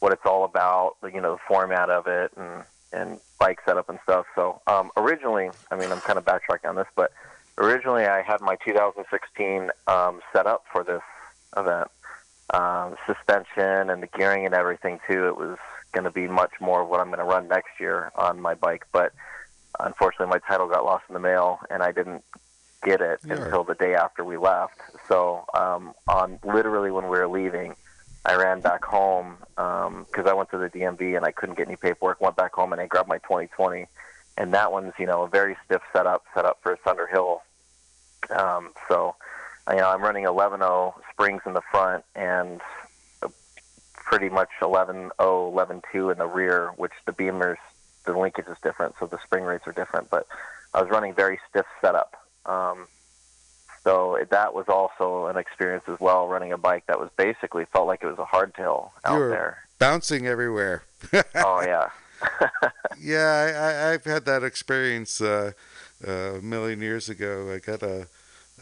what 0.00 0.12
it's 0.12 0.24
all 0.24 0.44
about, 0.44 0.96
you 1.02 1.20
know, 1.20 1.32
the 1.32 1.40
format 1.48 1.90
of 1.90 2.06
it 2.06 2.32
and 2.36 2.64
and 2.92 3.20
bike 3.38 3.58
setup 3.66 3.88
and 3.88 3.98
stuff. 4.04 4.26
So 4.34 4.60
um, 4.66 4.90
originally, 4.96 5.50
I 5.70 5.76
mean, 5.76 5.90
I'm 5.92 6.00
kind 6.00 6.18
of 6.18 6.24
backtracking 6.24 6.68
on 6.68 6.76
this, 6.76 6.86
but 6.94 7.12
originally 7.58 8.06
I 8.06 8.22
had 8.22 8.40
my 8.40 8.56
2016 8.64 9.70
um, 9.86 10.20
set 10.32 10.46
up 10.46 10.64
for 10.72 10.84
this 10.84 11.02
event, 11.56 11.88
um, 12.54 12.96
suspension 13.06 13.90
and 13.90 14.02
the 14.02 14.06
gearing 14.18 14.46
and 14.46 14.54
everything 14.54 15.00
too. 15.08 15.26
It 15.28 15.36
was 15.36 15.58
going 15.92 16.04
to 16.04 16.10
be 16.10 16.28
much 16.28 16.52
more 16.60 16.82
of 16.82 16.88
what 16.88 17.00
I'm 17.00 17.06
going 17.08 17.18
to 17.18 17.24
run 17.24 17.48
next 17.48 17.80
year 17.80 18.10
on 18.14 18.40
my 18.40 18.54
bike, 18.54 18.84
but 18.92 19.12
unfortunately 19.80 20.26
my 20.32 20.38
title 20.46 20.68
got 20.68 20.84
lost 20.84 21.04
in 21.08 21.14
the 21.14 21.20
mail 21.20 21.58
and 21.70 21.82
I 21.82 21.92
didn't 21.92 22.22
get 22.84 23.00
it 23.00 23.20
Yeah. 23.26 23.34
until 23.34 23.64
the 23.64 23.74
day 23.74 23.94
after 23.94 24.24
we 24.24 24.36
left. 24.36 24.78
So 25.08 25.44
um, 25.54 25.94
on 26.08 26.38
literally 26.44 26.90
when 26.90 27.04
we 27.04 27.18
were 27.18 27.28
leaving, 27.28 27.74
I 28.24 28.34
ran 28.34 28.60
back 28.60 28.84
home 28.84 29.36
because 29.56 30.26
I 30.26 30.32
went 30.34 30.50
to 30.50 30.58
the 30.58 30.68
DMV 30.68 31.16
and 31.16 31.24
I 31.24 31.30
couldn't 31.30 31.56
get 31.56 31.68
any 31.68 31.76
paperwork. 31.76 32.20
Went 32.20 32.36
back 32.36 32.54
home 32.54 32.72
and 32.72 32.80
I 32.80 32.86
grabbed 32.86 33.08
my 33.08 33.18
2020, 33.18 33.86
and 34.36 34.52
that 34.52 34.72
one's 34.72 34.92
you 34.98 35.06
know 35.06 35.22
a 35.22 35.28
very 35.28 35.56
stiff 35.64 35.80
setup, 35.92 36.24
set 36.34 36.44
up 36.44 36.58
for 36.62 36.76
Thunderhill. 36.84 37.40
Um, 38.36 38.72
so 38.88 39.14
you 39.70 39.76
know 39.76 39.88
I'm 39.90 40.02
running 40.02 40.24
11.0 40.24 40.94
springs 41.12 41.42
in 41.46 41.52
the 41.54 41.62
front 41.70 42.04
and 42.14 42.60
pretty 43.94 44.28
much 44.28 44.50
11.0, 44.60 45.10
11.2 45.18 46.12
in 46.12 46.18
the 46.18 46.26
rear, 46.26 46.70
which 46.76 46.92
the 47.06 47.12
Beamers 47.12 47.56
the 48.04 48.16
linkage 48.16 48.46
is 48.48 48.56
different, 48.62 48.94
so 49.00 49.06
the 49.06 49.18
spring 49.24 49.42
rates 49.42 49.66
are 49.66 49.72
different. 49.72 50.08
But 50.10 50.26
I 50.72 50.80
was 50.80 50.88
running 50.90 51.12
very 51.12 51.40
stiff 51.50 51.66
setup. 51.80 52.14
Um, 52.46 52.86
so 53.82 54.18
that 54.30 54.54
was 54.54 54.66
also 54.68 55.26
an 55.26 55.36
experience 55.36 55.84
as 55.88 55.98
well, 55.98 56.28
running 56.28 56.52
a 56.52 56.58
bike 56.58 56.84
that 56.86 57.00
was 57.00 57.10
basically 57.16 57.64
felt 57.72 57.86
like 57.88 58.02
it 58.02 58.06
was 58.06 58.18
a 58.18 58.24
hardtail 58.24 58.90
out 59.04 59.14
You 59.14 59.20
were- 59.20 59.28
there. 59.30 59.58
Bouncing 59.78 60.26
everywhere. 60.26 60.84
oh 61.34 61.60
yeah, 61.60 61.90
Yeah, 62.98 63.26
I, 63.28 63.88
I, 63.90 63.92
I've 63.92 64.04
had 64.04 64.24
that 64.24 64.42
experience 64.42 65.20
uh, 65.20 65.52
uh, 66.06 66.10
a 66.10 66.40
million 66.40 66.80
years 66.80 67.08
ago. 67.10 67.52
I 67.54 67.58
got 67.58 67.82
a 67.82 68.06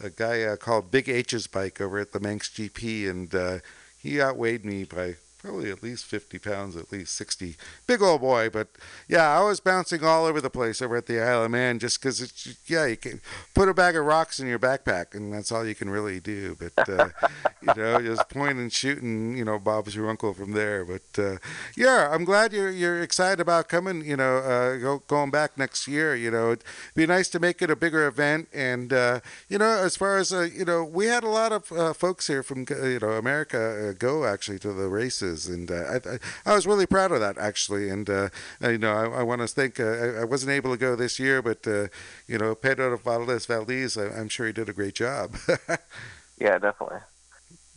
a 0.01 0.09
guy 0.09 0.43
uh, 0.43 0.55
called 0.55 0.91
Big 0.91 1.09
H's 1.09 1.47
bike 1.47 1.79
over 1.79 1.99
at 1.99 2.11
the 2.11 2.19
Manx 2.19 2.49
GP, 2.49 3.09
and 3.09 3.33
uh, 3.33 3.59
he 3.97 4.21
outweighed 4.21 4.65
me 4.65 4.83
by 4.83 5.15
probably 5.45 5.69
at 5.69 5.83
least 5.83 6.05
50 6.05 6.39
pounds, 6.39 6.75
at 6.75 6.91
least 6.91 7.15
60. 7.15 7.55
Big 7.85 8.01
old 8.01 8.21
boy, 8.21 8.49
but 8.49 8.67
yeah, 9.07 9.37
I 9.37 9.43
was 9.43 9.59
bouncing 9.59 10.03
all 10.03 10.25
over 10.25 10.41
the 10.41 10.49
place 10.49 10.81
over 10.81 10.95
at 10.95 11.05
the 11.05 11.21
Isle 11.21 11.43
of 11.43 11.51
Man 11.51 11.77
just 11.77 12.01
because 12.01 12.19
it's, 12.19 12.57
yeah, 12.65 12.87
you 12.87 12.97
can 12.97 13.21
put 13.53 13.69
a 13.69 13.73
bag 13.73 13.95
of 13.95 14.05
rocks 14.05 14.39
in 14.39 14.47
your 14.47 14.57
backpack, 14.57 15.13
and 15.13 15.31
that's 15.31 15.51
all 15.51 15.65
you 15.65 15.75
can 15.75 15.89
really 15.89 16.19
do. 16.19 16.57
But, 16.59 16.89
uh, 16.89 17.09
you 17.61 17.81
know, 17.81 18.01
just 18.01 18.27
point 18.29 18.57
and 18.57 18.73
shoot, 18.73 19.03
and, 19.03 19.37
you 19.37 19.45
know, 19.45 19.59
Bob's 19.59 19.95
your 19.95 20.09
uncle 20.09 20.33
from 20.33 20.53
there. 20.53 20.83
But, 20.83 21.23
uh, 21.23 21.37
yeah, 21.77 22.09
I'm 22.11 22.25
glad 22.25 22.51
you're, 22.51 22.71
you're 22.71 23.03
excited 23.03 23.39
about 23.39 23.67
coming, 23.67 24.03
you 24.03 24.17
know, 24.17 24.37
uh, 24.37 24.77
go, 24.77 25.03
going 25.07 25.29
back 25.29 25.59
next 25.59 25.87
year. 25.87 26.15
You 26.15 26.31
know, 26.31 26.53
it'd 26.53 26.63
be 26.95 27.05
nice 27.05 27.29
to 27.29 27.39
make 27.39 27.61
it 27.61 27.69
a 27.69 27.75
bigger 27.75 28.07
event. 28.07 28.47
And, 28.51 28.91
uh, 28.91 29.19
you 29.47 29.59
know, 29.59 29.83
as 29.83 29.95
far 29.95 30.17
as, 30.17 30.33
uh, 30.33 30.41
you 30.41 30.65
know, 30.65 30.83
we 30.83 31.05
had 31.05 31.23
a 31.23 31.29
lot 31.29 31.51
of 31.51 31.71
uh, 31.71 31.93
folks 31.93 32.25
here 32.25 32.41
from, 32.41 32.65
you 32.67 32.99
know, 32.99 33.11
America 33.11 33.89
uh, 33.89 33.93
go 33.93 34.25
actually 34.25 34.57
to 34.59 34.73
the 34.73 34.87
races. 34.87 35.34
And 35.47 35.69
uh, 35.69 35.75
I, 35.75 35.95
I, 35.95 36.19
I 36.45 36.55
was 36.55 36.65
really 36.65 36.85
proud 36.85 37.11
of 37.11 37.19
that, 37.19 37.37
actually. 37.37 37.89
And, 37.89 38.09
uh, 38.09 38.29
uh, 38.63 38.69
you 38.69 38.77
know, 38.77 38.93
I, 38.93 39.19
I 39.19 39.23
want 39.23 39.41
to 39.41 39.47
thank, 39.47 39.79
uh, 39.79 39.83
I, 39.83 40.21
I 40.21 40.23
wasn't 40.23 40.51
able 40.51 40.71
to 40.71 40.77
go 40.77 40.95
this 40.95 41.19
year, 41.19 41.41
but, 41.41 41.67
uh, 41.67 41.87
you 42.27 42.37
know, 42.37 42.55
Pedro 42.55 42.97
Valdez 42.97 43.45
Valdez, 43.45 43.97
I, 43.97 44.07
I'm 44.07 44.29
sure 44.29 44.47
he 44.47 44.53
did 44.53 44.69
a 44.69 44.73
great 44.73 44.95
job. 44.95 45.35
yeah, 46.39 46.57
definitely. 46.57 46.99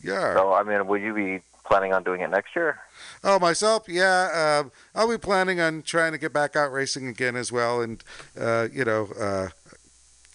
yeah. 0.01 0.33
So 0.33 0.53
I 0.53 0.63
mean, 0.63 0.87
will 0.87 0.97
you 0.97 1.13
be 1.13 1.41
planning 1.69 1.93
on 1.93 2.03
doing 2.03 2.21
it 2.21 2.29
next 2.29 2.55
year? 2.55 2.79
Oh, 3.23 3.39
myself, 3.39 3.87
yeah. 3.87 4.61
Um, 4.63 4.71
I'll 4.95 5.09
be 5.09 5.17
planning 5.17 5.61
on 5.61 5.83
trying 5.83 6.11
to 6.11 6.17
get 6.17 6.33
back 6.33 6.55
out 6.55 6.71
racing 6.71 7.07
again 7.07 7.35
as 7.35 7.51
well, 7.51 7.81
and 7.81 8.03
uh, 8.37 8.67
you 8.73 8.83
know, 8.83 9.09
uh, 9.19 9.49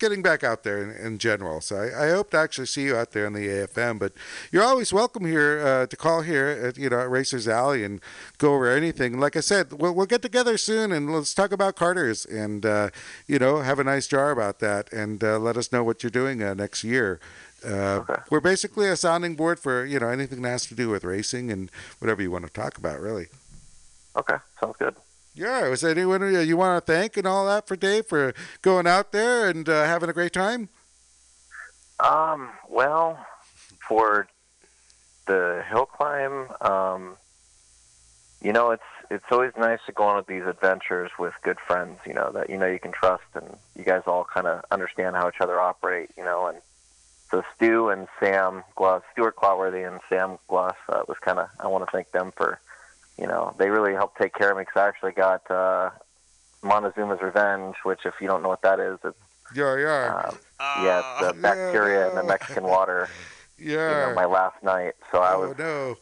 getting 0.04 0.22
back 0.22 0.44
out 0.44 0.64
there 0.64 0.82
in, 0.82 0.90
in 0.90 1.16
general. 1.16 1.62
So 1.62 1.76
I, 1.76 2.08
I 2.08 2.10
hope 2.10 2.30
to 2.32 2.36
actually 2.36 2.66
see 2.66 2.82
you 2.82 2.94
out 2.94 3.12
there 3.12 3.24
in 3.24 3.32
the 3.32 3.48
AFM. 3.48 3.98
But 3.98 4.12
you're 4.52 4.62
always 4.62 4.92
welcome 4.92 5.24
here 5.24 5.64
uh, 5.66 5.86
to 5.86 5.96
call 5.96 6.20
here 6.20 6.46
at 6.46 6.76
you 6.76 6.90
know 6.90 7.00
at 7.00 7.08
Racers 7.08 7.48
Alley 7.48 7.84
and 7.84 8.02
go 8.36 8.52
over 8.54 8.70
anything. 8.70 9.18
Like 9.18 9.34
I 9.34 9.40
said, 9.40 9.72
we'll, 9.72 9.94
we'll 9.94 10.04
get 10.04 10.20
together 10.20 10.58
soon 10.58 10.92
and 10.92 11.10
let's 11.10 11.32
talk 11.32 11.52
about 11.52 11.74
Carter's 11.74 12.26
and 12.26 12.66
uh, 12.66 12.90
you 13.26 13.38
know 13.38 13.60
have 13.60 13.78
a 13.78 13.84
nice 13.84 14.06
jar 14.06 14.30
about 14.30 14.58
that 14.58 14.92
and 14.92 15.24
uh, 15.24 15.38
let 15.38 15.56
us 15.56 15.72
know 15.72 15.82
what 15.82 16.02
you're 16.02 16.10
doing 16.10 16.42
uh, 16.42 16.52
next 16.52 16.84
year. 16.84 17.18
Uh, 17.64 18.02
Okay. 18.04 18.20
We're 18.28 18.40
basically 18.40 18.88
a 18.88 18.96
sounding 18.96 19.36
board 19.36 19.58
for 19.58 19.86
you 19.86 19.98
know 19.98 20.08
anything 20.08 20.42
that 20.42 20.50
has 20.50 20.66
to 20.66 20.74
do 20.74 20.90
with 20.90 21.02
racing 21.02 21.50
and 21.50 21.70
whatever 21.98 22.20
you 22.20 22.30
want 22.30 22.44
to 22.44 22.52
talk 22.52 22.76
about, 22.76 23.00
really. 23.00 23.28
Okay, 24.16 24.36
sounds 24.60 24.76
good. 24.78 24.94
Yeah, 25.34 25.68
was 25.68 25.82
anyone 25.82 26.32
you 26.46 26.56
want 26.56 26.84
to 26.84 26.92
thank 26.92 27.16
and 27.16 27.26
all 27.26 27.46
that 27.46 27.66
for 27.66 27.74
Dave 27.74 28.06
for 28.06 28.34
going 28.62 28.86
out 28.86 29.10
there 29.10 29.48
and 29.48 29.68
uh, 29.68 29.84
having 29.84 30.08
a 30.08 30.12
great 30.12 30.32
time? 30.32 30.68
Um, 31.98 32.50
well, 32.68 33.24
for 33.88 34.28
the 35.26 35.64
hill 35.68 35.86
climb, 35.86 36.48
um, 36.60 37.16
you 38.42 38.52
know, 38.52 38.70
it's 38.70 38.82
it's 39.10 39.24
always 39.30 39.52
nice 39.58 39.80
to 39.86 39.92
go 39.92 40.04
on 40.04 40.16
with 40.16 40.26
these 40.26 40.44
adventures 40.44 41.10
with 41.18 41.34
good 41.42 41.58
friends, 41.66 41.98
you 42.06 42.14
know, 42.14 42.30
that 42.32 42.48
you 42.48 42.56
know 42.56 42.66
you 42.66 42.78
can 42.78 42.92
trust 42.92 43.24
and 43.34 43.56
you 43.76 43.84
guys 43.84 44.02
all 44.06 44.24
kind 44.24 44.46
of 44.46 44.64
understand 44.70 45.16
how 45.16 45.28
each 45.28 45.40
other 45.40 45.60
operate, 45.60 46.10
you 46.16 46.24
know, 46.24 46.46
and 46.46 46.58
so 47.30 47.42
Stu 47.56 47.88
and 47.88 48.06
Sam 48.20 48.62
Gloss, 48.76 49.02
Stuart 49.12 49.36
Clotworthy 49.36 49.86
and 49.86 50.00
Sam 50.08 50.38
Gloss 50.46 50.76
uh, 50.88 51.02
was 51.08 51.18
kind 51.20 51.38
of 51.38 51.48
I 51.58 51.66
want 51.66 51.84
to 51.84 51.90
thank 51.90 52.12
them 52.12 52.32
for, 52.36 52.60
you 53.18 53.26
know, 53.26 53.54
they 53.58 53.68
really 53.70 53.92
helped 53.92 54.18
take 54.18 54.34
care 54.34 54.50
of 54.50 54.56
me 54.56 54.62
because 54.62 54.80
I 54.80 54.88
actually 54.88 55.12
got 55.12 55.50
uh, 55.50 55.90
Montezuma's 56.62 57.22
Revenge, 57.22 57.76
which 57.84 58.00
if 58.04 58.14
you 58.20 58.26
don't 58.26 58.42
know 58.42 58.48
what 58.48 58.62
that 58.62 58.80
is, 58.80 58.98
it's 59.04 59.16
Yeah, 59.54 59.76
yeah, 59.76 60.30
uh, 60.58 60.82
yeah, 60.82 61.20
it's 61.20 61.36
the 61.36 61.42
bacteria 61.42 62.08
in 62.08 62.14
the 62.14 62.24
Mexican 62.24 62.64
water. 62.64 63.08
You 63.56 63.70
yeah. 63.70 64.00
know, 64.08 64.14
my 64.14 64.24
last 64.24 64.60
night. 64.64 64.94
So 65.12 65.18
I 65.18 65.34
oh 65.34 65.48
was, 65.48 65.58
no, 65.58 65.88
yeah, 65.88 65.94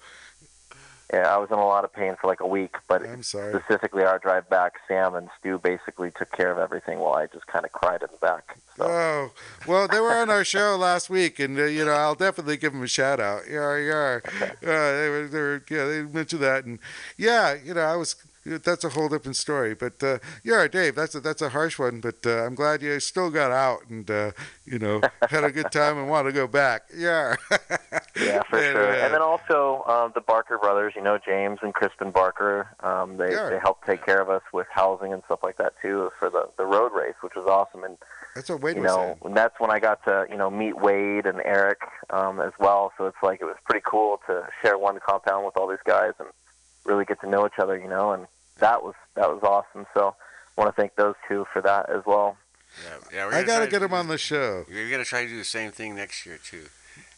I 1.20 1.36
was 1.39 1.51
in 1.51 1.59
a 1.59 1.64
lot 1.66 1.84
of 1.84 1.93
pain 1.93 2.16
for 2.20 2.26
like 2.26 2.40
a 2.40 2.47
week. 2.47 2.76
But 2.89 3.02
specifically, 3.24 4.05
our 4.05 4.18
drive 4.18 4.48
back, 4.48 4.74
Sam 4.89 5.14
and 5.14 5.28
Stu 5.39 5.59
basically 5.59 6.10
took 6.10 6.32
care 6.32 6.51
of 6.51 6.59
everything 6.59 6.98
while 6.98 7.14
I 7.14 7.26
just 7.26 7.47
kind 7.47 7.64
of 7.64 7.72
cried 7.72 8.02
in 8.02 8.09
the 8.10 8.18
back. 8.18 8.56
So 8.76 8.86
Oh, 8.86 9.30
well, 9.66 9.89
they 9.89 10.01
were 10.01 10.12
on 10.12 10.30
our 10.30 10.44
show 10.44 10.76
last 10.76 11.10
week, 11.10 11.39
and 11.39 11.59
uh, 11.59 11.64
you 11.64 11.84
know 11.84 11.93
I'll 11.93 12.14
definitely 12.14 12.56
give 12.56 12.72
them 12.72 12.82
a 12.82 12.86
shout 12.89 13.20
out. 13.20 13.43
Yeah, 13.51 13.76
yeah. 13.76 14.18
Uh, 14.62 14.93
they 14.93 15.09
were, 15.09 15.28
they 15.28 15.39
were, 15.39 15.64
yeah, 15.68 15.84
they 15.86 16.02
mentioned 16.02 16.40
that, 16.43 16.64
and 16.64 16.78
yeah, 17.16 17.55
you 17.55 17.74
know 17.74 17.80
I 17.80 17.97
was. 17.97 18.16
That's 18.44 18.82
a 18.82 18.89
whole 18.89 19.09
different 19.09 19.36
story, 19.36 19.72
but 19.74 20.02
uh, 20.02 20.18
yeah, 20.43 20.66
Dave, 20.66 20.97
that's 20.97 21.14
a, 21.14 21.20
that's 21.20 21.43
a 21.43 21.51
harsh 21.51 21.78
one. 21.78 22.01
But 22.01 22.26
uh, 22.26 22.44
I'm 22.44 22.56
glad 22.56 22.82
you 22.82 22.98
still 22.98 23.30
got 23.30 23.52
out 23.52 23.89
and 23.89 24.10
uh, 24.10 24.32
you 24.64 24.80
know 24.80 25.01
had 25.28 25.44
a 25.44 25.52
good 25.52 25.70
time 25.70 25.97
and 25.98 26.09
want 26.09 26.26
to 26.26 26.32
go 26.32 26.48
back. 26.48 26.82
Yeah, 26.97 27.36
yeah, 28.20 28.43
for 28.51 28.59
And, 28.59 28.72
sure. 28.72 28.90
uh, 29.01 29.05
And 29.05 29.14
then 29.14 29.22
also 29.22 29.84
um, 29.86 30.12
the 30.14 30.20
Barker 30.20 30.59
brothers, 30.59 30.93
you 30.97 31.02
know, 31.02 31.18
James 31.18 31.59
and 31.62 31.72
Kristen 31.74 32.10
Barker. 32.10 32.68
Um, 32.80 33.16
they 33.16 33.32
Yeah. 33.32 33.48
they 33.51 33.59
helped 33.59 33.86
take 33.86 34.05
care 34.05 34.20
of 34.20 34.28
us 34.30 34.43
with 34.52 34.66
housing 34.70 35.12
and 35.12 35.22
stuff 35.24 35.40
like 35.43 35.56
that 35.59 35.74
too 35.82 36.10
for 36.18 36.28
the 36.30 36.48
the 36.59 36.64
road 36.66 36.93
race, 36.93 37.14
which 37.22 37.34
was 37.34 37.47
awesome. 37.47 37.84
And 37.84 37.97
that's 38.34 38.48
what 38.48 38.60
Wade 38.60 38.76
you 38.76 38.82
was 38.82 38.90
know, 38.90 38.97
saying. 38.97 39.18
and 39.24 39.36
that's 39.36 39.59
when 39.60 39.70
I 39.70 39.78
got 39.78 40.05
to 40.05 40.26
you 40.30 40.36
know 40.36 40.51
meet 40.51 40.76
Wade 40.78 41.26
and 41.26 41.40
Eric 41.44 41.80
um, 42.10 42.40
as 42.40 42.52
well. 42.59 42.93
So 42.98 43.06
it's 43.06 43.22
like 43.22 43.40
it 43.40 43.44
was 43.47 43.56
pretty 43.64 43.84
cool 43.86 44.20
to 44.26 44.47
share 44.62 44.76
one 44.78 44.98
compound 45.06 45.44
with 45.47 45.56
all 45.56 45.68
these 45.68 45.84
guys 45.84 46.12
and 46.18 46.28
really 46.84 47.05
get 47.05 47.20
to 47.22 47.28
know 47.28 47.47
each 47.47 47.59
other. 47.59 47.78
You 47.78 47.89
know, 47.89 48.12
and 48.12 48.26
that 48.59 48.82
was 48.82 48.94
that 49.14 49.28
was 49.30 49.43
awesome. 49.43 49.86
So 49.94 50.14
I 50.56 50.60
want 50.60 50.74
to 50.74 50.80
thank 50.80 50.94
those 50.97 51.14
two 51.28 51.47
for 51.52 51.62
that 51.62 51.89
as 51.90 52.02
well. 52.06 52.36
Yeah, 52.84 52.97
yeah, 53.12 53.24
we're 53.26 53.32
I 53.32 53.34
gonna 53.43 53.47
gotta 53.47 53.66
get 53.66 53.78
to 53.80 53.84
him 53.84 53.93
on 53.94 54.09
the 54.09 54.16
show. 54.18 54.64
We're 54.68 54.90
gonna 54.90 55.05
try 55.05 55.24
to 55.24 55.28
do 55.28 55.36
the 55.36 55.44
same 55.44 55.72
thing 55.72 55.94
next 55.94 56.24
year 56.24 56.39
too. 56.43 56.66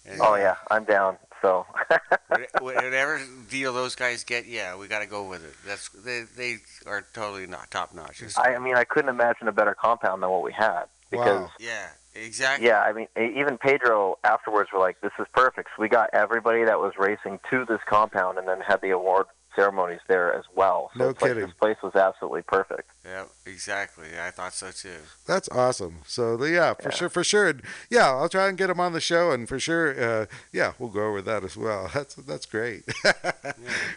And, 0.06 0.20
Oh 0.20 0.34
uh, 0.34 0.36
yeah, 0.36 0.56
I'm 0.70 0.84
down. 0.84 1.16
So 1.42 1.66
Whatever 2.60 3.20
deal 3.50 3.74
those 3.74 3.94
guys 3.94 4.24
get, 4.24 4.46
yeah, 4.46 4.76
we 4.76 4.88
got 4.88 5.00
to 5.00 5.06
go 5.06 5.28
with 5.28 5.44
it. 5.44 5.54
That's 5.66 5.90
they 5.90 6.22
they 6.36 6.56
are 6.86 7.04
totally 7.12 7.46
not 7.46 7.70
top 7.70 7.94
notch. 7.94 8.22
I, 8.38 8.54
I 8.54 8.58
mean, 8.58 8.76
I 8.76 8.84
couldn't 8.84 9.10
imagine 9.10 9.48
a 9.48 9.52
better 9.52 9.74
compound 9.74 10.22
than 10.22 10.30
what 10.30 10.42
we 10.42 10.52
had 10.52 10.84
because. 11.10 11.26
Wow. 11.26 11.50
yeah, 11.60 11.88
exactly. 12.14 12.66
Yeah, 12.66 12.80
I 12.80 12.92
mean, 12.94 13.08
e- 13.18 13.38
even 13.38 13.58
Pedro 13.58 14.18
afterwards 14.24 14.70
were 14.72 14.80
like, 14.80 15.00
"This 15.02 15.12
is 15.18 15.26
perfect." 15.34 15.68
So 15.76 15.82
we 15.82 15.88
got 15.90 16.10
everybody 16.14 16.64
that 16.64 16.80
was 16.80 16.94
racing 16.98 17.40
to 17.50 17.66
this 17.66 17.80
compound, 17.86 18.38
and 18.38 18.48
then 18.48 18.60
had 18.60 18.80
the 18.80 18.90
award 18.90 19.26
ceremonies 19.56 20.00
there 20.08 20.32
as 20.34 20.44
well. 20.54 20.90
So 20.96 21.04
No 21.04 21.08
it's 21.10 21.22
like 21.22 21.30
kidding. 21.32 21.46
this 21.46 21.54
place 21.54 21.76
was 21.82 21.94
absolutely 21.94 22.42
perfect. 22.42 22.90
Yeah, 23.04 23.24
exactly. 23.46 24.08
I 24.18 24.30
thought 24.30 24.54
so 24.54 24.70
too. 24.70 24.96
That's 25.26 25.48
awesome. 25.50 25.98
So 26.06 26.36
the, 26.36 26.50
yeah, 26.50 26.74
for 26.74 26.88
Yeah. 26.88 26.94
sure, 26.94 27.08
for 27.10 27.22
sure. 27.24 27.48
And, 27.48 27.62
Yeah, 27.90 28.08
I'll 28.10 28.28
try 28.28 28.48
and 28.48 28.56
get 28.56 28.70
him 28.70 28.80
on 28.80 28.92
the 28.92 29.00
show, 29.00 29.30
and 29.30 29.48
for 29.48 29.58
sure, 29.60 29.94
uh, 30.22 30.26
yeah, 30.52 30.72
we'll 30.78 30.88
go 30.90 31.06
over 31.08 31.20
that 31.22 31.44
as 31.44 31.56
well. 31.56 31.90
That's 31.94 32.14
that's 32.14 32.46
great. 32.46 32.84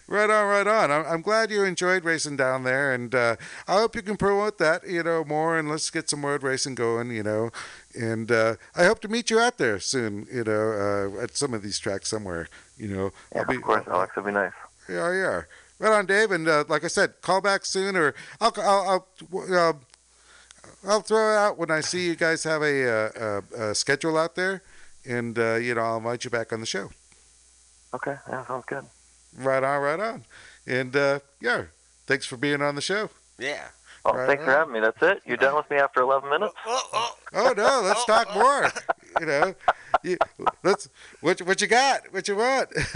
right 0.07 0.29
on, 0.29 0.47
right 0.47 0.67
on. 0.67 0.91
I'm, 0.91 1.05
I'm 1.05 1.21
glad 1.21 1.51
you 1.51 1.63
enjoyed 1.63 2.03
racing 2.03 2.37
down 2.37 2.63
there, 2.63 2.93
and 2.93 3.13
uh, 3.15 3.35
I 3.67 3.73
hope 3.73 3.95
you 3.95 4.01
can 4.01 4.17
promote 4.17 4.57
that, 4.59 4.87
you 4.87 5.03
know, 5.03 5.23
more, 5.23 5.57
and 5.57 5.69
let's 5.69 5.89
get 5.89 6.09
some 6.09 6.25
road 6.25 6.43
racing 6.43 6.75
going, 6.75 7.11
you 7.11 7.23
know. 7.23 7.51
And 7.95 8.31
uh, 8.31 8.55
I 8.75 8.85
hope 8.85 8.99
to 9.01 9.07
meet 9.07 9.29
you 9.29 9.39
out 9.39 9.57
there 9.57 9.79
soon, 9.79 10.27
you 10.31 10.43
know, 10.43 11.13
uh, 11.17 11.23
at 11.23 11.35
some 11.37 11.53
of 11.53 11.63
these 11.63 11.79
tracks 11.79 12.09
somewhere, 12.09 12.47
you 12.77 12.87
know. 12.89 13.11
Yeah, 13.33 13.41
of 13.47 13.61
course, 13.61 13.87
Alex, 13.87 14.13
it'd 14.15 14.25
be 14.25 14.31
nice. 14.33 14.51
Yeah, 14.89 15.11
yeah. 15.13 15.41
Right 15.79 15.93
on, 15.93 16.05
Dave. 16.05 16.31
And 16.31 16.47
uh, 16.47 16.63
like 16.67 16.83
I 16.83 16.87
said, 16.87 17.21
call 17.21 17.41
back 17.41 17.65
soon, 17.65 17.95
or 17.95 18.15
I'll 18.41 18.53
I'll 18.57 19.07
I'll, 19.31 19.53
uh, 19.55 19.73
I'll 20.87 21.01
throw 21.01 21.33
it 21.33 21.37
out 21.37 21.57
when 21.57 21.71
I 21.71 21.81
see 21.81 22.05
you 22.05 22.15
guys 22.15 22.43
have 22.43 22.61
a, 22.61 22.89
uh, 22.89 23.41
a, 23.57 23.69
a 23.69 23.75
schedule 23.75 24.17
out 24.17 24.35
there, 24.35 24.63
and 25.05 25.37
uh, 25.37 25.55
you 25.55 25.75
know 25.75 25.81
I'll 25.81 25.97
invite 25.97 26.23
you 26.23 26.29
back 26.29 26.51
on 26.53 26.59
the 26.59 26.65
show. 26.65 26.89
Okay, 27.93 28.15
yeah, 28.29 28.45
sounds 28.45 28.65
good. 28.65 28.85
Right 29.37 29.63
on, 29.63 29.81
right 29.81 29.99
on. 29.99 30.25
And 30.65 30.95
uh, 30.95 31.19
yeah, 31.39 31.65
thanks 32.05 32.25
for 32.25 32.37
being 32.37 32.61
on 32.61 32.75
the 32.75 32.81
show. 32.81 33.09
Yeah. 33.37 33.67
Well, 34.07 34.15
Right 34.15 34.27
thanks 34.27 34.43
for 34.45 34.51
having 34.51 34.73
me. 34.73 34.79
That's 34.79 35.01
it. 35.01 35.21
You're 35.25 35.37
done 35.37 35.55
with 35.55 35.69
me 35.69 35.77
after 35.77 36.01
11 36.01 36.29
minutes. 36.29 36.53
Oh, 36.65 36.83
oh. 36.93 37.15
Oh 37.33 37.53
no, 37.57 37.81
let's 37.83 38.05
talk 38.05 38.33
more. 38.33 38.71
You 39.19 39.25
know, 39.25 39.55
you, 40.03 40.17
let's 40.63 40.87
what 41.21 41.39
you- 41.39 41.45
what 41.45 41.59
you 41.61 41.67
got? 41.67 42.01
What 42.13 42.27
you 42.27 42.35
want? 42.37 42.69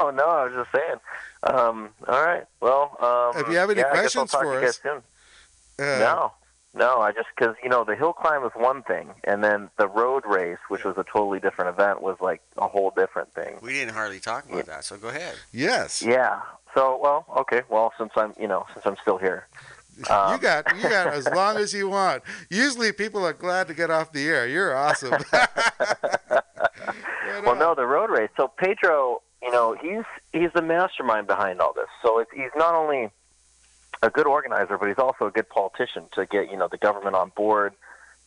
oh 0.00 0.10
no, 0.14 0.24
I 0.26 0.44
was 0.44 0.52
just 0.54 0.70
saying. 0.72 0.98
Um, 1.44 1.88
all 2.06 2.22
right. 2.22 2.44
Well, 2.60 2.96
um, 3.00 3.40
If 3.42 3.48
you 3.50 3.56
have 3.56 3.70
any 3.70 3.80
yeah, 3.80 3.86
I 3.90 4.02
guess 4.02 4.14
I'll 4.16 4.26
questions 4.26 4.30
talk 4.32 4.42
for 4.42 4.60
to 4.60 4.66
us, 4.66 4.80
soon. 4.82 4.96
Uh, 5.78 5.98
No, 5.98 6.32
no. 6.74 7.00
I 7.00 7.12
just 7.12 7.28
because 7.36 7.54
you 7.62 7.70
know 7.70 7.84
the 7.84 7.96
hill 7.96 8.12
climb 8.12 8.42
was 8.42 8.52
one 8.54 8.82
thing, 8.82 9.10
and 9.24 9.42
then 9.42 9.70
the 9.78 9.88
road 9.88 10.24
race, 10.26 10.58
which 10.68 10.84
was 10.84 10.98
a 10.98 11.04
totally 11.04 11.40
different 11.40 11.70
event, 11.78 12.02
was 12.02 12.18
like 12.20 12.42
a 12.58 12.68
whole 12.68 12.92
different 12.94 13.32
thing. 13.32 13.56
We 13.62 13.72
didn't 13.72 13.94
hardly 13.94 14.20
talk 14.20 14.44
about 14.50 14.66
that, 14.66 14.84
so 14.84 14.98
go 14.98 15.08
ahead. 15.08 15.36
Yes. 15.52 16.02
Yeah. 16.02 16.40
So, 16.74 17.00
well, 17.02 17.24
okay. 17.38 17.62
Well, 17.68 17.92
since 17.98 18.12
I'm, 18.14 18.32
you 18.38 18.46
know, 18.46 18.64
since 18.74 18.86
I'm 18.86 18.96
still 19.02 19.18
here, 19.18 19.48
you 20.08 20.14
um, 20.14 20.40
got 20.40 20.76
you 20.76 20.82
got 20.82 21.08
as 21.08 21.26
long 21.34 21.56
as 21.56 21.72
you 21.74 21.88
want. 21.88 22.22
Usually 22.48 22.92
people 22.92 23.24
are 23.26 23.32
glad 23.32 23.66
to 23.68 23.74
get 23.74 23.90
off 23.90 24.12
the 24.12 24.26
air. 24.26 24.46
You're 24.46 24.74
awesome. 24.74 25.22
Right 27.40 27.44
Well, 27.44 27.56
no, 27.56 27.74
the 27.74 27.86
road 27.86 28.10
race. 28.10 28.30
So 28.36 28.48
Pedro, 28.48 29.22
you 29.42 29.50
know, 29.50 29.76
he's 29.80 30.04
he's 30.32 30.50
the 30.54 30.62
mastermind 30.62 31.26
behind 31.26 31.60
all 31.60 31.72
this. 31.72 31.86
So 32.02 32.24
he's 32.34 32.50
not 32.56 32.74
only 32.74 33.10
a 34.02 34.10
good 34.10 34.26
organizer, 34.26 34.76
but 34.78 34.88
he's 34.88 34.98
also 34.98 35.26
a 35.26 35.30
good 35.30 35.48
politician 35.48 36.04
to 36.14 36.26
get 36.26 36.50
you 36.50 36.56
know 36.56 36.68
the 36.68 36.78
government 36.78 37.16
on 37.16 37.30
board, 37.36 37.72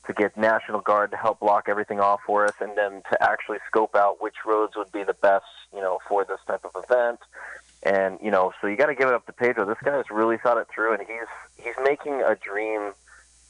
to 0.08 0.14
get 0.14 0.38
National 0.38 0.82
Guard 0.82 1.12
to 1.12 1.18
help 1.18 1.40
block 1.40 1.66
everything 1.68 2.00
off 2.00 2.22
for 2.26 2.46
us, 2.46 2.56
and 2.60 2.78
then 2.78 3.02
to 3.12 3.22
actually 3.22 3.58
scope 3.68 3.96
out 3.96 4.22
which 4.22 4.36
roads 4.46 4.74
would 4.76 4.92
be 4.92 5.04
the 5.04 5.16
best, 5.16 5.46
you 5.74 5.82
know, 5.82 6.00
for 6.08 6.26
this 6.26 6.40
type 6.48 6.66
of 6.66 6.84
event. 6.84 7.20
And 7.86 8.18
you 8.24 8.32
know, 8.32 8.54
so 8.62 8.68
you 8.68 8.78
got 8.78 8.86
to 8.88 8.96
give 8.96 9.08
it 9.10 9.14
up 9.14 9.26
to 9.26 9.34
Pedro. 9.34 9.66
This 9.66 9.78
guy 9.84 9.96
has 9.98 10.10
really 10.10 10.38
thought 10.38 10.58
it 10.58 10.68
through, 10.74 10.94
and 10.94 11.02
he's 11.06 11.28
he's 11.66 11.76
making 11.84 12.22
a 12.22 12.36
dream 12.36 12.94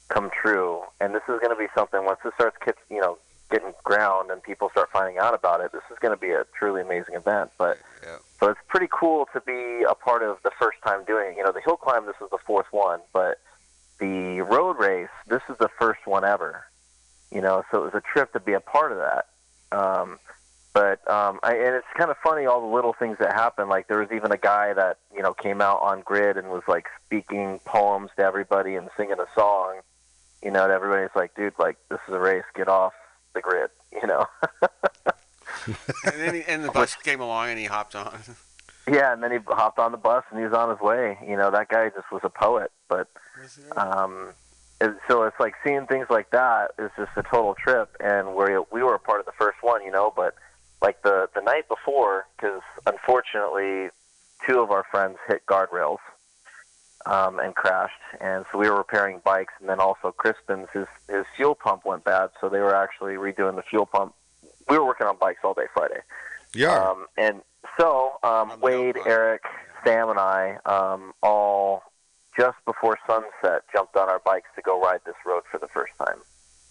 come 0.08 0.30
true. 0.30 0.82
And 1.00 1.14
this 1.14 1.22
is 1.28 1.38
going 1.40 1.50
to 1.50 1.56
be 1.56 1.66
something 1.74 2.04
once 2.04 2.18
this 2.24 2.34
starts, 2.34 2.56
you 2.90 3.00
know, 3.00 3.18
getting 3.50 3.72
ground 3.84 4.30
and 4.30 4.42
people 4.42 4.68
start 4.70 4.90
finding 4.92 5.18
out 5.18 5.34
about 5.34 5.60
it. 5.60 5.70
This 5.72 5.82
is 5.90 5.98
going 6.00 6.14
to 6.14 6.20
be 6.20 6.30
a 6.30 6.44
truly 6.58 6.82
amazing 6.82 7.14
event. 7.14 7.50
But 7.58 7.78
Yeah. 8.02 8.16
so 8.40 8.48
it's 8.50 8.60
pretty 8.68 8.88
cool 8.90 9.28
to 9.32 9.40
be 9.40 9.84
a 9.88 9.94
part 9.94 10.22
of 10.22 10.38
the 10.42 10.50
first 10.58 10.78
time 10.84 11.04
doing 11.04 11.32
it. 11.32 11.36
You 11.36 11.44
know, 11.44 11.52
the 11.52 11.60
hill 11.60 11.76
climb. 11.76 12.06
This 12.06 12.16
is 12.20 12.30
the 12.30 12.38
fourth 12.46 12.66
one, 12.72 13.00
but 13.12 13.38
the 14.00 14.40
road 14.40 14.78
race. 14.78 15.08
This 15.28 15.42
is 15.48 15.56
the 15.58 15.70
first 15.78 16.06
one 16.06 16.24
ever. 16.24 16.64
You 17.30 17.40
know, 17.40 17.64
so 17.70 17.82
it 17.82 17.84
was 17.84 17.94
a 17.94 18.00
trip 18.00 18.32
to 18.32 18.40
be 18.40 18.52
a 18.52 18.60
part 18.60 18.92
of 18.92 18.98
that. 18.98 19.26
Um, 19.76 20.18
but 20.74 21.08
um, 21.08 21.38
I, 21.44 21.54
and 21.54 21.76
it's 21.76 21.86
kind 21.96 22.10
of 22.10 22.16
funny 22.22 22.46
all 22.46 22.60
the 22.60 22.74
little 22.74 22.92
things 22.92 23.16
that 23.20 23.32
happen. 23.32 23.68
Like 23.68 23.86
there 23.86 24.00
was 24.00 24.10
even 24.12 24.32
a 24.32 24.36
guy 24.36 24.74
that 24.74 24.98
you 25.14 25.22
know 25.22 25.32
came 25.32 25.60
out 25.60 25.80
on 25.80 26.00
grid 26.00 26.36
and 26.36 26.48
was 26.48 26.64
like 26.66 26.86
speaking 27.06 27.60
poems 27.64 28.10
to 28.16 28.24
everybody 28.24 28.74
and 28.74 28.90
singing 28.96 29.20
a 29.20 29.26
song. 29.34 29.78
You 30.42 30.50
know, 30.50 30.66
to 30.66 30.74
everybody's 30.74 31.14
like, 31.14 31.34
dude, 31.36 31.54
like 31.58 31.78
this 31.88 32.00
is 32.08 32.12
a 32.12 32.18
race. 32.18 32.44
Get 32.54 32.68
off 32.68 32.92
the 33.32 33.40
grid. 33.40 33.70
You 34.02 34.08
know. 34.08 34.26
And 36.04 36.20
then 36.20 36.34
he, 36.34 36.42
and 36.42 36.64
the 36.64 36.70
bus 36.70 36.94
came 36.96 37.20
along 37.20 37.48
and 37.48 37.58
he 37.58 37.64
hopped 37.64 37.94
on. 37.94 38.18
Yeah, 38.86 39.14
and 39.14 39.22
then 39.22 39.32
he 39.32 39.38
hopped 39.46 39.78
on 39.78 39.92
the 39.92 39.96
bus 39.96 40.24
and 40.28 40.38
he 40.38 40.44
was 40.44 40.52
on 40.52 40.68
his 40.68 40.78
way. 40.78 41.16
You 41.26 41.38
know, 41.38 41.50
that 41.50 41.70
guy 41.70 41.88
just 41.88 42.12
was 42.12 42.20
a 42.22 42.28
poet. 42.28 42.70
But 42.86 43.08
um, 43.78 44.34
it, 44.78 44.94
so 45.08 45.22
it's 45.22 45.40
like 45.40 45.54
seeing 45.64 45.86
things 45.86 46.08
like 46.10 46.28
that 46.32 46.72
is 46.78 46.90
just 46.94 47.12
a 47.16 47.22
total 47.22 47.54
trip. 47.54 47.96
And 47.98 48.34
we 48.34 48.58
we 48.70 48.82
were 48.82 48.94
a 48.94 48.98
part 48.98 49.20
of 49.20 49.24
the 49.24 49.32
first 49.38 49.62
one, 49.62 49.82
you 49.82 49.90
know. 49.90 50.12
But 50.14 50.34
like 50.84 51.02
the 51.02 51.28
the 51.34 51.40
night 51.40 51.66
before, 51.66 52.26
because 52.36 52.60
unfortunately, 52.86 53.88
two 54.46 54.60
of 54.60 54.70
our 54.70 54.84
friends 54.90 55.16
hit 55.26 55.40
guardrails 55.46 55.98
um, 57.06 57.38
and 57.38 57.54
crashed, 57.54 58.02
and 58.20 58.44
so 58.52 58.58
we 58.58 58.68
were 58.68 58.76
repairing 58.76 59.22
bikes. 59.24 59.54
And 59.60 59.68
then 59.68 59.80
also 59.80 60.12
Crispin's 60.12 60.68
his 60.74 60.86
his 61.08 61.24
fuel 61.36 61.54
pump 61.54 61.86
went 61.86 62.04
bad, 62.04 62.28
so 62.38 62.50
they 62.50 62.60
were 62.60 62.74
actually 62.74 63.14
redoing 63.14 63.56
the 63.56 63.62
fuel 63.62 63.86
pump. 63.86 64.14
We 64.68 64.78
were 64.78 64.84
working 64.84 65.06
on 65.06 65.16
bikes 65.16 65.40
all 65.42 65.54
day 65.54 65.68
Friday. 65.72 66.00
Yeah. 66.54 66.76
Um, 66.76 67.06
and 67.16 67.40
so 67.80 68.12
um, 68.22 68.52
Wade, 68.60 68.96
Eric, 69.06 69.42
Sam, 69.84 70.10
and 70.10 70.18
I 70.18 70.58
um, 70.66 71.14
all 71.22 71.82
just 72.38 72.58
before 72.66 72.98
sunset 73.06 73.62
jumped 73.72 73.96
on 73.96 74.10
our 74.10 74.20
bikes 74.24 74.48
to 74.56 74.62
go 74.62 74.78
ride 74.80 75.00
this 75.06 75.14
road 75.24 75.44
for 75.50 75.58
the 75.58 75.68
first 75.68 75.92
time. 75.98 76.18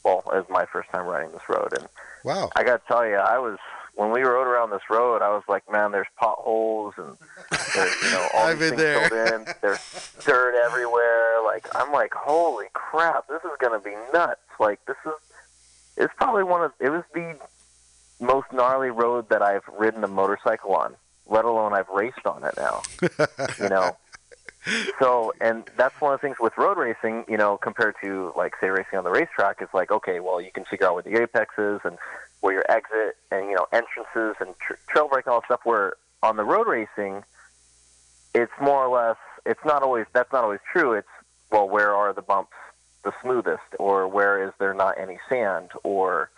Well, 0.05 0.19
it 0.27 0.35
was 0.35 0.45
my 0.49 0.65
first 0.65 0.89
time 0.91 1.05
riding 1.05 1.31
this 1.31 1.47
road, 1.49 1.73
and 1.77 1.87
wow. 2.23 2.49
I 2.55 2.63
got 2.63 2.81
to 2.81 2.87
tell 2.87 3.07
you, 3.07 3.15
I 3.15 3.39
was 3.39 3.57
when 3.95 4.11
we 4.11 4.21
rode 4.21 4.47
around 4.47 4.71
this 4.71 4.81
road, 4.89 5.21
I 5.21 5.29
was 5.29 5.43
like, 5.47 5.69
man, 5.71 5.91
there's 5.91 6.07
potholes 6.17 6.93
and 6.97 7.15
there's 7.75 8.03
you 8.03 8.11
know 8.11 8.27
all 8.33 8.47
I've 8.47 8.59
these 8.59 8.69
things 8.69 8.81
there. 8.81 9.09
filled 9.09 9.47
in. 9.47 9.53
There's 9.61 10.11
dirt 10.25 10.55
everywhere. 10.65 11.43
Like 11.45 11.67
I'm 11.75 11.91
like, 11.91 12.13
holy 12.13 12.67
crap, 12.73 13.27
this 13.27 13.41
is 13.43 13.51
gonna 13.59 13.79
be 13.79 13.93
nuts. 14.13 14.41
Like 14.59 14.83
this 14.85 14.97
is 15.05 15.13
it's 15.97 16.13
probably 16.17 16.43
one 16.43 16.63
of 16.63 16.71
it 16.79 16.89
was 16.89 17.03
the 17.13 17.37
most 18.19 18.47
gnarly 18.51 18.89
road 18.89 19.29
that 19.29 19.41
I've 19.41 19.63
ridden 19.77 20.03
a 20.03 20.07
motorcycle 20.07 20.75
on, 20.75 20.95
let 21.27 21.45
alone 21.45 21.73
I've 21.73 21.89
raced 21.89 22.25
on 22.25 22.43
it 22.43 22.53
now. 22.57 22.81
you 23.61 23.69
know. 23.69 23.95
So, 24.99 25.33
and 25.41 25.63
that's 25.75 25.99
one 25.99 26.13
of 26.13 26.21
the 26.21 26.27
things 26.27 26.37
with 26.39 26.57
road 26.57 26.77
racing, 26.77 27.25
you 27.27 27.37
know, 27.37 27.57
compared 27.57 27.95
to 28.03 28.31
like 28.37 28.53
say 28.61 28.69
racing 28.69 28.97
on 28.97 29.03
the 29.03 29.11
racetrack, 29.11 29.61
is 29.61 29.67
like 29.73 29.91
okay, 29.91 30.19
well, 30.19 30.39
you 30.39 30.51
can 30.51 30.65
figure 30.65 30.87
out 30.87 30.93
where 30.93 31.03
the 31.03 31.21
apex 31.21 31.57
is 31.57 31.81
and 31.83 31.97
where 32.41 32.53
your 32.53 32.71
exit 32.71 33.17
and 33.31 33.47
you 33.49 33.55
know 33.55 33.67
entrances 33.73 34.35
and 34.39 34.57
tr- 34.59 34.73
trail 34.87 35.07
break 35.09 35.25
and 35.25 35.33
all 35.33 35.41
that 35.41 35.47
stuff. 35.47 35.61
Where 35.63 35.93
on 36.21 36.37
the 36.37 36.43
road 36.43 36.67
racing, 36.67 37.23
it's 38.33 38.51
more 38.61 38.85
or 38.85 38.95
less, 38.95 39.17
it's 39.45 39.63
not 39.65 39.83
always 39.83 40.05
that's 40.13 40.31
not 40.31 40.43
always 40.43 40.61
true. 40.71 40.93
It's 40.93 41.07
well, 41.51 41.67
where 41.67 41.93
are 41.93 42.13
the 42.13 42.21
bumps 42.21 42.55
the 43.03 43.13
smoothest, 43.21 43.63
or 43.79 44.07
where 44.07 44.45
is 44.47 44.53
there 44.59 44.73
not 44.73 44.97
any 44.97 45.19
sand, 45.29 45.69
or 45.83 46.29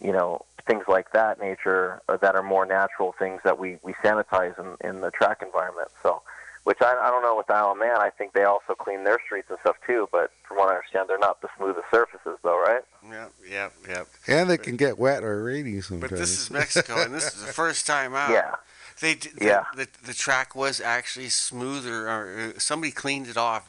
you 0.00 0.12
know 0.12 0.44
things 0.66 0.84
like 0.88 1.12
that 1.12 1.40
nature 1.40 2.00
uh, 2.08 2.16
that 2.16 2.34
are 2.34 2.42
more 2.42 2.64
natural 2.64 3.14
things 3.18 3.40
that 3.44 3.58
we 3.58 3.78
we 3.82 3.92
sanitize 3.94 4.58
in, 4.58 4.88
in 4.88 5.00
the 5.00 5.10
track 5.10 5.42
environment. 5.42 5.88
So, 6.02 6.22
which 6.64 6.78
I, 6.82 6.94
I 7.00 7.10
don't 7.10 7.22
know 7.22 7.36
with 7.36 7.50
Isle 7.50 7.72
of 7.72 7.78
Man. 7.78 7.96
I 7.98 8.10
think 8.10 8.32
they 8.32 8.44
also 8.44 8.74
clean 8.74 9.04
their 9.04 9.18
streets 9.24 9.48
and 9.50 9.58
stuff 9.60 9.76
too. 9.86 10.08
But 10.10 10.32
from 10.48 10.56
what 10.58 10.68
I 10.70 10.74
understand, 10.76 11.08
they're 11.08 11.18
not 11.18 11.40
the 11.40 11.48
smoothest 11.56 11.86
surfaces, 11.90 12.38
though, 12.42 12.58
right? 12.60 12.82
Yeah, 13.08 13.28
yeah, 13.48 13.68
yeah. 13.88 14.04
And 14.26 14.50
they 14.50 14.58
can 14.58 14.76
get 14.76 14.98
wet 14.98 15.22
or 15.22 15.44
rainy 15.44 15.80
sometimes. 15.80 16.10
But 16.10 16.18
this 16.18 16.38
is 16.38 16.50
Mexico, 16.50 17.02
and 17.02 17.14
this 17.14 17.34
is 17.34 17.44
the 17.46 17.52
first 17.52 17.86
time 17.86 18.14
out. 18.14 18.30
Yeah. 18.30 18.54
They 19.00 19.14
d- 19.16 19.30
the, 19.36 19.44
Yeah. 19.44 19.64
the, 19.74 19.88
the 20.04 20.14
track 20.14 20.54
was 20.54 20.80
actually 20.80 21.28
smoother, 21.28 22.08
or 22.08 22.52
uh, 22.56 22.58
somebody 22.58 22.92
cleaned 22.92 23.26
it 23.28 23.36
off 23.36 23.68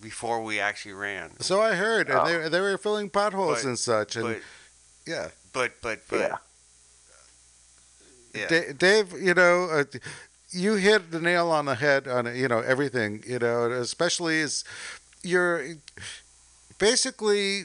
before 0.00 0.42
we 0.42 0.58
actually 0.60 0.94
ran. 0.94 1.38
so 1.40 1.60
I 1.60 1.74
heard, 1.74 2.08
and 2.08 2.18
Oh. 2.20 2.24
they 2.42 2.48
they 2.48 2.60
were 2.60 2.78
filling 2.78 3.10
potholes 3.10 3.62
But- 3.62 3.68
and 3.68 3.78
such, 3.78 4.16
and 4.16 4.24
But 4.24 4.40
yeah. 5.06 5.28
but 5.52 5.72
but 5.82 6.00
but 6.08 6.20
Yeah. 6.20 6.36
yeah. 8.34 8.46
Da- 8.48 8.72
Dave, 8.72 9.12
you 9.20 9.34
know, 9.34 9.64
uh, 9.70 9.84
you 10.52 10.74
hit 10.74 11.10
the 11.10 11.20
nail 11.20 11.50
on 11.50 11.66
the 11.66 11.76
head 11.76 12.08
on 12.08 12.34
you 12.34 12.48
know 12.48 12.60
everything. 12.60 13.22
You 13.26 13.38
know, 13.38 13.70
especially 13.70 14.40
as 14.40 14.64
you're 15.22 15.64
basically 16.78 17.64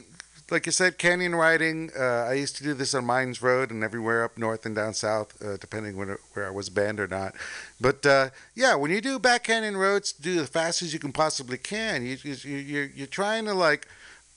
like 0.50 0.66
you 0.66 0.72
said, 0.72 0.98
canyon 0.98 1.34
riding. 1.34 1.90
Uh, 1.98 2.24
I 2.24 2.34
used 2.34 2.56
to 2.56 2.62
do 2.62 2.72
this 2.72 2.94
on 2.94 3.04
Mines 3.04 3.42
Road 3.42 3.70
and 3.70 3.82
everywhere 3.82 4.22
up 4.22 4.38
north 4.38 4.64
and 4.64 4.76
down 4.76 4.94
south, 4.94 5.34
uh, 5.42 5.56
depending 5.56 5.96
when, 5.96 6.16
where 6.34 6.46
I 6.46 6.50
was 6.50 6.68
banned 6.68 7.00
or 7.00 7.08
not. 7.08 7.34
But 7.80 8.06
uh, 8.06 8.28
yeah, 8.54 8.76
when 8.76 8.90
you 8.90 9.00
do 9.00 9.18
back 9.18 9.44
canyon 9.44 9.76
roads, 9.76 10.12
do 10.12 10.36
the 10.36 10.46
fastest 10.46 10.82
as 10.82 10.92
you 10.92 11.00
can 11.00 11.12
possibly 11.12 11.58
can. 11.58 12.06
You, 12.06 12.16
you, 12.22 12.56
you're 12.56 12.86
you're 12.86 13.06
trying 13.06 13.44
to 13.46 13.54
like. 13.54 13.86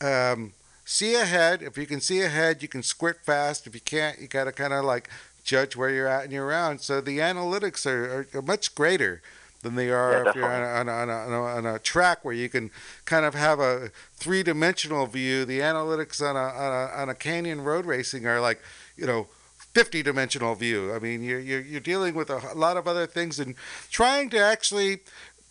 Um, 0.01 0.53
see 0.85 1.13
ahead. 1.13 1.61
If 1.61 1.77
you 1.77 1.85
can 1.85 2.01
see 2.01 2.21
ahead, 2.21 2.63
you 2.63 2.67
can 2.67 2.81
squirt 2.81 3.23
fast. 3.23 3.67
If 3.67 3.75
you 3.75 3.81
can't, 3.81 4.19
you 4.19 4.27
got 4.27 4.45
to 4.45 4.51
kind 4.51 4.73
of 4.73 4.83
like 4.85 5.07
judge 5.49 5.75
where 5.75 5.89
you're 5.89 6.07
at 6.07 6.25
in 6.25 6.31
your 6.31 6.45
round. 6.45 6.79
So 6.79 7.01
the 7.01 7.17
analytics 7.17 7.85
are, 7.87 8.27
are, 8.37 8.41
much 8.43 8.75
greater 8.75 9.21
than 9.63 9.73
they 9.75 9.89
are 9.89 10.11
Yeah, 10.11 10.29
if 10.29 10.35
you're 10.35 10.45
on 10.45 10.61
a, 10.61 10.65
on, 10.65 10.87
a, 10.87 10.91
on, 10.91 11.09
a, 11.09 11.13
on, 11.13 11.33
a, 11.33 11.43
on 11.43 11.75
a 11.75 11.79
track 11.79 12.23
where 12.23 12.35
you 12.35 12.49
can 12.49 12.69
kind 13.05 13.25
of 13.25 13.33
have 13.33 13.59
a 13.59 13.89
three 14.13 14.43
dimensional 14.43 15.07
view. 15.07 15.45
The 15.45 15.59
analytics 15.59 16.21
on 16.21 16.35
a, 16.35 16.39
on 16.39 16.71
a 16.71 17.01
on 17.01 17.09
a 17.09 17.15
canyon 17.15 17.61
road 17.61 17.85
racing 17.85 18.25
are 18.27 18.39
like 18.39 18.61
you 18.95 19.07
know. 19.07 19.27
50 19.75 20.01
dimensional 20.01 20.55
view. 20.55 20.91
I 20.91 20.97
mean, 20.97 21.21
you're, 21.21 21.39
you're, 21.39 21.61
you're 21.61 21.79
dealing 21.79 22.15
with 22.15 22.31
a 22.31 22.41
lot 22.55 22.75
of 22.75 22.87
other 22.87 23.05
things 23.05 23.39
and 23.39 23.53
trying 23.91 24.31
to 24.31 24.39
actually 24.39 25.01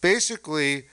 basically 0.00 0.86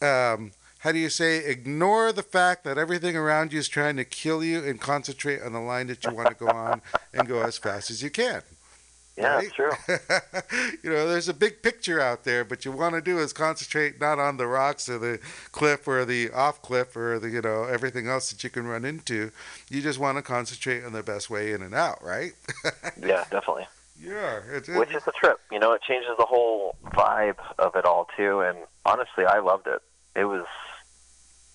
um, 0.00 0.52
how 0.78 0.92
do 0.92 0.98
you 0.98 1.08
say 1.08 1.38
ignore 1.38 2.12
the 2.12 2.22
fact 2.22 2.64
that 2.64 2.78
everything 2.78 3.16
around 3.16 3.52
you 3.52 3.58
is 3.58 3.68
trying 3.68 3.96
to 3.96 4.04
kill 4.04 4.42
you 4.44 4.62
and 4.64 4.80
concentrate 4.80 5.42
on 5.42 5.52
the 5.52 5.60
line 5.60 5.86
that 5.88 6.04
you 6.04 6.14
want 6.14 6.28
to 6.28 6.34
go 6.34 6.48
on 6.66 6.80
and 7.12 7.26
go 7.28 7.42
as 7.42 7.58
fast 7.58 7.90
as 7.90 8.02
you 8.02 8.10
can 8.10 8.42
Yeah, 9.16 9.36
Right? 9.36 9.52
true. 9.52 9.70
you 10.82 10.90
know 10.90 11.08
there's 11.08 11.28
a 11.28 11.34
big 11.34 11.62
picture 11.62 12.00
out 12.00 12.24
there 12.24 12.44
but 12.44 12.64
you 12.64 12.72
want 12.72 12.94
to 12.94 13.00
do 13.00 13.18
is 13.18 13.32
concentrate 13.32 14.00
not 14.00 14.18
on 14.18 14.36
the 14.36 14.46
rocks 14.46 14.88
or 14.88 14.98
the 14.98 15.18
cliff 15.52 15.88
or 15.88 16.04
the 16.04 16.30
off 16.30 16.62
cliff 16.62 16.96
or 16.96 17.18
the 17.18 17.28
you 17.30 17.42
know 17.42 17.64
everything 17.64 18.06
else 18.08 18.30
that 18.30 18.42
you 18.44 18.50
can 18.50 18.66
run 18.66 18.84
into 18.84 19.30
you 19.68 19.82
just 19.82 19.98
want 19.98 20.16
to 20.16 20.22
concentrate 20.22 20.84
on 20.84 20.92
the 20.92 21.02
best 21.02 21.28
way 21.30 21.52
in 21.52 21.62
and 21.62 21.74
out 21.74 22.02
right 22.02 22.32
Yeah, 23.00 23.24
definitely. 23.30 23.66
yeah 24.00 24.40
it's, 24.52 24.68
Which 24.68 24.94
is 24.94 25.02
a 25.08 25.12
trip. 25.12 25.40
You 25.50 25.58
know, 25.58 25.72
it 25.72 25.82
changes 25.82 26.10
the 26.18 26.24
whole 26.26 26.76
vibe 26.84 27.38
of 27.58 27.74
it 27.74 27.84
all 27.84 28.08
too. 28.16 28.40
And 28.40 28.58
honestly, 28.86 29.24
I 29.24 29.38
loved 29.40 29.66
it. 29.66 29.82
It 30.14 30.24
was 30.24 30.46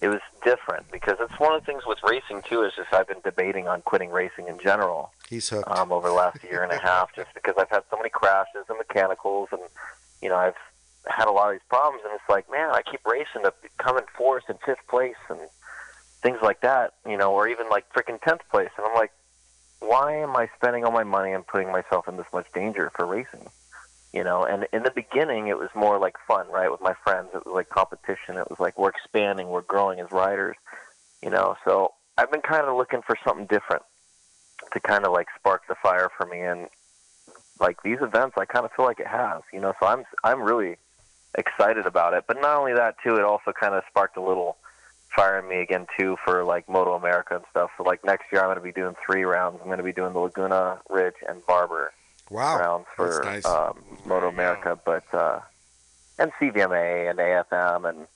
it 0.04 0.10
was 0.10 0.20
different 0.44 0.92
because 0.92 1.18
it's 1.22 1.40
one 1.40 1.56
of 1.56 1.62
the 1.62 1.66
things 1.66 1.84
with 1.88 1.98
racing 2.04 2.42
too. 2.44 2.64
Is 2.64 2.74
just 2.76 2.92
I've 2.94 3.08
been 3.08 3.22
debating 3.24 3.70
on 3.70 3.82
quitting 3.82 4.12
racing 4.12 4.50
in 4.50 4.60
general 4.60 5.12
he's 5.30 5.48
hooked 5.48 5.70
um, 5.70 5.94
over 5.94 6.10
the 6.10 6.14
last 6.14 6.44
year 6.44 6.62
and 6.62 6.74
a 6.74 6.78
half, 6.78 7.16
just 7.16 7.34
because 7.34 7.56
I've 7.58 7.70
had 7.70 7.84
so 7.90 7.96
many 7.96 8.10
crashes 8.10 8.66
and 8.68 8.78
mechanicals, 8.78 9.48
and 9.54 9.62
you 10.22 10.28
know 10.28 10.36
I've 10.36 10.58
had 11.08 11.28
a 11.28 11.32
lot 11.32 11.48
of 11.48 11.54
these 11.54 11.68
problems. 11.70 12.04
And 12.06 12.14
it's 12.14 12.30
like, 12.30 12.52
man, 12.52 12.70
I 12.72 12.82
keep 12.82 13.06
racing 13.06 13.44
to 13.44 13.54
come 13.78 13.98
in 13.98 14.04
fourth 14.18 14.44
and 14.50 14.60
fifth 14.66 14.86
place 14.90 15.16
and 15.30 15.40
things 16.22 16.40
like 16.42 16.62
that, 16.62 16.94
you 17.08 17.18
know, 17.18 17.34
or 17.34 17.48
even 17.48 17.70
like 17.70 17.86
freaking 17.94 18.22
tenth 18.22 18.42
place. 18.52 18.70
And 18.78 18.86
I'm 18.86 18.96
like, 18.96 19.12
why 19.80 20.16
am 20.18 20.36
I 20.36 20.50
spending 20.58 20.84
all 20.84 20.92
my 20.92 21.04
money 21.04 21.32
and 21.34 21.46
putting 21.46 21.72
myself 21.72 22.08
in 22.08 22.18
this 22.18 22.28
much 22.34 22.48
danger 22.54 22.92
for 22.96 23.06
racing? 23.06 23.48
You 24.14 24.24
know, 24.24 24.44
and 24.44 24.68
in 24.72 24.84
the 24.84 24.92
beginning, 24.92 25.48
it 25.48 25.58
was 25.58 25.70
more 25.74 25.98
like 25.98 26.16
fun, 26.28 26.48
right? 26.50 26.72
With 26.72 26.82
my 26.82 26.94
friends, 27.04 27.30
it 27.34 27.46
was 27.46 27.54
like 27.54 27.70
competition. 27.70 28.38
It 28.38 28.48
was 28.48 28.60
like 28.60 28.78
we're 28.78 28.90
expanding, 28.90 29.48
we're 29.48 29.62
growing 29.62 30.00
as 30.00 30.12
riders, 30.12 30.56
you 31.24 31.32
know. 31.32 31.56
So 31.66 31.94
I've 32.16 32.32
been 32.32 32.42
kind 32.42 32.68
of 32.68 32.78
looking 32.78 33.02
for 33.02 33.18
something 33.26 33.48
different 33.48 33.82
to 34.72 34.80
kind 34.80 35.06
of 35.06 35.14
like 35.14 35.28
spark 35.36 35.64
the 35.68 35.76
fire 35.82 36.10
for 36.16 36.28
me. 36.28 36.42
And 36.42 36.68
like 37.60 37.82
these 37.82 37.98
events, 38.02 38.36
I 38.38 38.46
kind 38.46 38.66
of 38.66 38.72
feel 38.74 38.86
like 38.86 39.00
it 39.00 39.08
has, 39.08 39.42
you 39.52 39.60
know. 39.60 39.74
So 39.80 39.88
I'm 39.88 40.04
I'm 40.24 40.44
really 40.44 40.78
excited 41.36 41.88
about 41.88 42.14
it. 42.14 42.26
But 42.28 42.40
not 42.40 42.60
only 42.60 42.74
that, 42.74 42.98
too, 43.04 43.16
it 43.16 43.24
also 43.24 43.52
kind 43.52 43.74
of 43.74 43.84
sparked 43.90 44.18
a 44.18 44.22
little 44.22 44.58
fire 45.16 45.40
in 45.40 45.48
me 45.50 45.62
again 45.62 45.88
too 45.98 46.18
for 46.24 46.44
like 46.44 46.70
Moto 46.70 46.94
America 46.94 47.36
and 47.36 47.46
stuff. 47.50 47.72
So 47.78 47.84
like 47.84 48.06
next 48.06 48.26
year, 48.32 48.42
I'm 48.42 48.48
going 48.48 48.58
to 48.58 48.64
be 48.64 48.72
doing 48.72 48.96
three 49.04 49.24
rounds. 49.24 49.58
I'm 49.60 49.68
going 49.68 49.78
to 49.78 49.84
be 49.84 49.94
doing 49.94 50.14
the 50.14 50.20
Laguna 50.20 50.82
Ridge 50.88 51.16
and 51.28 51.44
Barber 51.48 51.94
wow 52.34 52.60
rounds 52.60 52.88
for 52.96 53.22
nice. 53.24 53.46
um, 53.46 53.80
Moto 54.06 54.28
America, 54.28 54.78
but 54.84 55.06
uh, 55.14 55.40
and 56.20 56.32
CVMA 56.34 57.10
and 57.10 57.20
AFM 57.20 57.90
and 57.90 58.08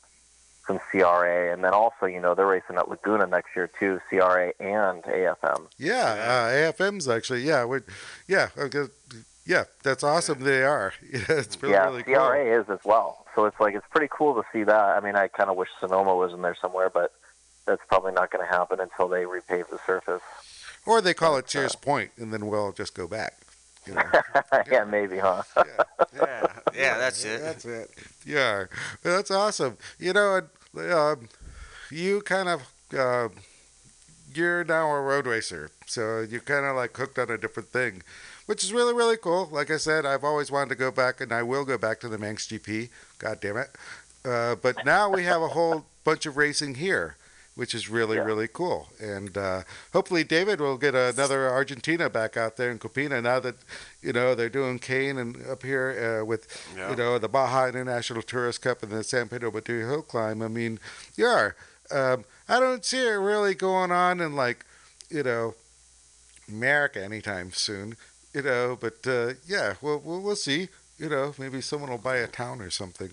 some 0.66 0.80
CRA, 0.92 1.54
and 1.54 1.64
then 1.64 1.74
also 1.74 2.06
you 2.06 2.20
know 2.20 2.36
they're 2.36 2.48
racing 2.48 2.76
at 2.76 2.90
Laguna 2.90 3.28
next 3.28 3.56
year 3.56 3.70
too, 3.80 4.00
CRA 4.10 4.52
and 4.60 5.04
AFM. 5.04 5.68
Yeah, 5.78 5.94
uh, 5.96 6.72
AFM's 6.74 7.08
actually 7.08 7.44
yeah, 7.44 7.64
we 7.66 7.80
yeah, 8.28 8.50
okay, 8.58 8.86
yeah, 9.46 9.64
that's 9.82 10.04
awesome. 10.04 10.44
They 10.44 10.64
are. 10.64 10.94
Yeah, 11.12 11.22
it's 11.30 11.62
really 11.62 11.74
yeah, 11.74 11.86
really 11.86 12.04
cool. 12.04 12.16
CRA 12.16 12.60
is 12.60 12.70
as 12.70 12.80
well. 12.84 13.26
So 13.34 13.46
it's 13.46 13.60
like 13.60 13.76
it's 13.76 13.88
pretty 13.90 14.10
cool 14.12 14.36
to 14.36 14.44
see 14.52 14.64
that. 14.64 14.98
I 14.98 15.00
mean, 15.00 15.16
I 15.16 15.28
kind 15.28 15.50
of 15.50 15.56
wish 15.56 15.70
Sonoma 15.80 16.16
was 16.16 16.34
in 16.34 16.42
there 16.42 16.56
somewhere, 16.60 16.90
but 16.90 17.14
that's 17.66 17.82
probably 17.88 18.12
not 18.12 18.32
going 18.32 18.46
to 18.46 18.52
happen 18.52 18.80
until 18.80 19.08
they 19.08 19.24
repave 19.24 19.70
the 19.70 19.80
surface. 19.86 20.22
Or 20.86 21.02
they 21.02 21.14
call 21.14 21.38
it 21.38 21.50
Sears 21.50 21.76
Point, 21.76 22.12
and 22.18 22.34
then 22.34 22.48
we'll 22.48 22.72
just 22.72 22.94
go 22.94 23.08
back. 23.08 23.47
You 23.88 23.94
know? 23.96 24.04
yeah, 24.72 24.84
maybe, 24.84 25.18
huh? 25.18 25.44
yeah, 25.56 25.64
Yeah, 26.16 26.48
yeah, 26.76 26.98
that's 26.98 27.24
it. 27.24 27.42
That's 27.42 27.66
it. 27.66 27.90
Yeah, 28.26 28.66
Well, 29.04 29.16
that's 29.16 29.32
awesome. 29.32 29.78
You 30.00 30.14
know, 30.14 30.42
um, 30.92 31.30
you 31.90 32.22
kind 32.22 32.50
of 32.50 32.62
uh, 32.98 33.30
you're 34.34 34.64
now 34.64 34.90
a 34.92 35.02
road 35.02 35.26
racer, 35.26 35.72
so 35.86 36.22
you're 36.22 36.42
kind 36.42 36.66
of 36.66 36.76
like 36.76 36.96
hooked 36.96 37.18
on 37.18 37.30
a 37.32 37.38
different 37.38 37.70
thing, 37.70 38.04
which 38.46 38.64
is 38.64 38.74
really 38.74 38.94
really 38.94 39.18
cool. 39.18 39.50
Like 39.52 39.72
I 39.72 39.78
said, 39.78 40.06
I've 40.06 40.24
always 40.24 40.52
wanted 40.52 40.70
to 40.70 40.76
go 40.76 40.92
back, 40.92 41.22
and 41.22 41.32
I 41.32 41.44
will 41.44 41.66
go 41.66 41.78
back 41.78 42.00
to 42.02 42.10
the 42.10 42.18
Manx 42.18 42.48
GP. 42.48 42.90
God 43.20 43.40
damn 43.42 43.58
it! 43.58 43.70
Uh, 44.26 44.56
but 44.56 44.86
now 44.86 45.10
we 45.10 45.24
have 45.24 45.42
a 45.42 45.50
whole 45.50 45.86
bunch 46.04 46.26
of 46.26 46.36
racing 46.38 46.76
here, 46.76 47.16
which 47.58 47.74
is 47.76 47.90
really 47.90 48.16
Yeah. 48.18 48.24
really 48.24 48.48
cool. 48.48 48.88
And 49.02 49.36
uh, 49.38 49.64
hopefully 49.92 50.24
David 50.24 50.62
will 50.62 50.78
get 50.78 50.96
another 50.96 51.50
Argentina 51.50 52.10
back 52.10 52.38
out 52.38 52.56
there 52.56 52.72
in 52.72 52.80
Copina 52.80 53.22
now 53.22 53.40
that 53.42 53.56
you 54.02 54.14
know 54.14 54.34
they're 54.36 54.48
doing 54.60 54.80
Kane 54.80 55.18
and 55.18 55.36
up 55.48 55.64
here 55.64 56.22
uh, 56.22 56.26
with 56.26 56.48
Yeah. 56.78 56.92
you 56.92 56.96
know 56.96 57.18
the 57.20 57.28
Baja 57.28 57.68
International 57.68 58.22
Tourist 58.22 58.62
Cup 58.62 58.84
and 58.84 58.92
the 58.92 59.04
San 59.04 59.28
Pedro 59.28 59.52
Martir 59.52 59.82
Hill 59.90 60.04
Climb. 60.04 60.42
I 60.42 60.48
mean, 60.48 60.80
yeah, 61.16 61.52
um, 61.92 62.24
I 62.48 62.60
don't 62.60 62.86
see 62.86 63.00
it 63.06 63.20
really 63.32 63.56
going 63.56 63.92
on 63.92 64.22
in 64.22 64.36
like 64.36 64.66
you 65.10 65.24
know 65.24 65.56
America 66.48 67.04
anytime 67.04 67.52
soon. 67.52 67.98
You 68.34 68.44
know, 68.44 68.78
but 68.80 69.06
uh, 69.08 69.34
yeah, 69.48 69.76
we'll, 69.82 70.00
we'll 70.00 70.22
we'll 70.22 70.36
see. 70.36 70.70
You 71.00 71.10
know, 71.10 71.34
maybe 71.38 71.62
someone 71.62 71.92
will 71.92 72.00
buy 72.00 72.18
a 72.18 72.28
town 72.28 72.60
or 72.60 72.72
something. 72.72 73.12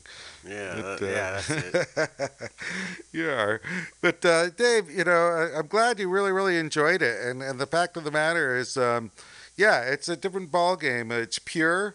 Yeah, 0.48 0.74
But, 0.80 1.00
that- 1.00 1.10
yeah, 1.10 1.30
that's 1.32 1.50
it. 1.50 2.50
you 3.12 3.28
are. 3.28 3.60
But 4.00 4.24
uh, 4.24 4.48
Dave, 4.50 4.90
you 4.90 5.04
know, 5.04 5.28
I, 5.28 5.58
I'm 5.58 5.66
glad 5.66 5.98
you 5.98 6.08
really, 6.08 6.32
really 6.32 6.56
enjoyed 6.56 7.02
it. 7.02 7.20
And 7.22 7.42
and 7.42 7.60
the 7.60 7.66
fact 7.66 7.96
of 7.96 8.04
the 8.04 8.10
matter 8.10 8.56
is, 8.56 8.76
um, 8.78 9.10
yeah, 9.56 9.82
it's 9.82 10.08
a 10.08 10.16
different 10.16 10.50
ball 10.50 10.76
game. 10.76 11.10
It's 11.12 11.38
pure. 11.38 11.94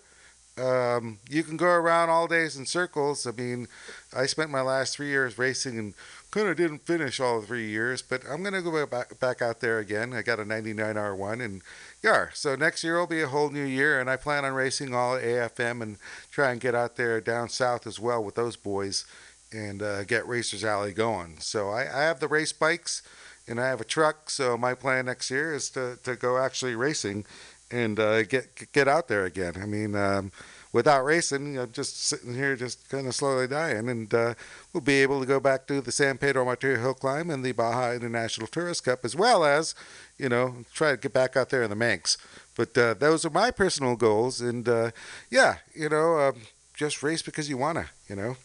Um, 0.57 1.19
you 1.29 1.41
can 1.43 1.55
go 1.57 1.67
around 1.67 2.09
all 2.09 2.27
days 2.27 2.57
in 2.57 2.65
circles. 2.65 3.25
I 3.25 3.31
mean, 3.31 3.67
I 4.15 4.25
spent 4.25 4.49
my 4.51 4.61
last 4.61 4.95
three 4.97 5.07
years 5.07 5.37
racing 5.37 5.79
and 5.79 5.93
kind 6.31 6.49
of 6.49 6.57
didn't 6.57 6.85
finish 6.85 7.19
all 7.19 7.41
three 7.41 7.69
years, 7.69 8.01
but 8.01 8.21
I'm 8.29 8.43
gonna 8.43 8.61
go 8.61 8.85
back 8.85 9.19
back 9.19 9.41
out 9.41 9.61
there 9.61 9.79
again. 9.79 10.13
I 10.13 10.21
got 10.21 10.39
a 10.39 10.45
99 10.45 10.95
R1 10.95 11.43
and. 11.43 11.61
Yeah, 12.01 12.27
so 12.33 12.55
next 12.55 12.83
year 12.83 12.97
will 12.97 13.07
be 13.07 13.21
a 13.21 13.27
whole 13.27 13.49
new 13.49 13.65
year, 13.65 13.99
and 13.99 14.09
I 14.09 14.15
plan 14.15 14.45
on 14.45 14.53
racing 14.53 14.93
all 14.93 15.17
AFM 15.17 15.81
and 15.81 15.97
try 16.31 16.51
and 16.51 16.61
get 16.61 16.73
out 16.73 16.95
there 16.95 17.19
down 17.19 17.49
south 17.49 17.85
as 17.85 17.99
well 17.99 18.23
with 18.23 18.35
those 18.35 18.55
boys 18.55 19.05
and 19.51 19.81
uh, 19.81 20.03
get 20.05 20.27
Racers 20.27 20.63
Alley 20.63 20.93
going. 20.93 21.37
So 21.39 21.69
I, 21.69 21.81
I 21.81 22.03
have 22.03 22.19
the 22.19 22.27
race 22.27 22.53
bikes 22.53 23.01
and 23.47 23.59
I 23.59 23.67
have 23.67 23.81
a 23.81 23.85
truck. 23.85 24.29
So 24.29 24.57
my 24.57 24.75
plan 24.75 25.07
next 25.07 25.29
year 25.29 25.53
is 25.53 25.69
to, 25.71 25.97
to 26.03 26.15
go 26.15 26.37
actually 26.37 26.75
racing 26.75 27.25
and 27.71 27.99
uh, 27.99 28.23
get 28.23 28.71
get 28.71 28.87
out 28.87 29.07
there 29.07 29.25
again. 29.25 29.55
I 29.61 29.65
mean, 29.65 29.95
um, 29.95 30.31
without 30.71 31.03
racing, 31.03 31.57
I'm 31.57 31.71
just 31.71 32.03
sitting 32.03 32.35
here 32.35 32.55
just 32.55 32.89
kind 32.89 33.07
of 33.07 33.15
slowly 33.15 33.47
dying. 33.47 33.89
And 33.89 34.13
uh, 34.13 34.33
we'll 34.73 34.81
be 34.81 35.01
able 35.01 35.19
to 35.19 35.25
go 35.25 35.39
back 35.39 35.67
to 35.67 35.81
the 35.81 35.91
San 35.91 36.17
Pedro 36.17 36.45
Martir 36.45 36.79
Hill 36.79 36.93
Climb 36.93 37.29
and 37.29 37.43
the 37.43 37.51
Baja 37.51 37.93
International 37.93 38.47
Tourist 38.47 38.83
Cup 38.83 39.03
as 39.03 39.15
well 39.15 39.43
as, 39.43 39.75
you 40.17 40.29
know, 40.29 40.57
try 40.73 40.91
to 40.91 40.97
get 40.97 41.13
back 41.13 41.35
out 41.35 41.49
there 41.49 41.63
in 41.63 41.69
the 41.69 41.75
Manx. 41.75 42.17
But 42.55 42.77
uh, 42.77 42.93
those 42.93 43.25
are 43.25 43.29
my 43.29 43.51
personal 43.51 43.95
goals. 43.95 44.41
And 44.41 44.67
uh, 44.67 44.91
yeah, 45.29 45.57
you 45.73 45.89
know, 45.89 46.19
um, 46.19 46.41
just 46.73 47.01
race 47.03 47.21
because 47.21 47.49
you 47.49 47.57
want 47.57 47.77
to, 47.77 47.85
you 48.07 48.15
know. 48.15 48.37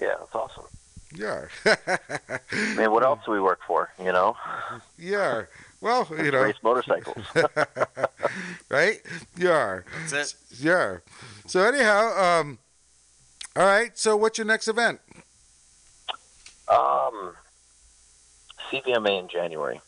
Yeah, 0.00 0.14
that's 0.18 0.34
awesome. 0.34 0.64
Yeah. 1.14 1.46
I 1.64 2.74
mean, 2.76 2.90
what 2.90 3.02
else 3.02 3.20
do 3.24 3.32
we 3.32 3.40
work 3.40 3.60
for? 3.66 3.90
You 3.98 4.12
know, 4.12 4.36
yeah. 4.98 5.44
Well, 5.80 6.08
you 6.18 6.30
know, 6.30 6.42
race 6.42 6.56
motorcycles. 6.62 7.24
right? 8.68 9.00
Yeah. 9.36 9.80
That's 10.08 10.34
it. 10.34 10.34
Yeah. 10.60 10.98
So 11.46 11.62
anyhow, 11.62 12.40
um, 12.40 12.58
all 13.54 13.64
right. 13.66 13.96
So 13.96 14.16
what's 14.16 14.38
your 14.38 14.46
next 14.46 14.68
event? 14.68 15.00
um, 16.68 17.34
CVMA 18.70 19.20
in 19.20 19.28
January. 19.28 19.80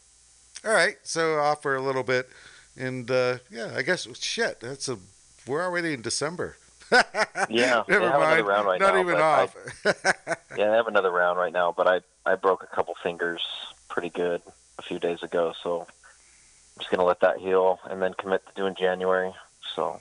All 0.65 0.73
right. 0.73 0.97
So 1.03 1.39
offer 1.39 1.75
a 1.77 1.83
little 1.83 2.03
bit, 2.05 2.29
and 2.77 3.11
uh, 3.11 3.39
yeah, 3.51 3.73
I 3.75 3.83
guess 3.83 4.07
shit. 4.19 4.61
That's 4.61 4.89
a 4.89 4.99
we're 5.47 5.63
already 5.65 5.95
in 5.95 6.03
December. 6.03 6.57
Yeah, 7.51 7.85
they 7.89 7.95
Never 7.95 8.11
have 8.11 8.21
another 8.21 8.35
mind. 8.37 8.47
round 8.47 8.67
right 8.67 8.81
Not 8.81 8.95
now, 8.95 9.01
even 9.01 9.15
but 9.15 9.23
I- 9.23 9.43
off. 9.43 9.57
Yeah, 10.59 10.73
I 10.73 10.77
have 10.77 10.89
another 10.89 11.11
round 11.11 11.39
right 11.39 11.53
now, 11.53 11.73
but 11.77 11.87
I 11.87 12.01
I 12.27 12.35
broke 12.35 12.63
a 12.63 12.67
couple 12.67 12.95
fingers 13.03 13.43
pretty 13.89 14.09
good 14.11 14.43
a 14.79 14.83
few 14.83 14.99
days 14.99 15.23
ago, 15.23 15.53
so 15.63 15.83
I'm 15.83 15.87
just 16.79 16.91
gonna 16.91 17.05
let 17.05 17.21
that 17.21 17.39
heal 17.39 17.79
and 17.89 18.01
then 18.03 18.15
commit 18.15 18.45
to 18.47 18.53
doing 18.55 18.75
January. 18.75 19.33
So 19.77 20.01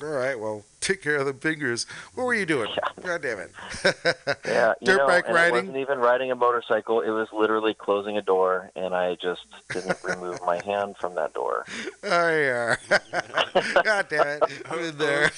all 0.00 0.08
right. 0.08 0.38
Well, 0.38 0.64
take 0.80 1.02
care 1.02 1.16
of 1.16 1.26
the 1.26 1.34
fingers. 1.34 1.86
What 2.14 2.24
were 2.24 2.34
you 2.34 2.46
doing? 2.46 2.70
God 3.02 3.22
damn 3.22 3.38
it. 3.40 3.50
yeah, 4.46 4.74
Dirt 4.82 4.98
know, 4.98 5.06
bike 5.06 5.24
and 5.26 5.36
It 5.36 5.38
riding. 5.38 5.54
wasn't 5.54 5.76
even 5.76 5.98
riding 5.98 6.30
a 6.30 6.34
motorcycle; 6.34 7.00
it 7.00 7.10
was 7.10 7.28
literally 7.32 7.74
closing 7.74 8.16
a 8.16 8.22
door, 8.22 8.70
and 8.74 8.94
I 8.94 9.16
just 9.16 9.42
didn't 9.70 9.98
remove 10.02 10.40
my 10.46 10.62
hand 10.64 10.96
from 10.98 11.14
that 11.16 11.34
door. 11.34 11.66
Oh 12.04 12.30
yeah. 12.30 12.76
God 13.84 14.06
damn 14.08 14.26
it. 14.42 14.62
I'm 14.70 14.78
in 14.78 14.98
there. 14.98 15.30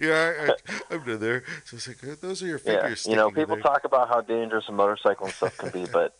yeah, 0.00 0.46
uh, 0.48 0.52
I, 0.90 0.94
I'm 0.94 1.08
in 1.08 1.20
there. 1.20 1.44
So 1.64 1.76
it's 1.76 1.88
like, 1.88 2.20
those 2.20 2.42
are 2.42 2.46
your 2.46 2.58
fingers. 2.58 3.04
Yeah, 3.04 3.10
you 3.10 3.16
know, 3.16 3.30
people 3.30 3.56
there. 3.56 3.62
talk 3.62 3.84
about 3.84 4.08
how 4.08 4.20
dangerous 4.22 4.64
a 4.68 4.72
motorcycle 4.72 5.26
and 5.26 5.34
stuff 5.34 5.56
can 5.58 5.70
be, 5.70 5.86
but 5.90 6.16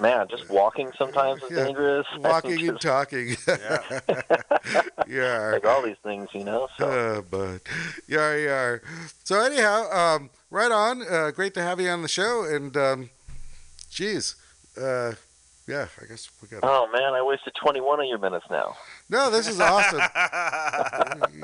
man, 0.00 0.26
just 0.28 0.48
walking 0.48 0.90
sometimes 0.96 1.42
is 1.42 1.50
Yeah, 1.50 1.64
dangerous. 1.64 2.06
Walking 2.18 2.52
and 2.68 2.80
Just, 2.80 2.82
talking. 2.82 3.36
Yeah. 3.48 4.00
yeah. 5.08 5.50
like 5.52 5.66
all 5.66 5.82
these 5.82 5.96
things, 6.02 6.28
you 6.32 6.44
know. 6.44 6.68
So 6.78 6.88
Uh, 6.88 7.20
but 7.22 7.60
yeah, 8.08 8.36
yeah. 8.36 8.76
So 9.24 9.40
anyhow, 9.40 9.90
um, 9.90 10.30
right 10.50 10.70
on. 10.72 11.02
Uh, 11.02 11.30
great 11.30 11.54
to 11.54 11.62
have 11.62 11.80
you 11.80 11.88
on 11.88 12.02
the 12.02 12.08
show. 12.08 12.44
And 12.44 12.76
um, 12.76 13.10
geez, 13.90 14.36
uh, 14.80 15.12
yeah, 15.66 15.86
I 16.02 16.06
guess 16.06 16.28
we 16.42 16.48
got. 16.48 16.60
Oh 16.62 16.88
man, 16.92 17.14
I 17.14 17.22
wasted 17.22 17.54
21 17.54 18.00
of 18.00 18.06
your 18.06 18.18
minutes 18.18 18.46
now. 18.50 18.76
No, 19.08 19.30
this 19.30 19.46
is 19.46 19.60
awesome. 19.60 20.00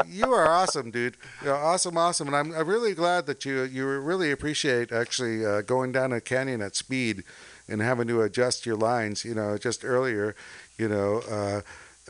you 0.09 0.33
are 0.33 0.49
awesome, 0.49 0.91
dude. 0.91 1.17
You're 1.45 1.55
awesome, 1.57 1.97
awesome, 1.97 2.27
and 2.29 2.37
I'm 2.37 2.53
I'm 2.53 2.67
really 2.69 2.95
glad 2.95 3.27
that 3.27 3.45
you 3.45 3.63
you 3.63 3.87
really 3.87 4.31
appreciate 4.33 4.91
actually 4.91 5.45
uh, 5.47 5.63
going 5.63 5.93
down 5.93 6.13
a 6.13 6.21
canyon 6.21 6.61
at 6.61 6.75
speed 6.75 7.23
and 7.69 7.81
having 7.81 8.09
to 8.09 8.23
adjust 8.23 8.67
your 8.67 8.77
lines. 8.77 9.25
You 9.25 9.35
know, 9.35 9.57
just 9.59 9.85
earlier, 9.85 10.35
you 10.79 10.89
know, 10.89 11.23
uh, 11.31 11.61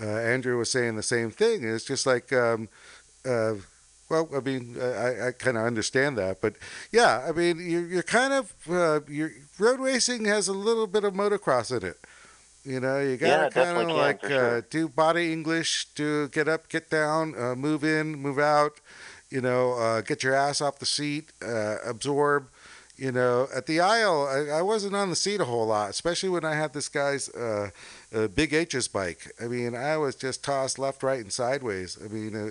uh, 0.01 0.07
Andrew 0.07 0.59
was 0.59 0.71
saying 0.71 0.97
the 0.97 1.03
same 1.03 1.31
thing. 1.31 1.65
It's 1.65 1.85
just 1.85 2.07
like. 2.07 2.33
Um, 2.33 2.69
uh, 3.27 3.55
well, 4.09 4.29
I 4.37 4.39
mean, 4.39 4.77
I, 4.81 5.29
I 5.29 5.33
kind 5.33 5.57
of 5.57 5.65
understand 5.65 6.17
that, 6.19 6.41
but 6.41 6.55
yeah, 6.93 7.27
I 7.29 7.33
mean, 7.33 7.59
you're, 7.59 7.87
you're 7.87 8.03
kind 8.05 8.33
of 8.33 8.53
uh, 8.71 9.01
your 9.09 9.33
road 9.59 9.81
racing 9.81 10.27
has 10.27 10.47
a 10.47 10.53
little 10.53 10.87
bit 10.87 11.03
of 11.03 11.13
motocross 11.13 11.77
in 11.77 11.85
it. 11.85 11.99
You 12.65 12.81
know, 12.81 13.01
you 13.01 13.17
gotta 13.17 13.47
it 13.47 13.55
kind 13.55 13.79
of 13.79 13.97
like 13.97 14.25
sure. 14.25 14.59
uh, 14.59 14.63
do 14.71 14.89
body 14.89 15.33
English 15.33 15.87
to 15.95 16.29
get 16.29 16.49
up, 16.49 16.69
get 16.69 16.91
down, 16.91 17.35
uh, 17.39 17.55
move 17.55 17.85
in, 17.85 18.17
move 18.17 18.39
out. 18.39 18.81
You 19.31 19.41
know, 19.41 19.75
uh, 19.75 20.01
get 20.03 20.23
your 20.23 20.35
ass 20.35 20.61
off 20.61 20.79
the 20.79 20.87
seat, 20.87 21.33
uh, 21.45 21.77
absorb. 21.85 22.49
You 22.97 23.13
know, 23.13 23.47
at 23.55 23.67
the 23.67 23.81
Isle, 23.81 24.27
I, 24.27 24.59
I 24.59 24.63
wasn't 24.63 24.97
on 24.97 25.11
the 25.11 25.17
seat 25.17 25.41
a 25.41 25.45
whole 25.45 25.67
lot, 25.67 25.91
especially 25.91 26.31
when 26.31 26.47
I 26.47 26.55
had 26.55 26.73
this 26.73 26.89
guy's 26.89 27.29
uh, 27.29 27.71
uh, 28.15 28.29
Big 28.29 28.55
H's 28.55 28.89
bike. 28.89 29.31
I 29.43 29.49
mean, 29.49 29.75
I 29.75 29.99
was 29.99 30.15
just 30.17 30.43
tossed 30.43 30.79
left, 30.79 31.03
right, 31.03 31.21
and 31.21 31.31
sideways. 31.33 31.99
I 32.03 32.09
mean, 32.09 32.35
uh, 32.35 32.51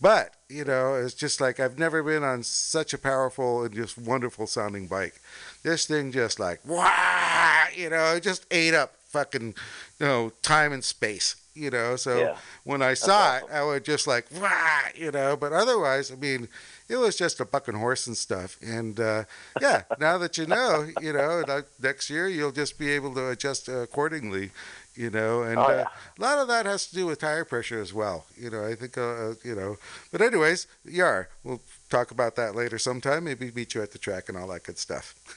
but 0.00 0.34
you 0.48 0.64
know, 0.64 0.94
it's 0.96 1.14
just 1.14 1.40
like 1.40 1.60
I've 1.60 1.78
never 1.78 2.02
been 2.02 2.24
on 2.24 2.42
such 2.42 2.94
a 2.94 2.98
powerful 2.98 3.62
and 3.64 3.72
just 3.74 3.96
wonderful 3.96 4.46
sounding 4.48 4.88
bike. 4.88 5.20
This 5.62 5.86
thing 5.86 6.10
just 6.10 6.40
like 6.40 6.60
wah, 6.66 7.66
you 7.74 7.88
know, 7.90 8.14
it 8.16 8.22
just 8.24 8.44
ate 8.50 8.74
up 8.74 8.94
fucking, 9.06 9.54
you 10.00 10.06
know, 10.06 10.32
time 10.42 10.72
and 10.72 10.82
space. 10.84 11.36
You 11.54 11.70
know, 11.70 11.96
so 11.96 12.18
Yeah. 12.18 12.36
when 12.64 12.82
I 12.82 12.92
saw 12.92 13.36
awesome. 13.36 13.48
it, 13.48 13.54
I 13.54 13.62
was 13.62 13.80
just 13.82 14.06
like 14.06 14.26
wah, 14.38 14.80
you 14.94 15.10
know. 15.10 15.36
But 15.38 15.52
otherwise, 15.54 16.10
I 16.12 16.16
mean, 16.16 16.48
it 16.88 16.96
was 16.96 17.16
just 17.16 17.40
a 17.40 17.44
bucking 17.44 17.74
horse 17.74 18.06
and 18.06 18.16
stuff. 18.16 18.58
And 18.62 18.98
uh, 19.00 19.24
yeah, 19.60 19.82
now 19.98 20.18
that 20.18 20.38
you 20.38 20.46
know, 20.46 20.86
you 21.00 21.12
know, 21.12 21.44
next 21.82 22.10
year 22.10 22.28
you'll 22.28 22.52
just 22.52 22.78
be 22.78 22.90
able 22.90 23.14
to 23.14 23.30
adjust 23.30 23.68
uh, 23.68 23.78
accordingly. 23.78 24.50
You 24.94 25.10
know, 25.10 25.42
and 25.42 25.58
Oh, 25.58 25.64
uh, 25.64 25.84
a 26.18 26.22
lot 26.22 26.38
of 26.38 26.48
that 26.48 26.64
has 26.64 26.86
to 26.86 26.94
do 26.94 27.04
with 27.04 27.18
tire 27.18 27.44
pressure 27.44 27.78
as 27.82 27.92
well. 27.92 28.24
You 28.34 28.48
know, 28.48 28.64
I 28.64 28.74
think, 28.74 28.96
uh, 28.96 29.02
uh, 29.02 29.34
you 29.44 29.54
know, 29.54 29.76
but 30.10 30.22
anyways, 30.22 30.66
Yar, 30.86 31.28
we'll 31.44 31.60
talk 31.90 32.10
about 32.12 32.34
that 32.36 32.54
later 32.54 32.78
sometime. 32.78 33.24
Maybe 33.24 33.50
meet 33.50 33.74
you 33.74 33.82
at 33.82 33.90
the 33.92 33.98
track 33.98 34.30
and 34.30 34.38
all 34.38 34.46
that 34.48 34.62
good 34.64 34.78
stuff. 34.78 35.14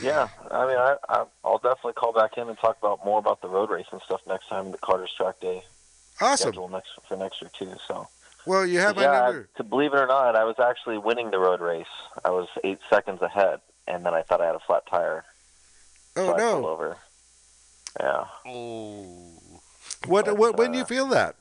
Yeah, 0.00 0.28
I 0.50 0.66
mean, 0.66 0.76
I, 0.78 0.96
I 1.08 1.24
I'll 1.44 1.58
definitely 1.58 1.92
call 1.94 2.12
back 2.12 2.36
in 2.38 2.48
and 2.48 2.58
talk 2.58 2.78
about 2.78 3.04
more 3.04 3.18
about 3.18 3.40
the 3.42 3.48
road 3.48 3.70
racing 3.70 4.00
stuff 4.04 4.22
next 4.26 4.48
time. 4.48 4.70
The 4.72 4.78
Carter's 4.78 5.12
Track 5.14 5.38
Day 5.40 5.62
awesome. 6.20 6.48
schedule 6.52 6.68
next 6.68 6.90
for 7.06 7.16
next 7.16 7.40
year 7.42 7.50
too. 7.56 7.74
So 7.86 8.08
Well, 8.46 8.66
you 8.66 8.80
have 8.80 8.96
my 8.96 9.02
yeah, 9.02 9.20
number. 9.20 9.48
to 9.56 9.62
believe 9.64 9.92
it 9.94 9.98
or 9.98 10.06
not, 10.06 10.34
I 10.36 10.44
was 10.44 10.56
actually 10.58 10.98
winning 10.98 11.30
the 11.30 11.38
road 11.38 11.60
race. 11.60 11.86
I 12.24 12.30
was 12.30 12.48
eight 12.64 12.78
seconds 12.90 13.22
ahead, 13.22 13.60
and 13.86 14.04
then 14.04 14.14
I 14.14 14.22
thought 14.22 14.40
I 14.40 14.46
had 14.46 14.54
a 14.54 14.60
flat 14.60 14.84
tire, 14.86 15.24
Oh 16.16 16.26
so 16.26 16.34
I 16.34 16.38
no! 16.38 16.66
over. 16.68 16.96
Yeah. 18.00 18.24
Oh. 18.46 19.60
What? 20.06 20.24
but, 20.26 20.36
What? 20.36 20.56
When 20.56 20.72
do 20.72 20.78
uh, 20.78 20.80
you 20.80 20.84
feel 20.86 21.06
that? 21.08 21.36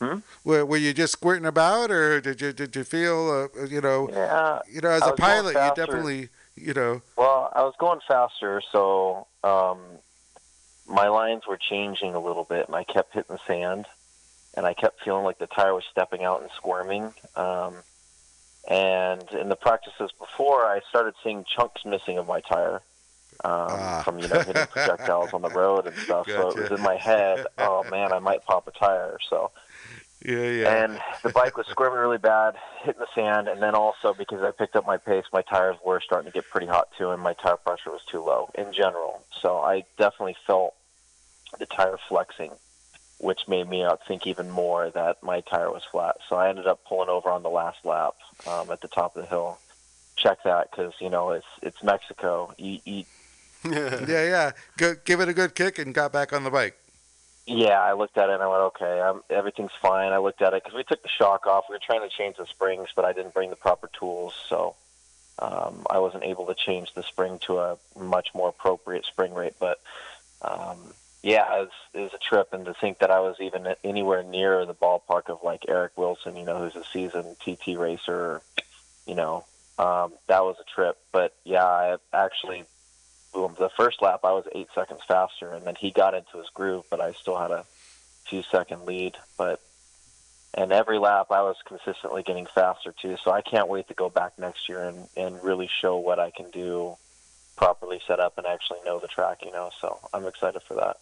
Hmm? 0.00 0.18
Were, 0.44 0.66
were 0.66 0.76
you 0.76 0.92
just 0.92 1.12
squirting 1.12 1.46
about, 1.46 1.90
or 1.90 2.20
did 2.20 2.40
you 2.40 2.52
did 2.52 2.74
you 2.74 2.84
feel, 2.84 3.48
uh, 3.56 3.64
you 3.66 3.80
know, 3.80 4.08
Yeah. 4.12 4.60
you 4.70 4.80
know, 4.80 4.90
as 4.90 5.06
a 5.06 5.12
pilot, 5.12 5.54
you 5.54 5.72
definitely, 5.76 6.28
you 6.56 6.74
know, 6.74 7.02
Well, 7.16 7.50
I 7.54 7.62
was 7.62 7.74
going 7.78 8.00
faster, 8.08 8.60
so 8.72 9.26
um, 9.44 9.78
my 10.86 11.08
lines 11.08 11.42
were 11.48 11.56
changing 11.58 12.14
a 12.14 12.20
little 12.20 12.44
bit, 12.44 12.66
and 12.66 12.74
I 12.74 12.82
kept 12.84 13.14
hitting 13.14 13.36
the 13.36 13.40
sand, 13.46 13.86
and 14.54 14.66
I 14.66 14.74
kept 14.74 15.02
feeling 15.02 15.24
like 15.24 15.38
the 15.38 15.46
tire 15.46 15.74
was 15.74 15.84
stepping 15.90 16.24
out 16.24 16.42
and 16.42 16.50
squirming. 16.56 17.12
Um, 17.36 17.74
and 18.68 19.22
in 19.32 19.48
the 19.48 19.56
practices 19.56 20.10
before, 20.18 20.64
I 20.64 20.80
started 20.88 21.14
seeing 21.24 21.44
chunks 21.44 21.84
missing 21.84 22.18
of 22.18 22.26
my 22.28 22.40
tire 22.40 22.82
um, 23.44 23.50
Ah. 23.70 24.02
from 24.04 24.18
you 24.20 24.28
know 24.28 24.40
hitting 24.40 24.66
projectiles 24.70 25.32
on 25.32 25.42
the 25.42 25.48
road 25.50 25.86
and 25.86 25.96
stuff. 25.96 26.26
So 26.28 26.50
it 26.50 26.70
was 26.70 26.78
in 26.78 26.82
my 26.84 26.96
head, 26.96 27.46
oh 27.58 27.82
man, 27.90 28.12
I 28.12 28.18
might 28.20 28.44
pop 28.44 28.68
a 28.68 28.70
tire. 28.70 29.18
So 29.28 29.50
Yeah, 30.24 30.46
yeah. 30.46 30.84
and 30.84 31.00
the 31.24 31.30
bike 31.30 31.56
was 31.56 31.66
squirming 31.66 31.98
really 31.98 32.18
bad, 32.18 32.54
hitting 32.82 33.00
the 33.00 33.08
sand, 33.14 33.48
and 33.48 33.60
then 33.60 33.74
also 33.74 34.14
because 34.14 34.42
I 34.42 34.52
picked 34.52 34.76
up 34.76 34.86
my 34.86 34.96
pace, 34.98 35.24
my 35.32 35.42
tires 35.42 35.76
were 35.84 36.00
starting 36.00 36.30
to 36.30 36.32
get 36.34 36.48
pretty 36.50 36.68
hot 36.68 36.88
too, 36.96 37.10
and 37.10 37.20
my 37.20 37.32
tire 37.32 37.56
pressure 37.56 37.90
was 37.90 38.02
too 38.08 38.22
low 38.22 38.48
in 38.54 38.72
general. 38.72 39.24
So 39.40 39.58
I 39.58 39.82
definitely 39.98 40.36
felt 40.46 40.74
the 41.58 41.66
tire 41.66 41.98
flexing, 42.08 42.52
which 43.22 43.46
made 43.46 43.68
me 43.68 43.82
out 43.82 44.00
think 44.06 44.26
even 44.26 44.50
more 44.50 44.90
that 44.90 45.22
my 45.22 45.40
tire 45.40 45.70
was 45.70 45.82
flat. 45.90 46.16
So 46.28 46.36
I 46.36 46.48
ended 46.48 46.66
up 46.66 46.84
pulling 46.84 47.08
over 47.08 47.30
on 47.30 47.42
the 47.42 47.50
last 47.50 47.84
lap 47.84 48.14
um, 48.46 48.70
at 48.70 48.80
the 48.80 48.88
top 48.88 49.16
of 49.16 49.22
the 49.22 49.28
hill. 49.28 49.58
Check 50.16 50.42
that 50.44 50.70
because 50.70 50.92
you 51.00 51.08
know 51.08 51.30
it's 51.30 51.46
it's 51.62 51.82
Mexico. 51.82 52.52
You 52.58 52.80
eat 52.84 53.06
yeah, 53.64 54.04
yeah. 54.06 54.52
Go, 54.76 54.94
give 55.04 55.20
it 55.20 55.28
a 55.28 55.32
good 55.32 55.54
kick 55.54 55.78
and 55.78 55.94
got 55.94 56.12
back 56.12 56.32
on 56.32 56.42
the 56.42 56.50
bike. 56.50 56.76
Yeah, 57.46 57.80
I 57.80 57.92
looked 57.92 58.18
at 58.18 58.28
it 58.28 58.34
and 58.34 58.42
I 58.42 58.46
went, 58.46 58.62
okay, 58.62 59.00
um, 59.00 59.22
everything's 59.30 59.72
fine. 59.80 60.12
I 60.12 60.18
looked 60.18 60.42
at 60.42 60.52
it 60.52 60.62
because 60.62 60.76
we 60.76 60.84
took 60.84 61.02
the 61.02 61.08
shock 61.08 61.46
off. 61.46 61.64
We 61.68 61.74
were 61.74 61.80
trying 61.84 62.08
to 62.08 62.14
change 62.14 62.36
the 62.36 62.46
springs, 62.46 62.88
but 62.94 63.04
I 63.04 63.12
didn't 63.12 63.34
bring 63.34 63.50
the 63.50 63.56
proper 63.56 63.88
tools, 63.98 64.34
so 64.48 64.76
um, 65.40 65.86
I 65.90 65.98
wasn't 65.98 66.24
able 66.24 66.46
to 66.46 66.54
change 66.54 66.94
the 66.94 67.02
spring 67.02 67.38
to 67.46 67.58
a 67.58 67.78
much 67.98 68.28
more 68.34 68.48
appropriate 68.48 69.04
spring 69.06 69.34
rate. 69.34 69.54
But 69.58 69.80
um, 70.42 70.94
yeah, 71.22 71.44
it 71.56 71.60
was, 71.60 71.70
it 71.94 72.00
was 72.00 72.14
a 72.14 72.18
trip, 72.18 72.52
and 72.52 72.64
to 72.64 72.74
think 72.74 72.98
that 72.98 73.10
I 73.10 73.20
was 73.20 73.36
even 73.40 73.74
anywhere 73.84 74.22
near 74.22 74.66
the 74.66 74.74
ballpark 74.74 75.28
of 75.28 75.38
like 75.44 75.64
Eric 75.68 75.92
Wilson, 75.96 76.36
you 76.36 76.44
know, 76.44 76.58
who's 76.58 76.76
a 76.76 76.84
seasoned 76.84 77.36
TT 77.40 77.78
racer, 77.78 78.42
you 79.06 79.14
know, 79.14 79.44
um, 79.78 80.12
that 80.26 80.42
was 80.42 80.56
a 80.60 80.74
trip. 80.74 80.98
But 81.12 81.34
yeah, 81.44 81.64
I 81.64 81.96
actually 82.12 82.64
the 83.32 83.70
first 83.76 84.02
lap 84.02 84.20
I 84.24 84.32
was 84.32 84.44
eight 84.54 84.68
seconds 84.74 85.00
faster, 85.06 85.52
and 85.52 85.64
then 85.66 85.74
he 85.74 85.90
got 85.90 86.14
into 86.14 86.38
his 86.38 86.48
groove, 86.52 86.84
but 86.90 87.00
I 87.00 87.12
still 87.12 87.38
had 87.38 87.50
a 87.50 87.64
few 88.26 88.42
second 88.42 88.84
lead. 88.84 89.16
But 89.38 89.60
and 90.54 90.72
every 90.72 90.98
lap 90.98 91.28
I 91.30 91.42
was 91.42 91.56
consistently 91.64 92.22
getting 92.22 92.46
faster 92.46 92.92
too. 93.00 93.16
So 93.22 93.30
I 93.30 93.40
can't 93.40 93.68
wait 93.68 93.88
to 93.88 93.94
go 93.94 94.10
back 94.10 94.38
next 94.38 94.68
year 94.68 94.82
and 94.82 95.08
and 95.16 95.42
really 95.42 95.68
show 95.80 95.96
what 95.96 96.18
I 96.18 96.30
can 96.30 96.50
do, 96.50 96.96
properly 97.56 98.00
set 98.06 98.20
up, 98.20 98.38
and 98.38 98.46
actually 98.46 98.80
know 98.84 98.98
the 98.98 99.08
track. 99.08 99.44
You 99.44 99.52
know, 99.52 99.70
so 99.80 99.98
I'm 100.12 100.26
excited 100.26 100.62
for 100.62 100.74
that. 100.74 100.98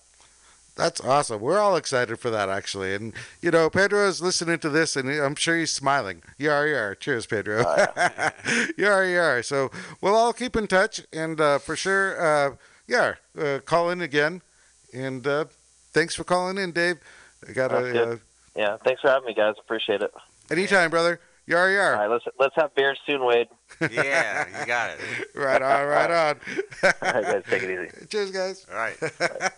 That's 0.77 1.01
awesome. 1.01 1.41
We're 1.43 1.59
all 1.59 1.77
excited 1.77 2.19
for 2.19 2.31
that, 2.31 2.49
actually. 2.49 2.95
And, 2.95 3.13
you 3.43 3.51
know, 3.51 3.69
Pedro 3.69 4.07
is 4.09 4.23
listening 4.23 4.59
to 4.61 4.71
this, 4.71 4.97
and 4.97 5.11
I'm 5.11 5.35
sure 5.35 5.59
he's 5.59 5.73
smiling. 5.73 6.23
You 6.39 6.51
are, 6.51 6.67
you 6.67 6.77
are. 6.77 6.95
Cheers, 6.95 7.27
Pedro. 7.27 7.59
You 8.79 8.87
are, 8.87 9.05
you 9.05 9.19
are. 9.19 9.43
So 9.43 9.71
we'll 10.01 10.15
all 10.17 10.33
keep 10.33 10.57
in 10.57 10.67
touch. 10.67 11.03
And 11.13 11.41
uh, 11.41 11.59
for 11.59 11.77
sure, 11.77 12.21
uh, 12.21 12.57
yeah, 12.89 13.15
uh, 13.39 13.59
call 13.65 13.91
in 13.91 14.01
again. 14.01 14.41
And 14.95 15.27
uh, 15.27 15.45
thanks 15.93 16.15
for 16.15 16.25
calling 16.25 16.57
in, 16.57 16.73
Dave. 16.73 16.97
I 17.49 17.53
got 17.53 17.73
a, 17.73 18.13
uh. 18.13 18.17
Yeah, 18.57 18.77
thanks 18.85 19.03
for 19.03 19.09
having 19.09 19.27
me, 19.27 19.35
guys. 19.35 19.55
Appreciate 19.61 20.03
it. 20.03 20.13
anytime, 20.51 20.91
brother. 20.91 21.21
Yar, 21.47 21.71
yar. 21.71 21.95
All 21.95 22.01
right, 22.01 22.11
let's 22.11 22.25
let's 22.39 22.55
have 22.57 22.75
beers 22.75 22.99
soon, 23.07 23.25
Wade. 23.25 23.49
yeah, 23.91 24.47
you 24.61 24.67
got 24.67 24.91
it. 24.91 24.99
Right 25.35 25.61
on, 25.63 25.87
right 25.87 26.11
on. 26.11 26.37
All 26.83 26.93
right, 27.13 27.23
guys, 27.25 27.43
take 27.49 27.63
it 27.65 27.71
easy. 27.99 28.07
Cheers, 28.07 28.31
guys. 28.31 28.67
All 28.71 28.77
right. 28.79 28.97
I 29.03 29.51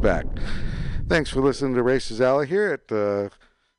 back. 0.00 0.24
Thanks 1.08 1.28
for 1.28 1.40
listening 1.42 1.74
to 1.74 1.82
Racers 1.82 2.22
Alley 2.22 2.46
here 2.46 2.72
at 2.72 2.90
uh, 2.90 3.28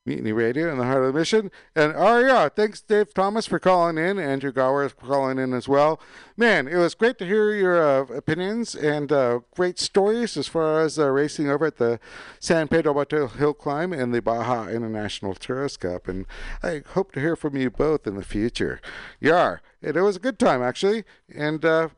Mutiny 0.06 0.32
Radio 0.32 0.72
in 0.72 0.78
the 0.78 0.84
heart 0.84 1.04
of 1.04 1.12
the 1.12 1.20
mission. 1.20 1.50
And 1.76 1.94
yeah, 1.94 2.48
thanks 2.50 2.80
Dave 2.80 3.12
Thomas 3.14 3.48
for 3.48 3.58
calling 3.58 3.98
in. 3.98 4.20
Andrew 4.20 4.52
Gower 4.52 4.86
is 4.86 4.94
calling 4.94 5.40
in 5.40 5.52
as 5.54 5.68
well. 5.68 6.00
Man, 6.38 6.68
it 6.68 6.76
was 6.76 6.94
great 6.94 7.18
to 7.20 7.26
hear 7.26 7.56
your 7.56 7.82
uh, 7.82 8.02
opinions 8.16 8.76
and 8.76 9.12
uh, 9.12 9.40
great 9.56 9.80
stories 9.80 10.38
as 10.38 10.48
far 10.48 10.82
as 10.82 11.00
uh, 11.00 11.10
racing 11.10 11.50
over 11.50 11.66
at 11.66 11.78
the 11.78 12.00
San 12.40 12.68
Pedro 12.68 12.94
Bato 12.94 13.36
Hill 13.36 13.56
Climb 13.56 13.92
and 13.92 14.14
the 14.14 14.22
Baja 14.22 14.68
International 14.68 15.34
Tourist 15.34 15.80
Cup. 15.80 16.08
And 16.08 16.28
I 16.62 16.84
hope 16.94 17.14
to 17.14 17.20
hear 17.20 17.36
from 17.36 17.56
you 17.56 17.72
both 17.72 18.06
in 18.06 18.16
the 18.16 18.24
future. 18.24 18.80
Yar, 19.20 19.62
it 19.82 19.96
was 19.96 20.18
a 20.18 20.20
good 20.20 20.38
time 20.38 20.62
actually. 20.62 21.04
And 21.34 21.66
uh, 21.66 21.90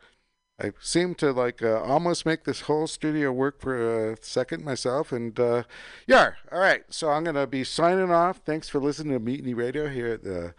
I 0.64 0.72
seem 0.80 1.14
to 1.16 1.32
like 1.32 1.62
uh, 1.62 1.82
almost 1.82 2.26
make 2.26 2.46
this 2.46 2.62
whole 2.62 2.88
studio 2.88 3.32
work 3.34 3.60
for 3.60 4.12
a 4.12 4.18
second 4.22 4.64
myself. 4.64 5.12
And 5.12 5.38
uh, 5.40 5.64
yeah, 6.08 6.32
all 6.52 6.60
right. 6.60 6.84
So 6.90 7.10
I'm 7.10 7.26
gonna 7.26 7.46
be 7.46 7.64
signing 7.66 8.12
off. 8.12 8.40
Thanks 8.46 8.70
for 8.70 8.80
listening 8.80 9.14
to 9.14 9.20
Mutiny 9.20 9.54
Radio 9.54 9.90
here 9.90 10.08
at 10.08 10.24
the 10.24 10.54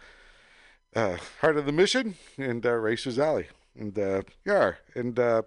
uh, 0.95 1.17
Heart 1.41 1.57
of 1.57 1.65
the 1.65 1.71
Mission 1.71 2.15
and 2.37 2.63
uh, 2.65 2.73
Racers 2.73 3.17
Alley. 3.17 3.47
And 3.77 3.97
uh, 3.97 4.21
yeah, 4.45 4.73
and 4.93 5.17
uh, 5.17 5.41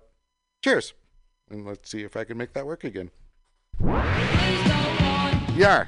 cheers. 0.62 0.92
And 1.48 1.64
let's 1.64 1.90
see 1.90 2.02
if 2.02 2.16
I 2.16 2.24
can 2.24 2.36
make 2.36 2.52
that 2.54 2.66
work 2.66 2.82
again. 2.84 3.10
Yeah. 5.56 5.86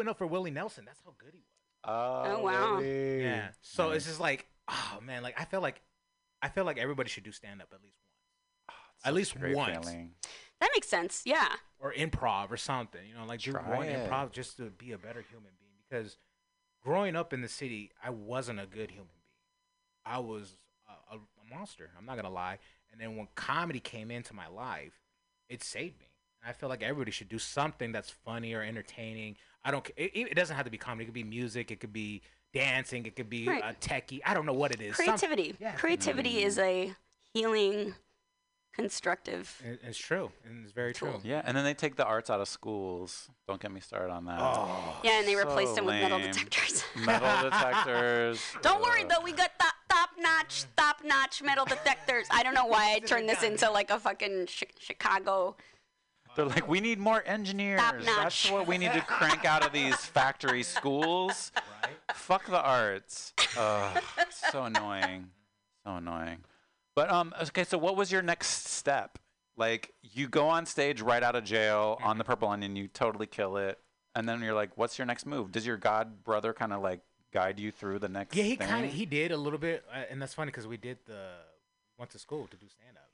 Opened 0.00 0.08
up 0.08 0.16
for 0.18 0.26
Willie 0.26 0.50
Nelson. 0.50 0.84
That's 0.86 1.00
how 1.04 1.12
good 1.18 1.34
he 1.34 1.40
was. 1.40 1.46
Oh, 1.84 2.36
oh 2.38 2.42
wow. 2.42 2.76
really? 2.76 3.22
Yeah. 3.22 3.48
So 3.60 3.90
it's 3.90 4.06
just 4.06 4.18
like, 4.20 4.46
oh 4.68 4.98
man, 5.02 5.22
like 5.22 5.38
I 5.38 5.44
feel 5.44 5.60
like, 5.60 5.82
I 6.40 6.48
feel 6.48 6.64
like 6.64 6.78
everybody 6.78 7.10
should 7.10 7.24
do 7.24 7.32
stand 7.32 7.60
up 7.60 7.68
at 7.74 7.82
least 7.82 7.96
once, 8.08 8.70
ah, 8.70 8.74
It's 8.96 9.06
at 9.06 9.14
least 9.14 9.32
such 9.32 9.54
once, 9.54 9.88
feeling. 9.88 10.12
That 10.60 10.70
makes 10.74 10.88
sense. 10.88 11.22
Yeah. 11.26 11.48
or 11.78 11.92
improv 11.92 12.50
or 12.50 12.56
something. 12.56 13.00
You 13.06 13.14
know, 13.14 13.26
like 13.26 13.40
do 13.40 13.52
Try 13.52 13.76
one 13.76 13.88
it. 13.88 14.08
improv 14.08 14.32
just 14.32 14.56
to 14.56 14.70
be 14.70 14.92
a 14.92 14.98
better 14.98 15.22
human 15.30 15.52
being. 15.58 15.72
Because 15.88 16.16
growing 16.82 17.14
up 17.14 17.34
in 17.34 17.42
the 17.42 17.48
city, 17.48 17.90
I 18.02 18.08
wasn't 18.08 18.58
a 18.58 18.66
good 18.66 18.90
human 18.90 19.08
being. 19.08 19.20
I 20.06 20.18
was 20.18 20.54
a, 20.88 21.14
a, 21.14 21.18
a 21.18 21.54
monster. 21.54 21.90
I'm 21.98 22.06
not 22.06 22.16
gonna 22.16 22.30
lie. 22.30 22.58
And 22.90 22.98
then 22.98 23.16
when 23.16 23.28
comedy 23.34 23.80
came 23.80 24.10
into 24.10 24.32
my 24.32 24.48
life, 24.48 24.98
it 25.50 25.62
saved 25.62 25.98
me. 26.00 26.06
And 26.42 26.48
I 26.48 26.52
feel 26.54 26.70
like 26.70 26.82
everybody 26.82 27.10
should 27.10 27.28
do 27.28 27.38
something 27.38 27.92
that's 27.92 28.10
funny 28.10 28.54
or 28.54 28.62
entertaining. 28.62 29.36
I 29.64 29.70
don't. 29.70 29.84
ca- 29.84 29.92
It, 29.96 30.12
it 30.30 30.34
doesn't 30.34 30.56
have 30.56 30.64
to 30.64 30.70
be 30.70 30.78
comedy. 30.78 31.04
It 31.04 31.06
could 31.06 31.14
be 31.14 31.24
music. 31.24 31.70
It 31.70 31.80
could 31.80 31.92
be 31.92 32.22
dancing. 32.54 33.04
It 33.06 33.14
could 33.16 33.30
be 33.30 33.46
Right. 33.48 33.62
uh, 33.62 33.72
techie. 33.80 34.20
I 34.24 34.34
don't 34.34 34.46
know 34.46 34.52
what 34.52 34.72
it 34.72 34.80
is. 34.80 34.96
Some- 34.96 35.04
Creativity. 35.06 35.54
yeah. 35.60 35.72
Creativity 35.72 36.42
is 36.42 36.58
a 36.58 36.94
healing, 37.34 37.94
constructive. 38.72 39.60
It- 39.64 39.80
It's 39.84 39.98
true, 39.98 40.30
and 40.44 40.62
it's 40.64 40.72
very 40.72 40.92
true. 40.94 41.20
Yeah, 41.22 41.42
and 41.44 41.56
then 41.56 41.64
they 41.64 41.74
take 41.74 41.96
the 41.96 42.04
arts 42.04 42.30
out 42.30 42.40
of 42.40 42.48
schools. 42.48 43.28
Don't 43.46 43.60
get 43.60 43.70
me 43.72 43.80
started 43.80 44.12
on 44.12 44.24
that. 44.26 44.38
Oh, 44.40 45.00
Yeah, 45.04 45.18
and 45.18 45.28
they 45.28 45.36
replaced 45.36 45.70
So 45.70 45.76
them 45.76 45.86
with 45.86 46.00
metal 46.00 46.18
detectors. 46.18 46.84
Metal 46.96 47.50
detectors. 47.50 48.40
Don't 48.62 48.82
worry 48.82 49.04
though, 49.04 49.20
we 49.22 49.32
got 49.32 49.50
top 49.58 49.74
top 49.88 50.10
notch, 50.18 50.64
top 50.76 51.02
notch 51.04 51.42
metal 51.42 51.64
detectors. 51.66 52.26
I 52.30 52.42
don't 52.44 52.54
know 52.54 52.66
why 52.66 52.94
I 52.94 52.98
turned 53.00 53.28
this 53.28 53.42
into 53.42 53.68
like 53.70 53.90
a 53.90 53.98
fucking 53.98 54.46
chi- 54.46 54.66
Chicago. 54.78 55.56
They're 56.36 56.46
like, 56.46 56.68
we 56.68 56.80
need 56.80 56.98
more 56.98 57.22
engineers. 57.26 57.80
Top 57.80 57.96
notch. 57.96 58.06
That's 58.06 58.50
what 58.50 58.66
we 58.66 58.78
need 58.78 58.92
to 58.92 59.00
crank 59.00 59.44
out 59.44 59.64
of 59.64 59.72
these 59.72 59.96
factory 59.96 60.62
schools. 60.62 61.52
Right? 61.56 62.16
Fuck 62.16 62.46
the 62.46 62.62
arts. 62.62 63.32
Ugh, 63.58 64.02
so 64.50 64.64
annoying. 64.64 65.30
So 65.84 65.96
annoying. 65.96 66.38
But 66.94 67.10
um, 67.10 67.34
okay. 67.42 67.64
So 67.64 67.78
what 67.78 67.96
was 67.96 68.12
your 68.12 68.22
next 68.22 68.68
step? 68.68 69.18
Like, 69.56 69.92
you 70.02 70.28
go 70.28 70.48
on 70.48 70.64
stage 70.64 71.02
right 71.02 71.22
out 71.22 71.36
of 71.36 71.44
jail 71.44 71.98
on 72.02 72.16
the 72.16 72.24
Purple 72.24 72.48
Onion, 72.48 72.76
you 72.76 72.88
totally 72.88 73.26
kill 73.26 73.58
it, 73.58 73.78
and 74.14 74.26
then 74.26 74.40
you're 74.40 74.54
like, 74.54 74.78
what's 74.78 74.98
your 74.98 75.04
next 75.06 75.26
move? 75.26 75.52
Does 75.52 75.66
your 75.66 75.76
god 75.76 76.24
brother 76.24 76.54
kind 76.54 76.72
of 76.72 76.80
like 76.80 77.00
guide 77.30 77.60
you 77.60 77.70
through 77.70 77.98
the 77.98 78.08
next? 78.08 78.34
Yeah, 78.34 78.44
he 78.44 78.56
kind 78.56 78.86
of 78.86 78.92
he 78.92 79.04
did 79.04 79.32
a 79.32 79.36
little 79.36 79.58
bit, 79.58 79.84
uh, 79.92 80.04
and 80.08 80.22
that's 80.22 80.32
funny 80.32 80.50
because 80.50 80.66
we 80.66 80.78
did 80.78 80.98
the 81.06 81.32
went 81.98 82.10
to 82.12 82.18
school 82.18 82.46
to 82.46 82.56
do 82.56 82.66
stand 82.68 82.96
up, 82.96 83.10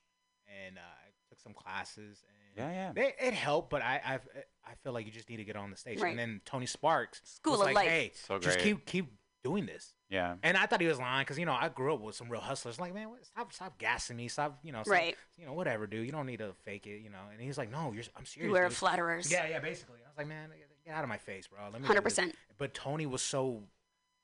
and 0.47 0.78
uh, 0.78 0.80
I 0.80 1.10
took 1.28 1.40
some 1.40 1.52
classes, 1.52 2.22
and 2.28 2.45
Yeah, 2.56 2.92
yeah. 2.96 3.02
it, 3.04 3.16
it 3.20 3.34
helped. 3.34 3.70
But 3.70 3.82
I 3.82 4.00
I've, 4.04 4.28
I 4.66 4.74
feel 4.82 4.92
like 4.92 5.06
you 5.06 5.12
just 5.12 5.28
need 5.28 5.36
to 5.38 5.44
get 5.44 5.56
on 5.56 5.70
the 5.70 5.76
stage, 5.76 6.00
Right. 6.00 6.10
and 6.10 6.18
then 6.18 6.40
Tony 6.44 6.66
Sparks 6.66 7.20
School 7.24 7.52
was 7.52 7.60
of 7.60 7.66
like, 7.66 7.74
Life. 7.76 7.88
hey, 7.88 8.12
So 8.26 8.38
just 8.38 8.58
keep 8.58 8.84
keep 8.86 9.12
doing 9.44 9.66
this. 9.66 9.94
Yeah. 10.08 10.34
And 10.42 10.56
I 10.56 10.66
thought 10.66 10.80
he 10.80 10.86
was 10.86 10.98
lying 10.98 11.22
because 11.22 11.38
you 11.38 11.46
know 11.46 11.52
I 11.52 11.68
grew 11.68 11.92
up 11.94 12.00
with 12.00 12.14
some 12.16 12.28
real 12.28 12.40
hustlers. 12.40 12.80
Like, 12.80 12.94
man, 12.94 13.10
what, 13.10 13.24
stop, 13.26 13.52
stop 13.52 13.78
gassing 13.78 14.16
me. 14.16 14.28
Stop, 14.28 14.58
you 14.62 14.72
know, 14.72 14.82
stop, 14.82 14.92
Right. 14.92 15.16
You 15.36 15.46
know, 15.46 15.52
whatever, 15.52 15.86
dude. 15.86 16.06
You 16.06 16.12
don't 16.12 16.26
need 16.26 16.38
to 16.38 16.52
fake 16.64 16.86
it, 16.86 17.00
you 17.02 17.10
know. 17.10 17.18
And 17.32 17.40
he's 17.40 17.58
like, 17.58 17.70
no, 17.70 17.92
you're, 17.92 18.04
I'm 18.16 18.24
serious. 18.24 18.48
Beware 18.50 18.64
of 18.66 18.70
dude." 18.70 18.78
flatterers. 18.78 19.30
Yeah, 19.30 19.46
yeah, 19.48 19.58
basically. 19.60 19.98
I 20.04 20.08
was 20.08 20.16
like, 20.16 20.26
man, 20.28 20.48
get- 20.50 20.68
get 20.84 20.94
out 20.94 21.02
of 21.02 21.08
my 21.08 21.18
face, 21.18 21.46
bro. 21.48 21.60
Let 21.72 21.80
me. 21.80 21.86
Hundred 21.86 22.02
percent. 22.02 22.34
But 22.58 22.72
Tony 22.74 23.06
was 23.06 23.20
so 23.22 23.64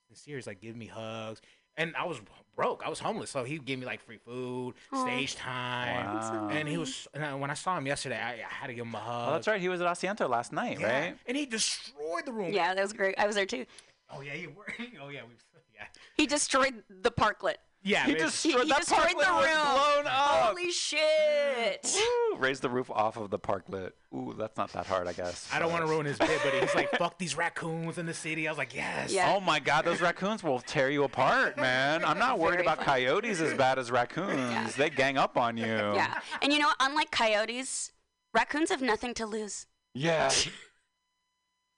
sincere. 0.08 0.36
He's 0.36 0.46
like, 0.46 0.60
give 0.60 0.76
me 0.76 0.86
hugs. 0.86 1.40
And 1.76 1.94
I 1.96 2.04
was 2.06 2.20
broke. 2.56 2.82
I 2.84 2.88
was 2.88 2.98
homeless, 2.98 3.30
so 3.30 3.44
he 3.44 3.58
gave 3.58 3.78
me 3.78 3.86
like 3.86 4.00
free 4.00 4.18
food, 4.18 4.74
Aw. 4.92 5.04
stage 5.04 5.36
time, 5.36 6.16
Wow. 6.16 6.48
and 6.50 6.68
he 6.68 6.78
was. 6.78 7.08
And 7.14 7.24
I, 7.24 7.34
when 7.34 7.50
I 7.50 7.54
saw 7.54 7.76
him 7.76 7.86
yesterday, 7.86 8.18
I, 8.20 8.32
I 8.32 8.52
had 8.60 8.66
to 8.68 8.74
give 8.74 8.86
him 8.86 8.94
a 8.94 8.98
oh, 8.98 9.00
hug. 9.00 9.28
Oh, 9.28 9.32
that's 9.32 9.46
right. 9.46 9.60
He 9.60 9.68
was 9.68 9.80
at 9.80 9.86
Asiento 9.86 10.28
last 10.28 10.52
night, 10.52 10.80
Yeah. 10.80 11.00
right? 11.00 11.18
And 11.26 11.36
he 11.36 11.46
destroyed 11.46 12.26
the 12.26 12.32
room. 12.32 12.52
Yeah, 12.52 12.74
that 12.74 12.82
was 12.82 12.92
great. 12.92 13.14
I 13.18 13.26
was 13.26 13.36
there 13.36 13.46
too. 13.46 13.66
Oh 14.10 14.20
yeah, 14.20 14.34
you 14.34 14.50
were. 14.50 14.66
Oh 15.02 15.08
yeah, 15.08 15.22
we. 15.22 15.34
Yeah. 15.74 15.86
He 16.16 16.26
destroyed 16.26 16.82
the 16.88 17.10
parklet. 17.10 17.56
Yeah. 17.84 18.04
He 18.06 18.12
it's- 18.12 18.30
destroyed 18.42 18.64
he 18.64 18.68
that 18.70 18.80
destroyed 18.80 19.00
parklet 19.00 19.10
the 19.26 19.32
was 19.34 19.44
room. 19.46 19.74
blown 19.74 20.06
up. 20.06 20.12
Holy 20.12 20.70
shit! 20.70 21.96
Woo, 22.32 22.38
Raise 22.38 22.60
the 22.60 22.68
roof 22.68 22.90
off 22.90 23.16
of 23.16 23.30
the 23.30 23.38
parklet. 23.38 23.92
Ooh, 24.14 24.34
that's 24.38 24.56
not 24.56 24.72
that 24.72 24.86
hard, 24.86 25.08
I 25.08 25.12
guess. 25.12 25.48
I 25.52 25.58
don't 25.58 25.70
want 25.72 25.84
to 25.84 25.90
ruin 25.90 26.06
his 26.06 26.18
bit, 26.18 26.40
but 26.44 26.52
he's 26.54 26.74
like, 26.74 26.90
"Fuck 26.92 27.18
these 27.18 27.36
raccoons 27.36 27.98
in 27.98 28.06
the 28.06 28.14
city." 28.14 28.46
I 28.46 28.50
was 28.50 28.58
like, 28.58 28.74
"Yes." 28.74 29.12
Yeah. 29.12 29.32
Oh 29.34 29.40
my 29.40 29.58
God, 29.58 29.84
those 29.84 30.00
raccoons 30.00 30.42
will 30.44 30.60
tear 30.60 30.90
you 30.90 31.04
apart, 31.04 31.56
man. 31.56 32.04
I'm 32.04 32.18
not 32.18 32.38
worried 32.38 32.56
Very 32.56 32.64
about 32.66 32.78
funny. 32.84 33.04
coyotes 33.06 33.40
as 33.40 33.54
bad 33.54 33.78
as 33.78 33.90
raccoons. 33.90 34.36
Yeah. 34.50 34.66
They 34.76 34.90
gang 34.90 35.18
up 35.18 35.36
on 35.36 35.56
you. 35.56 35.64
Yeah, 35.66 36.20
and 36.40 36.52
you 36.52 36.58
know, 36.58 36.70
unlike 36.80 37.10
coyotes, 37.10 37.92
raccoons 38.34 38.70
have 38.70 38.82
nothing 38.82 39.14
to 39.14 39.26
lose. 39.26 39.66
Yeah. 39.94 40.30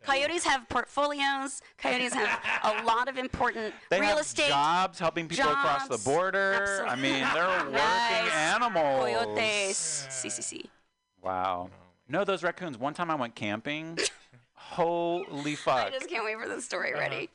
Coyotes 0.04 0.44
have 0.44 0.68
portfolios. 0.68 1.60
Coyotes 1.78 2.12
have 2.14 2.40
a 2.62 2.82
lot 2.84 3.08
of 3.08 3.16
important 3.18 3.74
They 3.90 4.00
real 4.00 4.10
have 4.10 4.20
estate. 4.20 4.48
jobs 4.48 4.98
helping 4.98 5.28
people 5.28 5.50
across 5.50 5.84
the 5.84 5.94
jobs. 5.94 6.04
border. 6.04 6.84
I 6.88 6.94
mean, 6.96 7.24
they're 7.34 7.46
working 7.64 7.72
Nice. 7.72 8.32
animals. 8.34 9.04
Coyotes. 9.04 10.06
CCC. 10.10 10.66
Wow. 11.22 11.70
No, 12.08 12.24
those 12.24 12.42
raccoons. 12.42 12.76
One 12.78 12.92
time 12.94 13.10
I 13.10 13.14
went 13.14 13.34
camping. 13.34 13.98
Holy 14.54 15.54
fuck. 15.54 15.86
I 15.86 15.90
just 15.90 16.08
can't 16.08 16.24
wait 16.24 16.38
for 16.38 16.48
the 16.48 16.60
story. 16.60 16.92
Uh-huh. 16.92 17.00
Ready? 17.00 17.30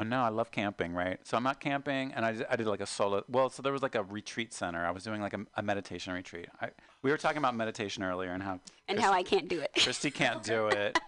Oh, 0.00 0.04
no, 0.04 0.22
I 0.22 0.28
love 0.28 0.50
camping, 0.50 0.92
right? 0.92 1.18
So 1.24 1.36
I'm 1.36 1.46
out 1.46 1.60
camping, 1.60 2.12
and 2.14 2.24
I 2.24 2.32
did, 2.32 2.46
I 2.50 2.56
did 2.56 2.66
like 2.66 2.80
a 2.80 2.86
solo. 2.86 3.22
Well, 3.28 3.48
so 3.48 3.62
there 3.62 3.72
was 3.72 3.80
like 3.82 3.94
a 3.94 4.02
retreat 4.02 4.52
center. 4.52 4.84
I 4.84 4.90
was 4.90 5.04
doing 5.04 5.20
like 5.20 5.34
a, 5.34 5.40
a 5.56 5.62
meditation 5.62 6.12
retreat. 6.12 6.46
I, 6.60 6.70
we 7.02 7.12
were 7.12 7.16
talking 7.16 7.38
about 7.38 7.54
meditation 7.54 8.02
earlier 8.02 8.32
and 8.32 8.42
how 8.42 8.58
And 8.88 8.98
how 8.98 9.12
I 9.12 9.22
can't 9.22 9.48
do 9.48 9.60
it. 9.60 9.70
Christy 9.80 10.10
can't 10.10 10.42
do 10.42 10.66
it, 10.66 10.98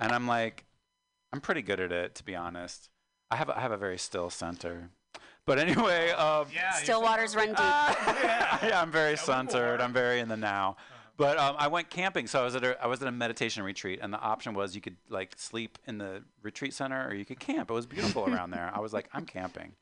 and 0.00 0.12
I'm 0.12 0.26
like, 0.26 0.64
I'm 1.32 1.40
pretty 1.40 1.62
good 1.62 1.78
at 1.78 1.92
it, 1.92 2.16
to 2.16 2.24
be 2.24 2.34
honest. 2.34 2.88
I 3.30 3.36
have 3.36 3.48
a, 3.48 3.56
I 3.56 3.60
have 3.60 3.70
a 3.70 3.76
very 3.76 3.98
still 3.98 4.30
center, 4.30 4.90
but 5.46 5.58
anyway, 5.58 6.10
um, 6.18 6.46
Still 6.82 7.02
waters 7.02 7.36
run 7.36 7.48
deep. 7.48 7.58
yeah, 7.58 8.80
I'm 8.80 8.90
very 8.90 9.16
centered. 9.16 9.80
I'm 9.80 9.92
very 9.92 10.20
in 10.20 10.28
the 10.28 10.36
now. 10.36 10.76
But 11.16 11.38
um, 11.38 11.54
I 11.58 11.68
went 11.68 11.90
camping, 11.90 12.26
so 12.26 12.40
I 12.40 12.44
was 12.44 12.54
at 12.56 12.64
a 12.64 12.82
I 12.82 12.86
was 12.86 13.02
at 13.02 13.08
a 13.08 13.12
meditation 13.12 13.62
retreat, 13.62 13.98
and 14.00 14.12
the 14.12 14.18
option 14.18 14.54
was 14.54 14.74
you 14.74 14.80
could 14.80 14.96
like 15.10 15.34
sleep 15.36 15.78
in 15.86 15.98
the 15.98 16.22
retreat 16.42 16.72
center 16.72 17.06
or 17.06 17.14
you 17.14 17.26
could 17.26 17.38
camp. 17.38 17.70
It 17.70 17.74
was 17.74 17.86
beautiful 17.86 18.24
around 18.32 18.52
there. 18.52 18.70
I 18.72 18.80
was 18.80 18.92
like, 18.92 19.08
I'm 19.12 19.26
camping, 19.26 19.74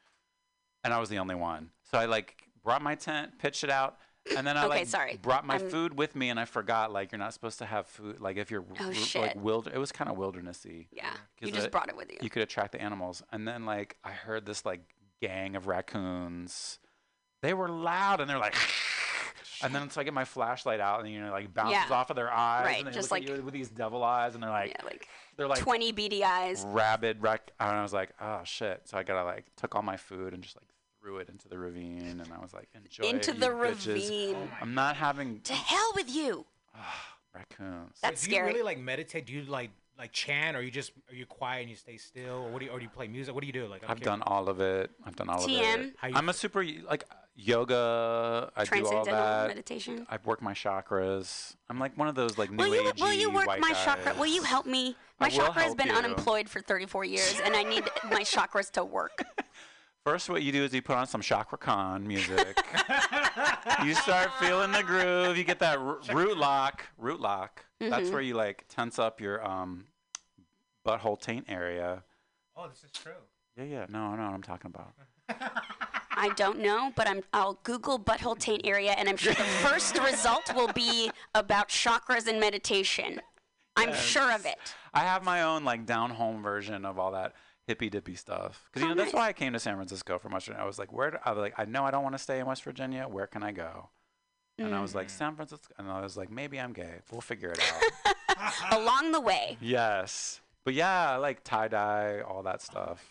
and 0.83 0.93
I 0.93 0.99
was 0.99 1.09
the 1.09 1.19
only 1.19 1.37
one. 1.37 1.71
So 1.91 1.99
I 1.99 2.07
like 2.07 2.49
brought 2.65 2.83
my 2.83 2.97
tent, 2.97 3.39
pitched 3.39 3.63
it 3.63 3.71
out, 3.71 3.99
and 4.37 4.47
then 4.47 4.57
I 4.57 4.61
Okay, 4.65 4.69
like 4.81 4.87
sorry. 4.87 5.19
brought 5.21 5.47
my 5.47 5.57
I'm- 5.57 5.69
food 5.71 5.97
with 5.99 6.15
me, 6.17 6.31
and 6.31 6.39
I 6.39 6.45
forgot 6.45 6.93
like 6.93 7.13
you're 7.13 7.19
not 7.19 7.33
supposed 7.35 7.59
to 7.59 7.67
have 7.67 7.87
food 7.87 8.21
like 8.21 8.37
if 8.37 8.51
you're 8.51 8.65
Oh, 8.81 8.87
r- 8.87 8.95
shit. 8.95 9.23
like 9.23 9.37
wild. 9.37 9.69
It 9.69 9.79
was 9.79 9.93
kind 9.93 10.11
of 10.11 10.17
wildernessy. 10.17 10.87
yeah, 10.93 11.11
you 11.41 11.51
just 11.53 11.67
it- 11.67 11.73
brought 11.73 11.89
it 11.89 11.97
with 11.97 12.11
you. 12.11 12.19
You 12.21 12.31
could 12.31 12.43
attract 12.43 12.73
the 12.73 12.81
animals. 12.81 13.23
And 13.33 13.47
then 13.47 13.65
like 13.67 13.97
I 14.05 14.11
heard 14.11 14.47
this 14.47 14.65
like 14.65 14.81
gang 15.21 15.57
of 15.57 15.67
raccoons. 15.67 16.79
They 17.43 17.55
were 17.55 17.69
loud 17.69 18.21
and 18.21 18.29
they're 18.29 18.39
like 18.39 18.55
and 19.63 19.75
then 19.75 19.91
so 19.91 20.01
I 20.01 20.05
get 20.05 20.15
my 20.15 20.25
flashlight 20.25 20.81
out 20.81 21.01
and 21.05 21.11
you 21.13 21.21
know 21.21 21.31
like 21.31 21.53
bounces 21.55 21.79
Yeah. 21.89 21.95
off 21.97 22.11
of 22.11 22.17
their 22.17 22.33
eyes 22.33 22.65
Right, 22.67 22.79
and 22.79 22.87
they 22.89 22.93
just 22.93 23.11
look 23.11 23.23
at 23.23 23.29
like- 23.29 23.39
you 23.39 23.45
with 23.45 23.55
these 23.55 23.69
devil 23.69 24.03
eyes 24.05 24.35
and 24.35 24.43
they're 24.43 24.51
like 24.51 24.71
yeah, 24.79 24.85
like 24.85 25.07
they're 25.37 25.47
like 25.49 25.59
twenty 25.61 25.93
beady 25.93 26.25
eyes. 26.25 26.65
rabid 26.67 27.23
rac- 27.23 27.53
and 27.61 27.71
I 27.71 27.83
was 27.83 27.93
like, 27.93 28.11
oh 28.21 28.41
shit. 28.45 28.83
So 28.89 28.99
I 28.99 29.03
gotta 29.05 29.25
like 29.25 29.47
took 29.57 29.75
all 29.77 29.83
my 29.83 29.97
food 29.97 30.35
and 30.35 30.43
just 30.43 30.57
like 30.57 30.67
threw 31.09 31.17
it 31.19 31.29
into 31.31 31.49
the 31.49 31.59
ravine 31.59 32.21
and 32.23 32.31
I 32.33 32.39
was 32.39 32.53
like, 32.53 32.69
enjoy 32.75 33.05
it, 33.05 33.15
Into 33.15 33.33
you 33.33 33.41
the 33.41 33.47
bitches. 33.47 33.87
ravine. 33.87 34.37
Oh, 34.37 34.49
I'm 34.61 34.75
not 34.75 34.95
having 34.97 35.41
To 35.41 35.55
hell 35.55 35.93
with 35.97 36.15
you. 36.15 36.45
Ah, 36.77 37.17
raccoons. 37.35 37.99
That's 38.03 38.23
do 38.25 38.31
you 38.31 38.37
scary. 38.37 38.49
really 38.53 38.63
like 38.63 38.79
meditate? 38.79 39.25
Do 39.27 39.33
you 39.33 39.45
like 39.45 39.71
like 39.99 40.13
chant, 40.13 40.57
or 40.57 40.63
you 40.63 40.71
just 40.71 40.93
are 41.11 41.15
you 41.15 41.25
quiet 41.27 41.63
and 41.63 41.71
you 41.71 41.75
stay 41.77 41.97
still, 41.97 42.45
or 42.45 42.51
what 42.51 42.61
do 42.61 42.67
you, 42.67 42.71
or 42.71 42.79
do 42.79 42.85
you 42.85 42.91
play 42.91 43.09
music? 43.09 43.35
What 43.35 43.41
do 43.41 43.47
you 43.49 43.53
do? 43.53 43.67
Like 43.67 43.83
I'm 43.85 43.91
I've 43.91 43.97
curious. 44.01 44.19
done 44.21 44.23
all 44.27 44.49
of 44.49 44.61
it. 44.61 44.91
I've 45.05 45.17
done 45.17 45.29
all 45.29 45.39
TM? 45.41 45.75
of 45.75 45.81
it. 45.81 45.95
How 45.97 46.09
you 46.09 46.15
I'm 46.15 46.29
a 46.29 46.33
super 46.35 46.65
like 46.89 47.03
yoga. 47.35 48.53
I 48.55 48.65
do 48.65 48.71
all 48.71 48.83
Transcendental 48.83 49.13
that. 49.15 49.49
meditation. 49.49 50.07
I 50.11 50.19
work 50.25 50.41
my 50.43 50.53
chakras. 50.53 51.57
I'm 51.71 51.79
like 51.81 51.97
one 51.99 52.07
of 52.07 52.15
those 52.15 52.37
like 52.39 52.51
new 52.53 52.59
Will 52.59 52.75
you 52.77 52.83
agey 52.93 53.01
will 53.01 53.13
you 53.15 53.31
work 53.31 53.47
white 53.47 53.61
my 53.61 53.73
guys. 53.73 53.85
chakra? 53.85 54.15
Will 54.15 54.27
you 54.27 54.43
help 54.43 54.67
me? 54.67 54.95
My 55.19 55.27
I 55.27 55.31
will 55.31 55.37
chakra 55.39 55.63
has 55.63 55.65
help 55.71 55.79
been 55.79 55.89
you. 55.89 55.95
unemployed 55.95 56.49
for 56.49 56.61
34 56.61 57.05
years, 57.07 57.41
and 57.45 57.57
I 57.57 57.63
need 57.65 57.83
my 58.05 58.21
chakras 58.23 58.71
to 58.73 58.85
work. 58.85 59.25
First, 60.05 60.31
what 60.31 60.43
you 60.43 60.53
do 60.53 60.65
is 60.65 60.73
you 60.73 60.81
put 60.81 60.97
on 60.97 61.07
some 61.07 61.21
Chakra 61.21 61.59
Khan 61.59 62.07
music. 62.07 62.59
you 63.85 63.95
start 63.95 64.31
feeling 64.41 64.73
the 64.73 64.83
groove. 64.83 65.37
You 65.37 65.45
get 65.45 65.59
that 65.59 65.79
r- 65.79 65.99
root 66.13 66.39
lock. 66.39 66.85
Root 66.97 67.21
lock. 67.21 67.65
Mm-hmm. 67.81 67.91
That's 67.91 68.11
where 68.11 68.23
you 68.23 68.35
like 68.35 68.65
tense 68.69 68.99
up 68.99 69.21
your 69.21 69.47
um, 69.47 69.85
butthole 70.87 71.21
taint 71.21 71.47
area. 71.49 72.05
Oh, 72.57 72.69
this 72.69 72.83
is 72.85 72.91
true. 72.91 73.13
Yeah, 73.57 73.65
yeah. 73.65 73.87
No, 73.89 73.99
I 73.99 74.17
know 74.17 74.25
what 74.25 74.35
I'm 74.35 74.43
talking 74.43 74.73
about. 74.75 74.95
I 76.11 76.31
don't 76.31 76.61
know, 76.61 76.93
but 76.97 77.09
I'm 77.09 77.23
I'll 77.33 77.59
Google 77.63 77.99
butthole 77.99 78.39
taint 78.39 78.63
area, 78.65 78.93
and 78.93 79.09
I'm 79.09 79.17
sure 79.17 79.35
the 79.35 79.43
first 79.63 79.99
result 79.99 80.55
will 80.55 80.73
be 80.73 81.11
about 81.35 81.69
chakras 81.69 82.27
and 82.27 82.41
meditation. 82.41 83.21
I'm 83.77 83.95
sure 83.95 84.33
of 84.33 84.45
it. 84.45 84.59
I 84.93 85.01
have 85.01 85.23
my 85.23 85.43
own 85.43 85.65
like 85.65 85.87
down 85.87 86.11
home 86.11 86.43
version 86.43 86.85
of 86.85 86.99
all 86.99 87.13
that 87.13 87.35
hippy 87.69 87.89
dippy 87.89 88.17
stuff. 88.17 88.65
Because 88.73 88.83
you 88.83 88.89
know 88.89 89.01
that's 89.01 89.13
why 89.15 89.29
I 89.29 89.33
came 89.33 89.53
to 89.53 89.61
San 89.61 89.77
Francisco 89.77 90.19
from 90.19 90.33
West 90.33 90.47
Virginia. 90.47 90.65
I 90.65 90.67
was 90.67 90.79
like, 90.79 90.93
where? 90.93 91.13
Do, 91.13 91.19
I 91.25 91.31
was 91.31 91.39
like, 91.39 91.55
I 91.57 91.65
know 91.67 91.85
I 91.85 91.93
don't 91.93 92.03
want 92.03 92.15
to 92.15 92.19
stay 92.19 92.41
in 92.41 92.47
West 92.47 92.65
Virginia. 92.65 93.07
Where 93.07 93.27
can 93.29 93.43
I 93.45 93.53
go? 93.53 93.91
And 94.59 94.75
I 94.75 94.81
was 94.81 94.93
Mm. 94.93 94.97
like, 94.97 95.11
San 95.11 95.37
Francisco. 95.37 95.73
And 95.79 95.89
I 95.89 96.01
was 96.01 96.17
like, 96.17 96.31
maybe 96.33 96.59
I'm 96.59 96.73
gay. 96.73 96.97
We'll 97.13 97.21
figure 97.21 97.51
it 97.53 97.61
out. 97.61 98.53
along 98.73 99.13
the 99.13 99.21
way. 99.21 99.57
Yes. 99.61 100.41
But 100.65 100.75
yeah, 100.75 101.13
I 101.13 101.17
like 101.17 101.45
tie 101.45 101.69
dye, 101.69 102.21
all 102.27 102.43
that 102.43 102.61
stuff. 102.63 103.07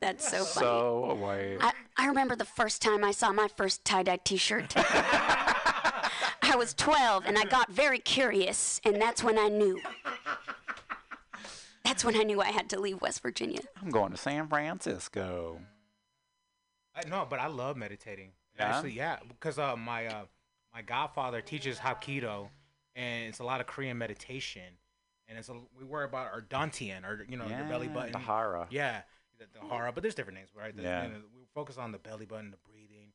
That's 0.00 0.28
so 0.28 0.44
funny. 0.44 0.66
So 0.66 1.14
white. 1.18 1.56
I, 1.60 1.72
I 1.96 2.06
remember 2.08 2.36
the 2.36 2.44
first 2.44 2.82
time 2.82 3.02
I 3.02 3.12
saw 3.12 3.32
my 3.32 3.48
first 3.56 3.84
tie 3.86 4.02
dye 4.02 4.18
t 4.22 4.36
shirt. 4.36 4.74
I 4.76 6.54
was 6.56 6.74
12 6.74 7.24
and 7.26 7.38
I 7.38 7.44
got 7.44 7.70
very 7.70 7.98
curious, 7.98 8.80
and 8.84 9.00
that's 9.00 9.24
when 9.24 9.38
I 9.38 9.48
knew. 9.48 9.80
That's 11.84 12.04
when 12.04 12.16
I 12.16 12.22
knew 12.22 12.40
I 12.40 12.50
had 12.50 12.70
to 12.70 12.80
leave 12.80 13.00
West 13.02 13.20
Virginia. 13.22 13.60
I'm 13.80 13.90
going 13.90 14.10
to 14.10 14.16
San 14.16 14.48
Francisco. 14.48 15.60
I, 16.94 17.06
no, 17.08 17.26
but 17.28 17.40
I 17.40 17.46
love 17.48 17.76
meditating. 17.76 18.30
Yeah? 18.56 18.66
Actually, 18.68 18.92
yeah, 18.92 19.18
because 19.28 19.58
uh, 19.58 19.76
my 19.76 20.06
uh, 20.06 20.24
my 20.72 20.82
godfather 20.82 21.40
teaches 21.40 21.78
Hapkido, 21.78 22.48
and 22.94 23.28
it's 23.28 23.40
a 23.40 23.44
lot 23.44 23.60
of 23.60 23.66
Korean 23.66 23.98
meditation, 23.98 24.62
and 25.28 25.36
it's 25.36 25.48
a, 25.48 25.54
we 25.76 25.84
worry 25.84 26.04
about 26.04 26.28
our 26.32 26.40
dantian 26.40 27.04
or 27.04 27.26
you 27.28 27.36
know 27.36 27.48
your 27.48 27.64
belly 27.64 27.86
Yeah, 27.88 27.92
button, 27.92 28.12
the 28.12 28.18
hara. 28.18 28.66
Yeah, 28.70 29.02
the, 29.38 29.46
the 29.58 29.66
hara, 29.66 29.92
but 29.92 30.02
there's 30.02 30.14
different 30.14 30.38
names, 30.38 30.50
right? 30.56 30.74
The, 30.74 30.82
Yeah. 30.84 31.02
you 31.04 31.08
know, 31.10 31.18
we 31.36 31.42
focus 31.52 31.78
on 31.78 31.90
the 31.92 31.98
belly 31.98 32.26
button, 32.26 32.52
the 32.52 32.58
breathing, 32.70 33.12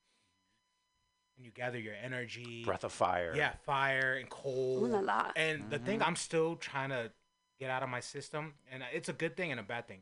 and 1.37 1.45
you 1.45 1.51
gather 1.51 1.79
your 1.79 1.95
energy. 2.03 2.63
Breath 2.65 2.83
of 2.83 2.91
fire. 2.91 3.33
Yeah, 3.33 3.53
fire 3.65 4.15
and 4.19 4.29
cold. 4.29 4.83
Ooh 4.83 4.87
la 4.87 4.99
la. 4.99 5.31
And 5.37 5.69
the 5.69 5.79
thing 5.79 5.99
Mhm. 6.01 6.07
I'm 6.07 6.15
still 6.17 6.57
trying 6.57 6.89
to 6.89 7.11
get 7.59 7.69
out 7.69 7.83
of 7.83 7.89
my 7.89 7.99
system, 7.99 8.53
and 8.71 8.83
it's 8.93 9.09
a 9.09 9.13
good 9.13 9.35
thing 9.37 9.51
and 9.51 9.59
a 9.59 9.63
bad 9.63 9.87
thing. 9.87 10.01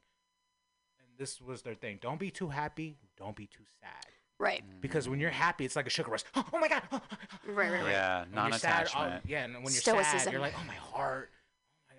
And 0.99 1.07
this 1.17 1.41
was 1.41 1.61
their 1.63 1.75
thing: 1.75 1.99
don't 2.01 2.19
be 2.19 2.31
too 2.31 2.49
happy, 2.49 2.97
don't 3.17 3.35
be 3.35 3.47
too 3.47 3.63
sad. 3.81 4.05
Right. 4.39 4.63
Because 4.81 5.09
when 5.09 5.19
you're 5.19 5.31
happy, 5.31 5.65
it's 5.65 5.75
like 5.75 5.87
a 5.87 5.89
sugar 5.89 6.11
rush. 6.11 6.23
Oh 6.35 6.59
my 6.59 6.67
god! 6.67 6.83
Right, 6.91 7.71
right, 7.71 7.71
right. 7.71 7.91
Yeah, 7.91 8.19
When 8.19 8.29
you're 8.33 8.39
oh, 8.39 8.43
non-attachment. 8.49 9.23
yeah, 9.27 9.43
and 9.45 9.53
when 9.55 9.73
you're 9.73 9.81
sad, 9.81 10.31
you're 10.31 10.41
like, 10.41 10.53
oh 10.59 10.63
my 10.67 10.75
heart. 10.75 11.31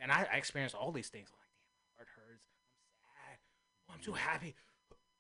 And 0.01 0.13
I, 0.13 0.29
I 0.33 0.37
experienced 0.37 0.77
all 0.77 0.93
these 0.93 1.09
things. 1.09 1.29
I'm 1.33 1.39
like, 1.41 1.51
damn, 1.59 1.75
my 1.75 1.97
heart 1.97 2.09
hurts. 2.15 2.45
I'm 3.03 3.11
sad. 3.11 3.39
Oh, 3.89 3.95
I'm 3.95 4.01
too 4.01 4.13
happy. 4.13 4.55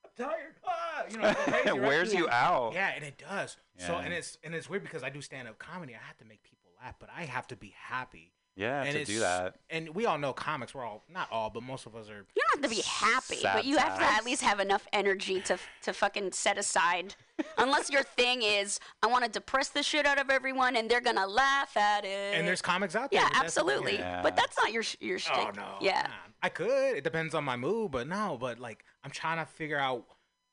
I'm 0.05 0.11
tired. 0.17 0.55
Ah, 0.65 1.05
you 1.11 1.17
know, 1.19 1.29
it's 1.31 1.43
crazy, 1.43 1.69
It 1.69 1.73
right? 1.73 1.83
wears 1.83 2.15
you 2.15 2.29
out. 2.31 2.75
Yeah, 2.75 2.93
and 2.95 3.05
it 3.05 3.19
does. 3.19 3.57
Yeah. 3.77 3.87
So, 3.89 3.97
and 3.97 4.15
it's 4.15 4.39
and 4.45 4.55
it's 4.55 4.71
weird 4.71 4.85
because 4.85 5.03
I 5.03 5.11
do 5.11 5.21
stand 5.21 5.49
up 5.49 5.59
comedy. 5.59 5.95
I 5.97 6.07
have 6.07 6.17
to 6.19 6.25
make 6.25 6.45
people 6.45 6.71
laugh, 6.81 6.95
but 7.01 7.09
I 7.15 7.25
have 7.25 7.49
to 7.49 7.57
be 7.57 7.75
happy. 7.77 8.33
Yeah, 8.59 8.83
and 8.83 8.93
to 8.93 9.03
it's- 9.03 9.07
do 9.07 9.21
that. 9.21 9.55
And 9.71 9.95
we 9.95 10.05
all 10.05 10.19
know 10.19 10.33
comics. 10.33 10.75
We're 10.75 10.85
all 10.85 11.05
not 11.09 11.31
all, 11.31 11.49
but 11.49 11.63
most 11.63 11.87
of 11.87 11.95
us 11.95 12.09
are. 12.11 12.27
You 12.35 12.43
don't 12.51 12.63
have 12.63 12.71
to 12.71 12.77
be 12.77 12.83
happy, 12.83 13.37
Sad 13.37 13.55
but 13.55 13.65
you 13.65 13.79
have 13.79 13.97
to 13.99 14.05
at 14.05 14.25
least 14.25 14.43
have 14.43 14.59
enough 14.59 14.85
energy 14.93 15.41
to 15.43 15.59
to 15.83 15.93
fucking 15.93 16.33
set 16.33 16.59
aside. 16.59 17.15
Unless 17.57 17.89
your 17.89 18.03
thing 18.03 18.43
is, 18.43 18.81
I 19.01 19.07
want 19.07 19.25
to 19.25 19.31
depress 19.31 19.69
the 19.69 19.85
shit 19.85 20.07
out 20.07 20.21
of 20.21 20.29
everyone, 20.29 20.75
and 20.75 20.91
they're 20.91 21.01
gonna 21.01 21.27
laugh 21.27 21.77
at 21.77 22.05
it. 22.05 22.35
And 22.35 22.49
there's 22.49 22.61
comics 22.61 22.97
out 22.97 23.13
there. 23.13 23.21
yeah, 23.21 23.29
absolutely. 23.33 23.95
Yeah. 23.95 24.23
But 24.23 24.35
that's 24.35 24.57
not 24.59 24.73
your 24.73 24.83
sh- 24.83 24.97
your 25.01 25.17
oh, 25.17 25.19
shtick. 25.19 25.37
Oh 25.37 25.51
no. 25.55 25.77
Yeah. 25.81 26.03
nah. 26.09 26.15
I 26.43 26.49
could. 26.49 26.97
It 26.97 27.05
depends 27.05 27.35
on 27.35 27.45
my 27.45 27.57
mood, 27.57 27.93
but 27.93 28.09
no. 28.09 28.37
But 28.41 28.59
like, 28.59 28.85
I'm 29.05 29.13
trying 29.13 29.39
to 29.39 29.47
figure 29.47 29.79
out 29.79 30.05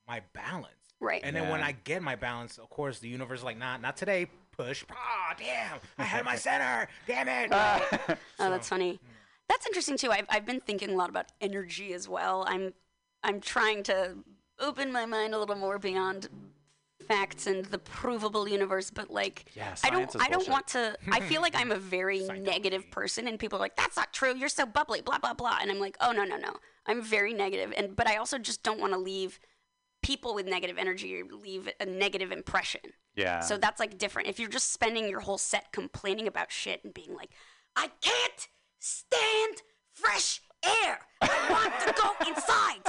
my 0.07 0.21
balance. 0.33 0.73
Right. 0.99 1.21
And 1.23 1.35
then 1.35 1.49
when 1.49 1.61
I 1.61 1.73
get 1.73 2.01
my 2.01 2.15
balance, 2.15 2.57
of 2.57 2.69
course, 2.69 2.99
the 2.99 3.07
universe 3.09 3.39
is 3.39 3.43
like, 3.43 3.57
nah, 3.57 3.77
not 3.77 3.97
today. 3.97 4.27
Push. 4.57 4.85
Ah, 4.91 5.35
damn! 5.37 5.79
I 5.97 6.03
had 6.03 6.25
my 6.25 6.35
center. 6.47 6.87
Damn 7.07 7.27
it. 7.27 7.51
Oh, 8.39 8.49
that's 8.49 8.69
funny. 8.69 8.99
That's 9.49 9.65
interesting 9.65 9.97
too. 9.97 10.11
I've 10.11 10.25
I've 10.29 10.45
been 10.45 10.59
thinking 10.59 10.91
a 10.91 10.95
lot 10.95 11.09
about 11.09 11.27
energy 11.41 11.93
as 11.93 12.07
well. 12.07 12.45
I'm 12.47 12.73
I'm 13.23 13.39
trying 13.39 13.83
to 13.83 14.15
open 14.59 14.91
my 14.91 15.05
mind 15.05 15.33
a 15.33 15.39
little 15.39 15.55
more 15.55 15.79
beyond 15.79 16.29
facts 17.07 17.45
and 17.47 17.65
the 17.65 17.77
provable 17.77 18.47
universe, 18.47 18.89
but 18.89 19.11
like 19.11 19.45
Yeah, 19.55 19.75
I 19.83 19.89
don't 19.89 20.15
I 20.19 20.27
don't 20.29 20.47
want 20.49 20.67
to 20.69 20.97
I 21.11 21.19
feel 21.19 21.41
like 21.41 21.55
I'm 21.55 21.71
a 21.71 21.77
very 21.77 22.27
negative 22.27 22.89
person 22.91 23.27
and 23.27 23.37
people 23.39 23.57
are 23.57 23.61
like, 23.61 23.75
That's 23.75 23.95
not 23.97 24.13
true, 24.13 24.35
you're 24.35 24.49
so 24.49 24.65
bubbly, 24.65 25.01
blah 25.01 25.19
blah 25.19 25.33
blah 25.33 25.57
and 25.61 25.69
I'm 25.69 25.79
like, 25.79 25.97
Oh 26.01 26.11
no 26.11 26.23
no 26.23 26.37
no. 26.37 26.53
I'm 26.87 27.01
very 27.01 27.33
negative 27.33 27.73
and 27.75 27.95
but 27.95 28.07
I 28.07 28.17
also 28.17 28.37
just 28.37 28.63
don't 28.63 28.79
want 28.79 28.93
to 28.93 28.99
leave 28.99 29.39
people 30.05 30.35
with 30.35 30.45
negative 30.45 30.77
energy 30.77 31.23
leave 31.23 31.67
a 31.79 31.85
negative 31.85 32.31
impression. 32.31 32.81
Yeah. 33.15 33.39
So 33.39 33.57
that's 33.57 33.79
like 33.79 33.97
different. 33.97 34.27
If 34.27 34.39
you're 34.39 34.49
just 34.49 34.71
spending 34.71 35.09
your 35.09 35.21
whole 35.21 35.39
set 35.39 35.71
complaining 35.71 36.27
about 36.27 36.51
shit 36.51 36.83
and 36.83 36.93
being 36.93 37.15
like, 37.15 37.31
I 37.75 37.89
can't 38.01 38.47
stand 38.77 39.63
fresh 39.93 40.41
air. 40.63 40.99
I 41.21 41.47
want 41.49 41.73
to 41.87 41.93
go 41.99 42.11
inside. 42.29 42.81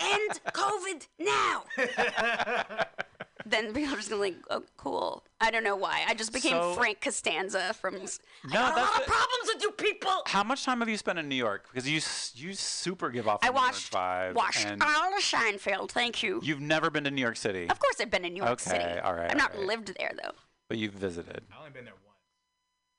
End 0.00 0.40
COVID 0.54 1.08
now. 1.18 1.64
then 3.46 3.72
people 3.72 3.92
are 3.94 3.96
just 3.96 4.10
gonna 4.10 4.20
like, 4.22 4.36
oh, 4.50 4.62
cool. 4.76 5.24
I 5.40 5.50
don't 5.50 5.64
know 5.64 5.76
why. 5.76 6.04
I 6.06 6.14
just 6.14 6.32
became 6.32 6.52
So- 6.52 6.74
Frank 6.74 7.00
Costanza 7.00 7.74
from. 7.74 7.96
s- 7.96 8.20
I 8.44 8.48
No, 8.48 8.52
got 8.54 8.72
a 8.72 8.74
that's 8.76 8.92
lot 8.92 9.00
of 9.00 9.06
problems 9.06 9.50
with 9.54 9.62
you 9.62 9.70
people. 9.72 10.22
How 10.26 10.44
much 10.44 10.64
time 10.64 10.80
have 10.80 10.88
you 10.88 10.96
spent 10.96 11.18
in 11.18 11.28
New 11.28 11.34
York? 11.36 11.68
Because 11.72 11.88
you 11.88 12.00
you 12.48 12.54
super 12.54 13.10
give 13.10 13.26
off. 13.28 13.40
I 13.42 13.46
the 13.48 13.52
New 13.52 13.58
York 13.60 13.66
watched 13.72 13.92
vibe, 13.92 14.34
watched 14.34 14.66
and 14.66 14.82
all 14.82 15.16
of 15.16 15.22
Seinfeld. 15.22 15.90
Thank 15.90 16.22
you. 16.22 16.40
You've 16.42 16.60
never 16.60 16.90
been 16.90 17.04
to 17.04 17.10
New 17.10 17.22
York 17.22 17.36
City, 17.36 17.68
Of 17.68 17.78
course, 17.78 17.96
I've 18.00 18.10
been 18.10 18.24
in 18.24 18.32
New 18.34 18.42
York 18.44 18.52
Okay, 18.60 18.70
City. 18.70 19.00
all 19.00 19.14
right, 19.14 19.30
I've 19.30 19.36
not 19.36 19.52
all 19.52 19.58
right. 19.58 19.66
lived 19.66 19.94
there 19.98 20.12
though. 20.22 20.32
but 20.68 20.78
you've 20.78 20.94
visited. 20.94 21.42
I've 21.52 21.58
only 21.58 21.70
been 21.70 21.84
there 21.84 21.94
once. 21.94 21.98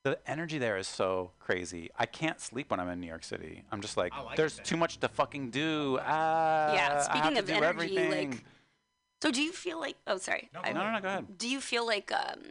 The 0.04 0.18
energy 0.30 0.58
there 0.58 0.76
is 0.76 0.86
so 0.86 1.30
crazy. 1.38 1.90
I 1.98 2.04
can't 2.06 2.38
sleep 2.40 2.70
when 2.70 2.78
I'm 2.78 2.88
in 2.90 3.00
New 3.00 3.06
York 3.06 3.24
City. 3.24 3.64
I'm 3.72 3.80
just 3.80 3.96
like, 3.96 4.12
like 4.24 4.36
there's 4.36 4.56
there. 4.56 4.64
too 4.64 4.76
much 4.76 4.98
to 5.00 5.08
fucking 5.08 5.50
do. 5.50 5.98
Ah, 6.02 6.70
I 6.70 6.74
Yeah, 6.74 6.92
have 6.92 7.02
speaking 7.04 7.32
to 7.34 7.38
of 7.40 7.46
do 7.46 7.52
energy, 7.54 7.64
like- 7.94 8.04
everything. 8.04 8.40
So 9.24 9.30
do 9.30 9.40
you 9.40 9.52
feel 9.52 9.80
like? 9.80 9.96
Oh, 10.06 10.18
sorry. 10.18 10.50
No, 10.52 10.60
I- 10.62 10.72
no, 10.72 10.84
no, 10.84 10.92
no, 10.92 11.00
go 11.00 11.08
ahead. 11.08 11.38
do 11.38 11.48
you 11.48 11.62
feel 11.62 11.86
like 11.86 12.12
um, 12.12 12.42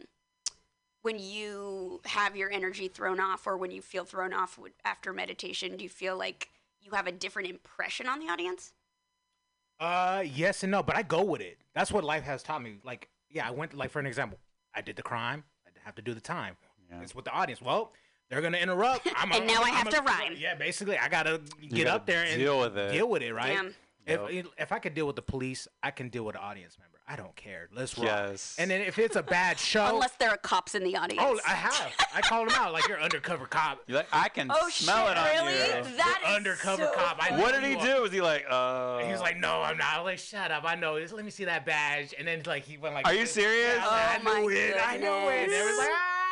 when 1.02 1.20
you 1.20 2.00
have 2.04 2.34
your 2.36 2.50
energy 2.50 2.88
thrown 2.88 3.20
off 3.20 3.46
or 3.46 3.56
when 3.56 3.70
you 3.70 3.80
feel 3.80 4.04
thrown 4.04 4.32
off 4.32 4.58
after 4.84 5.12
meditation 5.12 5.76
do 5.76 5.84
you 5.84 5.88
feel 5.88 6.16
like 6.18 6.48
you 6.82 6.90
have 6.90 7.06
a 7.06 7.12
different 7.12 7.48
impression 7.48 8.08
on 8.08 8.18
the 8.18 8.26
audience 8.26 8.72
Uh, 9.78 10.24
yes 10.26 10.64
and 10.64 10.72
no, 10.72 10.82
but 10.82 10.96
I 10.96 11.02
go 11.04 11.22
with 11.22 11.40
it. 11.40 11.58
That's 11.76 11.92
what 11.92 12.02
life 12.02 12.24
has 12.24 12.42
taught 12.42 12.60
me. 12.62 12.78
Like, 12.84 13.08
yeah, 13.30 13.46
I 13.46 13.52
went 13.52 13.72
like 13.74 13.90
for 13.92 14.00
an 14.00 14.06
example, 14.06 14.38
I 14.74 14.80
did 14.80 14.96
the 14.96 15.02
crime, 15.02 15.44
I 15.66 15.70
have 15.84 15.94
to 15.94 16.02
do 16.02 16.12
the 16.12 16.20
time. 16.20 16.56
Yeah. 16.90 17.02
It's 17.02 17.14
with 17.14 17.24
the 17.24 17.30
audience. 17.32 17.62
Well, 17.62 17.92
they're 18.28 18.40
gonna 18.42 18.58
interrupt. 18.58 19.06
I'm 19.16 19.30
And 19.30 19.46
now 19.46 19.62
I 19.62 19.70
have 19.70 19.86
I'm 19.86 19.92
to 19.92 20.02
rhyme. 20.02 20.34
Yeah, 20.36 20.56
basically, 20.56 20.98
I 20.98 21.08
gotta 21.08 21.40
get 21.60 21.84
gotta 21.84 21.94
up 21.94 22.06
there 22.06 22.24
and 22.24 22.36
deal 22.36 22.58
with 22.58 22.76
it. 22.76 22.90
Deal 22.90 23.08
with 23.08 23.22
it, 23.22 23.32
right? 23.32 23.54
Damn. 23.54 23.74
If 24.06 24.46
if 24.58 24.72
I 24.72 24.78
could 24.78 24.94
deal 24.94 25.06
with 25.06 25.16
the 25.16 25.22
police, 25.22 25.66
I 25.82 25.90
can 25.90 26.08
deal 26.08 26.24
with 26.24 26.34
the 26.34 26.40
audience 26.42 26.76
member. 26.78 26.90
I 27.06 27.16
don't 27.16 27.36
care. 27.36 27.68
Let's 27.74 27.98
roll. 27.98 28.06
Yes. 28.06 28.56
And 28.58 28.70
then 28.70 28.80
if 28.80 28.98
it's 28.98 29.16
a 29.16 29.22
bad 29.22 29.58
show, 29.72 29.84
unless 29.84 30.12
there 30.12 30.30
are 30.30 30.38
cops 30.38 30.74
in 30.74 30.82
the 30.84 30.96
audience 30.96 31.22
oh, 31.22 31.38
I 31.46 31.50
have. 31.52 31.92
I 32.14 32.22
called 32.22 32.48
him 32.48 32.54
out 32.58 32.72
like 32.72 32.88
you're 32.88 32.98
undercover 33.00 33.44
cop. 33.44 33.80
You're 33.86 33.98
like, 33.98 34.08
I 34.10 34.30
can 34.30 34.50
Oh, 34.50 34.70
smell 34.70 35.08
shit, 35.08 35.12
it 35.12 35.18
on 35.18 35.26
really? 35.46 35.52
you. 35.52 35.96
That 35.98 36.20
You're 36.22 36.30
is 36.30 36.36
undercover 36.36 36.84
so 36.84 36.92
cop. 36.92 37.18
I 37.20 37.38
What 37.38 37.52
did 37.54 37.62
he 37.64 37.76
do? 37.76 38.00
Was 38.00 38.10
he 38.12 38.22
like, 38.22 38.46
uh? 38.48 39.00
He 39.00 39.12
was 39.12 39.20
like, 39.20 39.36
"No, 39.38 39.60
I'm 39.60 39.76
not." 39.76 39.86
I 39.94 39.98
was 39.98 40.04
like, 40.06 40.18
"Shut 40.18 40.50
up! 40.50 40.64
I 40.64 40.76
know 40.76 40.98
this. 40.98 41.12
Let 41.12 41.26
me 41.26 41.30
see 41.30 41.44
that 41.44 41.66
badge." 41.66 42.14
And 42.18 42.26
then 42.26 42.40
like 42.46 42.64
he 42.64 42.78
went 42.78 42.94
like, 42.94 43.06
Are 43.06 43.12
you 43.12 43.26
serious? 43.26 43.76
Yeah, 43.76 43.86
I, 43.86 44.16
Oh, 44.26 44.38
knew 44.40 44.48
my 44.48 44.54
it. 44.54 44.76
I 44.82 44.96
knew 44.96 45.06
it. 45.28 45.42
And 45.44 45.52
it 45.52 45.64
was 45.64 45.78
like, 45.78 45.88
goodness. 45.88 46.23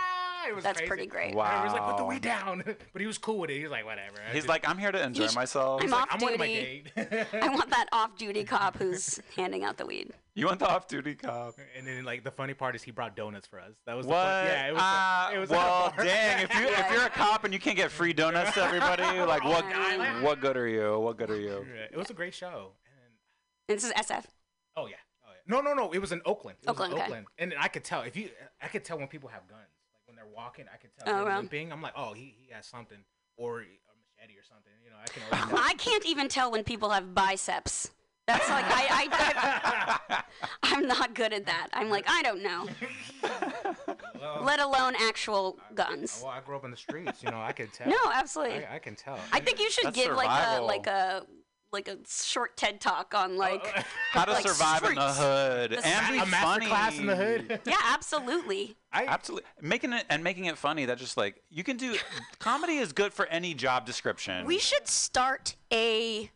Ah, 0.43 0.49
it 0.49 0.55
was 0.55 0.65
that's 0.65 0.79
crazy. 0.79 0.89
pretty 0.89 1.07
great 1.07 1.35
Wow. 1.35 1.45
And 1.51 1.59
he 1.59 1.65
was 1.65 1.73
like, 1.73 1.89
"Put 1.89 1.97
the 1.99 2.05
weed 2.05 2.23
down," 2.23 2.63
but 2.93 3.01
he 3.01 3.07
was 3.07 3.19
cool 3.19 3.39
with 3.39 3.51
it. 3.51 3.57
He 3.57 3.63
was 3.63 3.71
like, 3.71 3.85
"Whatever." 3.85 4.17
I 4.21 4.27
He's 4.33 4.43
just- 4.43 4.49
like, 4.49 4.69
I'm 4.69 4.79
here 4.79 4.93
to 4.93 5.03
enjoy 5.03 5.29
sh- 5.29 5.35
myself. 5.35 5.83
I'm 5.83 5.91
like, 5.91 6.03
off 6.03 6.09
I'm 6.11 6.23
on 6.29 6.39
my 6.39 6.47
duty. 6.47 6.85
date. 6.97 7.27
i 7.43 7.49
want 7.49 7.71
that 7.71 7.87
off-duty 7.93 8.45
cop 8.45 8.77
who's 8.79 9.21
handing 9.37 9.65
out 9.65 9.77
the 9.77 9.87
weed 9.87 10.13
You 10.35 10.47
want 10.47 10.59
the 10.61 10.69
off-duty 10.69 11.15
cop? 11.17 11.55
and 11.77 11.87
then 11.87 12.05
like 12.05 12.25
the 12.25 12.31
funny 12.31 12.55
part 12.55 12.75
is 12.75 12.83
he 12.83 12.91
brought 12.91 13.15
donuts 13.17 13.47
for 13.47 13.61
us. 13.61 13.73
That 13.87 13.97
was 13.97 14.07
What? 14.07 14.17
The 14.17 14.23
fun- 14.25 14.47
yeah, 14.47 14.69
it 14.69 14.73
was. 14.73 14.81
Ah, 14.83 15.33
it 15.33 15.39
was 15.39 15.51
well, 15.51 15.93
that 15.97 16.05
dang! 16.05 16.45
If 16.45 16.55
you 16.55 16.67
if 16.67 16.91
you're 16.93 17.07
a 17.07 17.11
cop 17.11 17.45
and 17.45 17.53
you 17.55 17.61
can't 17.61 17.77
get 17.77 17.91
free 17.91 18.13
donuts 18.13 18.53
to 18.55 18.63
everybody, 18.65 19.03
like 19.21 19.45
what 19.45 19.65
Yeah. 19.69 20.23
what 20.23 20.41
good 20.41 20.57
are 20.57 20.69
you? 20.69 20.99
What 20.99 21.17
good 21.19 21.31
are 21.31 21.41
you? 21.41 21.65
Yeah, 21.75 21.87
it 21.91 21.97
was 21.97 22.11
a 22.11 22.15
great 22.15 22.35
show. 22.35 22.73
And 22.87 23.13
and 23.69 23.79
this 23.79 23.85
is 23.85 23.93
sf 23.93 24.25
oh 24.77 24.87
yeah, 24.87 24.97
oh 25.25 25.31
yeah. 25.31 25.43
No, 25.47 25.61
no, 25.61 25.75
no. 25.75 25.93
It 25.93 25.99
was 25.99 26.13
in 26.13 26.21
Oakland. 26.25 26.57
It 26.63 26.69
was 26.69 26.77
in 26.77 26.83
Oakland, 26.83 26.95
okay. 26.95 27.03
Oakland. 27.05 27.27
And 27.39 27.55
I 27.59 27.69
could 27.69 27.85
tell 27.85 28.03
if 28.03 28.17
you, 28.17 28.31
I 28.61 28.69
could 28.69 28.85
tell 28.85 28.99
when 28.99 29.09
people 29.09 29.29
have 29.29 29.47
guns. 29.49 29.61
Like 30.23 30.29
when 30.29 30.35
they're 30.35 30.37
walking, 30.37 30.65
I 30.73 30.77
could 30.77 30.91
tell. 30.99 31.13
Oh, 31.13 31.17
they're 31.19 31.33
wow. 31.33 31.37
limping. 31.39 31.73
I'm 31.73 31.83
like, 31.83 31.95
oh, 31.97 32.13
he, 32.13 32.35
he 32.39 32.53
has 32.53 32.67
something, 32.67 32.99
or 33.37 33.61
a 33.61 33.65
machete 33.65 34.39
or 34.39 34.45
something. 34.45 34.73
You 34.85 34.91
know, 34.91 34.97
I 35.03 35.07
can. 35.09 35.23
already 35.31 35.51
tell. 35.51 35.65
i 35.71 35.75
can't 35.75 36.07
even 36.07 36.29
tell 36.29 36.51
when 36.51 36.65
people 36.65 36.91
have 36.91 37.15
biceps 37.15 37.91
that's 38.27 38.49
like 38.49 38.65
I, 38.69 39.09
I, 39.11 39.99
I 40.09 40.23
i'm 40.63 40.87
not 40.87 41.15
good 41.15 41.33
at 41.33 41.47
that 41.47 41.69
i'm 41.73 41.91
like 41.91 42.05
i 42.09 42.23
don't 42.23 42.43
know 42.43 42.69
Well, 44.21 44.43
let 44.45 44.61
alone 44.61 44.95
actual 45.01 45.59
guns 45.75 46.21
well, 46.23 46.31
I 46.31 46.41
grew 46.41 46.55
up 46.55 46.65
in 46.65 46.71
the 46.71 46.77
streets. 46.77 47.23
You 47.25 47.31
know, 47.33 47.41
I 47.41 47.51
could 47.51 47.73
tell. 47.73 47.89
no 47.89 47.97
absolutely 48.15 48.65
I, 48.65 48.77
I 48.77 48.79
can 48.79 48.95
tell. 48.95 49.19
I 49.33 49.41
think 49.41 49.59
you 49.59 49.69
should 49.71 49.87
That's 49.87 49.97
give 49.97 50.15
like 50.15 50.31
a 50.31 50.61
like 50.63 50.87
a 50.87 51.27
like 51.73 51.89
a 51.89 51.97
short 52.09 52.57
TED 52.57 52.81
talk 52.81 53.15
on 53.15 53.37
like 53.37 53.67
How 54.13 54.25
to 54.25 54.33
Like 54.33 54.47
survive 54.47 54.85
in 54.85 54.95
the 54.95 55.13
hood 55.13 55.71
The 55.73 55.87
and 55.87 56.13
be 56.13 56.19
a 56.19 56.27
master 56.27 56.47
funny. 56.47 56.67
class 56.67 56.99
in 56.99 57.07
the 57.07 57.17
hood. 57.17 57.61
yeah, 57.67 57.77
absolutely. 57.93 58.77
I, 58.93 59.07
Absolutely, 59.07 59.49
making 59.63 59.93
it 59.95 60.05
and 60.11 60.23
making 60.23 60.45
it 60.45 60.59
funny. 60.59 60.85
That 60.85 60.99
just 60.99 61.17
like 61.17 61.43
you 61.51 61.65
can 61.65 61.79
do. 61.79 61.97
comedy 62.39 62.77
is 62.77 62.93
good 62.93 63.13
for 63.15 63.27
any 63.27 63.55
job 63.55 63.87
description. 63.87 64.45
We 64.45 64.59
should 64.59 64.87
start 64.87 65.57
a 65.73 66.31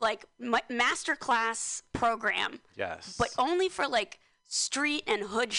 like 0.00 0.26
ma- 0.38 0.58
master 0.68 1.16
class 1.16 1.82
program, 1.94 2.60
yes, 2.76 3.16
but 3.18 3.30
only 3.38 3.68
for 3.70 3.88
like 3.88 4.18
street 4.46 5.02
and 5.06 5.22
hood 5.22 5.52